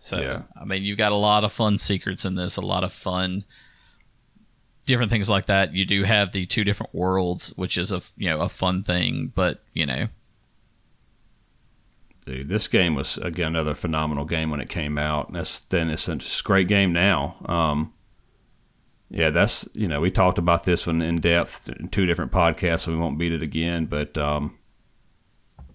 So 0.00 0.20
Yeah. 0.20 0.42
I 0.60 0.64
mean, 0.64 0.84
you've 0.84 0.96
got 0.96 1.12
a 1.12 1.16
lot 1.16 1.44
of 1.44 1.52
fun 1.52 1.76
secrets 1.76 2.24
in 2.24 2.36
this, 2.36 2.56
a 2.56 2.60
lot 2.62 2.84
of 2.84 2.92
fun 2.92 3.44
different 4.86 5.10
things 5.10 5.28
like 5.28 5.46
that. 5.46 5.72
You 5.74 5.84
do 5.84 6.04
have 6.04 6.32
the 6.32 6.46
two 6.46 6.64
different 6.64 6.94
worlds, 6.94 7.52
which 7.56 7.76
is 7.76 7.92
a 7.92 8.00
you 8.16 8.28
know 8.30 8.40
a 8.40 8.48
fun 8.48 8.82
thing, 8.82 9.32
but 9.34 9.62
you 9.74 9.86
know. 9.86 10.08
Dude, 12.26 12.48
this 12.48 12.68
game 12.68 12.94
was 12.94 13.16
again 13.18 13.48
another 13.48 13.74
phenomenal 13.74 14.24
game 14.24 14.50
when 14.50 14.60
it 14.60 14.68
came 14.68 14.98
out. 14.98 15.32
That's 15.32 15.60
then 15.60 15.88
it's 15.90 16.08
a 16.08 16.42
great 16.44 16.68
game 16.68 16.92
now. 16.92 17.36
Um, 17.46 17.92
yeah, 19.08 19.30
that's 19.30 19.68
you 19.74 19.88
know 19.88 20.00
we 20.00 20.10
talked 20.10 20.38
about 20.38 20.64
this 20.64 20.86
one 20.86 21.00
in 21.02 21.16
depth 21.16 21.68
in 21.68 21.88
two 21.88 22.06
different 22.06 22.30
podcasts, 22.30 22.80
so 22.80 22.92
we 22.92 22.98
won't 22.98 23.18
beat 23.18 23.32
it 23.32 23.42
again. 23.42 23.86
But 23.86 24.16
um, 24.18 24.56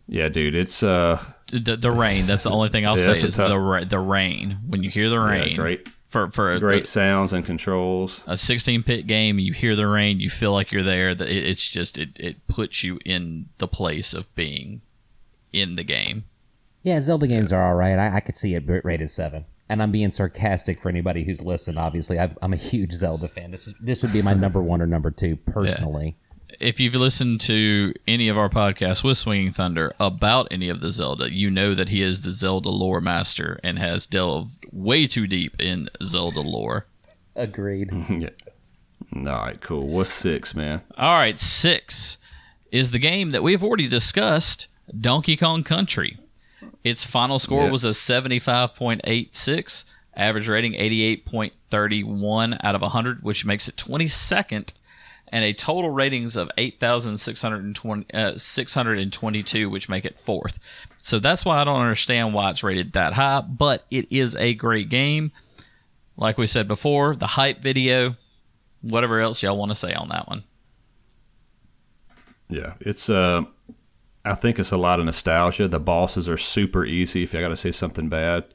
yeah, 0.08 0.28
dude, 0.30 0.56
it's 0.56 0.84
uh 0.84 1.22
the, 1.52 1.76
the 1.76 1.92
rain. 1.92 2.26
That's 2.26 2.44
the 2.44 2.52
only 2.52 2.70
thing 2.70 2.86
I'll 2.86 2.98
Yeah, 3.00 3.14
say 3.14 3.28
is 3.28 3.36
tough- 3.36 3.50
the 3.50 3.60
ra- 3.60 3.84
the 3.84 4.00
rain. 4.00 4.60
When 4.68 4.84
you 4.84 4.90
hear 4.90 5.10
the 5.10 5.20
rain, 5.20 5.56
great. 5.58 5.90
for 6.10 6.30
for 6.30 6.54
a, 6.54 6.60
great 6.60 6.86
sounds 6.86 7.34
and 7.34 7.44
controls. 7.46 8.24
a 8.28 8.38
16 8.38 8.84
bit 8.84 9.08
game. 9.08 9.40
You 9.40 9.52
hear 9.52 9.76
the 9.76 9.88
rain, 9.88 10.20
you 10.20 10.30
feel 10.30 10.54
like 10.54 10.72
you're 10.72 10.84
there. 10.84 11.10
It, 11.10 11.22
it's 11.22 11.68
just 11.68 11.98
it 11.98 12.10
it 12.20 12.48
puts 12.48 12.84
you 12.84 13.00
in 13.04 13.50
the 13.58 13.68
place 13.68 14.14
of 14.14 14.34
being 14.36 14.82
in 15.52 15.76
the 15.76 15.84
game. 15.84 16.26
Yeah, 16.86 17.02
Zelda 17.02 17.26
games 17.26 17.52
are 17.52 17.64
all 17.64 17.74
right. 17.74 17.98
I, 17.98 18.18
I 18.18 18.20
could 18.20 18.38
see 18.38 18.54
it 18.54 18.64
rated 18.68 19.10
seven. 19.10 19.46
And 19.68 19.82
I'm 19.82 19.92
being 19.92 20.12
sarcastic 20.12 20.78
for 20.78 20.88
anybody 20.90 21.24
who's 21.24 21.44
listened. 21.44 21.80
Obviously, 21.80 22.20
I've, 22.20 22.38
I'm 22.44 22.54
a 22.54 22.58
huge 22.58 22.92
Zelda 22.92 23.28
fan. 23.28 23.50
This 23.50 23.68
is 23.68 23.76
this 23.80 24.04
would 24.04 24.14
be 24.14 24.22
my 24.22 24.36
number 24.36 24.62
one 24.62 24.84
or 24.84 24.86
number 24.86 25.10
two 25.10 25.36
personally. 25.48 26.16
if 26.60 26.80
you've 26.80 26.94
listened 26.94 27.42
to 27.42 27.92
any 28.08 28.28
of 28.30 28.38
our 28.38 28.50
podcasts 28.50 29.04
with 29.04 29.18
Swinging 29.18 29.52
Thunder 29.52 29.96
about 30.00 30.48
any 30.52 30.70
of 30.70 30.80
the 30.80 30.92
Zelda, 30.92 31.34
you 31.34 31.50
know 31.50 31.74
that 31.74 31.90
he 31.90 32.04
is 32.04 32.22
the 32.22 32.30
Zelda 32.30 32.70
lore 32.70 33.02
master 33.02 33.60
and 33.64 33.80
has 33.80 34.06
delved 34.06 34.64
way 34.72 35.08
too 35.08 35.26
deep 35.26 35.60
in 35.60 35.90
Zelda 36.04 36.42
lore. 36.42 36.86
Agreed. 37.36 37.90
yeah. 38.10 38.30
All 39.16 39.24
right, 39.24 39.60
cool. 39.60 39.88
What's 39.88 40.12
six, 40.12 40.54
man? 40.54 40.84
All 41.00 41.16
right, 41.16 41.40
six 41.40 42.20
is 42.72 42.92
the 42.92 43.00
game 43.00 43.32
that 43.32 43.42
we've 43.42 43.64
already 43.64 43.88
discussed 43.88 44.68
Donkey 45.02 45.36
Kong 45.36 45.64
Country. 45.64 46.20
Its 46.86 47.04
final 47.04 47.40
score 47.40 47.64
Yeah. 47.66 47.72
was 47.72 47.84
a 47.84 47.90
75.86, 47.90 49.84
average 50.16 50.48
rating 50.48 50.74
88.31 50.74 52.60
out 52.64 52.76
of 52.76 52.82
100, 52.82 53.24
which 53.24 53.44
makes 53.44 53.68
it 53.68 53.76
22nd, 53.76 54.74
and 55.30 55.44
a 55.44 55.52
total 55.52 55.90
ratings 55.90 56.38
of 56.38 56.50
8,620 56.58 58.06
uh, 58.14 58.38
622, 58.38 59.70
which 59.70 59.90
make 59.90 60.06
it 60.06 60.20
fourth. 60.20 60.60
So 61.02 61.18
that's 61.20 61.44
why 61.44 61.60
I 61.60 61.64
don't 61.64 61.82
understand 61.82 62.34
why 62.36 62.52
it's 62.52 62.64
rated 62.64 62.94
that 62.94 63.14
high, 63.14 63.42
but 63.42 63.86
it 63.90 64.08
is 64.12 64.36
a 64.36 64.54
great 64.54 64.90
game. 64.90 65.32
Like 66.18 66.38
we 66.38 66.46
said 66.48 66.68
before, 66.68 67.16
the 67.16 67.28
hype 67.28 67.62
video, 67.62 68.16
whatever 68.82 69.20
else 69.20 69.42
y'all 69.44 69.58
want 69.58 69.72
to 69.72 69.76
say 69.76 69.94
on 69.94 70.10
that 70.10 70.28
one. 70.28 70.44
Yeah, 72.50 72.76
it's 72.80 73.10
uh, 73.10 73.42
I 74.26 74.34
think 74.36 74.60
it's 74.60 74.72
a 74.72 74.78
lot 74.78 75.00
of 75.00 75.06
nostalgia. 75.06 75.68
The 75.68 75.80
bosses 75.80 76.28
are 76.28 76.38
super 76.38 76.86
easy. 76.86 77.24
If 77.24 77.36
I 77.36 77.40
got 77.40 77.50
to 77.50 77.56
say 77.56 77.72
something 77.72 78.10
bad 78.10 78.46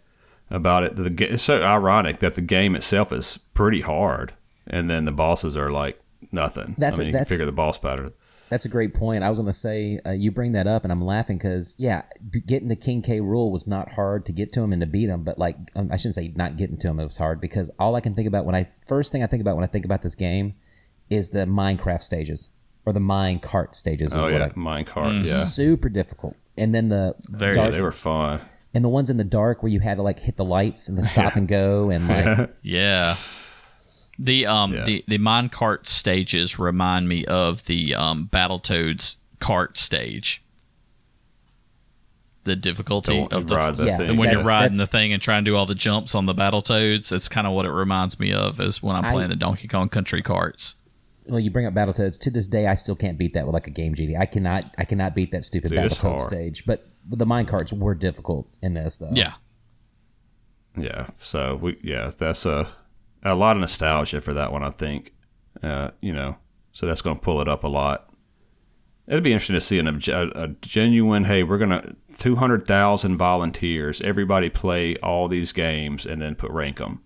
about 0.51 0.83
it, 0.85 0.97
the, 0.97 1.33
it's 1.33 1.43
so 1.43 1.63
ironic 1.63 2.19
that 2.19 2.35
the 2.35 2.41
game 2.43 2.75
itself 2.75 3.13
is 3.13 3.39
pretty 3.55 3.81
hard, 3.83 4.35
and 4.67 4.91
then 4.91 5.05
the 5.05 5.13
bosses 5.13 5.57
are 5.57 5.71
like 5.71 6.01
nothing. 6.33 6.75
That's- 6.77 6.99
I 6.99 7.03
mean, 7.03 7.07
you 7.09 7.13
that's- 7.13 7.29
figure 7.31 7.47
the 7.47 7.53
boss 7.53 7.79
battle. 7.79 8.11
That's 8.49 8.65
a 8.65 8.69
great 8.69 8.95
point. 8.95 9.23
I 9.23 9.29
was 9.29 9.39
going 9.39 9.47
to 9.47 9.53
say, 9.53 10.01
uh, 10.05 10.11
you 10.11 10.33
bring 10.33 10.51
that 10.53 10.67
up, 10.67 10.83
and 10.83 10.91
I'm 10.91 11.01
laughing 11.01 11.39
because, 11.39 11.77
yeah, 11.79 12.03
b- 12.33 12.41
getting 12.45 12.67
the 12.67 12.75
King 12.75 13.01
K. 13.01 13.21
Rool 13.21 13.53
was 13.53 13.69
not 13.69 13.93
hard 13.93 14.27
to 14.27 14.33
get 14.33 14.51
to 14.55 14.61
him 14.61 14.73
and 14.73 14.83
to 14.83 14.89
beat 14.89 15.09
him, 15.09 15.23
but 15.23 15.39
like, 15.39 15.55
um, 15.77 15.87
I 15.93 15.97
shouldn't 15.97 16.17
say 16.17 16.33
not 16.35 16.57
getting 16.57 16.77
to 16.79 16.89
him, 16.89 16.99
it 16.99 17.05
was 17.05 17.17
hard 17.19 17.41
because 17.41 17.71
all 17.79 17.95
I 17.95 18.01
can 18.01 18.13
think 18.13 18.27
about 18.27 18.47
when 18.47 18.57
I, 18.57 18.69
first 18.89 19.13
thing 19.13 19.23
I 19.23 19.29
think 19.29 19.41
about 19.41 19.55
when 19.55 19.63
I 19.63 19.69
think 19.69 19.85
about 19.85 20.03
this 20.03 20.17
game 20.17 20.55
is 21.09 21.31
the 21.31 21.45
Minecraft 21.47 22.01
stages 22.03 22.57
or 22.87 22.93
the 22.93 23.01
mine 23.01 23.39
cart 23.39 23.77
stages. 23.77 24.11
Is 24.13 24.17
Oh 24.17 24.23
what 24.23 24.33
yeah, 24.33 24.45
I, 24.47 24.49
minecart. 24.51 25.17
Yeah, 25.17 25.23
Super 25.35 25.89
difficult. 25.89 26.37
And 26.57 26.75
then 26.75 26.89
the 26.89 27.15
Very- 27.29 27.55
dark, 27.55 27.73
they 27.73 27.81
were 27.81 27.93
fun. 27.93 28.41
and 28.75 28.85
the 28.85 28.89
ones 28.89 29.11
in 29.11 29.17
the 29.17 29.25
dark 29.25 29.63
where 29.63 29.73
you 29.73 29.81
had 29.81 29.97
to 29.97 30.03
like 30.03 30.19
hit 30.19 30.37
the 30.37 30.45
lights 30.45 30.89
and 30.89 30.97
the 30.99 31.03
stop 31.13 31.37
and 31.37 31.47
go 31.49 31.91
and 31.91 32.09
like, 32.09 32.51
Yeah. 32.63 33.17
The 34.19 34.47
um 34.47 34.75
Yeah. 34.75 34.85
the 34.85 35.05
the 35.09 35.19
minecart 35.19 35.87
stages 35.87 36.59
remind 36.59 37.09
me 37.09 37.25
of 37.25 37.65
the 37.67 37.95
um 37.95 38.29
Battletoads 38.33 39.17
cart 39.41 39.79
stage. 39.79 40.43
The 42.45 42.57
difficulty 42.57 43.15
Don't 43.17 43.33
of 43.33 43.47
the 43.49 43.57
ride 43.57 43.77
that 43.77 43.87
Yeah, 43.87 43.97
thing. 43.99 44.11
and 44.11 44.19
when 44.19 44.29
That's- 44.29 44.45
you're 44.45 44.51
riding 44.51 44.79
the 44.79 44.87
thing 44.87 45.13
and 45.13 45.21
trying 45.23 45.45
to 45.45 45.51
do 45.51 45.57
all 45.57 45.67
the 45.67 45.75
jumps 45.75 46.15
on 46.15 46.25
the 46.27 46.35
Battletoads, 46.35 47.09
that's 47.11 47.29
kind 47.29 47.47
of 47.47 47.53
what 47.53 47.67
it 47.67 47.71
reminds 47.71 48.19
me 48.19 48.33
of 48.33 48.61
is 48.61 48.83
when 48.83 48.97
I'm 48.97 49.05
I- 49.05 49.13
playing 49.13 49.29
the 49.29 49.37
Donkey 49.37 49.69
Kong 49.69 49.89
Country 49.91 50.23
carts. 50.23 50.75
Well, 51.27 51.41
you 51.41 51.51
bring 51.51 51.67
up 51.67 51.75
Battletoads. 51.75 52.19
To 52.21 52.31
this 52.31 52.49
day, 52.49 52.67
I 52.67 52.75
still 52.75 52.97
can't 52.97 53.19
beat 53.19 53.35
that 53.35 53.47
with 53.47 53.55
like 53.55 53.67
a 53.67 53.71
Game 53.71 53.95
Genie. 53.95 54.17
I 54.17 54.27
cannot, 54.27 54.65
I 54.79 54.85
cannot 54.85 55.15
beat 55.15 55.33
that 55.33 55.45
stupid 55.45 55.71
Dude, 55.71 55.79
it's 55.81 55.99
Battletoad 55.99 56.21
stage. 56.21 56.65
But 56.67 56.87
the 57.09 57.27
mine 57.27 57.47
carts 57.47 57.73
were 57.73 57.95
difficult 57.95 58.49
in 58.63 58.75
this 58.75 58.99
though. 58.99 59.11
Yeah. 59.13 59.35
Yeah, 60.79 61.09
so 61.19 61.57
we 61.57 61.79
yeah, 61.83 62.11
that's 62.17 62.47
a 62.47 62.69
a 63.25 63.35
lot 63.35 63.57
of 63.57 63.61
nostalgia 63.61 64.21
for 64.21 64.33
that 64.35 64.53
one. 64.53 64.63
I 64.63 64.71
think, 64.71 65.13
uh, 65.63 65.91
you 66.01 66.13
know, 66.13 66.37
so 66.71 66.87
that's 66.87 67.03
going 67.03 67.17
to 67.17 67.23
pull 67.23 67.41
it 67.41 67.49
up 67.49 67.65
a 67.65 67.69
lot. 67.69 68.09
It'd 69.09 69.25
be 69.25 69.33
interesting 69.33 69.55
to 69.55 69.61
see 69.61 69.81
an, 69.81 69.87
obje- 69.87 70.15
a, 70.15 70.45
a 70.45 70.49
genuine. 70.63 71.25
Hey, 71.25 71.43
we're 71.43 71.59
gonna 71.59 71.97
two 72.17 72.37
hundred 72.37 72.69
thousand 72.69 73.17
volunteers. 73.17 74.01
Everybody 74.01 74.49
play 74.49 74.95
all 75.03 75.27
these 75.27 75.51
games 75.53 76.07
and 76.07 76.23
then 76.23 76.37
put 76.37 76.53
rank 76.53 76.77
them 76.77 77.03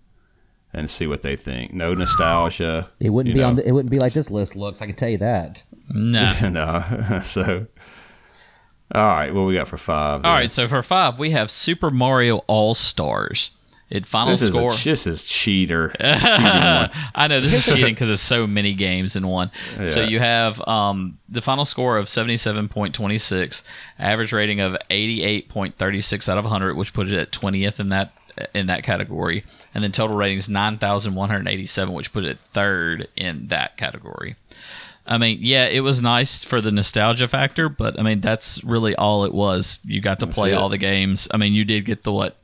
and 0.75 0.89
see 0.89 1.07
what 1.07 1.21
they 1.21 1.35
think. 1.35 1.73
No 1.73 1.93
nostalgia. 1.93 2.89
It 2.99 3.09
wouldn't 3.09 3.33
be 3.33 3.41
know. 3.41 3.47
on. 3.47 3.55
The, 3.55 3.67
it 3.67 3.71
wouldn't 3.71 3.91
be 3.91 3.99
like 3.99 4.13
this 4.13 4.29
list 4.29 4.55
looks. 4.55 4.81
I 4.81 4.85
can 4.85 4.95
tell 4.95 5.09
you 5.09 5.17
that. 5.19 5.63
No, 5.89 6.31
no. 6.49 7.19
so, 7.23 7.67
all 8.93 9.03
right, 9.03 9.33
what 9.33 9.43
we 9.43 9.55
got 9.55 9.67
for 9.67 9.77
five? 9.77 10.25
all 10.25 10.33
right, 10.33 10.51
so 10.51 10.67
for 10.67 10.83
5, 10.83 11.17
we 11.17 11.31
have 11.31 11.49
Super 11.49 11.89
Mario 11.89 12.39
All-Stars. 12.47 13.51
It 13.87 14.07
final 14.07 14.31
this 14.31 14.41
is 14.41 14.49
score 14.49 14.71
a, 14.71 14.83
this 14.83 15.05
is 15.05 15.25
cheater. 15.25 15.95
I 15.99 17.27
know 17.29 17.39
this 17.39 17.53
is 17.53 17.71
cheating 17.71 17.93
because 17.93 18.09
it's 18.09 18.21
so 18.21 18.47
many 18.47 18.73
games 18.73 19.15
in 19.15 19.27
one. 19.27 19.51
So 19.85 20.01
you 20.01 20.19
have 20.19 20.59
um, 20.67 21.19
the 21.29 21.39
final 21.39 21.65
score 21.65 21.95
of 21.95 22.09
seventy-seven 22.09 22.67
point 22.67 22.95
twenty-six, 22.95 23.63
average 23.99 24.33
rating 24.33 24.59
of 24.59 24.75
eighty-eight 24.89 25.49
point 25.49 25.75
thirty-six 25.75 26.27
out 26.27 26.39
of 26.39 26.45
hundred, 26.45 26.75
which 26.77 26.93
put 26.93 27.07
it 27.07 27.13
at 27.13 27.31
twentieth 27.31 27.79
in 27.79 27.89
that 27.89 28.11
in 28.53 28.67
that 28.67 28.83
category, 28.83 29.43
and 29.73 29.83
then 29.83 29.91
total 29.91 30.17
ratings 30.17 30.49
nine 30.49 30.77
thousand 30.77 31.15
one 31.15 31.29
hundred 31.29 31.47
eighty-seven, 31.47 31.93
which 31.93 32.11
put 32.13 32.23
it 32.25 32.37
third 32.37 33.07
in 33.15 33.47
that 33.47 33.77
category. 33.77 34.35
I 35.07 35.17
mean, 35.19 35.37
yeah, 35.41 35.65
it 35.67 35.81
was 35.81 36.01
nice 36.01 36.43
for 36.43 36.61
the 36.61 36.71
nostalgia 36.71 37.27
factor, 37.27 37.69
but 37.69 37.99
I 37.99 38.03
mean 38.03 38.21
that's 38.21 38.63
really 38.63 38.95
all 38.95 39.23
it 39.25 39.33
was. 39.33 39.79
You 39.85 40.01
got 40.01 40.19
to 40.21 40.27
play 40.27 40.51
it. 40.51 40.55
all 40.55 40.69
the 40.69 40.77
games. 40.79 41.27
I 41.31 41.37
mean, 41.37 41.53
you 41.53 41.63
did 41.63 41.85
get 41.85 42.03
the 42.03 42.11
what? 42.11 42.37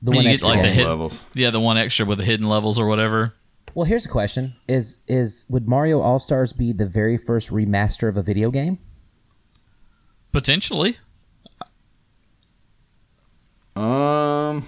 The 0.00 0.12
You 0.12 0.16
one 0.16 0.24
get, 0.24 0.32
extra. 0.32 0.48
like, 0.54 0.62
the 0.62 0.66
game. 0.68 0.74
hit- 0.78 0.86
levels. 0.86 1.24
Yeah, 1.34 1.50
the 1.50 1.60
one 1.60 1.76
extra 1.78 2.06
with 2.06 2.18
the 2.18 2.24
hidden 2.24 2.48
levels 2.48 2.78
or 2.78 2.86
whatever. 2.86 3.34
Well, 3.74 3.84
here's 3.86 4.04
a 4.06 4.08
question: 4.08 4.54
Is 4.66 5.04
is 5.06 5.44
would 5.48 5.68
Mario 5.68 6.00
All 6.00 6.18
Stars 6.18 6.52
be 6.52 6.72
the 6.72 6.86
very 6.88 7.16
first 7.16 7.50
remaster 7.50 8.08
of 8.08 8.16
a 8.16 8.22
video 8.22 8.50
game? 8.50 8.78
Potentially. 10.32 10.96
Um, 13.76 14.62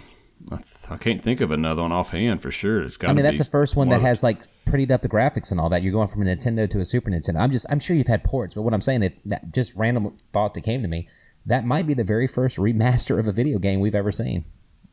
I, 0.52 0.56
th- 0.56 0.66
I 0.90 0.96
can't 0.98 1.22
think 1.22 1.40
of 1.40 1.50
another 1.50 1.82
one 1.82 1.92
offhand 1.92 2.42
for 2.42 2.50
sure. 2.50 2.82
It's 2.82 2.96
got. 2.96 3.10
I 3.10 3.14
mean, 3.14 3.22
that's 3.24 3.38
be 3.38 3.44
the 3.44 3.50
first 3.50 3.76
one 3.76 3.88
that 3.88 4.02
has 4.02 4.22
like 4.22 4.40
prettied 4.66 4.90
up 4.90 5.00
the 5.02 5.08
graphics 5.08 5.50
and 5.50 5.58
all 5.58 5.70
that. 5.70 5.82
You're 5.82 5.92
going 5.92 6.08
from 6.08 6.22
a 6.22 6.24
Nintendo 6.26 6.68
to 6.70 6.80
a 6.80 6.84
Super 6.84 7.10
Nintendo. 7.10 7.40
I'm 7.40 7.50
just, 7.50 7.66
I'm 7.70 7.80
sure 7.80 7.96
you've 7.96 8.06
had 8.08 8.24
ports, 8.24 8.54
but 8.54 8.62
what 8.62 8.74
I'm 8.74 8.80
saying 8.82 9.02
is 9.02 9.10
that 9.24 9.54
just 9.54 9.74
random 9.74 10.16
thought 10.32 10.52
that 10.54 10.60
came 10.62 10.82
to 10.82 10.88
me. 10.88 11.08
That 11.46 11.64
might 11.64 11.86
be 11.86 11.94
the 11.94 12.04
very 12.04 12.26
first 12.26 12.58
remaster 12.58 13.18
of 13.18 13.26
a 13.26 13.32
video 13.32 13.58
game 13.58 13.80
we've 13.80 13.94
ever 13.94 14.12
seen. 14.12 14.44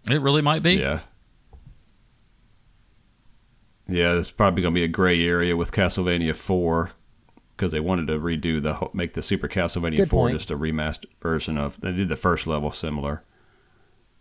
It 0.10 0.22
really 0.22 0.42
might 0.42 0.64
be. 0.64 0.76
Yeah. 0.76 1.02
Yeah, 3.88 4.14
it's 4.14 4.32
probably 4.32 4.62
going 4.62 4.74
to 4.74 4.80
be 4.80 4.84
a 4.86 4.88
gray 4.90 5.22
area 5.26 5.58
with 5.58 5.72
Castlevania 5.72 6.36
4 6.36 6.92
because 7.56 7.72
they 7.72 7.80
wanted 7.80 8.08
to 8.08 8.14
redo 8.20 8.62
the 8.62 8.76
whole- 8.76 8.92
make 8.94 9.14
the 9.14 9.22
Super 9.22 9.48
Castlevania 9.48 9.98
Good 9.98 10.10
4 10.10 10.28
point. 10.28 10.38
just 10.38 10.50
a 10.52 10.58
remastered 10.58 11.08
version 11.22 11.58
of. 11.58 11.82
They 11.82 11.92
did 11.92 12.08
the 12.08 12.16
first 12.16 12.48
level 12.48 12.72
similar, 12.72 13.24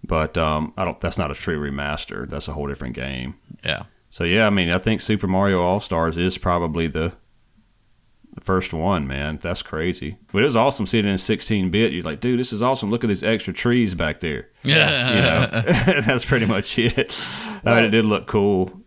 but 0.04 0.36
um, 0.38 0.72
I 0.76 0.84
don't. 0.84 1.00
That's 1.00 1.18
not 1.18 1.30
a 1.30 1.34
true 1.34 1.58
remaster. 1.58 2.28
That's 2.28 2.48
a 2.48 2.52
whole 2.52 2.66
different 2.66 2.94
game. 2.94 3.34
Yeah. 3.64 3.84
So 4.08 4.24
yeah, 4.24 4.46
I 4.46 4.50
mean, 4.50 4.70
I 4.70 4.78
think 4.78 5.00
Super 5.00 5.26
Mario 5.26 5.62
All 5.62 5.80
Stars 5.80 6.18
is 6.18 6.36
probably 6.38 6.88
the 6.88 7.12
the 8.34 8.40
first 8.40 8.72
one, 8.72 9.06
man. 9.06 9.38
That's 9.42 9.62
crazy. 9.62 10.16
But 10.32 10.42
it 10.42 10.44
was 10.44 10.56
awesome 10.56 10.86
seeing 10.86 11.06
it 11.06 11.10
in 11.10 11.18
16 11.18 11.70
bit. 11.70 11.92
You're 11.92 12.04
like, 12.04 12.20
dude, 12.20 12.38
this 12.38 12.52
is 12.52 12.62
awesome. 12.62 12.90
Look 12.90 13.04
at 13.04 13.08
these 13.08 13.24
extra 13.24 13.52
trees 13.52 13.94
back 13.94 14.20
there. 14.20 14.48
Yeah. 14.62 15.14
You 15.14 15.22
know, 15.22 15.72
that's 16.02 16.24
pretty 16.24 16.46
much 16.46 16.78
it. 16.78 17.12
I 17.64 17.76
mean, 17.76 17.84
it 17.84 17.90
did 17.90 18.04
look 18.04 18.26
cool. 18.26 18.82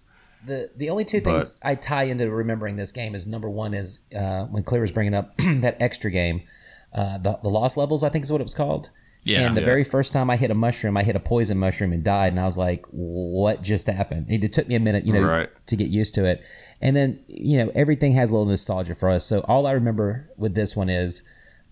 The 0.45 0.69
the 0.75 0.89
only 0.89 1.05
two 1.05 1.21
things 1.21 1.57
I 1.63 1.75
tie 1.75 2.03
into 2.03 2.29
remembering 2.29 2.75
this 2.75 2.91
game 2.91 3.15
is 3.15 3.25
number 3.25 3.49
one 3.49 3.73
is 3.73 4.01
uh, 4.17 4.43
when 4.45 4.63
Claire 4.63 4.81
was 4.81 4.91
bringing 4.91 5.13
up 5.13 5.35
that 5.37 5.77
extra 5.79 6.11
game, 6.11 6.41
uh, 6.93 7.17
the 7.17 7.39
the 7.43 7.49
Lost 7.49 7.77
Levels 7.77 8.03
I 8.03 8.09
think 8.09 8.23
is 8.23 8.31
what 8.31 8.41
it 8.41 8.43
was 8.43 8.53
called. 8.53 8.89
Yeah. 9.23 9.47
and 9.47 9.55
the 9.55 9.61
Yeah. 9.61 9.65
very 9.65 9.83
first 9.83 10.11
time 10.13 10.29
I 10.29 10.35
hit 10.35 10.51
a 10.51 10.55
mushroom, 10.55 10.97
I 10.97 11.03
hit 11.03 11.15
a 11.15 11.19
poison 11.19 11.57
mushroom 11.57 11.93
and 11.93 12.03
died. 12.03 12.33
And 12.33 12.39
I 12.39 12.43
was 12.45 12.57
like, 12.57 12.85
what 12.91 13.61
just 13.61 13.87
happened? 13.87 14.25
It 14.29 14.51
took 14.53 14.67
me 14.67 14.75
a 14.75 14.79
minute, 14.79 15.05
you 15.05 15.13
know, 15.13 15.23
Right. 15.23 15.49
to 15.67 15.75
get 15.75 15.87
used 15.89 16.13
to 16.15 16.25
it. 16.25 16.43
And 16.81 16.95
then, 16.95 17.19
you 17.27 17.57
know, 17.57 17.71
everything 17.73 18.11
has 18.13 18.31
a 18.31 18.33
little 18.35 18.47
nostalgia 18.49 18.93
for 18.95 19.09
us. 19.09 19.25
So 19.25 19.39
all 19.47 19.65
I 19.65 19.71
remember 19.71 20.29
with 20.37 20.55
this 20.55 20.75
one 20.75 20.89
is 20.89 21.23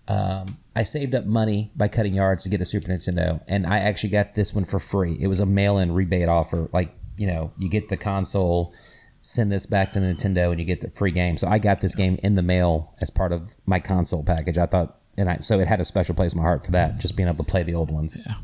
um, 0.08 0.46
I 0.74 0.82
saved 0.82 1.14
up 1.14 1.26
money 1.26 1.70
by 1.76 1.86
cutting 1.88 2.14
yards 2.14 2.42
to 2.44 2.48
get 2.50 2.60
a 2.60 2.64
Super 2.64 2.90
Nintendo. 2.90 3.40
And 3.46 3.66
I 3.66 3.78
actually 3.78 4.10
got 4.10 4.34
this 4.34 4.52
one 4.54 4.64
for 4.64 4.78
free. 4.80 5.16
It 5.20 5.26
was 5.28 5.38
a 5.38 5.46
mail 5.46 5.78
in 5.78 5.92
rebate 5.92 6.28
offer. 6.28 6.68
Like, 6.72 6.92
you 7.16 7.26
know, 7.26 7.52
you 7.58 7.68
get 7.68 7.88
the 7.88 7.96
console, 7.96 8.72
send 9.20 9.52
this 9.52 9.66
back 9.66 9.92
to 9.92 10.00
Nintendo, 10.00 10.50
and 10.50 10.58
you 10.58 10.64
get 10.66 10.80
the 10.80 10.90
free 10.90 11.12
game. 11.12 11.36
So 11.36 11.46
I 11.46 11.58
got 11.58 11.80
this 11.82 11.94
game 11.94 12.18
in 12.22 12.34
the 12.34 12.42
mail 12.42 12.92
as 13.00 13.10
part 13.10 13.32
of 13.32 13.56
my 13.66 13.78
console 13.78 14.24
package. 14.24 14.58
I 14.58 14.66
thought, 14.66 14.98
and 15.16 15.28
I, 15.30 15.36
so 15.36 15.58
it 15.60 15.68
had 15.68 15.80
a 15.80 15.84
special 15.84 16.14
place 16.14 16.32
in 16.32 16.38
my 16.38 16.44
heart 16.44 16.64
for 16.64 16.70
that, 16.72 16.98
just 16.98 17.16
being 17.16 17.28
able 17.28 17.44
to 17.44 17.50
play 17.50 17.62
the 17.62 17.74
old 17.74 17.90
ones. 17.90 18.20
Yeah. 18.26 18.34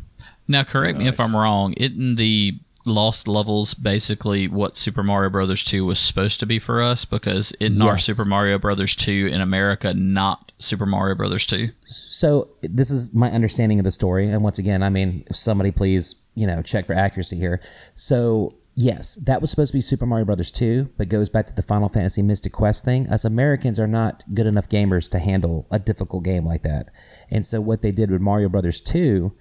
Now, 0.46 0.64
correct 0.64 0.98
me 0.98 1.08
if 1.08 1.20
I'm 1.20 1.36
wrong. 1.36 1.74
Isn't 1.74 2.16
the 2.16 2.54
Lost 2.86 3.28
Levels 3.28 3.74
basically 3.74 4.48
what 4.48 4.76
Super 4.78 5.02
Mario 5.02 5.28
Brothers 5.28 5.62
2 5.64 5.84
was 5.84 5.98
supposed 5.98 6.40
to 6.40 6.46
be 6.46 6.58
for 6.58 6.80
us? 6.82 7.04
Because 7.04 7.50
in 7.60 7.80
our 7.82 7.94
Yes. 7.94 8.06
Super 8.06 8.26
Mario 8.26 8.58
Brothers 8.58 8.94
2 8.96 9.28
in 9.30 9.42
America, 9.42 9.92
not 9.92 10.52
Super 10.58 10.86
Mario 10.86 11.14
Brothers 11.14 11.46
2. 11.46 11.56
So 11.84 12.48
this 12.62 12.90
is 12.90 13.14
my 13.14 13.30
understanding 13.30 13.78
of 13.78 13.84
the 13.84 13.90
story, 13.90 14.28
and 14.30 14.42
once 14.42 14.58
again, 14.58 14.82
I 14.82 14.88
mean, 14.88 15.24
if 15.26 15.36
somebody 15.36 15.70
please, 15.70 16.22
you 16.34 16.46
know, 16.46 16.62
check 16.62 16.86
for 16.86 16.94
accuracy 16.94 17.36
here. 17.36 17.60
So 17.94 18.54
yes, 18.78 19.16
that 19.26 19.40
was 19.40 19.50
supposed 19.50 19.72
to 19.72 19.76
be 19.76 19.80
Super 19.80 20.06
Mario 20.06 20.24
Brothers 20.24 20.50
2, 20.50 20.90
but 20.96 21.08
goes 21.08 21.28
back 21.28 21.46
to 21.46 21.54
the 21.54 21.62
Final 21.62 21.88
Fantasy 21.88 22.22
Mystic 22.22 22.52
Quest 22.52 22.84
thing. 22.84 23.08
Us 23.08 23.24
Americans 23.24 23.78
are 23.80 23.86
not 23.86 24.22
good 24.34 24.46
enough 24.46 24.68
gamers 24.68 25.10
to 25.10 25.18
handle 25.18 25.66
a 25.70 25.78
difficult 25.78 26.24
game 26.24 26.44
like 26.44 26.62
that, 26.62 26.86
and 27.30 27.44
so 27.44 27.60
what 27.60 27.82
they 27.82 27.90
did 27.90 28.10
with 28.10 28.20
Mario 28.20 28.48
Brothers 28.48 28.80
2 28.80 29.32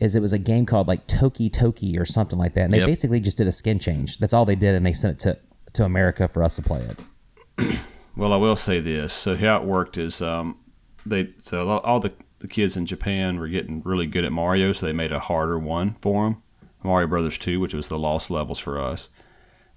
is 0.00 0.14
it 0.14 0.20
was 0.20 0.32
a 0.32 0.38
game 0.38 0.66
called 0.66 0.88
like 0.88 1.06
Doki 1.06 1.50
Doki 1.50 1.98
or 1.98 2.04
something 2.04 2.38
like 2.38 2.54
that, 2.54 2.64
and 2.64 2.74
they 2.74 2.78
Yep. 2.78 2.86
basically 2.86 3.20
just 3.20 3.38
did 3.38 3.46
a 3.46 3.52
skin 3.52 3.78
change. 3.78 4.18
That's 4.18 4.32
all 4.34 4.44
they 4.44 4.56
did, 4.56 4.74
and 4.74 4.84
they 4.86 4.92
sent 4.92 5.14
it 5.14 5.20
to 5.20 5.38
to 5.74 5.84
America 5.84 6.26
for 6.28 6.42
us 6.42 6.56
to 6.56 6.62
play 6.62 6.80
it. 6.82 7.78
Well, 8.18 8.32
I 8.32 8.36
will 8.36 8.56
say 8.56 8.80
this. 8.80 9.12
So 9.12 9.36
how 9.36 9.56
it 9.58 9.64
worked 9.64 9.98
is 9.98 10.22
um, 10.22 10.56
they 11.04 11.34
so 11.36 11.68
all- 11.68 11.80
all 11.80 12.00
the, 12.00 12.14
the 12.38 12.48
kids 12.48 12.74
in 12.74 12.86
Japan 12.86 13.38
were 13.38 13.46
getting 13.48 13.82
really 13.84 14.06
good 14.06 14.24
at 14.24 14.32
Mario, 14.32 14.72
so 14.72 14.86
they 14.86 14.94
made 14.94 15.12
a 15.12 15.20
harder 15.20 15.58
one 15.58 15.96
for 16.00 16.24
them, 16.24 16.42
Mario 16.86 17.08
Brothers 17.08 17.38
Two, 17.38 17.60
which 17.60 17.74
was 17.74 17.88
the 17.88 17.96
lost 17.98 18.30
levels 18.30 18.58
for 18.58 18.80
us. 18.80 19.08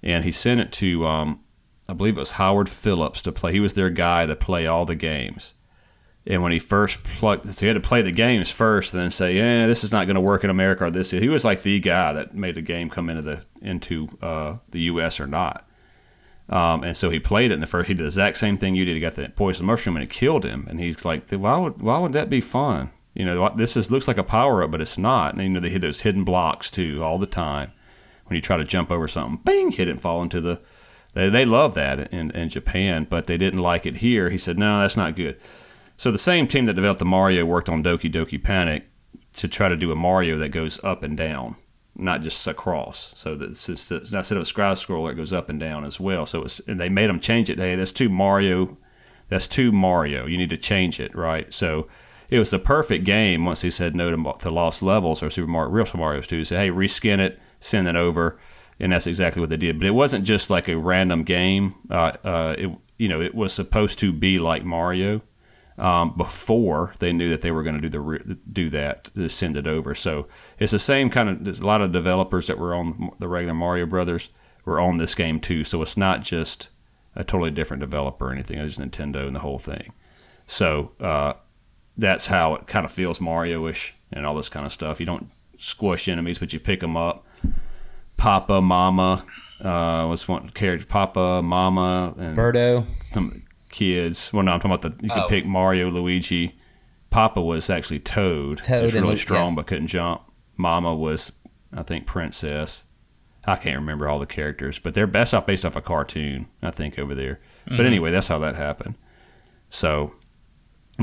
And 0.02 0.24
he 0.24 0.32
sent 0.32 0.60
it 0.60 0.72
to 0.72 1.06
um, 1.06 1.40
I 1.88 1.92
believe 1.92 2.16
it 2.16 2.20
was 2.20 2.32
Howard 2.32 2.68
Phillips 2.68 3.20
to 3.22 3.32
play. 3.32 3.52
He 3.52 3.60
was 3.60 3.74
their 3.74 3.90
guy 3.90 4.24
to 4.26 4.36
play 4.36 4.66
all 4.66 4.84
the 4.84 4.94
games. 4.94 5.54
And 6.26 6.42
when 6.42 6.52
he 6.52 6.58
first 6.58 7.02
plugged, 7.02 7.52
so 7.54 7.60
he 7.60 7.66
had 7.66 7.74
to 7.74 7.88
play 7.88 8.02
the 8.02 8.12
games 8.12 8.50
first, 8.50 8.92
and 8.92 9.02
then 9.02 9.10
say, 9.10 9.36
"Yeah, 9.36 9.66
this 9.66 9.82
is 9.82 9.90
not 9.90 10.06
going 10.06 10.14
to 10.14 10.20
work 10.20 10.44
in 10.44 10.50
America." 10.50 10.84
Or 10.84 10.90
this, 10.90 11.10
he 11.10 11.28
was 11.28 11.44
like 11.44 11.62
the 11.62 11.80
guy 11.80 12.12
that 12.12 12.34
made 12.34 12.58
a 12.58 12.62
game 12.62 12.90
come 12.90 13.08
into 13.08 13.22
the 13.22 13.42
into 13.62 14.06
uh, 14.22 14.56
the 14.70 14.80
U.S. 14.82 15.18
or 15.18 15.26
not. 15.26 15.66
Um, 16.48 16.82
and 16.84 16.96
so 16.96 17.10
he 17.10 17.20
played 17.20 17.52
it 17.52 17.54
in 17.54 17.60
the 17.60 17.66
first. 17.66 17.88
He 17.88 17.94
did 17.94 18.02
the 18.02 18.08
exact 18.08 18.36
same 18.36 18.58
thing 18.58 18.74
you 18.74 18.84
did. 18.84 18.94
He 18.94 19.00
got 19.00 19.14
the 19.14 19.28
poison 19.30 19.66
mushroom 19.66 19.96
and 19.96 20.02
it 20.02 20.10
killed 20.10 20.44
him. 20.44 20.66
And 20.68 20.78
he's 20.78 21.04
like, 21.04 21.28
"Why 21.30 21.56
would 21.56 21.80
why 21.80 21.98
would 21.98 22.12
that 22.12 22.28
be 22.28 22.40
fun? 22.40 22.90
You 23.14 23.24
know, 23.24 23.52
this 23.56 23.76
is 23.76 23.90
looks 23.90 24.08
like 24.08 24.18
a 24.18 24.24
power 24.24 24.62
up, 24.62 24.70
but 24.70 24.80
it's 24.80 24.98
not." 24.98 25.34
And 25.34 25.42
you 25.42 25.48
know, 25.48 25.60
they 25.60 25.70
hit 25.70 25.82
those 25.82 26.02
hidden 26.02 26.24
blocks 26.24 26.70
too 26.70 27.02
all 27.04 27.18
the 27.18 27.26
time. 27.26 27.72
When 28.26 28.36
you 28.36 28.40
try 28.40 28.56
to 28.56 28.64
jump 28.64 28.90
over 28.90 29.08
something, 29.08 29.40
bing, 29.44 29.72
hit 29.72 29.88
it 29.88 29.92
and 29.92 30.02
fall 30.02 30.22
into 30.22 30.40
the. 30.40 30.60
They, 31.14 31.28
they 31.28 31.44
love 31.44 31.74
that 31.74 32.12
in, 32.12 32.30
in 32.30 32.48
Japan, 32.48 33.04
but 33.10 33.26
they 33.26 33.36
didn't 33.36 33.60
like 33.60 33.84
it 33.84 33.96
here. 33.96 34.30
He 34.30 34.38
said, 34.38 34.58
"No, 34.58 34.80
that's 34.80 34.96
not 34.96 35.16
good." 35.16 35.40
So 35.96 36.10
the 36.10 36.18
same 36.18 36.46
team 36.46 36.64
that 36.66 36.74
developed 36.74 37.00
the 37.00 37.04
Mario 37.04 37.44
worked 37.44 37.68
on 37.68 37.84
Doki 37.84 38.10
Doki 38.10 38.42
Panic 38.42 38.88
to 39.34 39.48
try 39.48 39.68
to 39.68 39.76
do 39.76 39.92
a 39.92 39.96
Mario 39.96 40.38
that 40.38 40.50
goes 40.50 40.82
up 40.82 41.02
and 41.02 41.16
down, 41.16 41.56
not 41.94 42.22
just 42.22 42.46
across. 42.46 43.12
So 43.18 43.34
that 43.36 43.56
since 43.56 43.90
instead 43.90 44.36
of 44.36 44.42
a 44.42 44.46
side 44.46 44.76
scroller, 44.76 45.12
it 45.12 45.16
goes 45.16 45.32
up 45.32 45.48
and 45.48 45.60
down 45.60 45.84
as 45.84 46.00
well. 46.00 46.24
So 46.26 46.44
they 46.66 46.88
made 46.88 47.08
them 47.08 47.20
change 47.20 47.50
it. 47.50 47.58
Hey, 47.58 47.74
that's 47.74 47.92
too 47.92 48.08
Mario. 48.08 48.78
That's 49.28 49.46
too 49.46 49.72
Mario. 49.72 50.26
You 50.26 50.38
need 50.38 50.50
to 50.50 50.56
change 50.56 51.00
it, 51.00 51.14
right? 51.14 51.52
So 51.52 51.88
it 52.30 52.38
was 52.38 52.50
the 52.50 52.58
perfect 52.58 53.04
game 53.04 53.44
once 53.44 53.62
he 53.62 53.70
said 53.70 53.94
no 53.94 54.10
to, 54.10 54.38
to 54.38 54.50
Lost 54.50 54.82
Levels 54.82 55.22
or 55.22 55.30
Super 55.30 55.50
Mario, 55.50 55.70
Real 55.70 55.84
Super 55.84 55.98
Mario 55.98 56.20
2. 56.20 56.44
Say, 56.44 56.56
hey, 56.56 56.70
reskin 56.70 57.18
it, 57.18 57.40
send 57.58 57.88
it 57.88 57.96
over, 57.96 58.38
and 58.78 58.92
that's 58.92 59.06
exactly 59.06 59.40
what 59.40 59.50
they 59.50 59.56
did. 59.56 59.78
But 59.78 59.86
it 59.86 59.92
wasn't 59.92 60.24
just 60.24 60.48
like 60.48 60.68
a 60.68 60.78
random 60.78 61.24
game. 61.24 61.74
Uh, 61.90 62.12
uh, 62.24 62.54
it 62.56 62.70
you 62.98 63.08
know 63.08 63.20
it 63.20 63.34
was 63.34 63.52
supposed 63.52 63.98
to 63.98 64.12
be 64.12 64.38
like 64.38 64.64
Mario 64.64 65.22
um, 65.76 66.14
before 66.16 66.92
they 67.00 67.12
knew 67.12 67.30
that 67.30 67.40
they 67.40 67.50
were 67.50 67.62
going 67.62 67.76
to 67.76 67.80
do 67.80 67.88
the 67.88 68.00
re- 68.00 68.36
do 68.50 68.68
that 68.70 69.10
send 69.28 69.56
it 69.56 69.66
over. 69.66 69.94
So 69.94 70.28
it's 70.58 70.72
the 70.72 70.78
same 70.78 71.10
kind 71.10 71.28
of. 71.28 71.44
There's 71.44 71.60
a 71.60 71.66
lot 71.66 71.80
of 71.80 71.90
developers 71.90 72.46
that 72.46 72.58
were 72.58 72.74
on 72.74 73.10
the 73.18 73.28
regular 73.28 73.54
Mario 73.54 73.86
Brothers 73.86 74.30
were 74.64 74.80
on 74.80 74.98
this 74.98 75.14
game 75.14 75.40
too. 75.40 75.64
So 75.64 75.82
it's 75.82 75.96
not 75.96 76.22
just 76.22 76.68
a 77.16 77.24
totally 77.24 77.50
different 77.50 77.80
developer 77.80 78.28
or 78.28 78.32
anything. 78.32 78.58
It's 78.58 78.78
Nintendo 78.78 79.26
and 79.26 79.34
the 79.34 79.40
whole 79.40 79.58
thing. 79.58 79.92
So 80.46 80.92
uh, 81.00 81.34
that's 81.96 82.26
how 82.28 82.54
it 82.54 82.66
kind 82.66 82.84
of 82.84 82.90
feels 82.92 83.20
Mario-ish 83.20 83.94
and 84.12 84.26
all 84.26 84.34
this 84.34 84.48
kind 84.48 84.64
of 84.66 84.72
stuff. 84.72 85.00
You 85.00 85.06
don't 85.06 85.28
squash 85.58 86.08
enemies, 86.08 86.38
but 86.38 86.52
you 86.52 86.60
pick 86.60 86.80
them 86.80 86.96
up. 86.96 87.26
Papa, 88.16 88.60
Mama, 88.60 89.24
uh, 89.60 90.06
what's 90.06 90.28
one 90.28 90.50
character? 90.50 90.86
Papa, 90.86 91.42
Mama, 91.42 92.14
and 92.18 92.36
Birdo, 92.36 92.84
some 92.84 93.30
kids. 93.70 94.32
Well, 94.32 94.42
no, 94.42 94.52
I'm 94.52 94.60
talking 94.60 94.72
about 94.72 94.82
the. 94.98 95.04
You 95.04 95.10
can 95.10 95.20
Oh. 95.24 95.28
pick 95.28 95.46
Mario, 95.46 95.90
Luigi. 95.90 96.56
Papa 97.10 97.40
was 97.40 97.68
actually 97.70 97.98
Toad. 98.00 98.58
Toad 98.58 98.82
was 98.84 98.94
and 98.94 99.02
really 99.02 99.14
Lu- 99.14 99.18
strong 99.20 99.50
yeah. 99.50 99.54
but 99.56 99.66
couldn't 99.66 99.88
jump. 99.88 100.22
Mama 100.56 100.94
was, 100.94 101.32
I 101.72 101.82
think, 101.82 102.06
Princess. 102.06 102.84
I 103.46 103.56
can't 103.56 103.76
remember 103.76 104.06
all 104.08 104.18
the 104.18 104.26
characters, 104.26 104.78
but 104.78 104.92
they're 104.94 105.06
best 105.06 105.32
off 105.32 105.46
based 105.46 105.64
off 105.64 105.74
a 105.74 105.80
cartoon, 105.80 106.46
I 106.62 106.70
think, 106.70 106.98
over 106.98 107.14
there. 107.14 107.40
Mm-hmm. 107.66 107.76
But 107.78 107.86
anyway, 107.86 108.10
that's 108.12 108.28
how 108.28 108.38
that 108.40 108.54
happened. 108.56 108.94
So, 109.70 110.12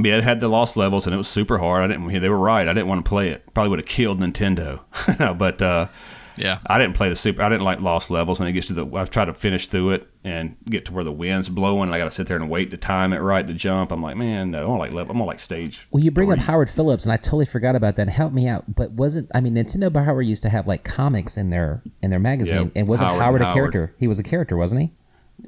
yeah, 0.06 0.18
it 0.18 0.24
had 0.24 0.40
the 0.40 0.48
lost 0.48 0.78
levels 0.78 1.06
and 1.08 1.14
it 1.14 1.18
was 1.18 1.28
super 1.28 1.58
hard. 1.58 1.84
I 1.84 1.88
didn't. 1.88 2.22
They 2.22 2.30
were 2.30 2.38
right. 2.38 2.68
I 2.68 2.74
didn't 2.74 2.88
want 2.88 3.04
to 3.06 3.10
play 3.10 3.30
it. 3.30 3.44
Probably 3.54 3.70
would 3.70 3.80
have 3.80 3.88
killed 3.88 4.20
Nintendo. 4.20 4.82
No, 5.20 5.34
but 5.34 5.62
uh, 5.62 5.88
Yeah. 6.36 6.60
I 6.68 6.78
didn't 6.78 6.96
play 6.96 7.10
the 7.10 7.16
super. 7.16 7.42
I 7.42 7.50
didn't 7.50 7.64
like 7.64 7.82
lost 7.82 8.12
levels 8.12 8.40
when 8.40 8.48
it 8.48 8.54
gets 8.54 8.68
to 8.68 8.74
the. 8.74 8.86
I've 8.96 9.10
tried 9.10 9.26
to 9.26 9.34
finish 9.34 9.68
through 9.68 9.92
it 9.92 10.08
and 10.24 10.56
get 10.70 10.86
to 10.86 10.94
where 10.94 11.04
the 11.04 11.12
wind's 11.12 11.50
blowing. 11.50 11.84
And 11.84 11.96
I 11.96 11.98
got 11.98 12.04
to 12.06 12.12
sit 12.12 12.28
there 12.28 12.38
and 12.38 12.48
wait 12.50 12.70
to 12.72 12.78
time 12.78 13.12
it 13.14 13.18
right 13.20 13.48
to 13.48 13.54
jump. 13.54 13.92
I'm 13.92 14.04
like, 14.04 14.16
man, 14.18 14.52
no, 14.52 14.62
I 14.62 14.66
don't 14.66 14.78
like 14.78 14.94
level. 14.94 15.16
I'm 15.16 15.22
on 15.22 15.28
like 15.28 15.40
stage. 15.40 15.88
Well, 15.92 16.04
you 16.04 16.12
bring 16.12 16.32
up. 16.32 16.38
Howard 16.40 16.70
Phillips, 16.70 17.06
and 17.08 17.14
I 17.14 17.18
totally 17.18 17.46
forgot 17.46 17.76
about 17.76 17.96
that. 17.96 18.08
Help 18.10 18.34
me 18.34 18.48
out. 18.48 18.76
But 18.76 18.92
wasn't 18.92 19.32
I 19.34 19.42
mean 19.42 19.56
Nintendo 19.56 19.92
Power 19.92 20.22
used 20.22 20.44
to 20.44 20.50
have 20.50 20.68
like 20.68 20.84
comics 20.84 21.38
in 21.38 21.50
their 21.50 21.82
in 22.04 22.12
their 22.12 22.20
magazine, 22.20 22.72
Yeah, 22.76 22.82
and 22.82 22.88
wasn't 22.88 23.10
Howard 23.12 23.22
Howard, 23.24 23.42
and 23.42 23.50
a 23.50 23.54
Howard. 23.54 23.74
character? 23.74 23.96
He 24.00 24.08
was 24.08 24.20
a 24.20 24.24
character, 24.24 24.56
wasn't 24.58 24.82
he? 24.82 24.92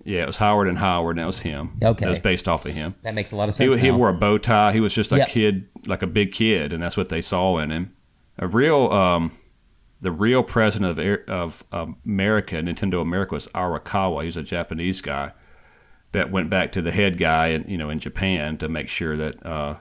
Yeah, 0.06 0.22
it 0.22 0.28
was 0.28 0.38
Howard 0.38 0.68
and 0.68 0.78
Howard, 0.78 1.18
and 1.18 1.24
that 1.24 1.28
was 1.28 1.40
him. 1.42 1.72
Okay. 1.84 2.06
it 2.06 2.10
was 2.10 2.20
based 2.20 2.48
off 2.48 2.66
of 2.66 2.74
him. 2.74 2.96
That 3.04 3.16
makes 3.16 3.32
a 3.32 3.36
lot 3.36 3.48
of 3.50 3.56
sense. 3.56 3.76
he 3.76 3.90
now. 3.90 3.98
wore 3.98 4.10
a 4.10 4.14
bow 4.14 4.38
tie. 4.38 4.72
He 4.72 4.80
was 4.80 4.94
just 4.94 5.12
a 5.12 5.18
Yeah. 5.18 5.26
kid, 5.26 5.66
like 5.88 6.04
a 6.04 6.08
big 6.08 6.32
kid, 6.32 6.72
and 6.74 6.82
that's 6.82 6.96
what 6.98 7.10
they 7.10 7.22
saw 7.22 7.58
in 7.58 7.72
him. 7.72 7.94
A 8.38 8.48
real, 8.48 8.92
um, 8.92 9.32
the 10.02 10.12
real 10.12 10.44
president 10.44 10.98
of 11.00 11.24
of 11.30 11.64
America, 12.06 12.56
Nintendo 12.58 13.02
America, 13.02 13.34
was 13.34 13.48
Arakawa. 13.48 14.24
He's 14.24 14.38
a 14.38 14.44
Japanese 14.44 15.02
guy 15.02 15.32
that 16.12 16.32
went 16.32 16.50
back 16.50 16.72
to 16.74 16.82
the 16.82 16.92
head 16.92 17.18
guy, 17.18 17.48
in, 17.48 17.66
you 17.68 17.78
know, 17.78 17.90
in 17.90 18.00
Japan 18.00 18.58
to 18.58 18.70
make 18.70 18.90
sure 18.90 19.18
that 19.18 19.46
uh, 19.46 19.76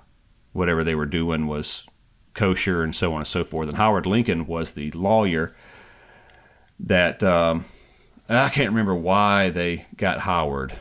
whatever 0.52 0.82
they 0.84 0.94
were 0.94 1.06
doing 1.06 1.46
was 1.46 1.86
kosher 2.34 2.82
and 2.82 2.94
so 2.96 3.12
on 3.12 3.18
and 3.18 3.26
so 3.26 3.44
forth. 3.44 3.68
And 3.68 3.76
Howard 3.78 4.06
Lincoln 4.06 4.46
was 4.46 4.72
the 4.72 4.90
lawyer 4.92 5.50
that 6.80 7.22
um, 7.22 7.64
I 8.28 8.48
can't 8.50 8.70
remember 8.70 8.94
why 8.94 9.50
they 9.50 9.86
got 9.96 10.20
Howard 10.20 10.78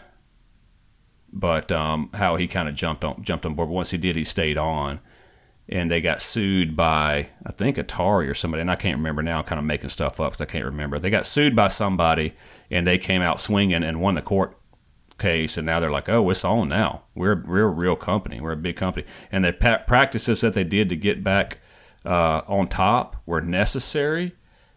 but 1.31 1.71
um, 1.71 2.09
how 2.13 2.35
he 2.35 2.47
kind 2.47 2.67
of 2.67 2.75
jumped 2.75 3.03
on 3.03 3.23
jumped 3.23 3.45
on 3.45 3.53
board. 3.53 3.69
But 3.69 3.73
once 3.73 3.91
he 3.91 3.97
did, 3.97 4.15
he 4.15 4.23
stayed 4.23 4.57
on, 4.57 4.99
and 5.69 5.91
they 5.91 6.01
got 6.01 6.21
sued 6.21 6.75
by 6.75 7.29
I 7.45 7.51
think 7.51 7.77
Atari 7.77 8.29
or 8.29 8.33
somebody, 8.33 8.61
and 8.61 8.71
I 8.71 8.75
can't 8.75 8.97
remember 8.97 9.21
now. 9.21 9.39
I'm 9.39 9.43
kind 9.43 9.59
of 9.59 9.65
making 9.65 9.89
stuff 9.89 10.19
up 10.19 10.31
because 10.31 10.41
I 10.41 10.45
can't 10.45 10.65
remember. 10.65 10.99
They 10.99 11.09
got 11.09 11.25
sued 11.25 11.55
by 11.55 11.67
somebody, 11.67 12.33
and 12.71 12.87
they 12.87 12.97
came 12.97 13.21
out 13.21 13.39
swinging 13.39 13.83
and 13.83 14.01
won 14.01 14.15
the 14.15 14.21
court 14.21 14.57
case, 15.17 15.57
and 15.57 15.65
now 15.65 15.79
they're 15.79 15.91
like, 15.91 16.09
oh, 16.09 16.29
it's 16.29 16.45
on 16.45 16.69
now. 16.69 17.03
We're 17.13 17.43
we're 17.45 17.65
a 17.65 17.67
real 17.67 17.95
company. 17.95 18.41
We're 18.41 18.53
a 18.53 18.57
big 18.57 18.75
company, 18.75 19.05
and 19.31 19.45
the 19.45 19.53
practices 19.53 20.41
that 20.41 20.53
they 20.53 20.63
did 20.63 20.89
to 20.89 20.95
get 20.95 21.23
back 21.23 21.59
uh, 22.05 22.41
on 22.47 22.67
top 22.67 23.17
were 23.25 23.41
necessary, 23.41 24.33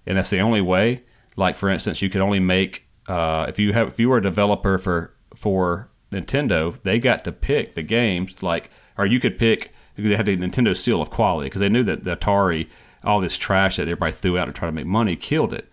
and 0.06 0.18
that's 0.18 0.30
the 0.30 0.40
only 0.40 0.60
way. 0.60 1.04
Like 1.36 1.54
for 1.54 1.68
instance, 1.68 2.02
you 2.02 2.10
could 2.10 2.20
only 2.20 2.40
make 2.40 2.86
uh, 3.08 3.46
if 3.48 3.58
you 3.58 3.72
have 3.72 3.88
if 3.88 3.98
you 3.98 4.08
were 4.08 4.18
a 4.18 4.22
developer 4.22 4.78
for 4.78 5.14
for 5.34 5.90
Nintendo, 6.12 6.80
they 6.82 6.98
got 6.98 7.24
to 7.24 7.32
pick 7.32 7.74
the 7.74 7.82
games 7.82 8.42
like, 8.42 8.70
or 8.98 9.06
you 9.06 9.20
could 9.20 9.38
pick. 9.38 9.72
They 9.96 10.16
had 10.16 10.26
the 10.26 10.36
Nintendo 10.36 10.76
seal 10.76 11.00
of 11.02 11.10
quality 11.10 11.46
because 11.46 11.60
they 11.60 11.68
knew 11.68 11.82
that 11.84 12.04
the 12.04 12.16
Atari, 12.16 12.68
all 13.04 13.20
this 13.20 13.36
trash 13.36 13.76
that 13.76 13.82
everybody 13.82 14.12
threw 14.12 14.38
out 14.38 14.46
to 14.46 14.52
try 14.52 14.66
to 14.66 14.72
make 14.72 14.86
money, 14.86 15.14
killed 15.16 15.52
it. 15.52 15.68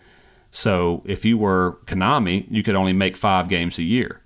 So 0.49 1.01
if 1.05 1.25
you 1.25 1.37
were 1.37 1.79
Konami, 1.85 2.45
you 2.49 2.63
could 2.63 2.75
only 2.75 2.93
make 2.93 3.15
five 3.15 3.49
games 3.49 3.79
a 3.79 3.83
year. 3.83 4.21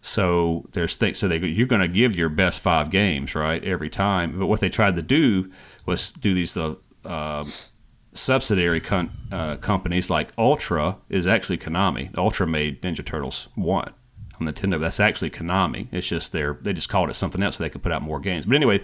So 0.00 0.66
there's 0.72 0.96
things. 0.96 1.18
So 1.18 1.28
they 1.28 1.38
you're 1.38 1.66
going 1.66 1.80
to 1.80 1.88
give 1.88 2.16
your 2.16 2.28
best 2.28 2.62
five 2.62 2.90
games 2.90 3.34
right 3.34 3.62
every 3.64 3.90
time. 3.90 4.38
But 4.38 4.46
what 4.46 4.60
they 4.60 4.68
tried 4.68 4.96
to 4.96 5.02
do 5.02 5.50
was 5.84 6.10
do 6.10 6.34
these 6.34 6.56
uh, 6.56 6.76
uh, 7.04 7.44
subsidiary 8.16 8.80
con- 8.80 9.10
uh, 9.30 9.56
companies 9.56 10.10
like 10.10 10.30
Ultra 10.38 10.98
is 11.08 11.26
actually 11.26 11.58
Konami. 11.58 12.16
Ultra 12.16 12.46
made 12.46 12.82
Ninja 12.82 13.04
Turtles 13.04 13.48
one 13.54 13.92
on 14.40 14.46
Nintendo. 14.46 14.80
That's 14.80 15.00
actually 15.00 15.30
Konami. 15.30 15.88
It's 15.92 16.08
just 16.08 16.32
they 16.32 16.46
they 16.62 16.72
just 16.72 16.88
called 16.88 17.10
it 17.10 17.14
something 17.14 17.42
else 17.42 17.56
so 17.56 17.64
they 17.64 17.70
could 17.70 17.82
put 17.82 17.92
out 17.92 18.02
more 18.02 18.20
games. 18.20 18.46
But 18.46 18.56
anyway, 18.56 18.82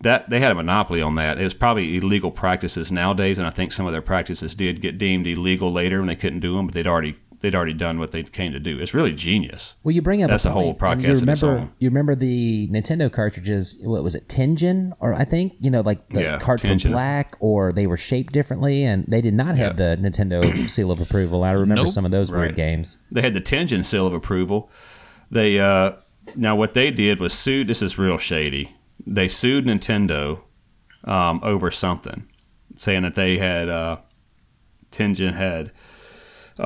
that 0.00 0.30
they 0.30 0.40
had 0.40 0.52
a 0.52 0.54
monopoly 0.54 1.02
on 1.02 1.14
that. 1.16 1.38
It 1.38 1.44
was 1.44 1.54
probably 1.54 1.96
illegal 1.96 2.30
practices 2.30 2.90
nowadays, 2.90 3.38
and 3.38 3.46
I 3.46 3.50
think 3.50 3.72
some 3.72 3.86
of 3.86 3.92
their 3.92 4.02
practices 4.02 4.54
did 4.54 4.80
get 4.80 4.98
deemed 4.98 5.26
illegal 5.26 5.72
later 5.72 5.98
when 5.98 6.08
they 6.08 6.16
couldn't 6.16 6.40
do 6.40 6.56
them, 6.56 6.66
but 6.66 6.74
they'd 6.74 6.86
already 6.86 7.16
they'd 7.40 7.54
already 7.54 7.72
done 7.74 7.98
what 7.98 8.10
they 8.12 8.22
came 8.22 8.52
to 8.52 8.60
do. 8.60 8.78
It's 8.78 8.94
really 8.94 9.12
genius. 9.12 9.76
Well, 9.82 9.94
you 9.94 10.02
bring 10.02 10.22
up 10.22 10.30
That's 10.30 10.44
a, 10.44 10.50
whole 10.50 10.74
podcast 10.74 11.02
You 11.02 11.14
remember, 11.14 11.70
you 11.78 11.88
remember 11.88 12.14
the 12.14 12.68
Nintendo 12.68 13.10
cartridges? 13.12 13.80
What 13.82 14.02
was 14.02 14.14
it, 14.14 14.28
Tengen, 14.28 14.92
or 15.00 15.14
I 15.14 15.24
think 15.24 15.54
you 15.60 15.70
know, 15.70 15.80
like 15.80 16.06
the 16.08 16.22
Yeah, 16.22 16.38
cards 16.38 16.66
were 16.66 16.76
black, 16.90 17.36
or 17.40 17.72
they 17.72 17.86
were 17.86 17.96
shaped 17.96 18.32
differently, 18.32 18.84
and 18.84 19.04
they 19.08 19.20
did 19.20 19.34
not 19.34 19.56
have 19.56 19.76
the 19.76 19.98
Nintendo 20.00 20.68
seal 20.70 20.90
of 20.90 21.00
approval. 21.00 21.42
I 21.44 21.52
remember 21.52 21.84
Nope. 21.84 21.92
some 21.92 22.04
of 22.04 22.10
those 22.10 22.30
Right. 22.30 22.40
weird 22.40 22.54
games. 22.56 23.02
They 23.10 23.22
had 23.22 23.34
the 23.34 23.40
Tengen 23.40 23.84
seal 23.84 24.06
of 24.06 24.12
approval. 24.14 24.70
They 25.30 25.58
uh, 25.60 25.92
now 26.36 26.56
what 26.56 26.74
they 26.74 26.90
did 26.90 27.20
was 27.20 27.32
sued. 27.32 27.66
This 27.66 27.82
is 27.82 27.98
real 27.98 28.18
shady. 28.18 28.74
They 29.06 29.28
sued 29.28 29.64
Nintendo 29.64 30.40
um, 31.04 31.40
over 31.42 31.70
something, 31.70 32.28
saying 32.76 33.02
that 33.02 33.14
they 33.14 33.38
had 33.38 33.68
uh, 33.70 33.96
Tengen 34.90 35.34
had 35.34 35.70
It 36.58 36.62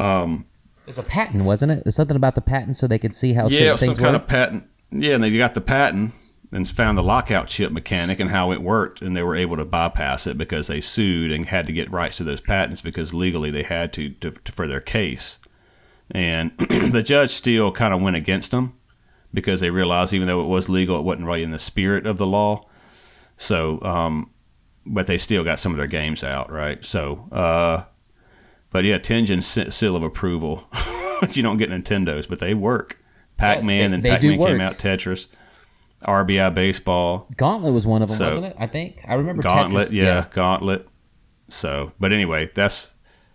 was 0.87 0.99
a 0.99 1.03
patent, 1.03 1.45
wasn't 1.45 1.73
it? 1.73 1.85
There's 1.85 1.97
something 1.97 2.17
about 2.17 2.35
the 2.35 2.41
patent, 2.41 2.77
so 2.77 2.87
they 2.87 2.99
could 2.99 3.15
see 3.15 3.33
how 3.33 3.45
yeah, 3.45 3.49
certain 3.49 3.67
it 3.67 3.73
was 3.73 3.81
some 3.83 3.95
kind 3.95 4.15
work. 4.15 4.23
of 4.23 4.29
patent. 4.29 4.65
Yeah, 4.91 5.15
and 5.15 5.25
they 5.25 5.37
got 5.37 5.55
the 5.55 5.61
patent 5.61 6.13
and 6.53 6.69
found 6.69 6.97
the 6.97 7.03
lockout 7.03 7.49
chip 7.49 7.73
mechanic 7.73 8.21
and 8.21 8.31
how 8.31 8.53
it 8.53 8.63
worked, 8.63 9.03
and 9.03 9.17
they 9.17 9.23
were 9.23 9.35
able 9.35 9.57
to 9.57 9.65
bypass 9.65 10.27
it 10.27 10.39
because 10.39 10.69
they 10.69 10.81
sued 10.81 11.33
and 11.33 11.49
had 11.49 11.67
to 11.67 11.73
get 11.73 11.91
rights 11.91 12.19
to 12.19 12.25
those 12.25 12.41
patents 12.41 12.81
because 12.81 13.13
legally 13.13 13.51
they 13.51 13.65
had 13.65 13.93
to, 13.93 14.11
to, 14.11 14.31
to 14.31 14.53
for 14.53 14.69
their 14.69 14.81
case. 14.81 15.39
And 16.11 16.57
the 16.59 17.03
judge 17.05 17.31
still 17.31 17.73
kind 17.73 17.93
of 17.93 18.01
went 18.01 18.17
against 18.17 18.53
them 18.53 18.79
because 19.33 19.61
they 19.61 19.71
realized 19.71 20.13
even 20.15 20.29
though 20.29 20.43
it 20.43 20.49
was 20.49 20.69
legal, 20.69 20.97
it 20.99 21.03
wasn't 21.03 21.27
really 21.27 21.43
in 21.43 21.51
the 21.51 21.59
spirit 21.59 22.07
of 22.07 22.19
the 22.19 22.27
law. 22.27 22.67
So, 23.37 23.83
um, 23.83 24.31
but 24.87 25.09
they 25.09 25.19
still 25.19 25.43
got 25.43 25.59
some 25.59 25.73
of 25.73 25.79
their 25.79 25.89
games 25.89 26.23
out, 26.23 26.53
right? 26.53 26.85
So, 26.85 27.27
uh, 27.33 27.85
but 28.75 28.85
yeah, 28.85 28.99
Tengen 28.99 29.41
se- 29.41 29.71
seal 29.71 29.95
of 29.95 30.03
approval. 30.03 30.69
you 31.31 31.43
don't 31.45 31.59
get 31.59 31.71
Nintendos, 31.71 32.29
but 32.29 32.41
they 32.41 32.55
work. 32.55 32.99
Pac 33.37 33.63
Man 33.65 33.93
and 33.95 34.03
Pac 34.03 34.21
Man 34.25 34.37
came 34.37 34.61
out. 34.61 34.75
Tetris, 34.75 35.29
RBI 36.03 36.53
baseball, 36.53 37.29
Gauntlet 37.37 37.73
was 37.73 37.87
one 37.87 38.03
of 38.03 38.09
them, 38.09 38.19
So- 38.19 38.25
wasn't 38.27 38.47
it? 38.47 38.57
I 38.59 38.67
think 38.67 39.03
I 39.09 39.15
remember 39.15 39.43
Gauntlet, 39.45 39.85
Tetris. 39.85 39.93
yeah, 39.93 40.27
Gauntlet. 40.33 40.89
So, 41.49 41.93
but 42.01 42.13
anyway, 42.13 42.51
that's 42.55 42.95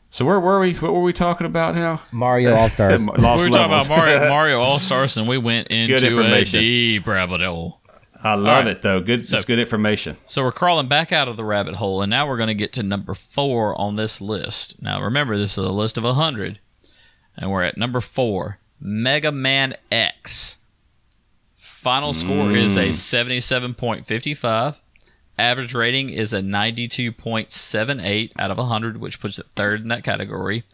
so. 0.09 0.25
Where 0.25 0.39
were 0.41 0.59
we? 0.59 0.73
What 0.73 0.93
were 0.93 1.03
we 1.03 1.13
talking 1.13 1.47
about 1.47 1.73
now? 1.75 2.01
Mario 2.11 2.53
All 2.53 2.67
Stars. 2.67 3.07
We 3.11 3.13
were 3.13 3.19
levels. 3.21 3.47
talking 3.49 3.53
about 3.53 3.89
Mario, 3.89 4.29
Mario 4.35 4.59
All 4.59 4.77
Stars, 4.79 5.15
and 5.15 5.25
we 5.27 5.37
went 5.37 5.69
into 5.69 5.93
a 5.95 6.09
information. 6.09 6.59
deep 6.59 7.07
rabbit 7.07 7.39
hole. 7.41 7.78
I 8.22 8.34
love 8.36 8.65
right. 8.65 8.67
it 8.67 8.82
though. 8.82 8.99
Good, 8.99 9.22
it's 9.22 9.45
good 9.45 9.59
information. 9.59 10.17
So 10.26 10.43
we're 10.43 10.51
crawling 10.51 10.88
back 10.88 11.11
out 11.11 11.28
of 11.28 11.38
the 11.38 11.45
rabbit 11.45 11.76
hole, 11.76 12.01
and 12.01 12.09
now 12.09 12.28
we're 12.28 12.38
going 12.38 12.47
to 12.47 12.53
get 12.53 12.74
to 12.74 12.84
number 12.84 13.13
four 13.13 13.80
on 13.80 13.95
this 13.95 14.20
list. 14.20 14.82
Now, 14.82 15.01
remember, 15.01 15.38
this 15.38 15.57
is 15.57 15.65
a 15.65 15.72
list 15.72 15.97
of 15.97 16.03
100, 16.03 16.59
and 17.38 17.51
we're 17.51 17.63
at 17.63 17.78
number 17.78 18.01
four 18.01 18.59
Mega 18.80 19.32
Man 19.32 19.76
X. 19.91 20.57
Final 21.55 22.11
score 22.11 22.51
is 22.51 22.76
a 22.76 22.89
mm. 22.89 23.74
77.55. 23.74 24.76
Average 25.38 25.74
rating 25.74 26.09
is 26.09 26.34
a 26.34 26.41
92.78 26.41 28.32
out 28.38 28.51
of 28.51 28.57
100, 28.57 28.97
which 28.97 29.22
puts 29.22 29.39
it 29.39 29.45
third 29.45 29.80
in 29.82 29.88
that 29.88 30.03
category. 30.03 30.65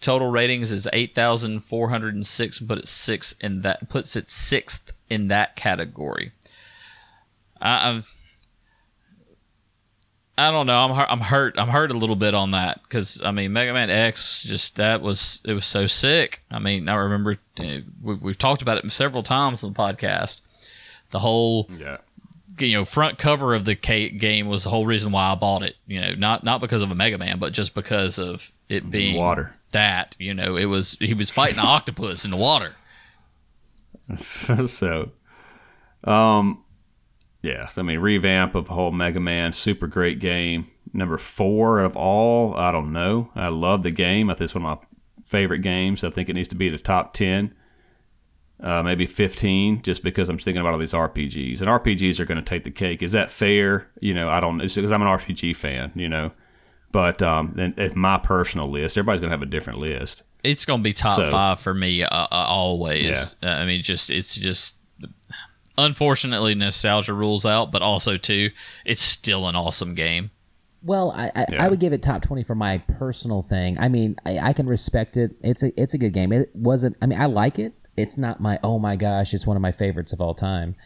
Total 0.00 0.28
ratings 0.28 0.72
is 0.72 0.88
8,406, 0.92 2.58
but 2.58 2.78
it's 2.78 2.90
six 2.90 3.36
in 3.40 3.62
that 3.62 3.88
puts 3.88 4.16
it 4.16 4.30
sixth 4.30 4.92
in 5.08 5.28
that 5.28 5.54
category. 5.54 6.32
I, 7.60 7.90
I've 7.90 8.12
I 10.36 10.52
don't 10.52 10.66
know. 10.68 10.78
I'm 10.78 10.94
hurt. 10.94 11.06
I'm 11.10 11.20
hurt. 11.20 11.54
I'm 11.58 11.68
hurt 11.68 11.90
a 11.90 11.94
little 11.94 12.14
bit 12.14 12.32
on 12.32 12.52
that 12.52 12.80
because 12.84 13.20
I 13.24 13.32
mean, 13.32 13.52
Mega 13.52 13.72
Man 13.72 13.90
X 13.90 14.42
just 14.44 14.76
that 14.76 15.00
was 15.00 15.40
it 15.44 15.52
was 15.52 15.66
so 15.66 15.88
sick. 15.88 16.42
I 16.50 16.60
mean, 16.60 16.88
I 16.88 16.94
remember 16.94 17.38
we've 18.00 18.22
we've 18.22 18.38
talked 18.38 18.62
about 18.62 18.78
it 18.78 18.88
several 18.92 19.24
times 19.24 19.64
on 19.64 19.72
the 19.72 19.78
podcast. 19.78 20.40
The 21.10 21.18
whole 21.18 21.68
Yeah. 21.76 21.96
you 22.60 22.76
know 22.76 22.84
front 22.84 23.18
cover 23.18 23.52
of 23.54 23.64
the 23.64 23.74
game 23.74 24.46
was 24.46 24.62
the 24.62 24.70
whole 24.70 24.86
reason 24.86 25.10
why 25.10 25.32
I 25.32 25.34
bought 25.34 25.64
it. 25.64 25.74
You 25.88 26.00
know, 26.02 26.14
not 26.14 26.44
not 26.44 26.60
because 26.60 26.82
of 26.82 26.90
a 26.92 26.94
Mega 26.94 27.18
Man, 27.18 27.40
but 27.40 27.52
just 27.52 27.74
because 27.74 28.18
of 28.20 28.52
it 28.68 28.88
being 28.90 29.16
Water. 29.16 29.56
That 29.72 30.14
you 30.20 30.34
know, 30.34 30.56
it 30.56 30.66
was 30.66 30.96
he 31.00 31.14
was 31.14 31.30
fighting 31.30 31.58
an 31.58 31.64
octopus 31.66 32.24
in 32.24 32.30
the 32.30 32.36
water. 32.36 32.76
so, 34.16 35.10
um, 36.04 36.62
yeah, 37.42 37.68
I 37.76 37.82
mean, 37.82 38.00
revamp 38.00 38.54
of 38.54 38.66
the 38.66 38.72
whole 38.74 38.90
Mega 38.90 39.20
Man, 39.20 39.52
super 39.52 39.86
great 39.86 40.18
game. 40.18 40.66
Number 40.92 41.16
four 41.16 41.78
of 41.80 41.96
all, 41.96 42.54
I 42.54 42.72
don't 42.72 42.92
know. 42.92 43.30
I 43.34 43.48
love 43.48 43.82
the 43.82 43.90
game. 43.90 44.30
I 44.30 44.34
think 44.34 44.42
it's 44.46 44.54
one 44.54 44.64
of 44.64 44.78
my 44.80 44.84
favorite 45.26 45.60
games. 45.60 46.02
I 46.02 46.10
think 46.10 46.28
it 46.28 46.34
needs 46.34 46.48
to 46.48 46.56
be 46.56 46.68
the 46.70 46.78
top 46.78 47.12
10, 47.14 47.54
uh, 48.60 48.82
maybe 48.82 49.06
15, 49.06 49.82
just 49.82 50.02
because 50.02 50.28
I'm 50.28 50.38
thinking 50.38 50.60
about 50.60 50.72
all 50.72 50.78
these 50.78 50.94
RPGs. 50.94 51.60
And 51.60 51.68
RPGs 51.68 52.18
are 52.18 52.24
going 52.24 52.38
to 52.38 52.42
take 52.42 52.64
the 52.64 52.70
cake. 52.70 53.02
Is 53.02 53.12
that 53.12 53.30
fair? 53.30 53.88
You 54.00 54.14
know, 54.14 54.28
I 54.28 54.40
don't, 54.40 54.60
it's 54.60 54.74
because 54.74 54.90
I'm 54.90 55.02
an 55.02 55.08
RPG 55.08 55.54
fan, 55.56 55.92
you 55.94 56.08
know. 56.08 56.32
But 56.90 57.22
um, 57.22 57.54
if 57.76 57.94
my 57.94 58.16
personal 58.18 58.66
list, 58.70 58.96
everybody's 58.96 59.20
going 59.20 59.28
to 59.30 59.34
have 59.36 59.42
a 59.42 59.46
different 59.46 59.78
list. 59.78 60.22
It's 60.44 60.64
gonna 60.64 60.82
be 60.84 60.92
top 60.92 61.16
So- 61.16 61.30
five 61.32 61.58
for 61.58 61.74
me 61.74 62.04
uh, 62.04 62.08
uh, 62.08 62.28
always. 62.30 63.34
Uh, 63.42 63.46
I 63.48 63.66
mean, 63.66 63.82
just 63.82 64.08
it's 64.08 64.36
just 64.36 64.76
unfortunately 65.78 66.54
nostalgia 66.54 67.14
rules 67.14 67.46
out, 67.46 67.72
but 67.72 67.80
also 67.80 68.18
too, 68.18 68.50
it's 68.84 69.00
still 69.02 69.48
an 69.48 69.56
awesome 69.56 69.94
game. 69.94 70.30
Well, 70.82 71.12
I 71.16 71.32
I, 71.34 71.46
Yeah. 71.50 71.64
I 71.64 71.68
would 71.68 71.80
give 71.80 71.92
it 71.92 72.02
top 72.02 72.22
twenty 72.22 72.42
for 72.44 72.54
my 72.54 72.78
personal 72.98 73.42
thing. 73.42 73.78
I 73.78 73.88
mean, 73.88 74.16
I, 74.26 74.38
I 74.38 74.52
can 74.52 74.66
respect 74.66 75.16
it. 75.16 75.32
It's 75.42 75.62
a 75.62 75.70
it's 75.80 75.94
a 75.94 75.98
good 75.98 76.12
game. 76.12 76.32
It 76.32 76.50
wasn't. 76.54 76.96
I 77.00 77.06
mean, 77.06 77.20
I 77.20 77.26
like 77.26 77.58
it. 77.58 77.72
It's 77.96 78.18
not 78.18 78.40
my 78.40 78.58
oh 78.62 78.78
my 78.78 78.96
gosh. 78.96 79.32
It's 79.34 79.46
one 79.46 79.56
of 79.56 79.62
my 79.62 79.72
favorites 79.72 80.12
of 80.12 80.20
all 80.20 80.34
time. 80.34 80.76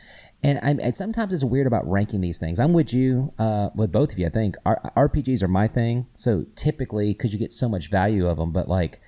And 0.44 0.58
I 0.62 0.82
and 0.82 0.96
sometimes 0.96 1.32
it's 1.32 1.44
weird 1.44 1.66
about 1.66 1.88
ranking 1.88 2.20
these 2.20 2.38
things. 2.38 2.58
I'm 2.58 2.72
with 2.72 2.92
you, 2.92 3.30
uh, 3.38 3.68
with 3.76 3.92
both 3.92 4.12
of 4.12 4.18
you. 4.18 4.26
I 4.26 4.30
think 4.30 4.56
R- 4.64 4.92
RPGs 4.96 5.42
are 5.42 5.48
my 5.48 5.68
thing. 5.68 6.06
So 6.16 6.44
typically, 6.56 7.12
because 7.12 7.32
you 7.32 7.38
get 7.38 7.52
so 7.52 7.68
much 7.68 7.90
value 7.90 8.26
of 8.26 8.38
them, 8.38 8.50
but 8.50 8.68
like 8.68 8.98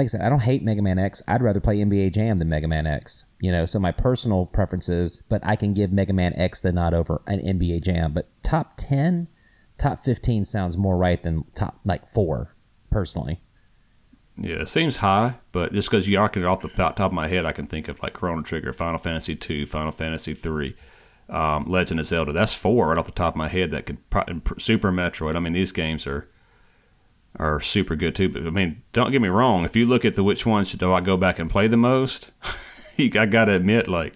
like 0.00 0.06
I 0.06 0.08
said, 0.08 0.22
I 0.22 0.30
don't 0.30 0.42
hate 0.42 0.62
Mega 0.62 0.80
Man 0.80 0.98
X. 0.98 1.22
I'd 1.28 1.42
rather 1.42 1.60
play 1.60 1.76
NBA 1.76 2.14
Jam 2.14 2.38
than 2.38 2.48
Mega 2.48 2.66
Man 2.66 2.86
X. 2.86 3.26
You 3.38 3.52
know, 3.52 3.66
so 3.66 3.78
my 3.78 3.92
personal 3.92 4.46
preferences, 4.46 5.22
but 5.28 5.42
I 5.44 5.56
can 5.56 5.74
give 5.74 5.92
Mega 5.92 6.14
Man 6.14 6.32
X 6.36 6.62
the 6.62 6.72
nod 6.72 6.94
over 6.94 7.20
an 7.26 7.38
NBA 7.38 7.82
Jam. 7.82 8.14
But 8.14 8.30
top 8.42 8.78
ten, 8.78 9.28
top 9.78 9.98
fifteen 9.98 10.46
sounds 10.46 10.78
more 10.78 10.96
right 10.96 11.22
than 11.22 11.44
top 11.54 11.80
like 11.84 12.06
four, 12.06 12.56
personally. 12.90 13.42
Yeah, 14.38 14.62
it 14.62 14.68
seems 14.68 14.96
high, 14.96 15.34
but 15.52 15.74
just 15.74 15.90
because 15.90 16.08
you 16.08 16.18
arc 16.18 16.34
it 16.38 16.46
off 16.46 16.62
the 16.62 16.68
top 16.68 16.96
top 16.96 17.10
of 17.10 17.12
my 17.12 17.28
head, 17.28 17.44
I 17.44 17.52
can 17.52 17.66
think 17.66 17.86
of 17.88 18.02
like 18.02 18.14
Chrono 18.14 18.40
Trigger, 18.40 18.72
Final 18.72 18.96
Fantasy 18.96 19.36
two, 19.36 19.66
Final 19.66 19.92
Fantasy 19.92 20.32
three, 20.32 20.76
um, 21.28 21.66
Legend 21.68 22.00
of 22.00 22.06
Zelda. 22.06 22.32
That's 22.32 22.56
four 22.56 22.88
right 22.88 22.96
off 22.96 23.04
the 23.04 23.12
top 23.12 23.34
of 23.34 23.36
my 23.38 23.48
head. 23.48 23.70
That 23.70 23.84
could 23.84 24.08
pro- 24.08 24.24
Super 24.56 24.90
Metroid. 24.90 25.36
I 25.36 25.40
mean, 25.40 25.52
these 25.52 25.72
games 25.72 26.06
are 26.06 26.26
are 27.38 27.60
super 27.60 27.96
good 27.96 28.14
too. 28.14 28.28
But 28.28 28.46
I 28.46 28.50
mean, 28.50 28.82
don't 28.92 29.10
get 29.10 29.22
me 29.22 29.28
wrong. 29.28 29.64
If 29.64 29.76
you 29.76 29.86
look 29.86 30.04
at 30.04 30.14
the 30.14 30.24
which 30.24 30.44
ones 30.46 30.72
do 30.72 30.92
I 30.92 31.00
go 31.00 31.16
back 31.16 31.38
and 31.38 31.50
play 31.50 31.66
the 31.68 31.76
most, 31.76 32.30
you, 32.96 33.10
I 33.18 33.26
got 33.26 33.46
to 33.46 33.52
admit, 33.52 33.88
like 33.88 34.14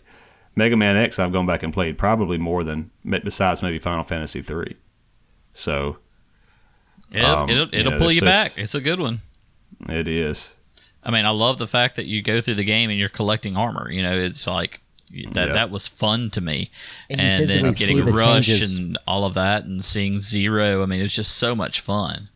Mega 0.56 0.76
Man 0.76 0.96
X, 0.96 1.18
I've 1.18 1.32
gone 1.32 1.46
back 1.46 1.62
and 1.62 1.72
played 1.72 1.98
probably 1.98 2.38
more 2.38 2.64
than 2.64 2.90
besides 3.04 3.62
maybe 3.62 3.78
Final 3.78 4.02
Fantasy 4.02 4.42
three. 4.42 4.76
So 5.52 5.96
It'll 7.14 7.26
Um, 7.26 7.50
it'll, 7.50 7.68
it'll 7.72 7.92
yeah, 7.92 7.98
pull 7.98 8.12
you 8.12 8.20
back. 8.20 8.58
It's 8.58 8.74
a 8.74 8.80
good 8.80 9.00
one. 9.00 9.20
it 9.88 10.08
is. 10.08 10.54
I 11.02 11.10
mean, 11.10 11.26
I 11.26 11.30
love 11.30 11.58
the 11.58 11.66
fact 11.66 11.96
that 11.96 12.06
you 12.06 12.22
go 12.22 12.40
through 12.40 12.54
the 12.54 12.64
game 12.64 12.90
and 12.90 12.98
you're 12.98 13.08
collecting 13.08 13.56
armor. 13.56 13.90
You 13.90 14.02
know, 14.02 14.18
it's 14.18 14.46
like 14.46 14.80
that. 15.32 15.48
Yeah. 15.48 15.52
That 15.52 15.70
was 15.70 15.86
fun 15.86 16.30
to 16.30 16.40
me. 16.40 16.70
And 17.10 17.20
you 17.20 17.26
then 17.26 17.38
physically 17.38 17.72
see 17.74 17.94
getting 17.94 18.06
the 18.06 18.12
Rush 18.12 18.46
changes. 18.46 18.78
and 18.78 18.98
all 19.06 19.24
of 19.24 19.34
that, 19.34 19.64
and 19.64 19.84
seeing 19.84 20.18
Zero. 20.20 20.82
I 20.82 20.86
mean, 20.86 21.00
it 21.00 21.04
was 21.04 21.14
just 21.14 21.36
so 21.36 21.54
much 21.54 21.80
fun. 21.80 22.30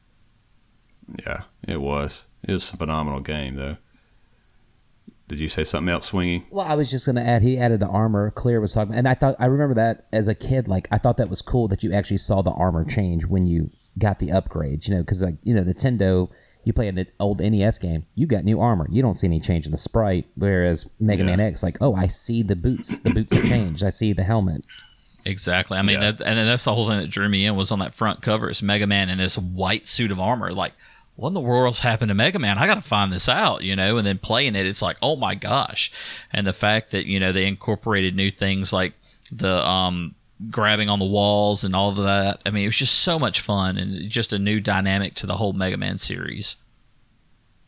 Yeah, 1.25 1.43
it 1.67 1.81
was. 1.81 2.25
It 2.43 2.53
was 2.53 2.73
a 2.73 2.77
phenomenal 2.77 3.21
game, 3.21 3.57
though. 3.57 3.77
Did 5.29 5.41
you 5.41 5.49
say 5.49 5.63
something 5.65 5.93
else, 5.93 6.07
swinging? 6.07 6.45
Well, 6.51 6.67
I 6.67 6.75
was 6.75 6.91
just 6.91 7.05
gonna 7.07 7.21
add. 7.23 7.43
He 7.43 7.59
added 7.59 7.81
the 7.81 7.89
armor. 7.89 8.31
Clear 8.31 8.61
was 8.61 8.73
talking, 8.73 8.95
and 8.95 9.07
I 9.07 9.13
thought 9.15 9.35
I 9.39 9.47
remember 9.47 9.75
that 9.75 10.07
as 10.13 10.27
a 10.27 10.35
kid. 10.35 10.69
Like 10.69 10.89
I 10.91 10.97
thought 10.97 11.19
that 11.19 11.29
was 11.29 11.43
cool 11.43 11.69
that 11.69 11.83
you 11.83 11.93
actually 11.93 12.17
saw 12.17 12.41
the 12.41 12.51
armor 12.53 12.85
change 12.85 13.27
when 13.27 13.47
you 13.47 13.69
got 13.99 14.21
the 14.21 14.29
upgrades. 14.29 14.89
You 14.89 14.95
know, 14.97 15.03
because 15.03 15.23
like 15.23 15.35
you 15.43 15.53
know 15.55 15.65
Nintendo, 15.65 16.31
you 16.65 16.73
play 16.73 16.89
an 16.89 17.05
old 17.21 17.41
NES 17.41 17.79
game, 17.79 18.07
you 18.15 18.27
got 18.27 18.45
new 18.45 18.59
armor. 18.59 18.87
You 18.91 19.03
don't 19.03 19.13
see 19.15 19.27
any 19.27 19.39
change 19.39 19.67
in 19.67 19.73
the 19.73 19.77
sprite. 19.79 20.27
Whereas 20.35 20.95
Mega 20.99 21.23
Yeah. 21.25 21.27
Man 21.37 21.41
X, 21.41 21.63
like, 21.63 21.77
oh, 21.83 21.95
I 21.95 22.07
see 22.07 22.43
the 22.43 22.57
boots. 22.57 22.99
The 23.01 23.11
boots 23.11 23.35
have 23.35 23.45
changed. 23.45 23.85
I 23.85 23.91
see 23.91 24.15
the 24.15 24.25
helmet. 24.25 24.65
Exactly. 25.27 25.77
I 25.77 25.83
mean, 25.83 26.01
Yeah. 26.01 26.13
that, 26.13 26.27
and 26.27 26.39
then 26.39 26.47
that's 26.47 26.65
the 26.65 26.75
whole 26.75 26.89
thing 26.89 27.01
that 27.01 27.11
drew 27.11 27.29
me 27.29 27.45
in 27.45 27.55
was 27.55 27.71
on 27.71 27.81
that 27.81 27.93
front 27.93 28.23
cover. 28.23 28.49
It's 28.49 28.63
Mega 28.63 28.87
Man 28.87 29.11
in 29.11 29.19
this 29.19 29.37
white 29.37 29.87
suit 29.87 30.11
of 30.11 30.19
armor. 30.19 30.53
Like, 30.55 30.73
what 31.19 31.29
in 31.29 31.35
the 31.35 31.41
world's 31.41 31.81
happened 31.81 32.11
to 32.11 32.15
Mega 32.15 32.39
Man? 32.39 32.59
I 32.59 32.67
got 32.69 32.77
to 32.77 32.81
find 32.81 33.13
this 33.13 33.29
out, 33.29 33.65
you 33.65 33.75
know. 33.75 33.97
And 33.97 34.07
then 34.07 34.19
playing 34.19 34.55
it, 34.55 34.67
it's 34.67 34.81
like, 34.81 34.97
oh 35.03 35.17
my 35.17 35.35
gosh! 35.35 35.91
And 36.33 36.47
the 36.47 36.53
fact 36.53 36.93
that 36.93 37.07
you 37.07 37.19
know 37.19 37.33
they 37.33 37.47
incorporated 37.47 38.15
new 38.15 38.31
things 38.31 38.73
like 38.73 38.93
the 39.33 39.67
um, 39.67 40.15
grabbing 40.49 40.89
on 40.89 41.01
the 41.01 41.05
walls 41.05 41.65
and 41.65 41.75
all 41.75 41.91
of 41.91 41.97
that. 41.97 42.41
I 42.47 42.51
mean, 42.51 42.63
it 42.63 42.69
was 42.69 42.77
just 42.77 43.01
so 43.01 43.19
much 43.19 43.41
fun 43.41 43.77
and 43.79 44.09
just 44.09 44.33
a 44.33 44.39
new 44.39 44.61
dynamic 44.61 45.15
to 45.17 45.27
the 45.27 45.39
whole 45.39 45.53
Mega 45.53 45.77
Man 45.77 45.99
series. 45.99 46.57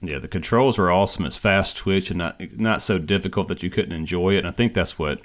Yeah, 0.00 0.20
the 0.20 0.28
controls 0.28 0.78
were 0.78 0.92
awesome. 0.92 1.26
It's 1.26 1.36
fast 1.36 1.76
twitch 1.76 2.10
and 2.10 2.18
not 2.18 2.40
not 2.56 2.82
so 2.82 2.98
difficult 2.98 3.48
that 3.48 3.64
you 3.64 3.70
couldn't 3.70 3.92
enjoy 3.92 4.34
it. 4.34 4.38
And 4.38 4.48
I 4.48 4.52
think 4.52 4.74
that's 4.74 4.96
what 4.96 5.20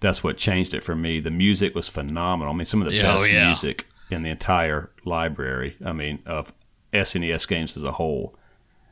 that's 0.00 0.22
what 0.22 0.36
changed 0.36 0.74
it 0.74 0.84
for 0.84 0.94
me. 0.94 1.18
The 1.18 1.30
music 1.30 1.74
was 1.74 1.88
phenomenal. 1.88 2.52
I 2.52 2.56
mean, 2.58 2.66
some 2.66 2.82
of 2.82 2.92
the 2.92 3.00
oh, 3.00 3.02
best 3.02 3.30
yeah. 3.30 3.46
music 3.46 3.86
in 4.10 4.22
the 4.22 4.28
entire 4.28 4.90
library. 5.06 5.76
I 5.82 5.92
mean, 5.92 6.18
of 6.26 6.52
SNES 6.92 7.46
games 7.48 7.76
as 7.76 7.82
a 7.82 7.92
whole. 7.92 8.34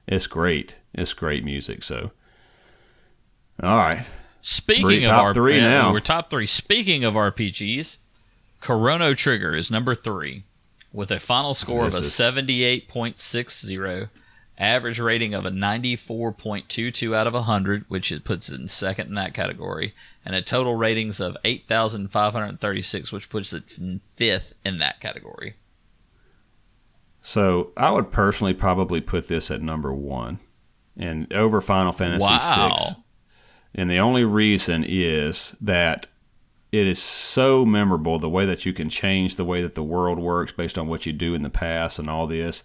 It's 0.07 0.27
great. 0.27 0.79
It's 0.95 1.13
great 1.13 1.45
music. 1.45 1.83
So, 1.85 2.13
all 3.63 3.77
right, 3.77 4.05
Speaking 4.41 4.85
Three- 4.87 5.05
of 5.05 5.11
top 5.11 5.25
our 5.25 5.35
three 5.35 5.59
uh, 5.59 5.63
now. 5.63 5.93
we're 5.93 6.01
top 6.01 6.31
three. 6.31 6.47
Speaking 6.47 7.05
of 7.05 7.15
RPGs, 7.15 7.99
Chrono 8.61 9.15
Trigger 9.15 9.55
is 9.55 9.71
number 9.71 9.95
three 9.95 10.45
with 10.93 11.11
a 11.11 11.19
final 11.21 11.55
score 11.55 11.87
of 11.87 11.95
a 11.95 12.05
seventy-eight 12.05 12.89
point 12.89 13.19
six 13.19 13.61
zero, 13.65 14.05
average 14.57 14.99
rating 15.01 15.35
of 15.35 15.45
a 15.45 15.51
ninety-four 15.51 16.33
point 16.33 16.69
two 16.69 16.91
two 16.91 17.15
out 17.15 17.27
of 17.27 17.35
hundred, 17.35 17.85
which 17.89 18.11
it 18.13 18.25
puts 18.25 18.49
it 18.49 18.61
in 18.61 18.69
second 18.69 19.09
in 19.09 19.15
that 19.15 19.35
category, 19.35 19.93
and 20.25 20.35
a 20.35 20.41
total 20.41 20.77
ratings 20.77 21.21
of 21.21 21.37
eight 21.45 21.67
thousand 21.69 22.09
five 22.13 22.33
hundred 22.33 22.61
thirty-six, 22.61 23.13
which 23.13 23.29
puts 23.29 23.53
it 23.53 23.77
in 23.77 24.01
fifth 24.07 24.55
in 24.65 24.79
that 24.79 25.01
category. 25.01 25.55
So 27.29 27.73
I 27.77 27.91
would 27.91 28.11
personally 28.11 28.55
probably 28.55 29.03
put 29.03 29.29
this 29.29 29.51
at 29.51 29.61
number 29.61 29.93
one, 29.93 30.39
and 30.97 31.31
over 31.31 31.61
Final 31.61 31.93
Fantasy 31.93 32.25
Wow. 32.25 32.75
VI. 32.75 32.95
And 33.75 33.91
the 33.91 33.99
only 33.99 34.25
reason 34.25 34.83
is 34.83 35.55
that 35.61 36.07
it 36.73 36.87
is 36.87 37.03
so 37.03 37.67
memorable 37.67 38.19
the 38.19 38.31
way 38.31 38.47
that 38.47 38.65
you 38.65 38.73
can 38.73 38.89
change 38.89 39.37
the 39.37 39.45
way 39.45 39.61
that 39.61 39.75
the 39.75 39.83
world 39.83 40.19
works 40.19 40.55
based 40.55 40.79
on 40.79 40.89
what 40.89 41.05
you 41.05 41.13
do 41.13 41.35
in 41.35 41.43
the 41.43 41.51
past 41.51 41.99
and 41.99 42.09
all 42.09 42.27
this. 42.27 42.65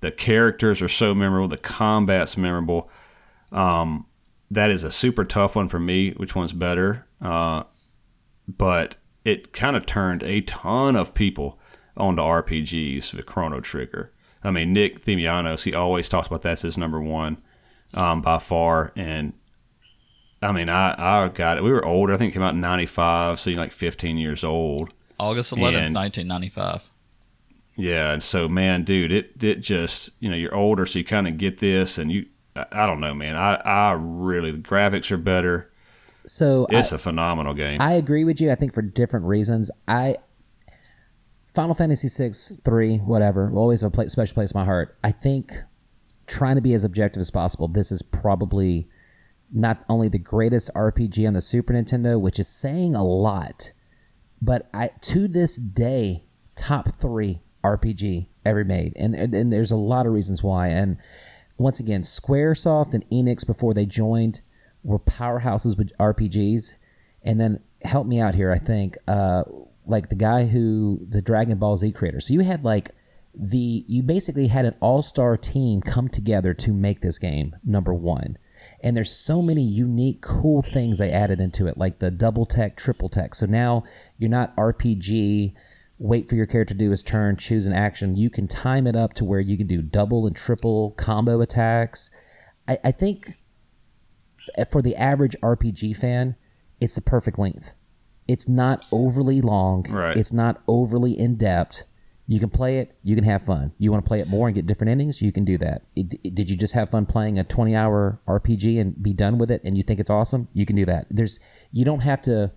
The 0.00 0.10
characters 0.10 0.80
are 0.80 0.88
so 0.88 1.14
memorable. 1.14 1.48
The 1.48 1.58
combat's 1.58 2.38
memorable. 2.38 2.90
Um, 3.52 4.06
that 4.50 4.70
is 4.70 4.82
a 4.82 4.90
super 4.90 5.26
tough 5.26 5.56
one 5.56 5.68
for 5.68 5.78
me. 5.78 6.12
Which 6.12 6.34
one's 6.34 6.54
better? 6.54 7.06
Uh, 7.20 7.64
but 8.48 8.96
it 9.26 9.52
kind 9.52 9.76
of 9.76 9.84
turned 9.84 10.22
a 10.22 10.40
ton 10.40 10.96
of 10.96 11.14
people 11.14 11.59
onto 11.96 12.22
RPGs 12.22 13.14
with 13.14 13.26
Chrono 13.26 13.60
Trigger. 13.60 14.12
I 14.42 14.50
mean, 14.50 14.72
Nick 14.72 15.04
Themianos, 15.04 15.64
he 15.64 15.74
always 15.74 16.08
talks 16.08 16.26
about 16.28 16.40
that 16.42 16.52
as 16.52 16.62
his 16.62 16.78
number 16.78 17.00
one 17.00 17.38
um, 17.94 18.22
by 18.22 18.38
far. 18.38 18.92
And 18.96 19.34
I 20.42 20.52
mean, 20.52 20.68
I, 20.70 20.94
I 21.24 21.28
got 21.28 21.58
it. 21.58 21.64
We 21.64 21.70
were 21.70 21.84
older. 21.84 22.14
I 22.14 22.16
think 22.16 22.30
it 22.32 22.34
came 22.34 22.42
out 22.42 22.54
in 22.54 22.60
95, 22.60 23.38
so 23.38 23.50
you're 23.50 23.58
like 23.60 23.72
15 23.72 24.16
years 24.16 24.42
old. 24.42 24.94
August 25.18 25.52
eleventh, 25.52 25.76
And- 25.84 25.94
nineteen 25.94 26.26
ninety-five. 26.26 26.90
Yeah, 27.76 28.12
and 28.12 28.22
so 28.22 28.48
man, 28.48 28.84
dude, 28.84 29.12
it 29.12 29.32
it 29.42 29.56
just 29.60 30.10
you 30.18 30.30
know 30.30 30.36
you're 30.36 30.54
older, 30.54 30.86
so 30.86 30.98
you 30.98 31.04
kind 31.04 31.28
of 31.28 31.36
get 31.36 31.58
this, 31.58 31.98
and 31.98 32.10
you 32.10 32.24
I, 32.56 32.64
I 32.72 32.86
don't 32.86 33.00
know, 33.00 33.14
man. 33.14 33.36
I 33.36 33.56
I 33.56 33.92
really 33.92 34.50
the 34.50 34.58
graphics 34.58 35.10
are 35.10 35.18
better. 35.18 35.70
So 36.26 36.66
It's 36.70 36.92
a 36.92 36.98
phenomenal 36.98 37.52
game. 37.54 37.80
I 37.82 37.92
agree 37.92 38.24
with 38.24 38.40
you. 38.40 38.50
I 38.50 38.54
think 38.54 38.72
for 38.72 38.80
different 38.82 39.26
reasons. 39.26 39.70
I 39.86 40.16
Final 41.54 41.74
Fantasy 41.74 42.08
six, 42.08 42.52
three, 42.64 42.98
whatever, 42.98 43.50
will 43.50 43.60
always 43.60 43.80
have 43.82 43.92
a 43.92 43.94
pla 43.94 44.06
special 44.06 44.34
place 44.34 44.52
in 44.52 44.58
my 44.58 44.64
heart. 44.64 44.96
I 45.02 45.10
think 45.10 45.50
trying 46.26 46.56
to 46.56 46.62
be 46.62 46.74
as 46.74 46.84
objective 46.84 47.20
as 47.20 47.30
possible. 47.30 47.66
This 47.68 47.90
is 47.90 48.02
probably 48.02 48.88
not 49.52 49.84
only 49.88 50.08
the 50.08 50.18
greatest 50.18 50.72
RPG 50.74 51.26
on 51.26 51.34
the 51.34 51.40
Super 51.40 51.72
Nintendo, 51.72 52.20
which 52.20 52.38
is 52.38 52.48
saying 52.48 52.94
a 52.94 53.04
lot, 53.04 53.72
but 54.40 54.70
I 54.72 54.90
to 55.02 55.26
this 55.28 55.56
day 55.56 56.24
top 56.54 56.88
three 56.88 57.40
RPG 57.64 58.28
ever 58.44 58.64
made, 58.64 58.92
and 58.96 59.14
and, 59.14 59.34
and 59.34 59.52
there's 59.52 59.72
a 59.72 59.76
lot 59.76 60.06
of 60.06 60.12
reasons 60.12 60.42
why. 60.42 60.68
And 60.68 60.98
once 61.58 61.80
again, 61.80 62.02
SquareSoft 62.02 62.94
and 62.94 63.04
Enix 63.10 63.46
before 63.46 63.74
they 63.74 63.86
joined 63.86 64.40
were 64.82 64.98
powerhouses 64.98 65.76
with 65.76 65.92
RPGs, 65.98 66.78
and 67.22 67.40
then 67.40 67.60
help 67.82 68.06
me 68.06 68.20
out 68.20 68.34
here. 68.34 68.52
I 68.52 68.58
think 68.58 68.94
uh, 69.08 69.42
like 69.90 70.08
the 70.08 70.16
guy 70.16 70.46
who 70.46 71.04
the 71.08 71.22
Dragon 71.22 71.58
Ball 71.58 71.76
Z 71.76 71.92
creator. 71.92 72.20
So 72.20 72.34
you 72.34 72.40
had 72.40 72.64
like 72.64 72.88
the 73.34 73.84
you 73.86 74.02
basically 74.02 74.48
had 74.48 74.64
an 74.64 74.74
all 74.80 75.02
star 75.02 75.36
team 75.36 75.80
come 75.80 76.08
together 76.08 76.54
to 76.54 76.72
make 76.72 77.00
this 77.00 77.18
game 77.18 77.56
number 77.64 77.94
one. 77.94 78.38
And 78.82 78.96
there's 78.96 79.10
so 79.10 79.40
many 79.42 79.62
unique, 79.62 80.20
cool 80.22 80.62
things 80.62 80.98
they 80.98 81.10
added 81.10 81.40
into 81.40 81.66
it, 81.66 81.78
like 81.78 81.98
the 81.98 82.10
double 82.10 82.46
tech, 82.46 82.76
triple 82.76 83.08
tech. 83.08 83.34
So 83.34 83.46
now 83.46 83.84
you're 84.18 84.30
not 84.30 84.54
RPG, 84.56 85.54
wait 85.98 86.26
for 86.26 86.34
your 86.34 86.46
character 86.46 86.74
to 86.74 86.78
do 86.78 86.90
his 86.90 87.02
turn, 87.02 87.36
choose 87.36 87.66
an 87.66 87.72
action. 87.72 88.16
You 88.16 88.30
can 88.30 88.48
time 88.48 88.86
it 88.86 88.96
up 88.96 89.14
to 89.14 89.24
where 89.24 89.40
you 89.40 89.56
can 89.56 89.66
do 89.66 89.82
double 89.82 90.26
and 90.26 90.36
triple 90.36 90.92
combo 90.92 91.40
attacks. 91.40 92.10
I, 92.68 92.78
I 92.84 92.90
think 92.90 93.26
for 94.70 94.82
the 94.82 94.96
average 94.96 95.36
RPG 95.42 95.96
fan, 95.96 96.36
it's 96.80 96.96
the 96.96 97.02
perfect 97.02 97.38
length. 97.38 97.74
It's 98.32 98.48
not 98.48 98.84
overly 98.92 99.40
long. 99.40 99.84
Right. 99.90 100.16
It's 100.16 100.32
not 100.32 100.62
overly 100.68 101.12
in 101.18 101.36
depth. 101.36 101.84
You 102.26 102.38
can 102.38 102.48
play 102.48 102.78
it. 102.78 102.96
You 103.02 103.16
can 103.16 103.24
have 103.24 103.42
fun. 103.42 103.72
You 103.78 103.90
want 103.90 104.04
to 104.04 104.08
play 104.08 104.20
it 104.20 104.28
more 104.28 104.46
and 104.46 104.54
get 104.54 104.64
different 104.66 104.90
endings. 104.92 105.20
You 105.20 105.32
can 105.32 105.44
do 105.44 105.58
that. 105.58 105.82
It, 105.96 106.14
it- 106.22 106.34
did 106.36 106.48
you 106.48 106.56
just 106.56 106.74
have 106.74 106.88
fun 106.90 107.04
playing 107.06 107.38
a 107.40 107.44
twenty-hour 107.44 108.20
RPG 108.28 108.80
and 108.80 108.94
be 109.02 109.12
done 109.12 109.36
with 109.38 109.50
it, 109.50 109.62
and 109.64 109.76
you 109.76 109.82
think 109.82 109.98
it's 109.98 110.10
awesome? 110.10 110.46
You 110.52 110.64
can 110.64 110.76
do 110.76 110.84
that. 110.86 111.06
There's 111.10 111.40
you 111.72 111.84
don't 111.84 112.04
have 112.04 112.20
to 112.22 112.52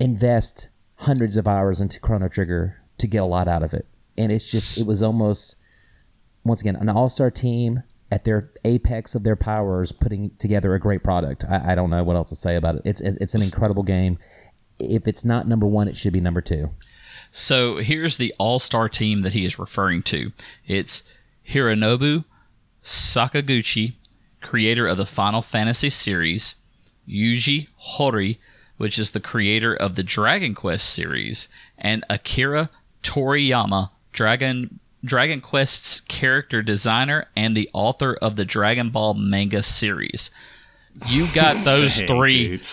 invest 0.00 0.70
hundreds 0.96 1.36
of 1.36 1.46
hours 1.46 1.80
into 1.80 2.00
Chrono 2.00 2.28
Trigger 2.28 2.80
to 2.98 3.06
get 3.06 3.22
a 3.22 3.26
lot 3.26 3.48
out 3.48 3.62
of 3.62 3.72
it. 3.74 3.86
And 4.16 4.32
it's 4.32 4.50
just 4.50 4.80
it 4.80 4.86
was 4.86 5.02
almost 5.02 5.62
once 6.44 6.60
again 6.60 6.76
an 6.76 6.88
all-star 6.88 7.30
team 7.30 7.82
at 8.10 8.24
their 8.24 8.50
apex 8.64 9.14
of 9.14 9.22
their 9.22 9.36
powers 9.36 9.92
putting 9.92 10.30
together 10.38 10.74
a 10.74 10.80
great 10.80 11.04
product. 11.04 11.44
I, 11.48 11.72
I 11.72 11.74
don't 11.74 11.90
know 11.90 12.02
what 12.02 12.16
else 12.16 12.30
to 12.30 12.34
say 12.34 12.56
about 12.56 12.76
it. 12.76 12.82
It's 12.84 13.00
it's 13.00 13.34
an 13.34 13.42
incredible 13.42 13.82
game. 13.84 14.18
If 14.78 15.06
it's 15.08 15.24
not 15.24 15.48
number 15.48 15.66
one, 15.66 15.88
it 15.88 15.96
should 15.96 16.12
be 16.12 16.20
number 16.20 16.40
two. 16.40 16.70
So 17.30 17.76
here's 17.76 18.16
the 18.16 18.34
all 18.38 18.58
star 18.58 18.88
team 18.88 19.22
that 19.22 19.32
he 19.32 19.44
is 19.44 19.58
referring 19.58 20.02
to 20.04 20.32
it's 20.66 21.02
Hironobu 21.48 22.24
Sakaguchi, 22.82 23.94
creator 24.40 24.86
of 24.86 24.96
the 24.96 25.06
Final 25.06 25.42
Fantasy 25.42 25.90
series, 25.90 26.56
Yuji 27.08 27.68
Horii, 27.96 28.38
which 28.76 28.98
is 28.98 29.10
the 29.10 29.20
creator 29.20 29.74
of 29.74 29.94
the 29.94 30.02
Dragon 30.02 30.54
Quest 30.54 30.88
series, 30.88 31.48
and 31.76 32.04
Akira 32.08 32.70
Toriyama, 33.02 33.90
Dragon. 34.12 34.80
Dragon 35.04 35.40
Quest's 35.40 36.00
character 36.00 36.60
designer 36.60 37.26
and 37.36 37.56
the 37.56 37.70
author 37.72 38.14
of 38.20 38.34
the 38.34 38.44
Dragon 38.44 38.90
Ball 38.90 39.14
manga 39.14 39.62
series. 39.62 40.32
You 41.06 41.28
got 41.32 41.54
those 41.64 41.98
Dang, 41.98 42.08
three 42.08 42.48
dude. 42.48 42.64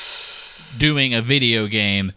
Doing 0.78 1.14
a 1.14 1.22
video 1.22 1.68
game, 1.68 2.12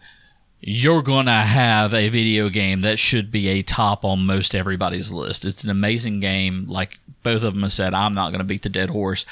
you're 0.61 1.01
gonna 1.01 1.45
have 1.45 1.93
a 1.93 2.09
video 2.09 2.49
game 2.49 2.81
that 2.81 2.99
should 2.99 3.31
be 3.31 3.47
a 3.47 3.61
top 3.61 4.03
on 4.03 4.25
most 4.25 4.53
everybody's 4.53 5.11
list. 5.11 5.45
It's 5.45 5.63
an 5.63 5.69
amazing 5.69 6.19
game. 6.19 6.65
Like 6.67 6.99
both 7.23 7.43
of 7.43 7.53
them 7.53 7.63
have 7.63 7.73
said, 7.73 7.93
I'm 7.93 8.13
not 8.13 8.31
gonna 8.31 8.43
beat 8.43 8.63
the 8.63 8.69
dead 8.69 8.89
horse. 8.89 9.25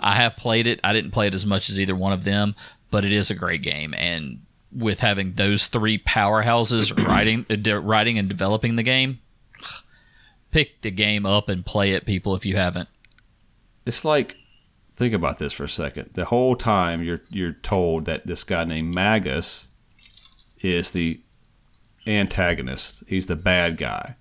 I 0.00 0.14
have 0.16 0.36
played 0.36 0.66
it. 0.66 0.80
I 0.82 0.92
didn't 0.92 1.12
play 1.12 1.28
it 1.28 1.34
as 1.34 1.46
much 1.46 1.70
as 1.70 1.78
either 1.78 1.94
one 1.94 2.12
of 2.12 2.24
them, 2.24 2.54
but 2.90 3.04
it 3.04 3.12
is 3.12 3.30
a 3.30 3.34
great 3.34 3.62
game. 3.62 3.94
And 3.94 4.40
with 4.74 5.00
having 5.00 5.34
those 5.34 5.66
three 5.66 5.98
powerhouses 5.98 6.96
writing, 7.06 7.46
uh, 7.48 7.80
writing 7.80 8.18
and 8.18 8.28
developing 8.28 8.76
the 8.76 8.82
game, 8.82 9.20
pick 10.50 10.80
the 10.82 10.90
game 10.90 11.24
up 11.24 11.48
and 11.48 11.64
play 11.64 11.92
it, 11.92 12.06
people. 12.06 12.34
If 12.34 12.44
you 12.44 12.56
haven't, 12.56 12.88
It's 13.86 14.04
like 14.04 14.36
think 14.96 15.14
about 15.14 15.38
this 15.38 15.52
for 15.52 15.64
a 15.64 15.68
second. 15.68 16.10
The 16.14 16.26
whole 16.26 16.56
time 16.56 17.02
you're 17.02 17.22
you're 17.30 17.52
told 17.52 18.06
that 18.06 18.26
this 18.26 18.44
guy 18.44 18.64
named 18.64 18.94
Magus 18.94 19.68
is 20.60 20.92
the 20.92 21.20
antagonist. 22.06 23.02
He's 23.06 23.26
the 23.26 23.36
bad 23.36 23.76
guy. 23.76 24.16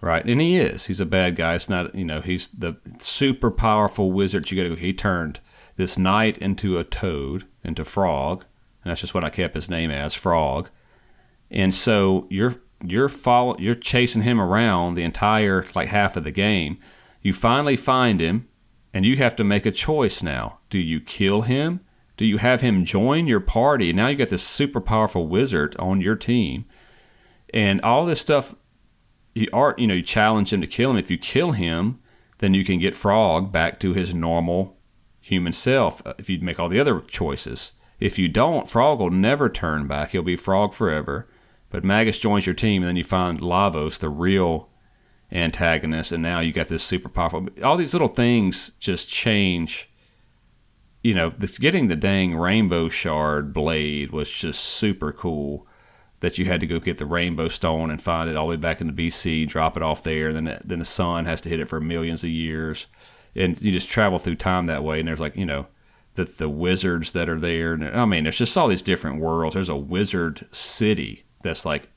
Right? 0.00 0.24
And 0.24 0.40
he 0.40 0.56
is. 0.56 0.86
He's 0.86 1.00
a 1.00 1.06
bad 1.06 1.34
guy. 1.34 1.54
It's 1.54 1.68
not 1.68 1.94
you 1.94 2.04
know, 2.04 2.20
he's 2.20 2.48
the 2.48 2.76
super 2.98 3.50
powerful 3.50 4.12
wizard 4.12 4.50
you 4.50 4.56
gotta 4.56 4.74
go 4.74 4.80
he 4.80 4.92
turned 4.92 5.40
this 5.74 5.96
knight 5.96 6.38
into 6.38 6.78
a 6.78 6.84
toad, 6.84 7.44
into 7.64 7.84
frog, 7.84 8.44
and 8.82 8.90
that's 8.90 9.00
just 9.00 9.14
what 9.14 9.24
I 9.24 9.30
kept 9.30 9.54
his 9.54 9.70
name 9.70 9.90
as, 9.90 10.14
frog. 10.14 10.70
And 11.50 11.74
so 11.74 12.26
you're 12.30 12.54
you're 12.84 13.08
follow 13.08 13.56
you're 13.58 13.74
chasing 13.74 14.22
him 14.22 14.40
around 14.40 14.94
the 14.94 15.02
entire 15.02 15.64
like 15.74 15.88
half 15.88 16.16
of 16.16 16.24
the 16.24 16.30
game. 16.30 16.78
You 17.22 17.32
finally 17.32 17.76
find 17.76 18.20
him 18.20 18.48
and 18.94 19.04
you 19.04 19.16
have 19.16 19.36
to 19.36 19.44
make 19.44 19.66
a 19.66 19.70
choice 19.72 20.22
now. 20.22 20.56
Do 20.70 20.78
you 20.78 21.00
kill 21.00 21.42
him? 21.42 21.80
Do 22.16 22.24
you 22.26 22.38
have 22.38 22.60
him 22.62 22.84
join 22.84 23.26
your 23.26 23.40
party? 23.40 23.92
Now 23.92 24.08
you 24.08 24.16
got 24.16 24.28
this 24.28 24.46
super 24.46 24.80
powerful 24.80 25.26
wizard 25.28 25.76
on 25.78 26.00
your 26.00 26.16
team. 26.16 26.64
and 27.54 27.80
all 27.82 28.04
this 28.04 28.20
stuff. 28.20 28.54
You 29.34 29.46
are, 29.52 29.74
you 29.78 29.86
know, 29.86 29.94
you 29.94 30.02
challenge 30.02 30.52
him 30.52 30.60
to 30.60 30.66
kill 30.66 30.90
him. 30.90 30.96
If 30.96 31.10
you 31.10 31.18
kill 31.18 31.52
him, 31.52 32.00
then 32.38 32.54
you 32.54 32.64
can 32.64 32.78
get 32.78 32.94
Frog 32.94 33.52
back 33.52 33.78
to 33.80 33.92
his 33.94 34.14
normal 34.14 34.76
human 35.20 35.52
self. 35.52 36.04
uh, 36.06 36.14
If 36.18 36.28
you 36.28 36.40
make 36.40 36.58
all 36.58 36.68
the 36.68 36.80
other 36.80 37.00
choices, 37.00 37.72
if 38.00 38.18
you 38.18 38.28
don't, 38.28 38.68
Frog 38.68 39.00
will 39.00 39.10
never 39.10 39.48
turn 39.48 39.86
back. 39.86 40.10
He'll 40.10 40.22
be 40.22 40.36
Frog 40.36 40.72
forever. 40.72 41.28
But 41.70 41.84
Magus 41.84 42.18
joins 42.18 42.46
your 42.46 42.54
team, 42.54 42.82
and 42.82 42.88
then 42.88 42.96
you 42.96 43.04
find 43.04 43.40
Lavos, 43.40 43.98
the 43.98 44.08
real 44.08 44.68
antagonist, 45.32 46.12
and 46.12 46.22
now 46.22 46.40
you 46.40 46.52
got 46.52 46.68
this 46.68 46.82
super 46.82 47.08
powerful. 47.08 47.46
All 47.62 47.76
these 47.76 47.94
little 47.94 48.08
things 48.08 48.70
just 48.80 49.08
change. 49.10 49.90
You 51.02 51.14
know, 51.14 51.30
the, 51.30 51.46
getting 51.60 51.88
the 51.88 51.96
dang 51.96 52.34
rainbow 52.36 52.88
shard 52.88 53.52
blade 53.52 54.10
was 54.10 54.30
just 54.30 54.62
super 54.64 55.12
cool. 55.12 55.66
That 56.20 56.36
you 56.36 56.46
had 56.46 56.58
to 56.60 56.66
go 56.66 56.80
get 56.80 56.98
the 56.98 57.06
rainbow 57.06 57.46
stone 57.46 57.92
and 57.92 58.02
find 58.02 58.28
it 58.28 58.34
all 58.36 58.46
the 58.46 58.50
way 58.50 58.56
back 58.56 58.80
in 58.80 58.88
the 58.88 58.92
BC, 58.92 59.46
drop 59.46 59.76
it 59.76 59.84
off 59.84 60.02
there, 60.02 60.26
and 60.28 60.36
then 60.36 60.46
it- 60.48 60.62
then 60.64 60.80
the 60.80 60.84
sun 60.84 61.26
has 61.26 61.40
to 61.42 61.48
hit 61.48 61.60
it 61.60 61.68
for 61.68 61.80
millions 61.80 62.24
of 62.24 62.30
years, 62.30 62.88
and 63.36 63.60
you 63.62 63.70
just 63.70 63.88
travel 63.88 64.18
through 64.18 64.34
time 64.34 64.66
that 64.66 64.82
way. 64.82 64.98
And 64.98 65.06
there's 65.06 65.20
like 65.20 65.36
you 65.36 65.46
know, 65.46 65.68
the 66.14 66.24
the 66.24 66.48
wizards 66.48 67.12
that 67.12 67.28
are 67.28 67.38
there. 67.38 67.74
I 67.94 68.04
mean, 68.04 68.24
there's 68.24 68.38
just 68.38 68.58
all 68.58 68.66
these 68.66 68.82
different 68.82 69.20
worlds. 69.20 69.54
There's 69.54 69.68
a 69.68 69.76
wizard 69.76 70.44
city 70.50 71.24
that's 71.44 71.64
like 71.64 71.88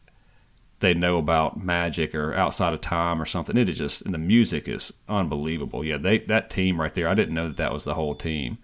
they 0.82 0.94
know 0.94 1.18
about 1.18 1.64
magic 1.64 2.14
or 2.14 2.34
outside 2.36 2.74
of 2.74 2.82
time 2.82 3.22
or 3.22 3.26
something. 3.26 3.56
It 3.58 3.70
is 3.70 3.78
just 3.78 4.02
and 4.04 4.14
the 4.14 4.18
music 4.20 4.68
is 4.68 4.94
unbelievable. 5.08 5.84
Yeah, 5.86 5.98
they 5.98 6.18
that 6.20 6.50
team 6.50 6.80
right 6.82 6.94
there. 6.94 7.08
I 7.08 7.14
didn't 7.14 7.34
know 7.34 7.48
that 7.48 7.58
that 7.58 7.72
was 7.74 7.84
the 7.86 7.94
whole 7.94 8.14
team, 8.14 8.58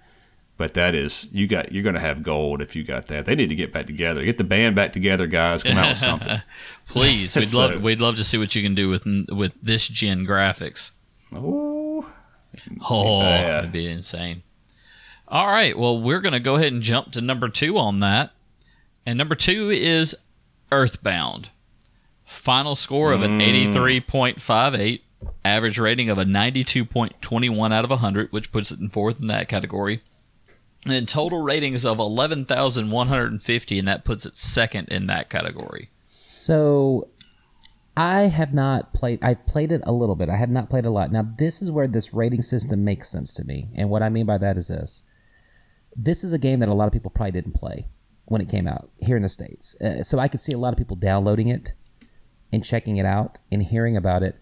but 0.58 0.74
that 0.74 0.94
is 0.94 1.30
you 1.34 1.48
got 1.48 1.72
you're 1.72 1.84
going 1.84 1.96
to 1.96 2.02
have 2.02 2.22
gold 2.24 2.62
if 2.62 2.76
you 2.76 2.84
got 2.84 3.06
that. 3.08 3.26
They 3.26 3.36
need 3.36 3.50
to 3.50 3.56
get 3.56 3.72
back 3.72 3.86
together. 3.88 4.22
Get 4.24 4.38
the 4.38 4.44
band 4.44 4.76
back 4.76 4.92
together, 4.94 5.26
guys. 5.28 5.64
Come 5.64 5.78
out 5.78 5.90
with 5.90 5.98
something. 5.98 6.42
Please, 6.88 7.36
we'd 7.36 7.44
So- 7.48 7.60
love 7.68 7.82
we'd 7.82 8.02
love 8.02 8.18
to 8.18 8.24
see 8.24 8.38
what 8.38 8.54
you 8.56 8.62
can 8.62 8.76
do 8.76 8.90
with 8.90 9.06
with 9.30 9.54
this 9.62 9.88
gen 9.88 10.26
graphics. 10.26 10.92
Oh, 11.34 12.12
Oh, 12.90 13.22
it'd 13.60 13.72
be 13.72 13.88
insane. 13.88 14.42
All 15.28 15.48
right, 15.48 15.78
well, 15.78 16.02
we're 16.02 16.22
going 16.22 16.34
to 16.34 16.40
go 16.40 16.56
ahead 16.56 16.72
and 16.74 16.82
jump 16.82 17.12
to 17.12 17.22
number 17.22 17.50
two 17.50 17.78
on 17.78 18.00
that. 18.00 18.32
And 19.06 19.18
number 19.18 19.36
two 19.36 19.70
is 19.70 20.16
Earthbound. 20.72 21.50
Final 22.28 22.76
score 22.76 23.14
of 23.14 23.22
an 23.22 23.40
83.58, 23.40 25.00
average 25.46 25.80
rating 25.80 26.10
of 26.10 26.18
a 26.18 26.26
92.21 26.26 27.74
out 27.74 27.86
of 27.86 27.90
100, 27.90 28.34
which 28.34 28.52
puts 28.52 28.70
it 28.70 28.82
in 28.82 28.90
fourth 28.90 29.22
in 29.22 29.28
that 29.28 29.48
category. 29.48 30.02
And 30.84 30.94
then 30.94 31.06
total 31.06 31.42
ratings 31.42 31.86
of 31.86 32.00
11,150, 32.00 33.80
and 33.80 33.88
that 33.88 34.04
puts 34.04 34.26
it 34.26 34.36
second 34.36 34.90
in 34.90 35.08
that 35.08 35.30
category. 35.30 35.90
So 36.24 37.08
I 37.96 38.24
have 38.24 38.54
not 38.54 38.94
played 38.94 39.20
I've 39.24 39.48
played 39.48 39.72
it 39.72 39.82
a 39.86 39.94
little 39.94 40.16
bit. 40.16 40.28
I 40.30 40.36
have 40.36 40.50
not 40.50 40.70
played 40.70 40.84
a 40.84 40.92
lot. 40.92 41.14
Now 41.14 41.26
this 41.38 41.62
is 41.62 41.72
where 41.72 41.88
this 41.88 42.14
rating 42.14 42.42
system 42.42 42.84
makes 42.84 43.10
sense 43.10 43.34
to 43.36 43.46
me. 43.46 43.70
And 43.74 43.90
what 43.90 44.04
I 44.04 44.10
mean 44.10 44.26
by 44.26 44.38
that 44.40 44.58
is 44.58 44.68
this. 44.68 45.08
This 45.96 46.26
is 46.26 46.34
a 46.34 46.38
game 46.38 46.60
that 46.60 46.68
a 46.68 46.74
lot 46.74 46.88
of 46.88 46.94
people 46.94 47.10
probably 47.10 47.32
didn't 47.32 47.54
play 47.54 47.88
when 48.26 48.42
it 48.42 48.50
came 48.50 48.68
out 48.68 48.90
here 48.98 49.16
in 49.16 49.24
the 49.24 49.30
states. 49.30 49.80
Uh, 49.80 50.04
so 50.04 50.20
I 50.20 50.28
could 50.28 50.42
see 50.42 50.52
a 50.52 50.58
lot 50.58 50.74
of 50.74 50.78
people 50.78 50.98
downloading 50.98 51.48
it 51.48 51.72
and 52.52 52.64
checking 52.64 52.98
it 52.98 53.06
out 53.06 53.40
and 53.52 53.64
hearing 53.64 53.98
about 53.98 54.24
it. 54.24 54.36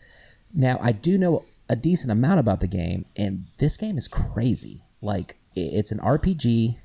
Now 0.54 0.80
I 0.82 0.92
do 0.92 1.18
know 1.18 1.46
a 1.70 1.76
decent 1.76 2.12
amount 2.12 2.40
about 2.40 2.60
the 2.60 2.68
game 2.68 3.06
and 3.16 3.48
this 3.58 3.78
game 3.78 3.98
is 3.98 4.08
crazy. 4.08 4.82
Like 5.02 5.36
it's 5.56 5.92
an 5.92 6.00
RPG 6.00 6.76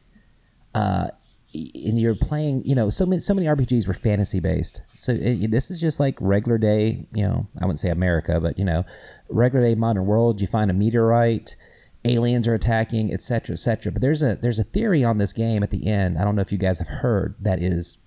uh, 0.74 1.08
and 1.52 1.98
you're 1.98 2.14
playing 2.14 2.62
you 2.64 2.74
know 2.74 2.88
so 2.88 3.04
many 3.04 3.18
so 3.18 3.34
many 3.34 3.46
rpgs 3.48 3.88
were 3.88 3.94
fantasy 3.94 4.38
based 4.38 4.82
so 4.88 5.12
it, 5.12 5.50
this 5.50 5.70
is 5.70 5.80
just 5.80 5.98
like 5.98 6.16
regular 6.20 6.58
day 6.58 7.02
you 7.12 7.26
know 7.26 7.46
i 7.60 7.64
wouldn't 7.64 7.78
say 7.78 7.90
america 7.90 8.40
but 8.40 8.56
you 8.58 8.64
know 8.64 8.84
regular 9.28 9.64
day 9.64 9.74
modern 9.74 10.06
world 10.06 10.40
you 10.40 10.46
find 10.46 10.70
a 10.70 10.74
meteorite 10.74 11.56
aliens 12.04 12.46
are 12.46 12.54
attacking 12.54 13.12
etc 13.12 13.54
etc 13.54 13.90
but 13.90 14.00
there's 14.00 14.22
a 14.22 14.36
there's 14.36 14.60
a 14.60 14.64
theory 14.64 15.02
on 15.02 15.18
this 15.18 15.32
game 15.32 15.62
at 15.62 15.70
the 15.70 15.88
end 15.88 16.18
i 16.18 16.24
don't 16.24 16.36
know 16.36 16.42
if 16.42 16.52
you 16.52 16.58
guys 16.58 16.78
have 16.78 16.88
heard 16.88 17.34
that 17.40 17.60
is 17.60 17.98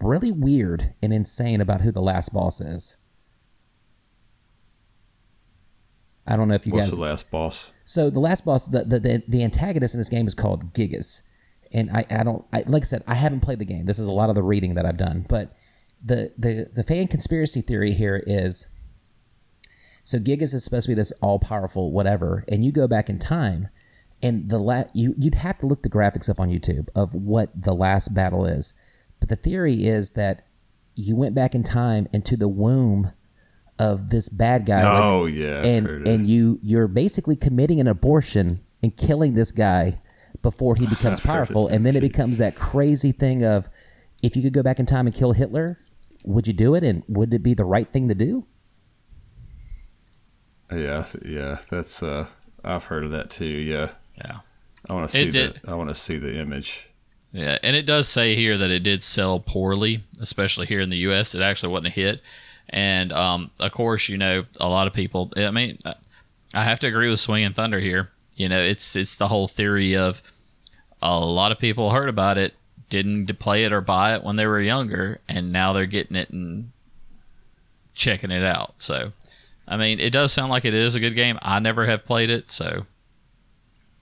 really 0.00 0.32
weird 0.32 0.94
and 1.02 1.12
insane 1.12 1.60
about 1.60 1.80
who 1.80 1.92
the 1.92 2.00
last 2.00 2.32
boss 2.32 2.60
is 2.60 2.96
i 6.26 6.36
don't 6.36 6.48
know 6.48 6.54
if 6.54 6.66
you 6.66 6.72
what's 6.72 6.86
guys 6.86 6.96
the 6.96 7.02
last 7.02 7.30
boss? 7.30 7.72
so 7.84 8.10
the 8.10 8.20
last 8.20 8.44
boss, 8.44 8.68
the, 8.68 8.84
the 8.84 9.00
the 9.00 9.22
the 9.28 9.44
antagonist 9.44 9.94
in 9.94 10.00
this 10.00 10.08
game 10.08 10.26
is 10.26 10.34
called 10.34 10.72
Giygas, 10.72 11.22
and 11.72 11.90
I 11.90 12.06
I 12.10 12.22
don't 12.22 12.44
I, 12.52 12.62
like 12.66 12.82
I 12.82 12.84
said 12.84 13.02
I 13.06 13.14
haven't 13.14 13.40
played 13.40 13.58
the 13.58 13.64
game. 13.64 13.84
This 13.84 13.98
is 13.98 14.06
a 14.06 14.12
lot 14.12 14.30
of 14.30 14.34
the 14.34 14.42
reading 14.42 14.74
that 14.74 14.86
I've 14.86 14.96
done, 14.96 15.26
but 15.28 15.52
the 16.02 16.32
the 16.38 16.70
the 16.74 16.84
fan 16.84 17.06
conspiracy 17.08 17.60
theory 17.60 17.92
here 17.92 18.22
is 18.26 18.78
so 20.04 20.18
Giygas 20.18 20.54
is 20.54 20.64
supposed 20.64 20.86
to 20.86 20.90
be 20.90 20.94
this 20.94 21.12
all 21.20 21.38
powerful 21.38 21.92
whatever, 21.92 22.44
and 22.48 22.64
you 22.64 22.72
go 22.72 22.88
back 22.88 23.08
in 23.08 23.18
time, 23.18 23.68
and 24.22 24.48
the 24.48 24.58
la- 24.58 24.84
you 24.94 25.14
you'd 25.18 25.34
have 25.34 25.58
to 25.58 25.66
look 25.66 25.82
the 25.82 25.90
graphics 25.90 26.30
up 26.30 26.40
on 26.40 26.50
YouTube 26.50 26.88
of 26.94 27.14
what 27.14 27.50
the 27.60 27.74
last 27.74 28.14
battle 28.14 28.46
is, 28.46 28.74
but 29.22 29.28
the 29.28 29.36
theory 29.36 29.86
is 29.86 30.10
that 30.12 30.42
you 30.96 31.16
went 31.16 31.34
back 31.34 31.54
in 31.54 31.62
time 31.62 32.06
into 32.12 32.36
the 32.36 32.48
womb 32.48 33.12
of 33.78 34.10
this 34.10 34.28
bad 34.28 34.66
guy. 34.66 34.82
like- 34.84 35.02
oh 35.12 35.26
yeah, 35.26 35.64
and 35.64 35.86
and 36.06 36.26
you 36.26 36.58
you're 36.62 36.88
basically 36.88 37.36
committing 37.36 37.80
an 37.80 37.86
abortion 37.86 38.58
and 38.82 38.96
killing 38.96 39.34
this 39.34 39.52
guy 39.52 39.94
before 40.42 40.74
he 40.74 40.86
becomes 40.86 41.20
powerful 41.30 41.68
and 41.68 41.86
then 41.86 41.94
it 41.96 42.00
becomes 42.00 42.38
that 42.38 42.56
crazy 42.56 43.12
thing 43.12 43.44
of 43.44 43.68
if 44.22 44.34
you 44.36 44.42
could 44.42 44.52
go 44.52 44.62
back 44.62 44.78
in 44.80 44.86
time 44.86 45.06
and 45.06 45.14
kill 45.14 45.32
Hitler 45.32 45.78
would 46.24 46.46
you 46.48 46.52
do 46.52 46.74
it 46.74 46.82
and 46.82 47.02
would 47.08 47.32
it 47.32 47.42
be 47.44 47.54
the 47.54 47.64
right 47.64 47.88
thing 47.88 48.08
to 48.08 48.14
do 48.14 48.44
Yeah, 50.70 51.04
yeah, 51.24 51.58
that's 51.70 52.02
uh, 52.02 52.26
I've 52.64 52.84
heard 52.84 53.04
of 53.04 53.10
that 53.12 53.30
too. 53.30 53.44
Yeah, 53.46 53.90
Yeah. 54.16 54.38
I 54.88 54.94
want 54.94 55.08
to 55.10 55.16
see 55.16 55.30
did- 55.30 55.60
that. 55.62 55.68
I 55.70 55.74
want 55.74 55.88
to 55.88 55.94
see 55.94 56.16
the 56.16 56.40
image. 56.40 56.88
Yeah, 57.32 57.56
and 57.62 57.74
it 57.74 57.86
does 57.86 58.08
say 58.08 58.34
here 58.36 58.58
that 58.58 58.70
it 58.70 58.80
did 58.80 59.02
sell 59.02 59.40
poorly, 59.40 60.00
especially 60.20 60.66
here 60.66 60.80
in 60.80 60.90
the 60.90 60.98
U.S. 60.98 61.34
It 61.34 61.40
actually 61.40 61.70
wasn't 61.72 61.86
a 61.88 61.90
hit, 61.90 62.20
and 62.68 63.10
um, 63.12 63.50
of 63.58 63.72
course, 63.72 64.08
you 64.08 64.18
know, 64.18 64.44
a 64.60 64.68
lot 64.68 64.86
of 64.86 64.92
people. 64.92 65.32
I 65.36 65.50
mean, 65.50 65.78
I- 65.84 65.94
have 66.64 66.80
to 66.80 66.86
agree 66.86 67.08
with 67.08 67.20
Swinging 67.20 67.54
Thunder 67.54 67.80
here. 67.80 68.10
You 68.36 68.50
know, 68.50 68.60
it's 68.62 68.94
it's 68.96 69.14
the 69.16 69.28
whole 69.28 69.48
theory 69.48 69.96
of 69.96 70.22
a 71.00 71.18
lot 71.18 71.52
of 71.52 71.58
people 71.58 71.90
heard 71.90 72.10
about 72.10 72.36
it, 72.36 72.54
didn't 72.90 73.38
play 73.38 73.64
it 73.64 73.72
or 73.72 73.80
buy 73.80 74.14
it 74.14 74.22
when 74.22 74.36
they 74.36 74.46
were 74.46 74.60
younger, 74.60 75.20
and 75.26 75.50
now 75.50 75.72
they're 75.72 75.86
getting 75.86 76.16
it 76.16 76.28
and 76.28 76.70
checking 77.94 78.30
it 78.30 78.44
out. 78.44 78.74
So, 78.78 79.12
I 79.66 79.78
mean, 79.78 79.98
it 80.00 80.10
does 80.10 80.32
sound 80.32 80.50
like 80.50 80.66
it 80.66 80.74
is 80.74 80.94
a 80.94 81.00
good 81.00 81.14
game. 81.14 81.38
I 81.40 81.58
never 81.60 81.86
have 81.86 82.04
played 82.04 82.28
it, 82.30 82.50
so 82.50 82.84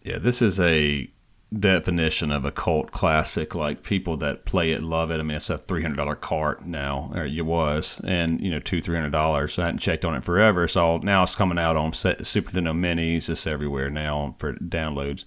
Yeah, 0.03 0.19
this 0.19 0.43
is 0.43 0.59
a 0.59 1.09
definition 1.57 2.31
of 2.31 2.45
a 2.45 2.53
cult 2.53 2.93
classic. 2.93 3.55
Like 3.55 3.83
people 3.83 4.17
that 4.19 4.45
play 4.45 4.73
it 4.73 4.83
love 4.83 5.11
it. 5.11 5.21
I 5.21 5.23
mean, 5.23 5.37
it's 5.37 5.51
a 5.51 5.59
three 5.59 5.83
hundred 5.83 5.97
dollar 5.97 6.15
cart 6.15 6.65
now, 6.65 7.11
or 7.15 7.25
it 7.25 7.45
was, 7.45 8.01
and 8.05 8.41
you 8.41 8.51
know 8.51 8.61
two 8.61 8.81
three 8.81 8.97
hundred 8.97 9.13
dollars. 9.13 9.59
I 9.59 9.67
hadn't 9.67 9.81
checked 9.81 10.05
on 10.05 10.15
it 10.15 10.25
forever, 10.25 10.67
so 10.67 10.99
now 10.99 11.23
it's 11.23 11.35
coming 11.35 11.59
out 11.59 11.77
on 11.77 11.93
Super 11.93 12.51
Nintendo 12.51 12.73
Minis. 12.73 13.29
It's 13.29 13.47
everywhere 13.47 13.91
now 13.91 14.37
for 14.39 14.55
downloads. 14.55 15.25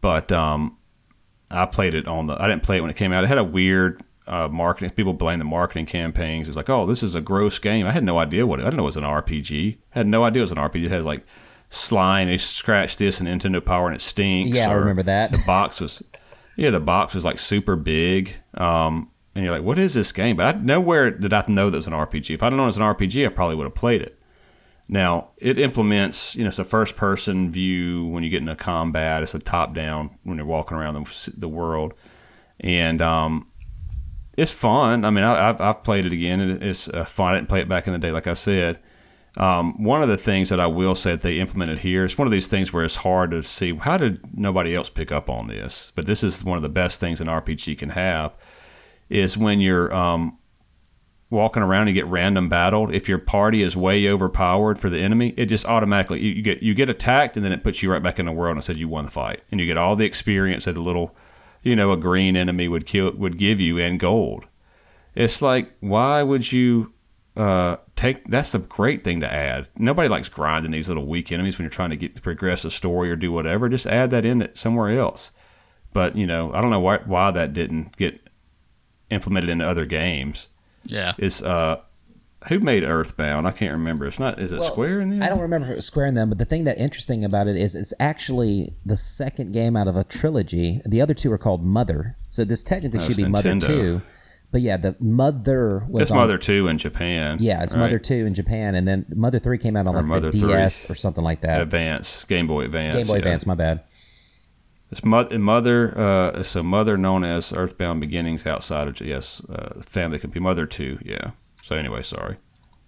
But 0.00 0.30
um, 0.32 0.76
I 1.50 1.66
played 1.66 1.94
it 1.94 2.06
on 2.06 2.26
the. 2.26 2.40
I 2.40 2.46
didn't 2.46 2.62
play 2.62 2.78
it 2.78 2.80
when 2.80 2.90
it 2.90 2.96
came 2.96 3.12
out. 3.12 3.24
It 3.24 3.28
had 3.28 3.38
a 3.38 3.44
weird. 3.44 4.02
Uh, 4.26 4.46
marketing 4.46 4.90
people 4.90 5.14
blame 5.14 5.38
the 5.38 5.44
marketing 5.46 5.86
campaigns. 5.86 6.48
It's 6.48 6.56
like, 6.58 6.68
oh, 6.68 6.84
this 6.84 7.02
is 7.02 7.14
a 7.14 7.20
gross 7.22 7.58
game. 7.58 7.86
I 7.86 7.92
had 7.92 8.04
no 8.04 8.18
idea 8.18 8.46
what 8.46 8.60
it. 8.60 8.64
I 8.64 8.66
didn't 8.66 8.76
know 8.76 8.82
it 8.82 8.84
was 8.84 8.98
an 8.98 9.04
RPG. 9.04 9.78
I 9.94 9.98
had 10.00 10.06
no 10.06 10.22
idea 10.22 10.42
it 10.42 10.42
was 10.42 10.50
an 10.50 10.58
RPG. 10.58 10.84
It 10.84 10.90
had 10.90 11.06
like 11.06 11.24
slime. 11.70 12.28
They 12.28 12.36
scratch 12.36 12.96
this 12.96 13.20
and 13.20 13.28
Nintendo 13.28 13.64
Power 13.64 13.86
and 13.86 13.96
it 13.96 14.00
stinks. 14.00 14.50
Yeah, 14.50 14.70
I 14.70 14.74
remember 14.74 15.02
that. 15.02 15.32
The 15.32 15.42
box 15.46 15.80
was, 15.80 16.02
yeah, 16.56 16.70
the 16.70 16.80
box 16.80 17.14
was 17.14 17.24
like 17.24 17.38
super 17.38 17.76
big. 17.76 18.34
Um, 18.54 19.10
and 19.34 19.44
you're 19.44 19.54
like, 19.54 19.64
what 19.64 19.78
is 19.78 19.94
this 19.94 20.10
game? 20.10 20.36
But 20.36 20.56
I, 20.56 20.58
nowhere 20.58 21.10
did 21.10 21.32
I 21.32 21.44
know 21.48 21.70
that 21.70 21.76
was 21.76 21.86
an 21.86 21.92
RPG. 21.92 22.34
If 22.34 22.42
I'd 22.42 22.52
known 22.52 22.62
it 22.62 22.66
was 22.66 22.78
an 22.78 22.82
RPG, 22.82 23.24
I 23.24 23.28
probably 23.28 23.54
would 23.56 23.66
have 23.66 23.74
played 23.74 24.02
it. 24.02 24.18
Now 24.88 25.30
it 25.36 25.58
implements, 25.58 26.34
you 26.34 26.42
know, 26.42 26.48
it's 26.48 26.58
a 26.58 26.64
first-person 26.64 27.52
view 27.52 28.06
when 28.06 28.22
you 28.22 28.30
get 28.30 28.40
into 28.40 28.56
combat. 28.56 29.22
It's 29.22 29.34
a 29.34 29.38
top-down 29.38 30.18
when 30.24 30.38
you're 30.38 30.46
walking 30.46 30.78
around 30.78 30.94
the, 30.94 31.34
the 31.36 31.48
world, 31.48 31.92
and 32.60 33.02
um, 33.02 33.48
it's 34.38 34.50
fun. 34.50 35.04
I 35.04 35.10
mean, 35.10 35.24
I, 35.24 35.50
I've, 35.50 35.60
I've 35.60 35.82
played 35.82 36.06
it 36.06 36.12
again. 36.12 36.40
and 36.40 36.62
It's 36.62 36.88
uh, 36.88 37.04
fun. 37.04 37.32
I 37.32 37.36
didn't 37.36 37.50
play 37.50 37.60
it 37.60 37.68
back 37.68 37.86
in 37.86 37.92
the 37.92 37.98
day, 37.98 38.10
like 38.10 38.26
I 38.26 38.32
said. 38.32 38.78
Um, 39.38 39.84
one 39.84 40.02
of 40.02 40.08
the 40.08 40.16
things 40.16 40.48
that 40.48 40.58
I 40.58 40.66
will 40.66 40.96
say 40.96 41.12
that 41.12 41.22
they 41.22 41.38
implemented 41.38 41.78
here 41.78 42.04
is 42.04 42.18
one 42.18 42.26
of 42.26 42.32
these 42.32 42.48
things 42.48 42.72
where 42.72 42.84
it's 42.84 42.96
hard 42.96 43.30
to 43.30 43.42
see 43.44 43.72
how 43.74 43.96
did 43.96 44.36
nobody 44.36 44.74
else 44.74 44.90
pick 44.90 45.12
up 45.12 45.30
on 45.30 45.46
this. 45.46 45.92
But 45.94 46.06
this 46.06 46.24
is 46.24 46.44
one 46.44 46.56
of 46.56 46.62
the 46.62 46.68
best 46.68 46.98
things 46.98 47.20
an 47.20 47.28
RPG 47.28 47.78
can 47.78 47.90
have 47.90 48.36
is 49.08 49.38
when 49.38 49.60
you're 49.60 49.94
um, 49.94 50.38
walking 51.30 51.62
around 51.62 51.86
and 51.86 51.94
get 51.94 52.06
random 52.06 52.48
battled. 52.48 52.92
If 52.92 53.08
your 53.08 53.18
party 53.18 53.62
is 53.62 53.76
way 53.76 54.08
overpowered 54.08 54.78
for 54.78 54.90
the 54.90 54.98
enemy, 54.98 55.34
it 55.36 55.46
just 55.46 55.66
automatically 55.66 56.20
you, 56.20 56.42
get 56.42 56.62
you 56.62 56.74
get 56.74 56.90
attacked 56.90 57.36
and 57.36 57.44
then 57.44 57.52
it 57.52 57.62
puts 57.62 57.80
you 57.80 57.92
right 57.92 58.02
back 58.02 58.18
in 58.18 58.26
the 58.26 58.32
world 58.32 58.56
and 58.56 58.64
said 58.64 58.76
you 58.76 58.88
won 58.88 59.04
the 59.04 59.10
fight 59.10 59.42
and 59.52 59.60
you 59.60 59.66
get 59.66 59.78
all 59.78 59.94
the 59.94 60.04
experience 60.04 60.64
that 60.64 60.76
a 60.76 60.82
little 60.82 61.14
you 61.62 61.76
know 61.76 61.92
a 61.92 61.96
green 61.96 62.36
enemy 62.36 62.66
would 62.66 62.86
kill 62.86 63.12
would 63.12 63.38
give 63.38 63.60
you 63.60 63.78
and 63.78 64.00
gold. 64.00 64.46
It's 65.14 65.40
like 65.40 65.72
why 65.80 66.24
would 66.24 66.50
you 66.50 66.92
uh, 67.36 67.76
take 67.98 68.24
that's 68.30 68.52
the 68.52 68.60
great 68.60 69.02
thing 69.02 69.20
to 69.20 69.32
add. 69.32 69.68
Nobody 69.76 70.08
likes 70.08 70.28
grinding 70.28 70.70
these 70.70 70.88
little 70.88 71.06
weak 71.06 71.32
enemies 71.32 71.58
when 71.58 71.64
you're 71.64 71.70
trying 71.70 71.90
to 71.90 71.96
get 71.96 72.14
to 72.14 72.22
progress 72.22 72.64
a 72.64 72.70
story 72.70 73.10
or 73.10 73.16
do 73.16 73.32
whatever. 73.32 73.68
Just 73.68 73.86
add 73.86 74.10
that 74.10 74.24
in 74.24 74.40
it 74.40 74.56
somewhere 74.56 74.96
else. 74.96 75.32
But 75.92 76.16
you 76.16 76.26
know, 76.26 76.52
I 76.52 76.60
don't 76.60 76.70
know 76.70 76.80
why 76.80 76.98
why 76.98 77.32
that 77.32 77.52
didn't 77.52 77.96
get 77.96 78.20
implemented 79.10 79.50
into 79.50 79.68
other 79.68 79.84
games. 79.84 80.48
Yeah. 80.84 81.14
It's 81.18 81.42
uh, 81.42 81.82
who 82.48 82.60
made 82.60 82.84
Earthbound? 82.84 83.48
I 83.48 83.50
can't 83.50 83.76
remember. 83.76 84.06
It's 84.06 84.20
not. 84.20 84.40
Is 84.40 84.52
it 84.52 84.62
Square 84.62 85.00
in 85.00 85.08
there? 85.08 85.24
I 85.24 85.28
don't 85.28 85.40
remember 85.40 85.66
if 85.66 85.72
it 85.72 85.76
was 85.76 85.86
Square 85.86 86.06
in 86.06 86.14
them, 86.14 86.28
but 86.28 86.38
the 86.38 86.44
thing 86.44 86.64
that 86.64 86.78
interesting 86.78 87.24
about 87.24 87.48
it 87.48 87.56
is 87.56 87.74
it's 87.74 87.92
actually 87.98 88.74
the 88.86 88.96
second 88.96 89.52
game 89.52 89.76
out 89.76 89.88
of 89.88 89.96
a 89.96 90.04
trilogy. 90.04 90.80
The 90.86 91.00
other 91.00 91.14
two 91.14 91.32
are 91.32 91.38
called 91.38 91.64
Mother, 91.64 92.16
so 92.28 92.44
this 92.44 92.62
technically 92.62 93.00
should 93.00 93.16
be 93.16 93.26
Mother 93.26 93.58
Two. 93.58 94.02
But 94.50 94.62
yeah, 94.62 94.78
the 94.78 94.96
Mother 94.98 95.84
was 95.88 96.02
It's 96.02 96.10
on- 96.10 96.16
Mother 96.16 96.38
Two 96.38 96.68
in 96.68 96.78
Japan. 96.78 97.36
Yeah, 97.40 97.62
it's 97.62 97.74
right? 97.74 97.82
Mother 97.82 97.98
Two 97.98 98.24
in 98.26 98.32
Japan, 98.34 98.74
and 98.74 98.88
then 98.88 99.04
Mother 99.14 99.38
Three 99.38 99.58
came 99.58 99.76
out 99.76 99.86
on 99.86 99.94
like 99.94 100.06
Mother 100.06 100.30
the 100.30 100.38
3. 100.38 100.48
DS 100.52 100.90
or 100.90 100.94
something 100.94 101.22
like 101.22 101.42
that. 101.42 101.60
Advance 101.60 102.24
Game 102.24 102.46
Boy 102.46 102.64
Advance. 102.64 102.94
Game 102.96 103.06
Boy 103.06 103.14
yeah. 103.14 103.18
Advance, 103.18 103.46
my 103.46 103.54
bad. 103.54 103.82
It's 104.90 105.04
mo- 105.04 105.28
Mother. 105.38 105.98
Uh, 105.98 106.42
so 106.42 106.62
Mother 106.62 106.96
known 106.96 107.24
as 107.24 107.52
Earthbound 107.52 108.00
Beginnings 108.00 108.46
outside 108.46 108.88
of 108.88 108.98
yes, 109.02 109.42
uh, 109.50 109.80
family 109.82 110.18
could 110.18 110.32
be 110.32 110.40
Mother 110.40 110.64
Two. 110.64 110.98
Yeah. 111.04 111.32
So 111.62 111.76
anyway, 111.76 112.00
sorry. 112.00 112.36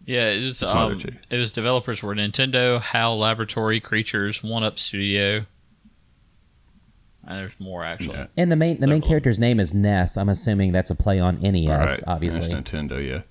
Yeah, 0.06 0.28
it 0.30 0.42
was. 0.42 0.62
Mother 0.62 0.94
Um, 0.94 0.98
two. 0.98 1.12
it 1.28 1.36
was 1.36 1.52
developers 1.52 2.02
were 2.02 2.14
Nintendo, 2.14 2.80
HAL 2.80 3.18
Laboratory, 3.18 3.80
Creatures, 3.80 4.42
One 4.42 4.64
Up 4.64 4.78
Studio. 4.78 5.44
And 7.30 7.38
there's 7.38 7.52
more 7.60 7.84
actually. 7.84 8.16
Yeah. 8.18 8.26
And 8.36 8.50
the 8.50 8.56
main 8.56 8.80
the 8.80 8.88
main 8.88 9.02
character's 9.02 9.38
name 9.38 9.60
is 9.60 9.72
Ness. 9.72 10.16
I'm 10.16 10.28
assuming 10.28 10.72
that's 10.72 10.90
a 10.90 10.96
play 10.96 11.20
on 11.20 11.36
NES, 11.40 11.68
Right. 11.68 12.02
obviously. 12.08 12.52
That's 12.52 12.70
Nintendo, 12.70 13.06
yeah. 13.06 13.22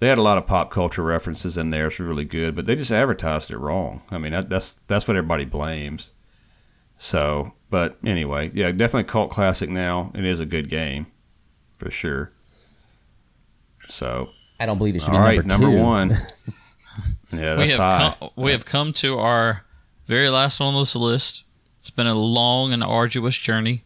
They 0.00 0.08
had 0.08 0.18
a 0.18 0.22
lot 0.22 0.36
of 0.38 0.44
pop 0.46 0.70
culture 0.72 1.02
references 1.02 1.56
in 1.56 1.70
there. 1.70 1.86
It's 1.86 2.00
really 2.00 2.24
good, 2.24 2.54
but 2.56 2.66
they 2.66 2.74
just 2.74 2.90
advertised 2.90 3.50
it 3.52 3.58
wrong. 3.58 4.02
I 4.10 4.18
mean, 4.18 4.32
that, 4.32 4.48
that's 4.50 4.74
that's 4.88 5.06
what 5.06 5.16
everybody 5.16 5.44
blames. 5.44 6.10
So, 6.98 7.52
but 7.70 7.96
anyway, 8.04 8.50
yeah, 8.54 8.72
definitely 8.72 9.04
cult 9.04 9.30
classic. 9.30 9.70
Now 9.70 10.10
it 10.14 10.24
is 10.24 10.40
a 10.40 10.46
good 10.46 10.68
game, 10.68 11.06
for 11.76 11.90
sure. 11.90 12.32
So, 13.86 14.30
I 14.58 14.66
don't 14.66 14.78
believe 14.78 14.96
it 14.96 15.02
should 15.02 15.14
all 15.14 15.20
be 15.20 15.38
right, 15.38 15.46
number, 15.46 15.66
number 15.66 15.78
two. 15.78 15.82
one. 15.82 16.10
yeah, 17.32 17.52
we 17.52 17.66
that's 17.66 17.70
have 17.76 17.78
high. 17.78 18.16
come, 18.18 18.30
we 18.36 18.50
have 18.50 18.64
come 18.64 18.92
to 18.94 19.18
our 19.18 19.64
very 20.06 20.28
last 20.28 20.58
one 20.60 20.74
on 20.74 20.82
this 20.82 20.96
list. 20.96 21.44
It's 21.86 21.90
been 21.92 22.08
a 22.08 22.16
long 22.16 22.72
and 22.72 22.82
arduous 22.82 23.36
journey. 23.36 23.84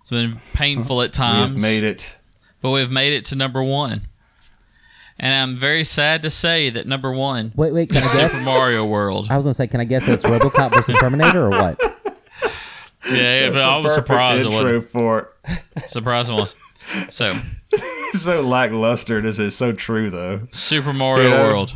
It's 0.00 0.10
been 0.10 0.36
painful 0.54 1.02
at 1.02 1.12
times. 1.12 1.54
We've 1.54 1.60
made 1.60 1.82
it. 1.82 2.20
but 2.62 2.70
we've 2.70 2.88
made 2.88 3.14
it 3.14 3.24
to 3.26 3.34
number 3.34 3.64
one. 3.64 4.02
And 5.18 5.34
I'm 5.34 5.56
very 5.58 5.82
sad 5.82 6.22
to 6.22 6.30
say 6.30 6.70
that 6.70 6.86
number 6.86 7.10
one, 7.10 7.50
Wait, 7.56 7.74
wait, 7.74 7.88
can 7.88 7.96
I 7.98 8.00
Super 8.06 8.16
guess? 8.18 8.44
Mario 8.44 8.84
World. 8.84 9.26
I 9.28 9.36
was 9.36 9.44
gonna 9.44 9.54
say, 9.54 9.66
can 9.66 9.80
I 9.80 9.84
guess 9.86 10.06
it's 10.06 10.22
RoboCop 10.24 10.72
versus 10.72 10.94
Terminator 11.00 11.46
or 11.46 11.50
what? 11.50 11.80
Yeah, 13.10 13.46
yeah 13.46 13.50
but 13.50 13.60
I 13.60 13.78
was 13.78 13.92
surprised 13.94 14.42
it 14.46 14.52
intro 14.52 14.74
wasn't. 14.76 14.84
for 14.84 15.32
Surprised 15.78 16.30
it 16.30 16.34
was. 16.34 16.54
So, 17.10 17.34
so 18.12 18.42
lackluster. 18.42 19.20
This 19.20 19.40
is 19.40 19.56
so 19.56 19.72
true 19.72 20.10
though. 20.10 20.46
Super 20.52 20.92
Mario 20.92 21.30
Yeah. 21.30 21.42
World. 21.42 21.74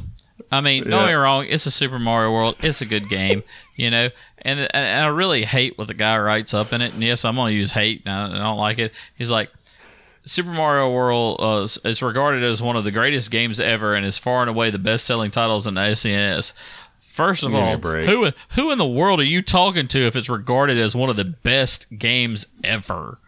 I 0.52 0.60
mean, 0.60 0.84
don't 0.84 0.92
Yeah. 0.92 0.98
get 1.00 1.06
me 1.08 1.12
wrong. 1.14 1.46
It's 1.48 1.66
a 1.66 1.70
Super 1.72 1.98
Mario 1.98 2.30
World. 2.32 2.54
It's 2.60 2.80
a 2.80 2.84
good 2.86 3.08
game, 3.08 3.42
you 3.80 3.90
know. 3.90 4.10
And, 4.42 4.60
and 4.72 5.04
I 5.04 5.08
really 5.08 5.44
hate 5.44 5.78
what 5.78 5.86
the 5.86 5.94
guy 5.94 6.18
writes 6.18 6.52
up 6.54 6.72
in 6.72 6.80
it. 6.82 6.92
And 6.94 7.02
yes, 7.02 7.24
I'm 7.24 7.36
gonna 7.36 7.52
use 7.52 7.72
hate. 7.72 8.02
and 8.04 8.14
I 8.14 8.38
don't 8.38 8.58
like 8.58 8.78
it. 8.78 8.92
He's 9.16 9.30
like, 9.30 9.50
Super 10.24 10.50
Mario 10.50 10.92
World 10.92 11.38
uh, 11.40 11.66
is- 11.88 12.02
regarded 12.02 12.44
as 12.44 12.60
one 12.60 12.76
of 12.76 12.84
the 12.84 12.90
greatest 12.90 13.30
games 13.30 13.58
ever, 13.58 13.94
and 13.94 14.04
is 14.04 14.18
far 14.18 14.42
and 14.42 14.50
away 14.50 14.70
the 14.70 14.78
best-selling 14.78 15.30
titles 15.30 15.66
in 15.66 15.74
the 15.74 15.80
SNES. 15.80 16.52
First 17.00 17.42
of 17.42 17.50
Give 17.50 17.60
me 17.60 17.66
a 17.70 17.72
all, 17.72 17.78
who 18.06 18.30
who 18.50 18.70
in 18.70 18.78
the 18.78 18.86
world 18.86 19.18
are 19.18 19.24
you 19.24 19.42
talking 19.42 19.88
to 19.88 19.98
if 20.06 20.14
it's 20.14 20.28
regarded 20.28 20.78
as 20.78 20.94
one 20.94 21.10
of 21.10 21.16
the 21.16 21.24
best 21.24 21.86
games 21.98 22.46
ever? 22.62 23.18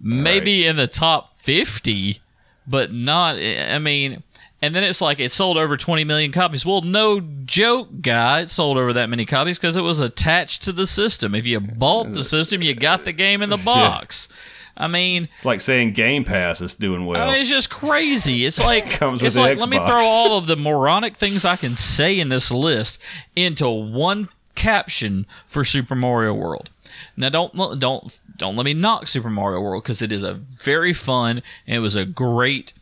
Maybe 0.00 0.66
in 0.66 0.76
the 0.76 0.86
top 0.86 1.40
fifty, 1.40 2.20
but 2.66 2.92
not. 2.92 3.36
I 3.36 3.78
mean, 3.78 4.22
and 4.62 4.74
then 4.74 4.84
it's 4.84 5.00
like 5.00 5.20
it 5.20 5.32
sold 5.32 5.56
over 5.56 5.76
20 5.76 6.04
million 6.04 6.32
copies. 6.32 6.66
Well, 6.66 6.82
no 6.82 7.20
joke, 7.20 7.88
guy. 8.02 8.40
It 8.40 8.50
sold 8.50 8.76
over 8.76 8.92
that 8.92 9.08
many 9.08 9.24
copies 9.24 9.58
because 9.58 9.76
it 9.76 9.82
was 9.82 10.00
attached 10.00 10.62
to 10.64 10.72
the 10.72 10.86
system. 10.86 11.34
If 11.34 11.46
you 11.46 11.60
bought 11.60 12.12
the 12.12 12.24
system, 12.24 12.62
you 12.62 12.74
got 12.74 13.04
the 13.04 13.12
game 13.12 13.42
in 13.42 13.50
the 13.50 13.56
box. 13.64 14.28
I 14.76 14.86
mean, 14.86 15.28
It's 15.32 15.44
like 15.44 15.60
saying 15.60 15.92
Game 15.92 16.24
Pass 16.24 16.60
is 16.62 16.74
doing 16.74 17.04
well. 17.04 17.20
I 17.20 17.32
mean, 17.32 17.40
it's 17.40 17.50
just 17.50 17.68
crazy. 17.70 18.46
It's 18.46 18.58
like 18.64 18.90
Comes 18.92 19.20
with 19.20 19.28
it's 19.28 19.36
the 19.36 19.42
like 19.42 19.58
let 19.58 19.68
me 19.68 19.76
throw 19.78 19.98
all 20.00 20.38
of 20.38 20.46
the 20.46 20.56
moronic 20.56 21.16
things 21.16 21.44
I 21.44 21.56
can 21.56 21.72
say 21.72 22.18
in 22.18 22.30
this 22.30 22.50
list 22.50 22.98
into 23.36 23.68
one 23.68 24.28
caption 24.54 25.26
for 25.46 25.64
Super 25.64 25.94
Mario 25.94 26.32
World. 26.34 26.70
Now, 27.16 27.28
don't 27.28 27.78
don't 27.78 28.18
don't 28.36 28.56
let 28.56 28.64
me 28.64 28.72
knock 28.74 29.06
Super 29.06 29.30
Mario 29.30 29.60
World 29.60 29.82
because 29.82 30.00
it 30.02 30.12
is 30.12 30.22
a 30.22 30.34
very 30.34 30.92
fun 30.92 31.42
and 31.66 31.76
it 31.76 31.80
was 31.80 31.96
a 31.96 32.04
great 32.04 32.72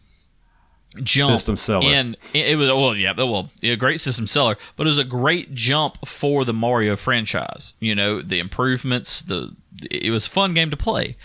jump 1.05 1.33
System 1.33 1.57
seller. 1.57 1.87
And 1.87 2.17
it 2.35 2.57
was 2.57 2.69
well 2.69 2.95
yeah 2.97 3.13
well 3.17 3.51
a 3.63 3.77
great 3.77 4.01
system 4.01 4.27
seller 4.27 4.57
but 4.77 4.87
it 4.87 4.91
was 4.91 4.99
a 4.99 5.05
great 5.05 5.55
jump 5.55 6.07
for 6.07 6.45
the 6.45 6.53
mario 6.53 6.97
franchise 6.97 7.75
you 7.81 7.95
know 7.95 8.21
the 8.21 8.39
improvements 8.39 9.23
the 9.23 9.55
it 9.91 10.11
was 10.11 10.27
a 10.27 10.31
fun 10.31 10.55
game 10.55 10.71
to 10.71 10.77
play 10.77 11.17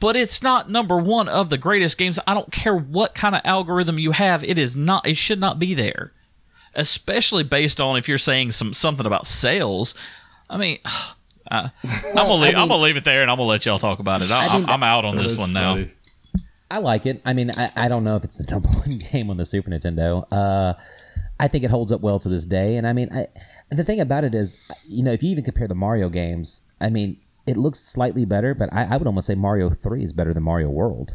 but 0.00 0.16
it's 0.16 0.42
not 0.42 0.70
number 0.70 0.96
one 0.96 1.28
of 1.28 1.50
the 1.50 1.58
greatest 1.58 1.96
games 1.98 2.18
i 2.26 2.34
don't 2.34 2.52
care 2.52 2.74
what 2.74 3.14
kind 3.14 3.34
of 3.34 3.40
algorithm 3.44 3.98
you 3.98 4.12
have 4.12 4.42
it 4.44 4.58
is 4.58 4.74
not 4.74 5.06
it 5.06 5.16
should 5.16 5.40
not 5.40 5.58
be 5.58 5.74
there 5.74 6.12
especially 6.74 7.42
based 7.42 7.80
on 7.80 7.96
if 7.96 8.08
you're 8.08 8.18
saying 8.18 8.52
some 8.52 8.72
something 8.74 9.06
about 9.06 9.26
sales 9.26 9.94
i 10.50 10.56
mean 10.56 10.78
I, 11.50 11.70
I'm, 11.84 12.14
gonna 12.14 12.34
leave, 12.34 12.54
I'm 12.56 12.68
gonna 12.68 12.82
leave 12.82 12.96
it 12.96 13.04
there 13.04 13.20
and 13.20 13.30
I'm 13.30 13.36
gonna 13.36 13.48
let 13.48 13.66
y'all 13.66 13.80
talk 13.80 13.98
about 13.98 14.22
it. 14.22 14.30
I, 14.30 14.46
I'm, 14.52 14.70
I'm 14.70 14.82
out 14.82 15.04
on 15.04 15.16
this 15.16 15.32
That's 15.32 15.40
one 15.40 15.52
now. 15.52 15.84
I 16.72 16.78
like 16.78 17.04
it. 17.04 17.20
I 17.26 17.34
mean, 17.34 17.50
I, 17.50 17.70
I 17.76 17.88
don't 17.88 18.02
know 18.02 18.16
if 18.16 18.24
it's 18.24 18.38
the 18.38 18.50
number 18.50 18.68
one 18.68 18.98
game 19.12 19.28
on 19.28 19.36
the 19.36 19.44
Super 19.44 19.70
Nintendo. 19.70 20.24
Uh, 20.32 20.72
I 21.38 21.48
think 21.48 21.64
it 21.64 21.70
holds 21.70 21.92
up 21.92 22.00
well 22.00 22.18
to 22.18 22.28
this 22.30 22.46
day. 22.46 22.76
And 22.76 22.86
I 22.86 22.94
mean, 22.94 23.08
I, 23.12 23.26
the 23.70 23.84
thing 23.84 24.00
about 24.00 24.24
it 24.24 24.34
is, 24.34 24.58
you 24.86 25.04
know, 25.04 25.12
if 25.12 25.22
you 25.22 25.30
even 25.30 25.44
compare 25.44 25.68
the 25.68 25.74
Mario 25.74 26.08
games, 26.08 26.66
I 26.80 26.88
mean, 26.88 27.18
it 27.46 27.58
looks 27.58 27.78
slightly 27.78 28.24
better, 28.24 28.54
but 28.54 28.72
I, 28.72 28.84
I 28.84 28.96
would 28.96 29.06
almost 29.06 29.26
say 29.26 29.34
Mario 29.34 29.68
Three 29.68 30.02
is 30.02 30.14
better 30.14 30.32
than 30.32 30.44
Mario 30.44 30.70
World. 30.70 31.14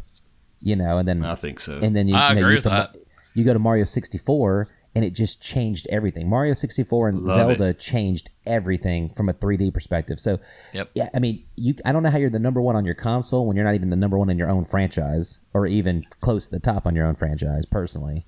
You 0.60 0.76
know, 0.76 0.98
and 0.98 1.06
then 1.08 1.24
I 1.24 1.34
think 1.34 1.60
so. 1.60 1.78
and 1.80 1.94
then 1.94 2.08
you, 2.08 2.16
I 2.16 2.30
you 2.30 2.34
know, 2.34 2.40
agree 2.40 2.52
you, 2.54 2.58
with 2.58 2.64
that. 2.64 2.96
you 3.34 3.44
go 3.44 3.52
to 3.52 3.60
Mario 3.60 3.84
64 3.84 4.68
and 4.98 5.04
it 5.04 5.14
just 5.14 5.40
changed 5.40 5.86
everything. 5.90 6.28
Mario 6.28 6.54
64 6.54 7.08
and 7.08 7.22
Love 7.22 7.34
Zelda 7.34 7.72
changed 7.72 8.30
everything 8.48 9.08
from 9.10 9.28
a 9.28 9.32
3D 9.32 9.72
perspective. 9.72 10.18
So, 10.18 10.38
Yep. 10.74 10.90
yeah, 10.96 11.08
I 11.14 11.20
mean, 11.20 11.44
you 11.54 11.74
I 11.84 11.92
don't 11.92 12.02
know 12.02 12.10
how 12.10 12.18
you're 12.18 12.30
the 12.30 12.40
number 12.40 12.60
one 12.60 12.74
on 12.74 12.84
your 12.84 12.96
console 12.96 13.46
when 13.46 13.54
you're 13.54 13.64
not 13.64 13.74
even 13.76 13.90
the 13.90 13.96
number 13.96 14.18
one 14.18 14.28
in 14.28 14.36
your 14.38 14.50
own 14.50 14.64
franchise 14.64 15.46
or 15.54 15.68
even 15.68 16.04
close 16.18 16.48
to 16.48 16.56
the 16.56 16.60
top 16.60 16.84
on 16.84 16.96
your 16.96 17.06
own 17.06 17.14
franchise. 17.14 17.64
Personally, 17.70 18.26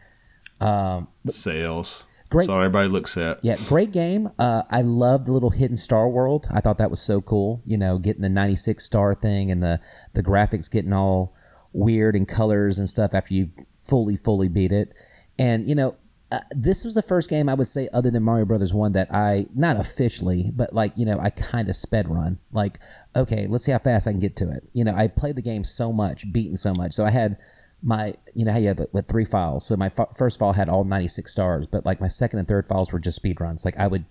Sales. 1.28 2.06
Great. 2.28 2.46
So 2.46 2.54
everybody 2.56 2.88
looks 2.88 3.16
at. 3.16 3.38
yeah, 3.42 3.56
great 3.66 3.90
game. 3.90 4.30
Uh, 4.38 4.62
I 4.70 4.82
love 4.82 5.26
the 5.26 5.32
little 5.32 5.50
hidden 5.50 5.76
star 5.76 6.08
world. 6.08 6.46
I 6.52 6.60
thought 6.60 6.78
that 6.78 6.88
was 6.90 7.00
so 7.02 7.20
cool. 7.20 7.60
You 7.64 7.76
know, 7.76 7.98
getting 7.98 8.22
the 8.22 8.28
96 8.28 8.84
star 8.84 9.16
thing 9.16 9.50
and 9.50 9.60
the 9.60 9.80
the 10.14 10.22
graphics 10.22 10.70
getting 10.70 10.92
all 10.92 11.34
weird 11.72 12.14
and 12.14 12.28
colors 12.28 12.78
and 12.78 12.88
stuff 12.88 13.14
after 13.14 13.34
you 13.34 13.46
fully 13.76 14.16
fully 14.16 14.48
beat 14.48 14.70
it. 14.70 14.92
And 15.40 15.68
you 15.68 15.74
know, 15.74 15.96
uh, 16.32 16.38
this 16.52 16.84
was 16.84 16.94
the 16.94 17.02
first 17.02 17.28
game 17.28 17.48
I 17.48 17.54
would 17.54 17.66
say, 17.68 17.88
other 17.92 18.10
than 18.10 18.22
Mario 18.22 18.44
Brothers 18.44 18.72
One, 18.72 18.92
that 18.92 19.08
I 19.12 19.46
not 19.54 19.76
officially, 19.76 20.50
but 20.54 20.72
like 20.72 20.92
you 20.96 21.04
know, 21.06 21.18
I 21.18 21.30
kind 21.30 21.68
of 21.68 21.76
sped 21.76 22.08
run. 22.08 22.38
Like, 22.52 22.78
okay, 23.16 23.46
let's 23.48 23.64
see 23.64 23.72
how 23.72 23.78
fast 23.78 24.06
I 24.06 24.12
can 24.12 24.20
get 24.20 24.36
to 24.36 24.50
it. 24.50 24.64
You 24.72 24.84
know, 24.84 24.94
I 24.94 25.08
played 25.08 25.36
the 25.36 25.42
game 25.42 25.64
so 25.64 25.92
much, 25.92 26.32
beaten 26.32 26.56
so 26.56 26.72
much, 26.74 26.92
so 26.92 27.04
I 27.04 27.10
had 27.10 27.36
my 27.82 28.12
you 28.34 28.44
know 28.44 28.52
how 28.52 28.58
you 28.58 28.68
have 28.68 28.80
with 28.92 29.08
three 29.08 29.24
files. 29.24 29.66
So 29.66 29.76
my 29.76 29.86
f- 29.86 30.16
first 30.16 30.38
file 30.38 30.52
had 30.52 30.68
all 30.68 30.84
96 30.84 31.32
stars, 31.32 31.66
but 31.66 31.86
like 31.86 32.00
my 32.00 32.08
second 32.08 32.38
and 32.38 32.46
third 32.48 32.66
files 32.66 32.92
were 32.92 32.98
just 33.00 33.16
speed 33.16 33.40
runs. 33.40 33.64
Like 33.64 33.76
I 33.78 33.86
would 33.86 34.04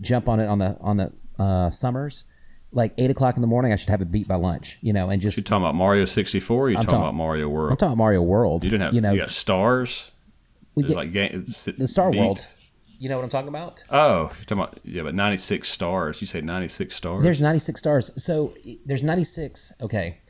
jump 0.00 0.28
on 0.28 0.40
it 0.40 0.46
on 0.46 0.58
the 0.58 0.76
on 0.80 0.96
the 0.96 1.12
uh, 1.38 1.70
summers. 1.70 2.24
Like 2.74 2.94
eight 2.96 3.10
o'clock 3.10 3.36
in 3.36 3.42
the 3.42 3.46
morning, 3.48 3.70
I 3.70 3.76
should 3.76 3.90
have 3.90 4.00
it 4.00 4.10
beat 4.10 4.26
by 4.26 4.36
lunch, 4.36 4.78
you 4.80 4.94
know, 4.94 5.10
and 5.10 5.20
just 5.20 5.36
You 5.36 5.42
talking 5.44 5.62
about 5.62 5.74
Mario 5.74 6.06
64? 6.06 6.70
You 6.70 6.76
talking 6.76 6.86
talking- 6.88 7.02
about 7.02 7.14
Mario 7.14 7.46
World? 7.50 7.72
I'm 7.72 7.76
talking 7.76 7.98
Mario 7.98 8.22
World. 8.22 8.64
you 8.64 8.70
didn't 8.70 8.82
have. 8.84 8.94
you 8.94 9.02
know, 9.02 9.12
you 9.12 9.18
got 9.18 9.28
stars. 9.28 10.10
We 10.74 10.82
get 10.84 10.96
like 10.96 11.12
game, 11.12 11.44
the 11.44 11.86
Star 11.88 12.10
beat. 12.10 12.18
World. 12.20 12.46
You 12.98 13.08
know 13.08 13.16
what 13.16 13.24
I'm 13.24 13.30
talking 13.30 13.48
about? 13.48 13.82
Oh, 13.90 14.30
you're 14.36 14.44
talking 14.46 14.58
about 14.58 14.78
yeah, 14.84 15.02
but 15.02 15.14
96 15.14 15.68
stars. 15.68 16.20
You 16.20 16.26
say 16.26 16.40
96 16.40 16.94
stars. 16.94 17.22
There's 17.24 17.40
96 17.40 17.80
stars. 17.80 18.22
So 18.22 18.54
there's 18.86 19.02
96. 19.02 19.72
Okay. 19.82 20.20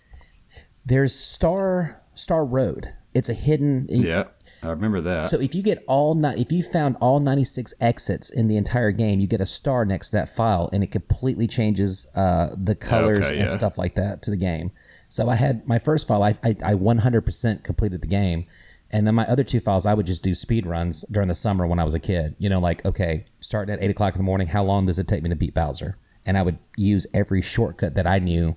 There's 0.85 1.15
Star 1.15 2.01
Star 2.15 2.45
Road. 2.45 2.87
It's 3.15 3.29
a 3.29 3.35
hidden. 3.35 3.87
yeah, 3.91 4.25
I 4.63 4.69
remember 4.69 5.03
that. 5.03 5.27
So 5.27 5.39
if 5.39 5.55
you 5.55 5.63
get 5.63 5.85
all 5.87 6.19
if 6.25 6.51
you 6.51 6.63
found 6.63 6.97
all 7.01 7.21
96 7.21 7.75
exits 7.81 8.31
in 8.31 8.49
the 8.49 8.57
entire 8.57 8.91
game, 8.91 9.21
you 9.21 9.29
get 9.29 9.41
a 9.41 9.47
star 9.47 9.85
next 9.85 10.11
to 10.11 10.17
that 10.17 10.31
file, 10.31 10.71
and 10.73 10.83
it 10.83 10.91
completely 10.91 11.47
changes 11.47 12.07
uh, 12.17 12.55
the 12.57 12.75
colors 12.75 13.27
Okay, 13.27 13.39
and 13.41 13.51
yeah. 13.51 13.55
stuff 13.55 13.77
like 13.77 13.97
that 13.97 14.23
to 14.23 14.31
the 14.31 14.39
game. 14.39 14.71
So 15.09 15.29
I 15.29 15.35
had 15.35 15.69
my 15.69 15.79
first 15.79 16.09
file. 16.09 16.23
I 16.23 16.31
I, 16.43 16.55
I 16.65 16.75
100% 16.75 17.65
completed 17.65 18.01
the 18.01 18.07
game, 18.07 18.47
And 18.93 19.07
then 19.07 19.15
my 19.15 19.25
other 19.25 19.45
two 19.45 19.61
files, 19.61 19.87
I 19.87 19.95
would 19.95 20.07
just 20.07 20.23
do 20.23 20.35
speed 20.35 20.67
runs 20.67 21.03
during 21.11 21.29
the 21.29 21.35
summer 21.35 21.67
when 21.67 21.79
I 21.79 21.85
was 21.85 21.95
a 21.95 22.01
kid. 22.01 22.35
You 22.39 22.51
know, 22.51 22.61
like, 22.61 22.85
okay, 22.85 23.25
starting 23.41 23.75
at 23.75 23.83
eight 23.83 23.91
o'clock 23.91 24.15
in 24.15 24.19
the 24.19 24.25
morning, 24.25 24.47
how 24.47 24.63
long 24.63 24.87
does 24.87 24.99
it 24.99 25.09
take 25.09 25.23
me 25.23 25.31
to 25.31 25.37
beat 25.37 25.55
Bowser? 25.55 25.97
And 26.27 26.37
I 26.37 26.43
would 26.43 26.59
use 26.77 27.07
every 27.15 27.43
shortcut 27.43 27.95
that 27.95 28.07
I 28.07 28.19
knew. 28.19 28.57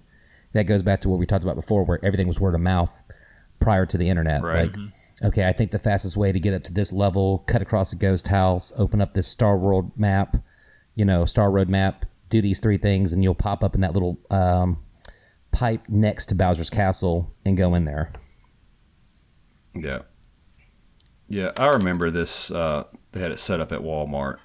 That 0.53 0.67
goes 0.67 0.83
back 0.83 1.01
to 1.01 1.09
what 1.09 1.19
we 1.19 1.25
talked 1.25 1.43
about 1.43 1.55
before, 1.55 1.83
where 1.83 1.99
everything 2.03 2.27
was 2.27 2.39
word 2.39 2.55
of 2.55 2.61
mouth 2.61 3.03
prior 3.59 3.85
to 3.85 3.97
the 3.97 4.09
internet. 4.09 4.41
Right. 4.41 4.73
Like, 4.73 4.75
okay, 5.23 5.47
I 5.47 5.51
think 5.51 5.71
the 5.71 5.79
fastest 5.79 6.15
way 6.15 6.31
to 6.31 6.39
get 6.39 6.53
up 6.53 6.63
to 6.63 6.73
this 6.73 6.93
level, 6.93 7.39
cut 7.39 7.61
across 7.61 7.91
a 7.91 7.97
ghost 7.97 8.27
house, 8.27 8.71
open 8.79 9.01
up 9.01 9.13
this 9.13 9.27
Star 9.27 9.57
World 9.57 9.91
map, 9.97 10.37
you 10.95 11.03
know, 11.03 11.25
Star 11.25 11.51
Road 11.51 11.69
map, 11.69 12.05
do 12.29 12.41
these 12.41 12.59
three 12.59 12.77
things, 12.77 13.11
and 13.11 13.21
you'll 13.23 13.35
pop 13.35 13.63
up 13.63 13.75
in 13.75 13.81
that 13.81 13.93
little 13.93 14.17
um, 14.29 14.77
pipe 15.51 15.89
next 15.89 16.27
to 16.27 16.35
Bowser's 16.35 16.69
Castle 16.69 17.33
and 17.45 17.57
go 17.57 17.75
in 17.75 17.85
there. 17.85 18.11
Yeah. 19.73 20.03
Yeah, 21.27 21.51
I 21.57 21.67
remember 21.69 22.11
this. 22.11 22.51
Uh, 22.51 22.85
they 23.11 23.19
had 23.19 23.31
it 23.31 23.39
set 23.39 23.59
up 23.59 23.71
at 23.71 23.81
Walmart 23.81 24.37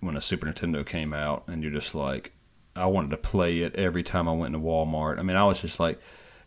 when 0.00 0.16
a 0.16 0.20
Super 0.20 0.46
Nintendo 0.46 0.84
came 0.84 1.12
out, 1.12 1.44
and 1.46 1.62
you're 1.62 1.72
just 1.72 1.94
like, 1.94 2.32
I 2.74 2.86
wanted 2.86 3.10
to 3.10 3.16
play 3.16 3.58
it 3.58 3.74
every 3.76 4.02
time 4.02 4.28
I 4.28 4.32
went 4.32 4.54
into 4.54 4.66
Walmart. 4.66 5.18
I 5.18 5.22
mean, 5.22 5.36
I 5.36 5.44
was 5.44 5.60
just 5.60 5.78
like, 5.78 6.00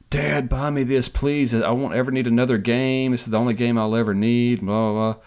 Dad, 0.09 0.47
buy 0.49 0.69
me 0.69 0.83
this, 0.83 1.09
please. 1.09 1.53
I 1.55 1.71
won't 1.71 1.95
ever 1.95 2.11
need 2.11 2.27
another 2.27 2.57
game. 2.57 3.11
This 3.11 3.23
is 3.23 3.31
the 3.31 3.39
only 3.39 3.53
game 3.53 3.77
I'll 3.77 3.95
ever 3.95 4.13
need. 4.13 4.61
Blah 4.61 4.91
blah. 4.91 5.13
blah. 5.13 5.23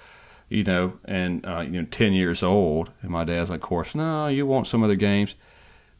You 0.49 0.63
know, 0.63 0.99
and 1.05 1.45
uh, 1.45 1.63
you 1.63 1.83
know, 1.83 1.87
ten 1.87 2.13
years 2.13 2.43
old, 2.43 2.93
and 3.03 3.11
my 3.11 3.25
dad's 3.25 3.51
like, 3.51 3.63
of 3.63 3.69
course, 3.69 3.97
no, 3.97 4.29
you 4.29 4.47
want 4.47 4.69
some 4.69 4.85
other 4.85 4.95
games. 4.95 5.35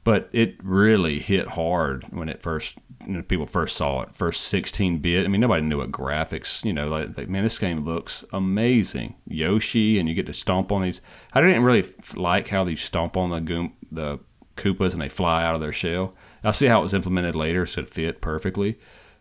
But 0.05 0.29
it 0.33 0.55
really 0.63 1.19
hit 1.19 1.49
hard 1.49 2.05
when 2.11 2.29
it 2.29 2.43
first 2.43 2.79
you 3.07 3.15
know, 3.15 3.23
people 3.23 3.47
first 3.47 3.77
saw 3.77 4.03
it. 4.03 4.15
First 4.15 4.43
16 4.43 4.99
bit. 4.99 5.25
I 5.25 5.29
mean, 5.29 5.41
nobody 5.41 5.63
knew 5.63 5.79
what 5.79 5.93
graphics. 5.93 6.65
You 6.65 6.73
know, 6.73 6.89
like, 6.89 7.17
like, 7.17 7.29
man, 7.29 7.43
this 7.43 7.59
game 7.59 7.85
looks 7.85 8.25
amazing. 8.33 9.15
Yoshi, 9.27 9.99
and 9.99 10.09
you 10.09 10.15
get 10.15 10.27
to 10.27 10.33
stomp 10.33 10.73
on 10.73 10.83
these. 10.83 11.03
I 11.33 11.41
didn't 11.41 11.63
really 11.63 11.85
like 12.17 12.49
how 12.49 12.67
you 12.67 12.77
stomp 12.77 13.17
on 13.17 13.31
the 13.31 13.41
goom, 13.41 13.75
the 13.91 14.19
Koopas 14.57 14.95
and 14.95 15.03
they 15.03 15.09
fly 15.09 15.45
out 15.45 15.55
of 15.55 15.61
their 15.61 15.73
shell. 15.73 16.15
I'll 16.43 16.53
see 16.53 16.67
how 16.67 16.81
it 16.81 16.85
was 16.85 16.95
implemented 16.95 17.35
later, 17.35 17.67
so 17.67 17.83
it 17.83 17.91
fit 17.91 18.21
perfectly. 18.21 18.79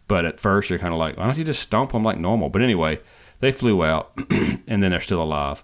But 0.08 0.26
at 0.26 0.40
first, 0.40 0.70
you're 0.70 0.80
kind 0.80 0.94
of 0.94 1.00
like, 1.00 1.18
why 1.18 1.26
don't 1.26 1.38
you 1.38 1.44
just 1.44 1.62
stomp 1.62 1.92
them 1.92 2.04
like 2.04 2.18
normal? 2.18 2.50
But 2.50 2.62
anyway, 2.62 3.00
they 3.40 3.52
flew 3.52 3.84
out, 3.84 4.12
and 4.68 4.82
then 4.82 4.92
they're 4.92 5.02
still 5.02 5.22
alive. 5.22 5.64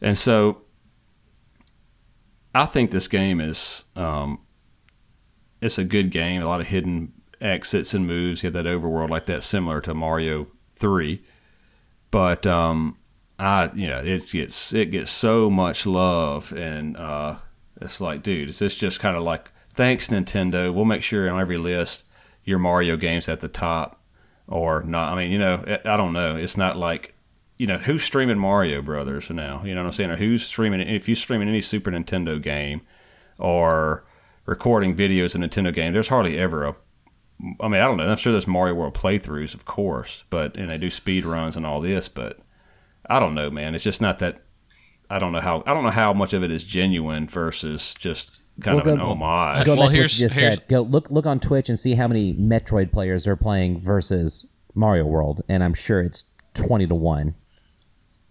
And 0.00 0.18
so, 0.18 0.62
I 2.54 2.66
think 2.66 2.90
this 2.90 3.08
game 3.08 3.40
is 3.40 3.84
um, 3.96 4.40
it's 5.60 5.78
a 5.78 5.84
good 5.84 6.10
game. 6.10 6.42
A 6.42 6.46
lot 6.46 6.60
of 6.60 6.68
hidden 6.68 7.12
exits 7.40 7.94
and 7.94 8.06
moves. 8.06 8.42
You 8.42 8.48
have 8.48 8.54
that 8.54 8.68
overworld 8.68 9.10
like 9.10 9.24
that, 9.26 9.42
similar 9.44 9.80
to 9.82 9.94
Mario 9.94 10.48
Three. 10.70 11.22
But 12.10 12.46
um, 12.46 12.98
I, 13.38 13.70
you 13.74 13.88
know, 13.88 13.98
it 13.98 14.30
gets 14.30 14.72
it 14.72 14.90
gets 14.90 15.10
so 15.10 15.50
much 15.50 15.86
love, 15.86 16.52
and 16.52 16.96
uh, 16.96 17.36
it's 17.80 18.00
like, 18.00 18.22
dude, 18.22 18.48
is 18.48 18.58
this 18.58 18.74
just 18.74 19.00
kind 19.00 19.16
of 19.16 19.22
like, 19.22 19.50
thanks 19.68 20.08
Nintendo. 20.08 20.72
We'll 20.72 20.84
make 20.84 21.02
sure 21.02 21.28
on 21.28 21.40
every 21.40 21.58
list 21.58 22.06
your 22.44 22.58
Mario 22.58 22.96
games 22.96 23.28
at 23.28 23.40
the 23.40 23.48
top, 23.48 24.00
or 24.46 24.82
not. 24.82 25.12
I 25.12 25.16
mean, 25.16 25.32
you 25.32 25.38
know, 25.38 25.64
I 25.84 25.96
don't 25.96 26.12
know. 26.12 26.36
It's 26.36 26.56
not 26.56 26.78
like. 26.78 27.12
You 27.58 27.66
know 27.66 27.78
who's 27.78 28.02
streaming 28.04 28.38
Mario 28.38 28.82
Brothers 28.82 29.30
now? 29.30 29.64
You 29.64 29.74
know 29.74 29.80
what 29.80 29.86
I'm 29.86 29.92
saying? 29.92 30.10
Or 30.10 30.16
who's 30.16 30.44
streaming? 30.44 30.80
If 30.80 31.08
you're 31.08 31.16
streaming 31.16 31.48
any 31.48 31.62
Super 31.62 31.90
Nintendo 31.90 32.40
game, 32.40 32.82
or 33.38 34.04
recording 34.44 34.94
videos 34.94 35.34
of 35.34 35.40
Nintendo 35.40 35.72
game, 35.72 35.94
there's 35.94 36.08
hardly 36.08 36.38
ever 36.38 36.66
a. 36.66 36.76
I 37.60 37.68
mean, 37.68 37.80
I 37.80 37.84
don't 37.86 37.96
know. 37.98 38.06
I'm 38.08 38.16
sure 38.16 38.32
there's 38.32 38.46
Mario 38.46 38.74
World 38.74 38.94
playthroughs, 38.94 39.54
of 39.54 39.64
course, 39.64 40.24
but 40.30 40.56
and 40.56 40.70
they 40.70 40.78
do 40.78 40.88
speed 40.90 41.24
runs 41.26 41.56
and 41.56 41.66
all 41.66 41.80
this, 41.80 42.08
but 42.08 42.38
I 43.08 43.20
don't 43.20 43.34
know, 43.34 43.50
man. 43.50 43.74
It's 43.74 43.84
just 43.84 44.00
not 44.00 44.18
that. 44.20 44.42
I 45.10 45.18
don't 45.18 45.32
know 45.32 45.40
how. 45.40 45.62
I 45.66 45.74
don't 45.74 45.84
know 45.84 45.90
how 45.90 46.12
much 46.12 46.32
of 46.32 46.42
it 46.42 46.50
is 46.50 46.64
genuine 46.64 47.28
versus 47.28 47.94
just 47.94 48.38
kind 48.60 48.74
Well, 48.76 48.80
of 48.80 48.84
go- 48.86 48.94
an 48.94 49.00
homage. 49.00 49.66
Go 49.66 49.76
Well, 49.76 49.86
back 49.86 49.92
to 49.92 49.98
what 50.00 50.12
you 50.12 50.18
just 50.18 50.36
said. 50.38 50.64
Go 50.68 50.80
look 50.82 51.10
look 51.10 51.26
on 51.26 51.38
Twitch 51.38 51.68
and 51.68 51.78
see 51.78 51.94
how 51.94 52.08
many 52.08 52.32
Metroid 52.34 52.90
players 52.90 53.26
are 53.28 53.36
playing 53.36 53.78
versus 53.80 54.50
Mario 54.74 55.04
World, 55.04 55.42
and 55.48 55.62
I'm 55.62 55.74
sure 55.74 56.00
it's 56.00 56.30
twenty 56.54 56.86
to 56.86 56.94
one. 56.94 57.34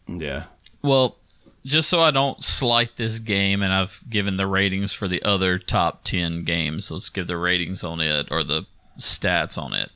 yeah, 0.08 0.44
Well, 0.84 1.18
just 1.66 1.90
so 1.90 2.00
I 2.02 2.12
don't 2.12 2.44
slight 2.44 2.96
this 2.98 3.20
game, 3.20 3.62
and 3.64 3.74
I've 3.74 4.02
given 4.10 4.38
the 4.38 4.46
ratings 4.48 4.94
for 4.94 5.08
the 5.08 5.22
other 5.24 5.58
top 5.58 6.04
10 6.04 6.44
games, 6.44 6.92
let's 6.92 7.10
give 7.10 7.26
the 7.28 7.38
ratings 7.40 7.84
on 7.84 8.00
it 8.02 8.28
or 8.30 8.44
the 8.44 8.66
stats 9.00 9.58
on 9.58 9.74
it. 9.74 9.92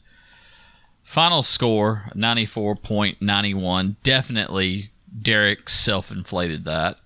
Final 1.04 1.42
score 1.42 2.12
94.91. 2.16 3.96
Definitely 4.04 4.92
Derek 5.22 5.70
self 5.70 6.12
inflated 6.12 6.66
that. 6.66 7.02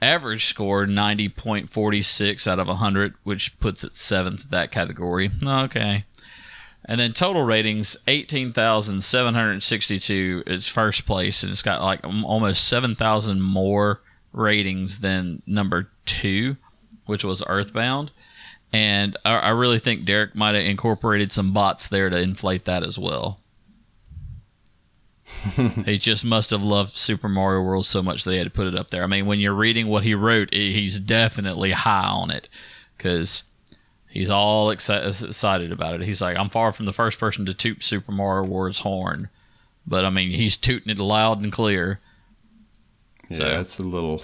Average 0.00 0.46
score 0.46 0.86
90.46 0.86 2.46
out 2.46 2.58
of 2.58 2.68
100, 2.68 3.12
which 3.22 3.60
puts 3.60 3.84
it 3.84 3.96
seventh 3.96 4.44
in 4.44 4.50
that 4.50 4.70
category. 4.70 5.30
Okay. 5.42 6.04
And 6.86 7.00
then 7.00 7.14
total 7.14 7.42
ratings, 7.42 7.96
18,762 8.06 10.42
is 10.46 10.68
first 10.68 11.06
place. 11.06 11.42
And 11.42 11.50
it's 11.50 11.62
got 11.62 11.82
like 11.82 12.04
almost 12.04 12.68
7,000 12.68 13.40
more 13.40 14.02
ratings 14.32 14.98
than 14.98 15.40
number 15.46 15.88
two, 16.04 16.58
which 17.06 17.24
was 17.24 17.42
Earthbound. 17.46 18.10
And 18.74 19.16
I, 19.24 19.34
I 19.36 19.48
really 19.50 19.78
think 19.78 20.04
Derek 20.04 20.34
might 20.34 20.54
have 20.54 20.64
incorporated 20.64 21.32
some 21.32 21.52
bots 21.52 21.86
there 21.86 22.10
to 22.10 22.18
inflate 22.18 22.64
that 22.64 22.82
as 22.82 22.98
well. 22.98 23.38
he 25.86 25.96
just 25.96 26.24
must 26.24 26.50
have 26.50 26.62
loved 26.62 26.90
Super 26.96 27.28
Mario 27.28 27.62
World 27.62 27.86
so 27.86 28.02
much 28.02 28.24
they 28.24 28.36
had 28.36 28.44
to 28.44 28.50
put 28.50 28.66
it 28.66 28.74
up 28.76 28.90
there. 28.90 29.02
I 29.02 29.06
mean, 29.06 29.26
when 29.26 29.40
you're 29.40 29.54
reading 29.54 29.86
what 29.86 30.02
he 30.02 30.14
wrote, 30.14 30.52
he's 30.52 30.98
definitely 31.00 31.70
high 31.72 32.06
on 32.08 32.30
it 32.30 32.48
because 32.96 33.44
He's 34.10 34.30
all 34.30 34.68
exci- 34.68 35.24
excited 35.24 35.72
about 35.72 35.94
it. 36.00 36.02
He's 36.06 36.22
like, 36.22 36.36
I'm 36.36 36.48
far 36.48 36.70
from 36.70 36.86
the 36.86 36.92
first 36.92 37.18
person 37.18 37.44
to 37.46 37.52
toot 37.52 37.82
Super 37.82 38.12
Mario 38.12 38.48
World's 38.48 38.78
horn, 38.78 39.28
but 39.84 40.04
I 40.04 40.10
mean, 40.10 40.30
he's 40.30 40.56
tooting 40.56 40.88
it 40.88 41.00
loud 41.00 41.42
and 41.42 41.50
clear. 41.50 41.98
yeah, 43.28 43.36
So- 43.38 43.46
it's 43.58 43.78
a 43.80 43.82
little, 43.82 44.22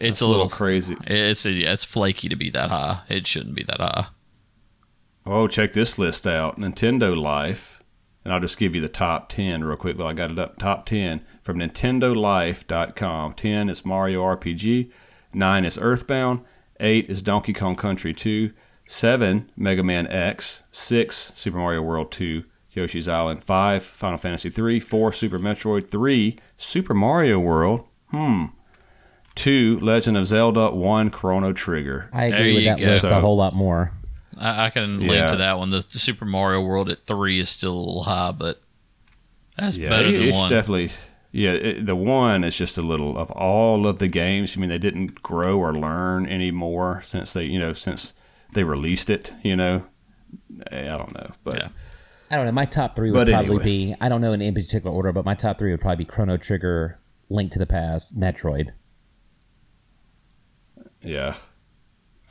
It's 0.00 0.20
a 0.20 0.24
a 0.24 0.26
little, 0.26 0.48
crazy. 0.48 0.96
It's 1.06 1.44
yeah, 1.44 1.72
it's 1.72 1.84
flaky 1.84 2.28
to 2.28 2.36
be 2.36 2.50
that 2.50 2.70
high. 2.70 3.02
It 3.08 3.26
shouldn't 3.26 3.54
be 3.54 3.64
that 3.64 3.80
high. 3.80 4.06
Oh, 5.26 5.46
check 5.46 5.72
this 5.72 5.98
list 5.98 6.26
out. 6.26 6.58
Nintendo 6.58 7.16
Life. 7.16 7.82
And 8.24 8.34
I'll 8.34 8.40
just 8.40 8.58
give 8.58 8.74
you 8.74 8.80
the 8.80 8.88
top 8.88 9.28
10 9.30 9.64
real 9.64 9.76
quick. 9.76 9.96
Well, 9.96 10.08
I 10.08 10.12
got 10.12 10.30
it 10.30 10.38
up. 10.38 10.58
Top 10.58 10.84
10 10.84 11.22
from 11.42 11.58
NintendoLife.com. 11.58 13.34
10 13.34 13.68
is 13.70 13.84
Mario 13.84 14.22
RPG. 14.22 14.90
9 15.32 15.64
is 15.64 15.78
Earthbound. 15.78 16.40
8 16.80 17.08
is 17.08 17.22
Donkey 17.22 17.52
Kong 17.52 17.76
Country 17.76 18.12
2. 18.12 18.52
7, 18.86 19.50
Mega 19.56 19.82
Man 19.82 20.06
X. 20.08 20.64
6, 20.70 21.32
Super 21.34 21.58
Mario 21.58 21.82
World 21.82 22.12
2. 22.12 22.44
Yoshi's 22.72 23.08
Island. 23.08 23.42
5, 23.42 23.82
Final 23.82 24.18
Fantasy 24.18 24.50
3. 24.50 24.80
4, 24.80 25.12
Super 25.12 25.38
Metroid. 25.38 25.86
3, 25.86 26.38
Super 26.56 26.94
Mario 26.94 27.40
World. 27.40 27.86
Hmm. 28.10 28.46
2, 29.44 29.80
Legend 29.80 30.16
of 30.16 30.26
Zelda. 30.26 30.70
1, 30.70 31.10
Chrono 31.10 31.52
Trigger. 31.52 32.08
I 32.12 32.30
There 32.30 32.38
agree 32.38 32.54
with 32.54 32.64
that 32.64 32.78
go. 32.78 32.84
list 32.86 33.04
a 33.10 33.20
whole 33.20 33.36
lot 33.36 33.54
more. 33.54 33.90
I, 34.38 34.66
I 34.66 34.70
can 34.70 35.00
link 35.00 35.12
Yeah. 35.12 35.30
to 35.32 35.36
that 35.38 35.58
one. 35.58 35.70
The, 35.70 35.84
the 35.90 35.98
Super 35.98 36.24
Mario 36.24 36.60
World 36.62 36.88
at 36.90 37.06
three 37.06 37.40
is 37.40 37.48
still 37.50 37.72
a 37.72 37.78
little 37.78 38.02
high, 38.04 38.32
but 38.32 38.60
that's 39.56 39.76
Yeah, 39.76 39.90
better 39.90 40.08
it- 40.08 40.12
than 40.12 40.22
it's 40.28 40.36
one. 40.36 40.50
definitely. 40.50 40.90
Yeah, 41.32 41.52
it, 41.52 41.86
the 41.86 41.94
one 41.94 42.42
is 42.42 42.56
just 42.58 42.76
a 42.76 42.82
little 42.82 43.16
of 43.16 43.30
all 43.30 43.86
of 43.86 43.98
the 44.00 44.08
games. 44.08 44.56
I 44.56 44.60
mean, 44.60 44.68
they 44.68 44.78
didn't 44.78 45.22
grow 45.22 45.58
or 45.60 45.72
learn 45.72 46.26
anymore 46.26 47.02
since 47.04 47.32
they, 47.34 47.44
you 47.44 47.58
know, 47.58 47.72
since 47.72 48.14
they 48.52 48.64
released 48.64 49.10
it. 49.10 49.32
You 49.44 49.56
know, 49.56 49.84
Eh, 50.72 50.92
I 50.92 50.96
don't 50.98 51.14
know, 51.14 51.30
but 51.44 51.54
Yeah. 51.56 51.68
I 52.32 52.36
don't 52.36 52.46
know. 52.46 52.52
My 52.52 52.64
top 52.64 52.94
three 52.96 53.10
would 53.10 53.26
But 53.26 53.28
probably 53.32 53.48
anyway. 53.56 53.64
be 53.64 53.94
I 54.00 54.08
don't 54.08 54.20
know 54.20 54.32
in 54.32 54.42
any 54.42 54.52
particular 54.52 54.94
order, 54.94 55.12
but 55.12 55.24
my 55.24 55.34
top 55.34 55.58
three 55.58 55.70
would 55.70 55.80
probably 55.80 56.04
be 56.04 56.08
Chrono 56.08 56.36
Trigger, 56.36 56.98
Link 57.28 57.50
to 57.52 57.58
the 57.60 57.66
Past, 57.66 58.18
Metroid. 58.18 58.70
Yeah, 61.02 61.34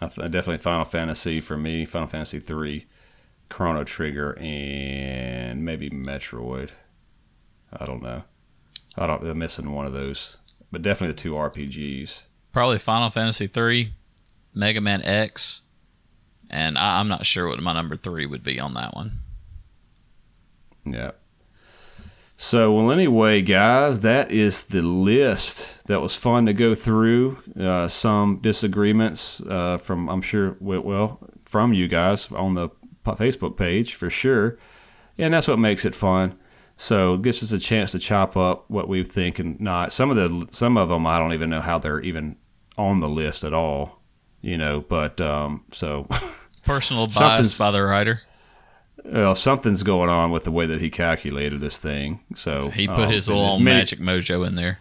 I 0.02 0.08
th- 0.08 0.32
definitely 0.32 0.60
Final 0.60 0.86
Fantasy 0.86 1.40
for 1.40 1.58
me. 1.58 1.86
Final 1.86 2.08
Fantasy 2.08 2.40
three, 2.40 2.88
Chrono 3.50 3.84
Trigger, 3.84 4.38
and 4.40 5.64
maybe 5.64 5.90
Metroid. 5.90 6.72
I 7.72 7.86
don't 7.86 8.02
know. 8.02 8.24
I 8.98 9.08
don't. 9.08 9.24
I'm 9.26 9.38
missing 9.38 9.72
one 9.72 9.86
of 9.86 9.94
those, 9.94 10.38
but 10.72 10.82
definitely 10.82 11.14
the 11.14 11.22
two 11.22 11.34
RPGs. 11.34 12.24
Probably 12.52 12.80
Final 12.80 13.10
Fantasy 13.10 13.48
three, 13.48 13.92
Mega 14.54 14.82
Man 14.82 15.02
X, 15.04 15.62
and 16.50 16.78
I, 16.78 17.00
I'm 17.00 17.08
not 17.08 17.26
sure 17.26 17.48
what 17.48 17.62
my 17.62 17.74
number 17.74 17.96
three 17.96 18.26
would 18.26 18.44
be 18.44 18.60
on 18.60 18.74
that 18.74 18.96
one. 18.96 19.12
Yeah. 20.86 21.12
So, 22.42 22.72
well, 22.72 22.90
anyway, 22.90 23.42
guys, 23.42 24.00
that 24.00 24.32
is 24.32 24.68
the 24.68 24.82
list. 24.82 25.86
That 25.88 26.00
was 26.00 26.16
fun 26.16 26.46
to 26.46 26.54
go 26.54 26.74
through. 26.74 27.36
Uh, 27.60 27.90
some 27.90 28.40
disagreements 28.42 29.42
uh, 29.42 29.76
from, 29.76 30.08
I'm 30.08 30.22
sure, 30.22 30.56
well, 30.62 30.80
well, 30.80 31.20
from 31.44 31.74
you 31.74 31.90
guys 31.90 32.32
on 32.32 32.54
the 32.54 32.70
Facebook 33.04 33.58
page 33.58 33.94
for 33.94 34.10
sure. 34.10 34.58
And 35.18 35.34
that's 35.34 35.50
what 35.50 35.60
makes 35.60 35.84
it 35.84 35.94
fun. 35.94 36.40
So 36.78 37.16
it 37.16 37.24
gives 37.24 37.44
us 37.44 37.52
a 37.52 37.60
chance 37.60 37.92
to 37.92 38.00
chop 38.00 38.38
up 38.38 38.64
what 38.70 38.88
we 38.88 39.04
think 39.04 39.38
and 39.40 39.60
not. 39.60 39.92
Some 39.92 40.10
of 40.10 40.16
the 40.16 40.48
some 40.50 40.78
of 40.78 40.88
them 40.88 41.06
I 41.06 41.20
don't 41.20 41.34
even 41.34 41.50
know 41.50 41.60
how 41.60 41.78
they're 41.78 42.00
even 42.00 42.38
on 42.78 43.02
the 43.02 43.10
list 43.10 43.44
at 43.44 43.54
all. 43.54 44.02
You 44.42 44.58
know, 44.58 44.80
but 44.80 45.20
um, 45.20 45.66
so 45.72 46.08
Personal 46.64 47.08
bias 47.08 47.58
by 47.58 47.72
the 47.72 47.84
writer. 47.84 48.22
Well, 49.06 49.36
something's 49.36 49.84
going 49.84 50.10
on 50.10 50.32
with 50.32 50.44
the 50.44 50.52
way 50.52 50.66
that 50.66 50.82
he 50.82 50.90
calculated 50.90 51.60
this 51.62 51.78
thing. 51.80 52.22
So 52.36 52.70
He 52.70 52.88
put 52.88 53.06
um, 53.06 53.12
his 53.12 53.28
little 53.28 53.60
many- 53.60 53.78
magic 53.80 54.00
mojo 54.00 54.46
in 54.48 54.56
there. 54.56 54.80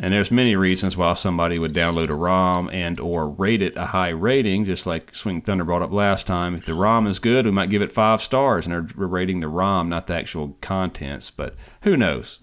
And 0.00 0.12
there's 0.12 0.32
many 0.32 0.56
reasons 0.56 0.96
why 0.96 1.12
somebody 1.12 1.56
would 1.56 1.72
download 1.72 2.08
a 2.08 2.14
ROM 2.16 2.68
and 2.70 2.98
or 2.98 3.28
rate 3.28 3.62
it 3.62 3.76
a 3.76 3.86
high 3.86 4.08
rating, 4.08 4.64
just 4.64 4.88
like 4.88 5.14
Swing 5.14 5.40
Thunder 5.40 5.62
brought 5.62 5.82
up 5.82 5.92
last 5.92 6.26
time. 6.26 6.56
If 6.56 6.64
the 6.64 6.74
ROM 6.74 7.06
is 7.06 7.20
good, 7.20 7.44
we 7.44 7.52
might 7.52 7.70
give 7.70 7.80
it 7.80 7.92
five 7.92 8.20
stars, 8.20 8.66
and 8.66 8.90
they're 8.90 9.06
rating 9.06 9.38
the 9.38 9.46
ROM, 9.48 9.88
not 9.88 10.08
the 10.08 10.14
actual 10.16 10.56
contents. 10.60 11.30
But 11.30 11.54
who 11.82 11.96
knows? 11.96 12.40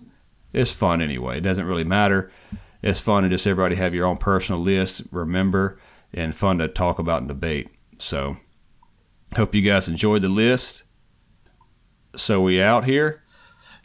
It's 0.54 0.74
fun 0.74 1.02
anyway. 1.02 1.40
It 1.40 1.42
doesn't 1.42 1.66
really 1.66 1.84
matter. 1.84 2.32
It's 2.82 3.02
fun 3.02 3.24
to 3.24 3.30
just 3.30 3.46
everybody 3.46 3.76
have 3.76 3.94
your 3.94 4.06
own 4.08 4.16
personal 4.18 4.62
list, 4.62 5.04
remember, 5.12 5.78
and 6.14 6.34
fun 6.34 6.58
to 6.60 6.70
talk 6.70 7.00
about 7.00 7.20
and 7.20 7.28
debate. 7.28 7.68
So, 7.98 8.38
hope 9.36 9.56
you 9.56 9.62
guys 9.62 9.88
enjoyed 9.88 10.22
the 10.22 10.30
list. 10.30 10.84
So 12.16 12.41
we 12.41 12.62
out 12.62 12.84
here. 12.86 13.24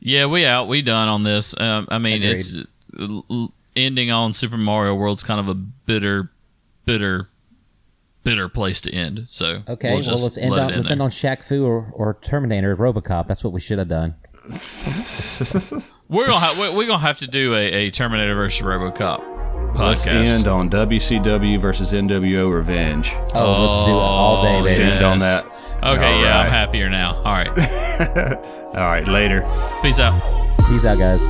Yeah, 0.01 0.27
we 0.27 0.45
out. 0.45 0.69
We 0.69 0.83
done 0.83 1.09
on 1.09 1.23
this. 1.23 1.55
Um, 1.59 1.87
I 1.91 1.99
mean, 1.99 2.23
Agreed. 2.23 2.39
it's 2.41 2.55
l- 2.99 3.25
l- 3.31 3.53
ending 3.75 4.11
on 4.11 4.33
Super 4.33 4.57
Mario 4.57 4.95
World's 4.95 5.25
kind 5.25 5.41
of 5.41 5.49
a 5.49 5.55
bitter, 5.55 6.31
bitter, 6.85 7.29
bitter 8.23 8.49
place 8.49 8.81
to 8.83 8.93
end. 8.93 9.27
So 9.29 9.63
Okay, 9.69 9.95
we'll 9.95 10.05
well, 10.07 10.23
let's 10.23 10.37
end 10.39 10.51
let 10.51 10.63
on 10.65 10.69
in 10.71 10.77
let's 10.77 10.91
end 10.91 11.01
on 11.03 11.09
Shaq 11.11 11.47
Fu 11.47 11.65
or, 11.67 11.91
or 11.93 12.15
Terminator 12.21 12.75
RoboCop. 12.77 13.27
That's 13.27 13.43
what 13.45 13.53
we 13.53 13.61
should 13.61 13.79
have 13.79 13.89
done. 13.89 14.15
We're 16.09 16.27
gonna 16.27 16.39
ha- 16.39 16.73
we're 16.77 16.87
gonna 16.87 16.99
have 17.01 17.19
to 17.19 17.27
do 17.27 17.55
a, 17.55 17.73
a 17.87 17.91
Terminator 17.91 18.35
versus 18.35 18.63
RoboCop 18.65 19.36
podcast. 19.57 19.79
Let's 19.79 20.07
end 20.07 20.49
on 20.49 20.69
WCW 20.71 21.61
versus 21.61 21.93
NWO 21.93 22.53
Revenge. 22.55 23.13
Oh, 23.35 23.63
let's 23.63 23.75
do 23.87 23.93
it 23.93 23.99
all 23.99 24.43
day, 24.43 24.61
Let's 24.61 24.77
baby. 24.77 24.91
end 24.91 25.05
on 25.05 25.19
that. 25.21 25.45
Okay, 25.83 26.13
All 26.15 26.23
yeah, 26.23 26.41
I'm 26.41 26.51
happier 26.51 26.89
now. 26.89 27.17
All 27.17 27.33
right, 27.33 27.49
All 28.75 28.81
right, 28.89 29.07
later. 29.07 29.43
peace 29.83 29.99
out. 29.99 30.21
Peace 30.69 30.85
out, 30.85 30.99
guys. 30.99 31.27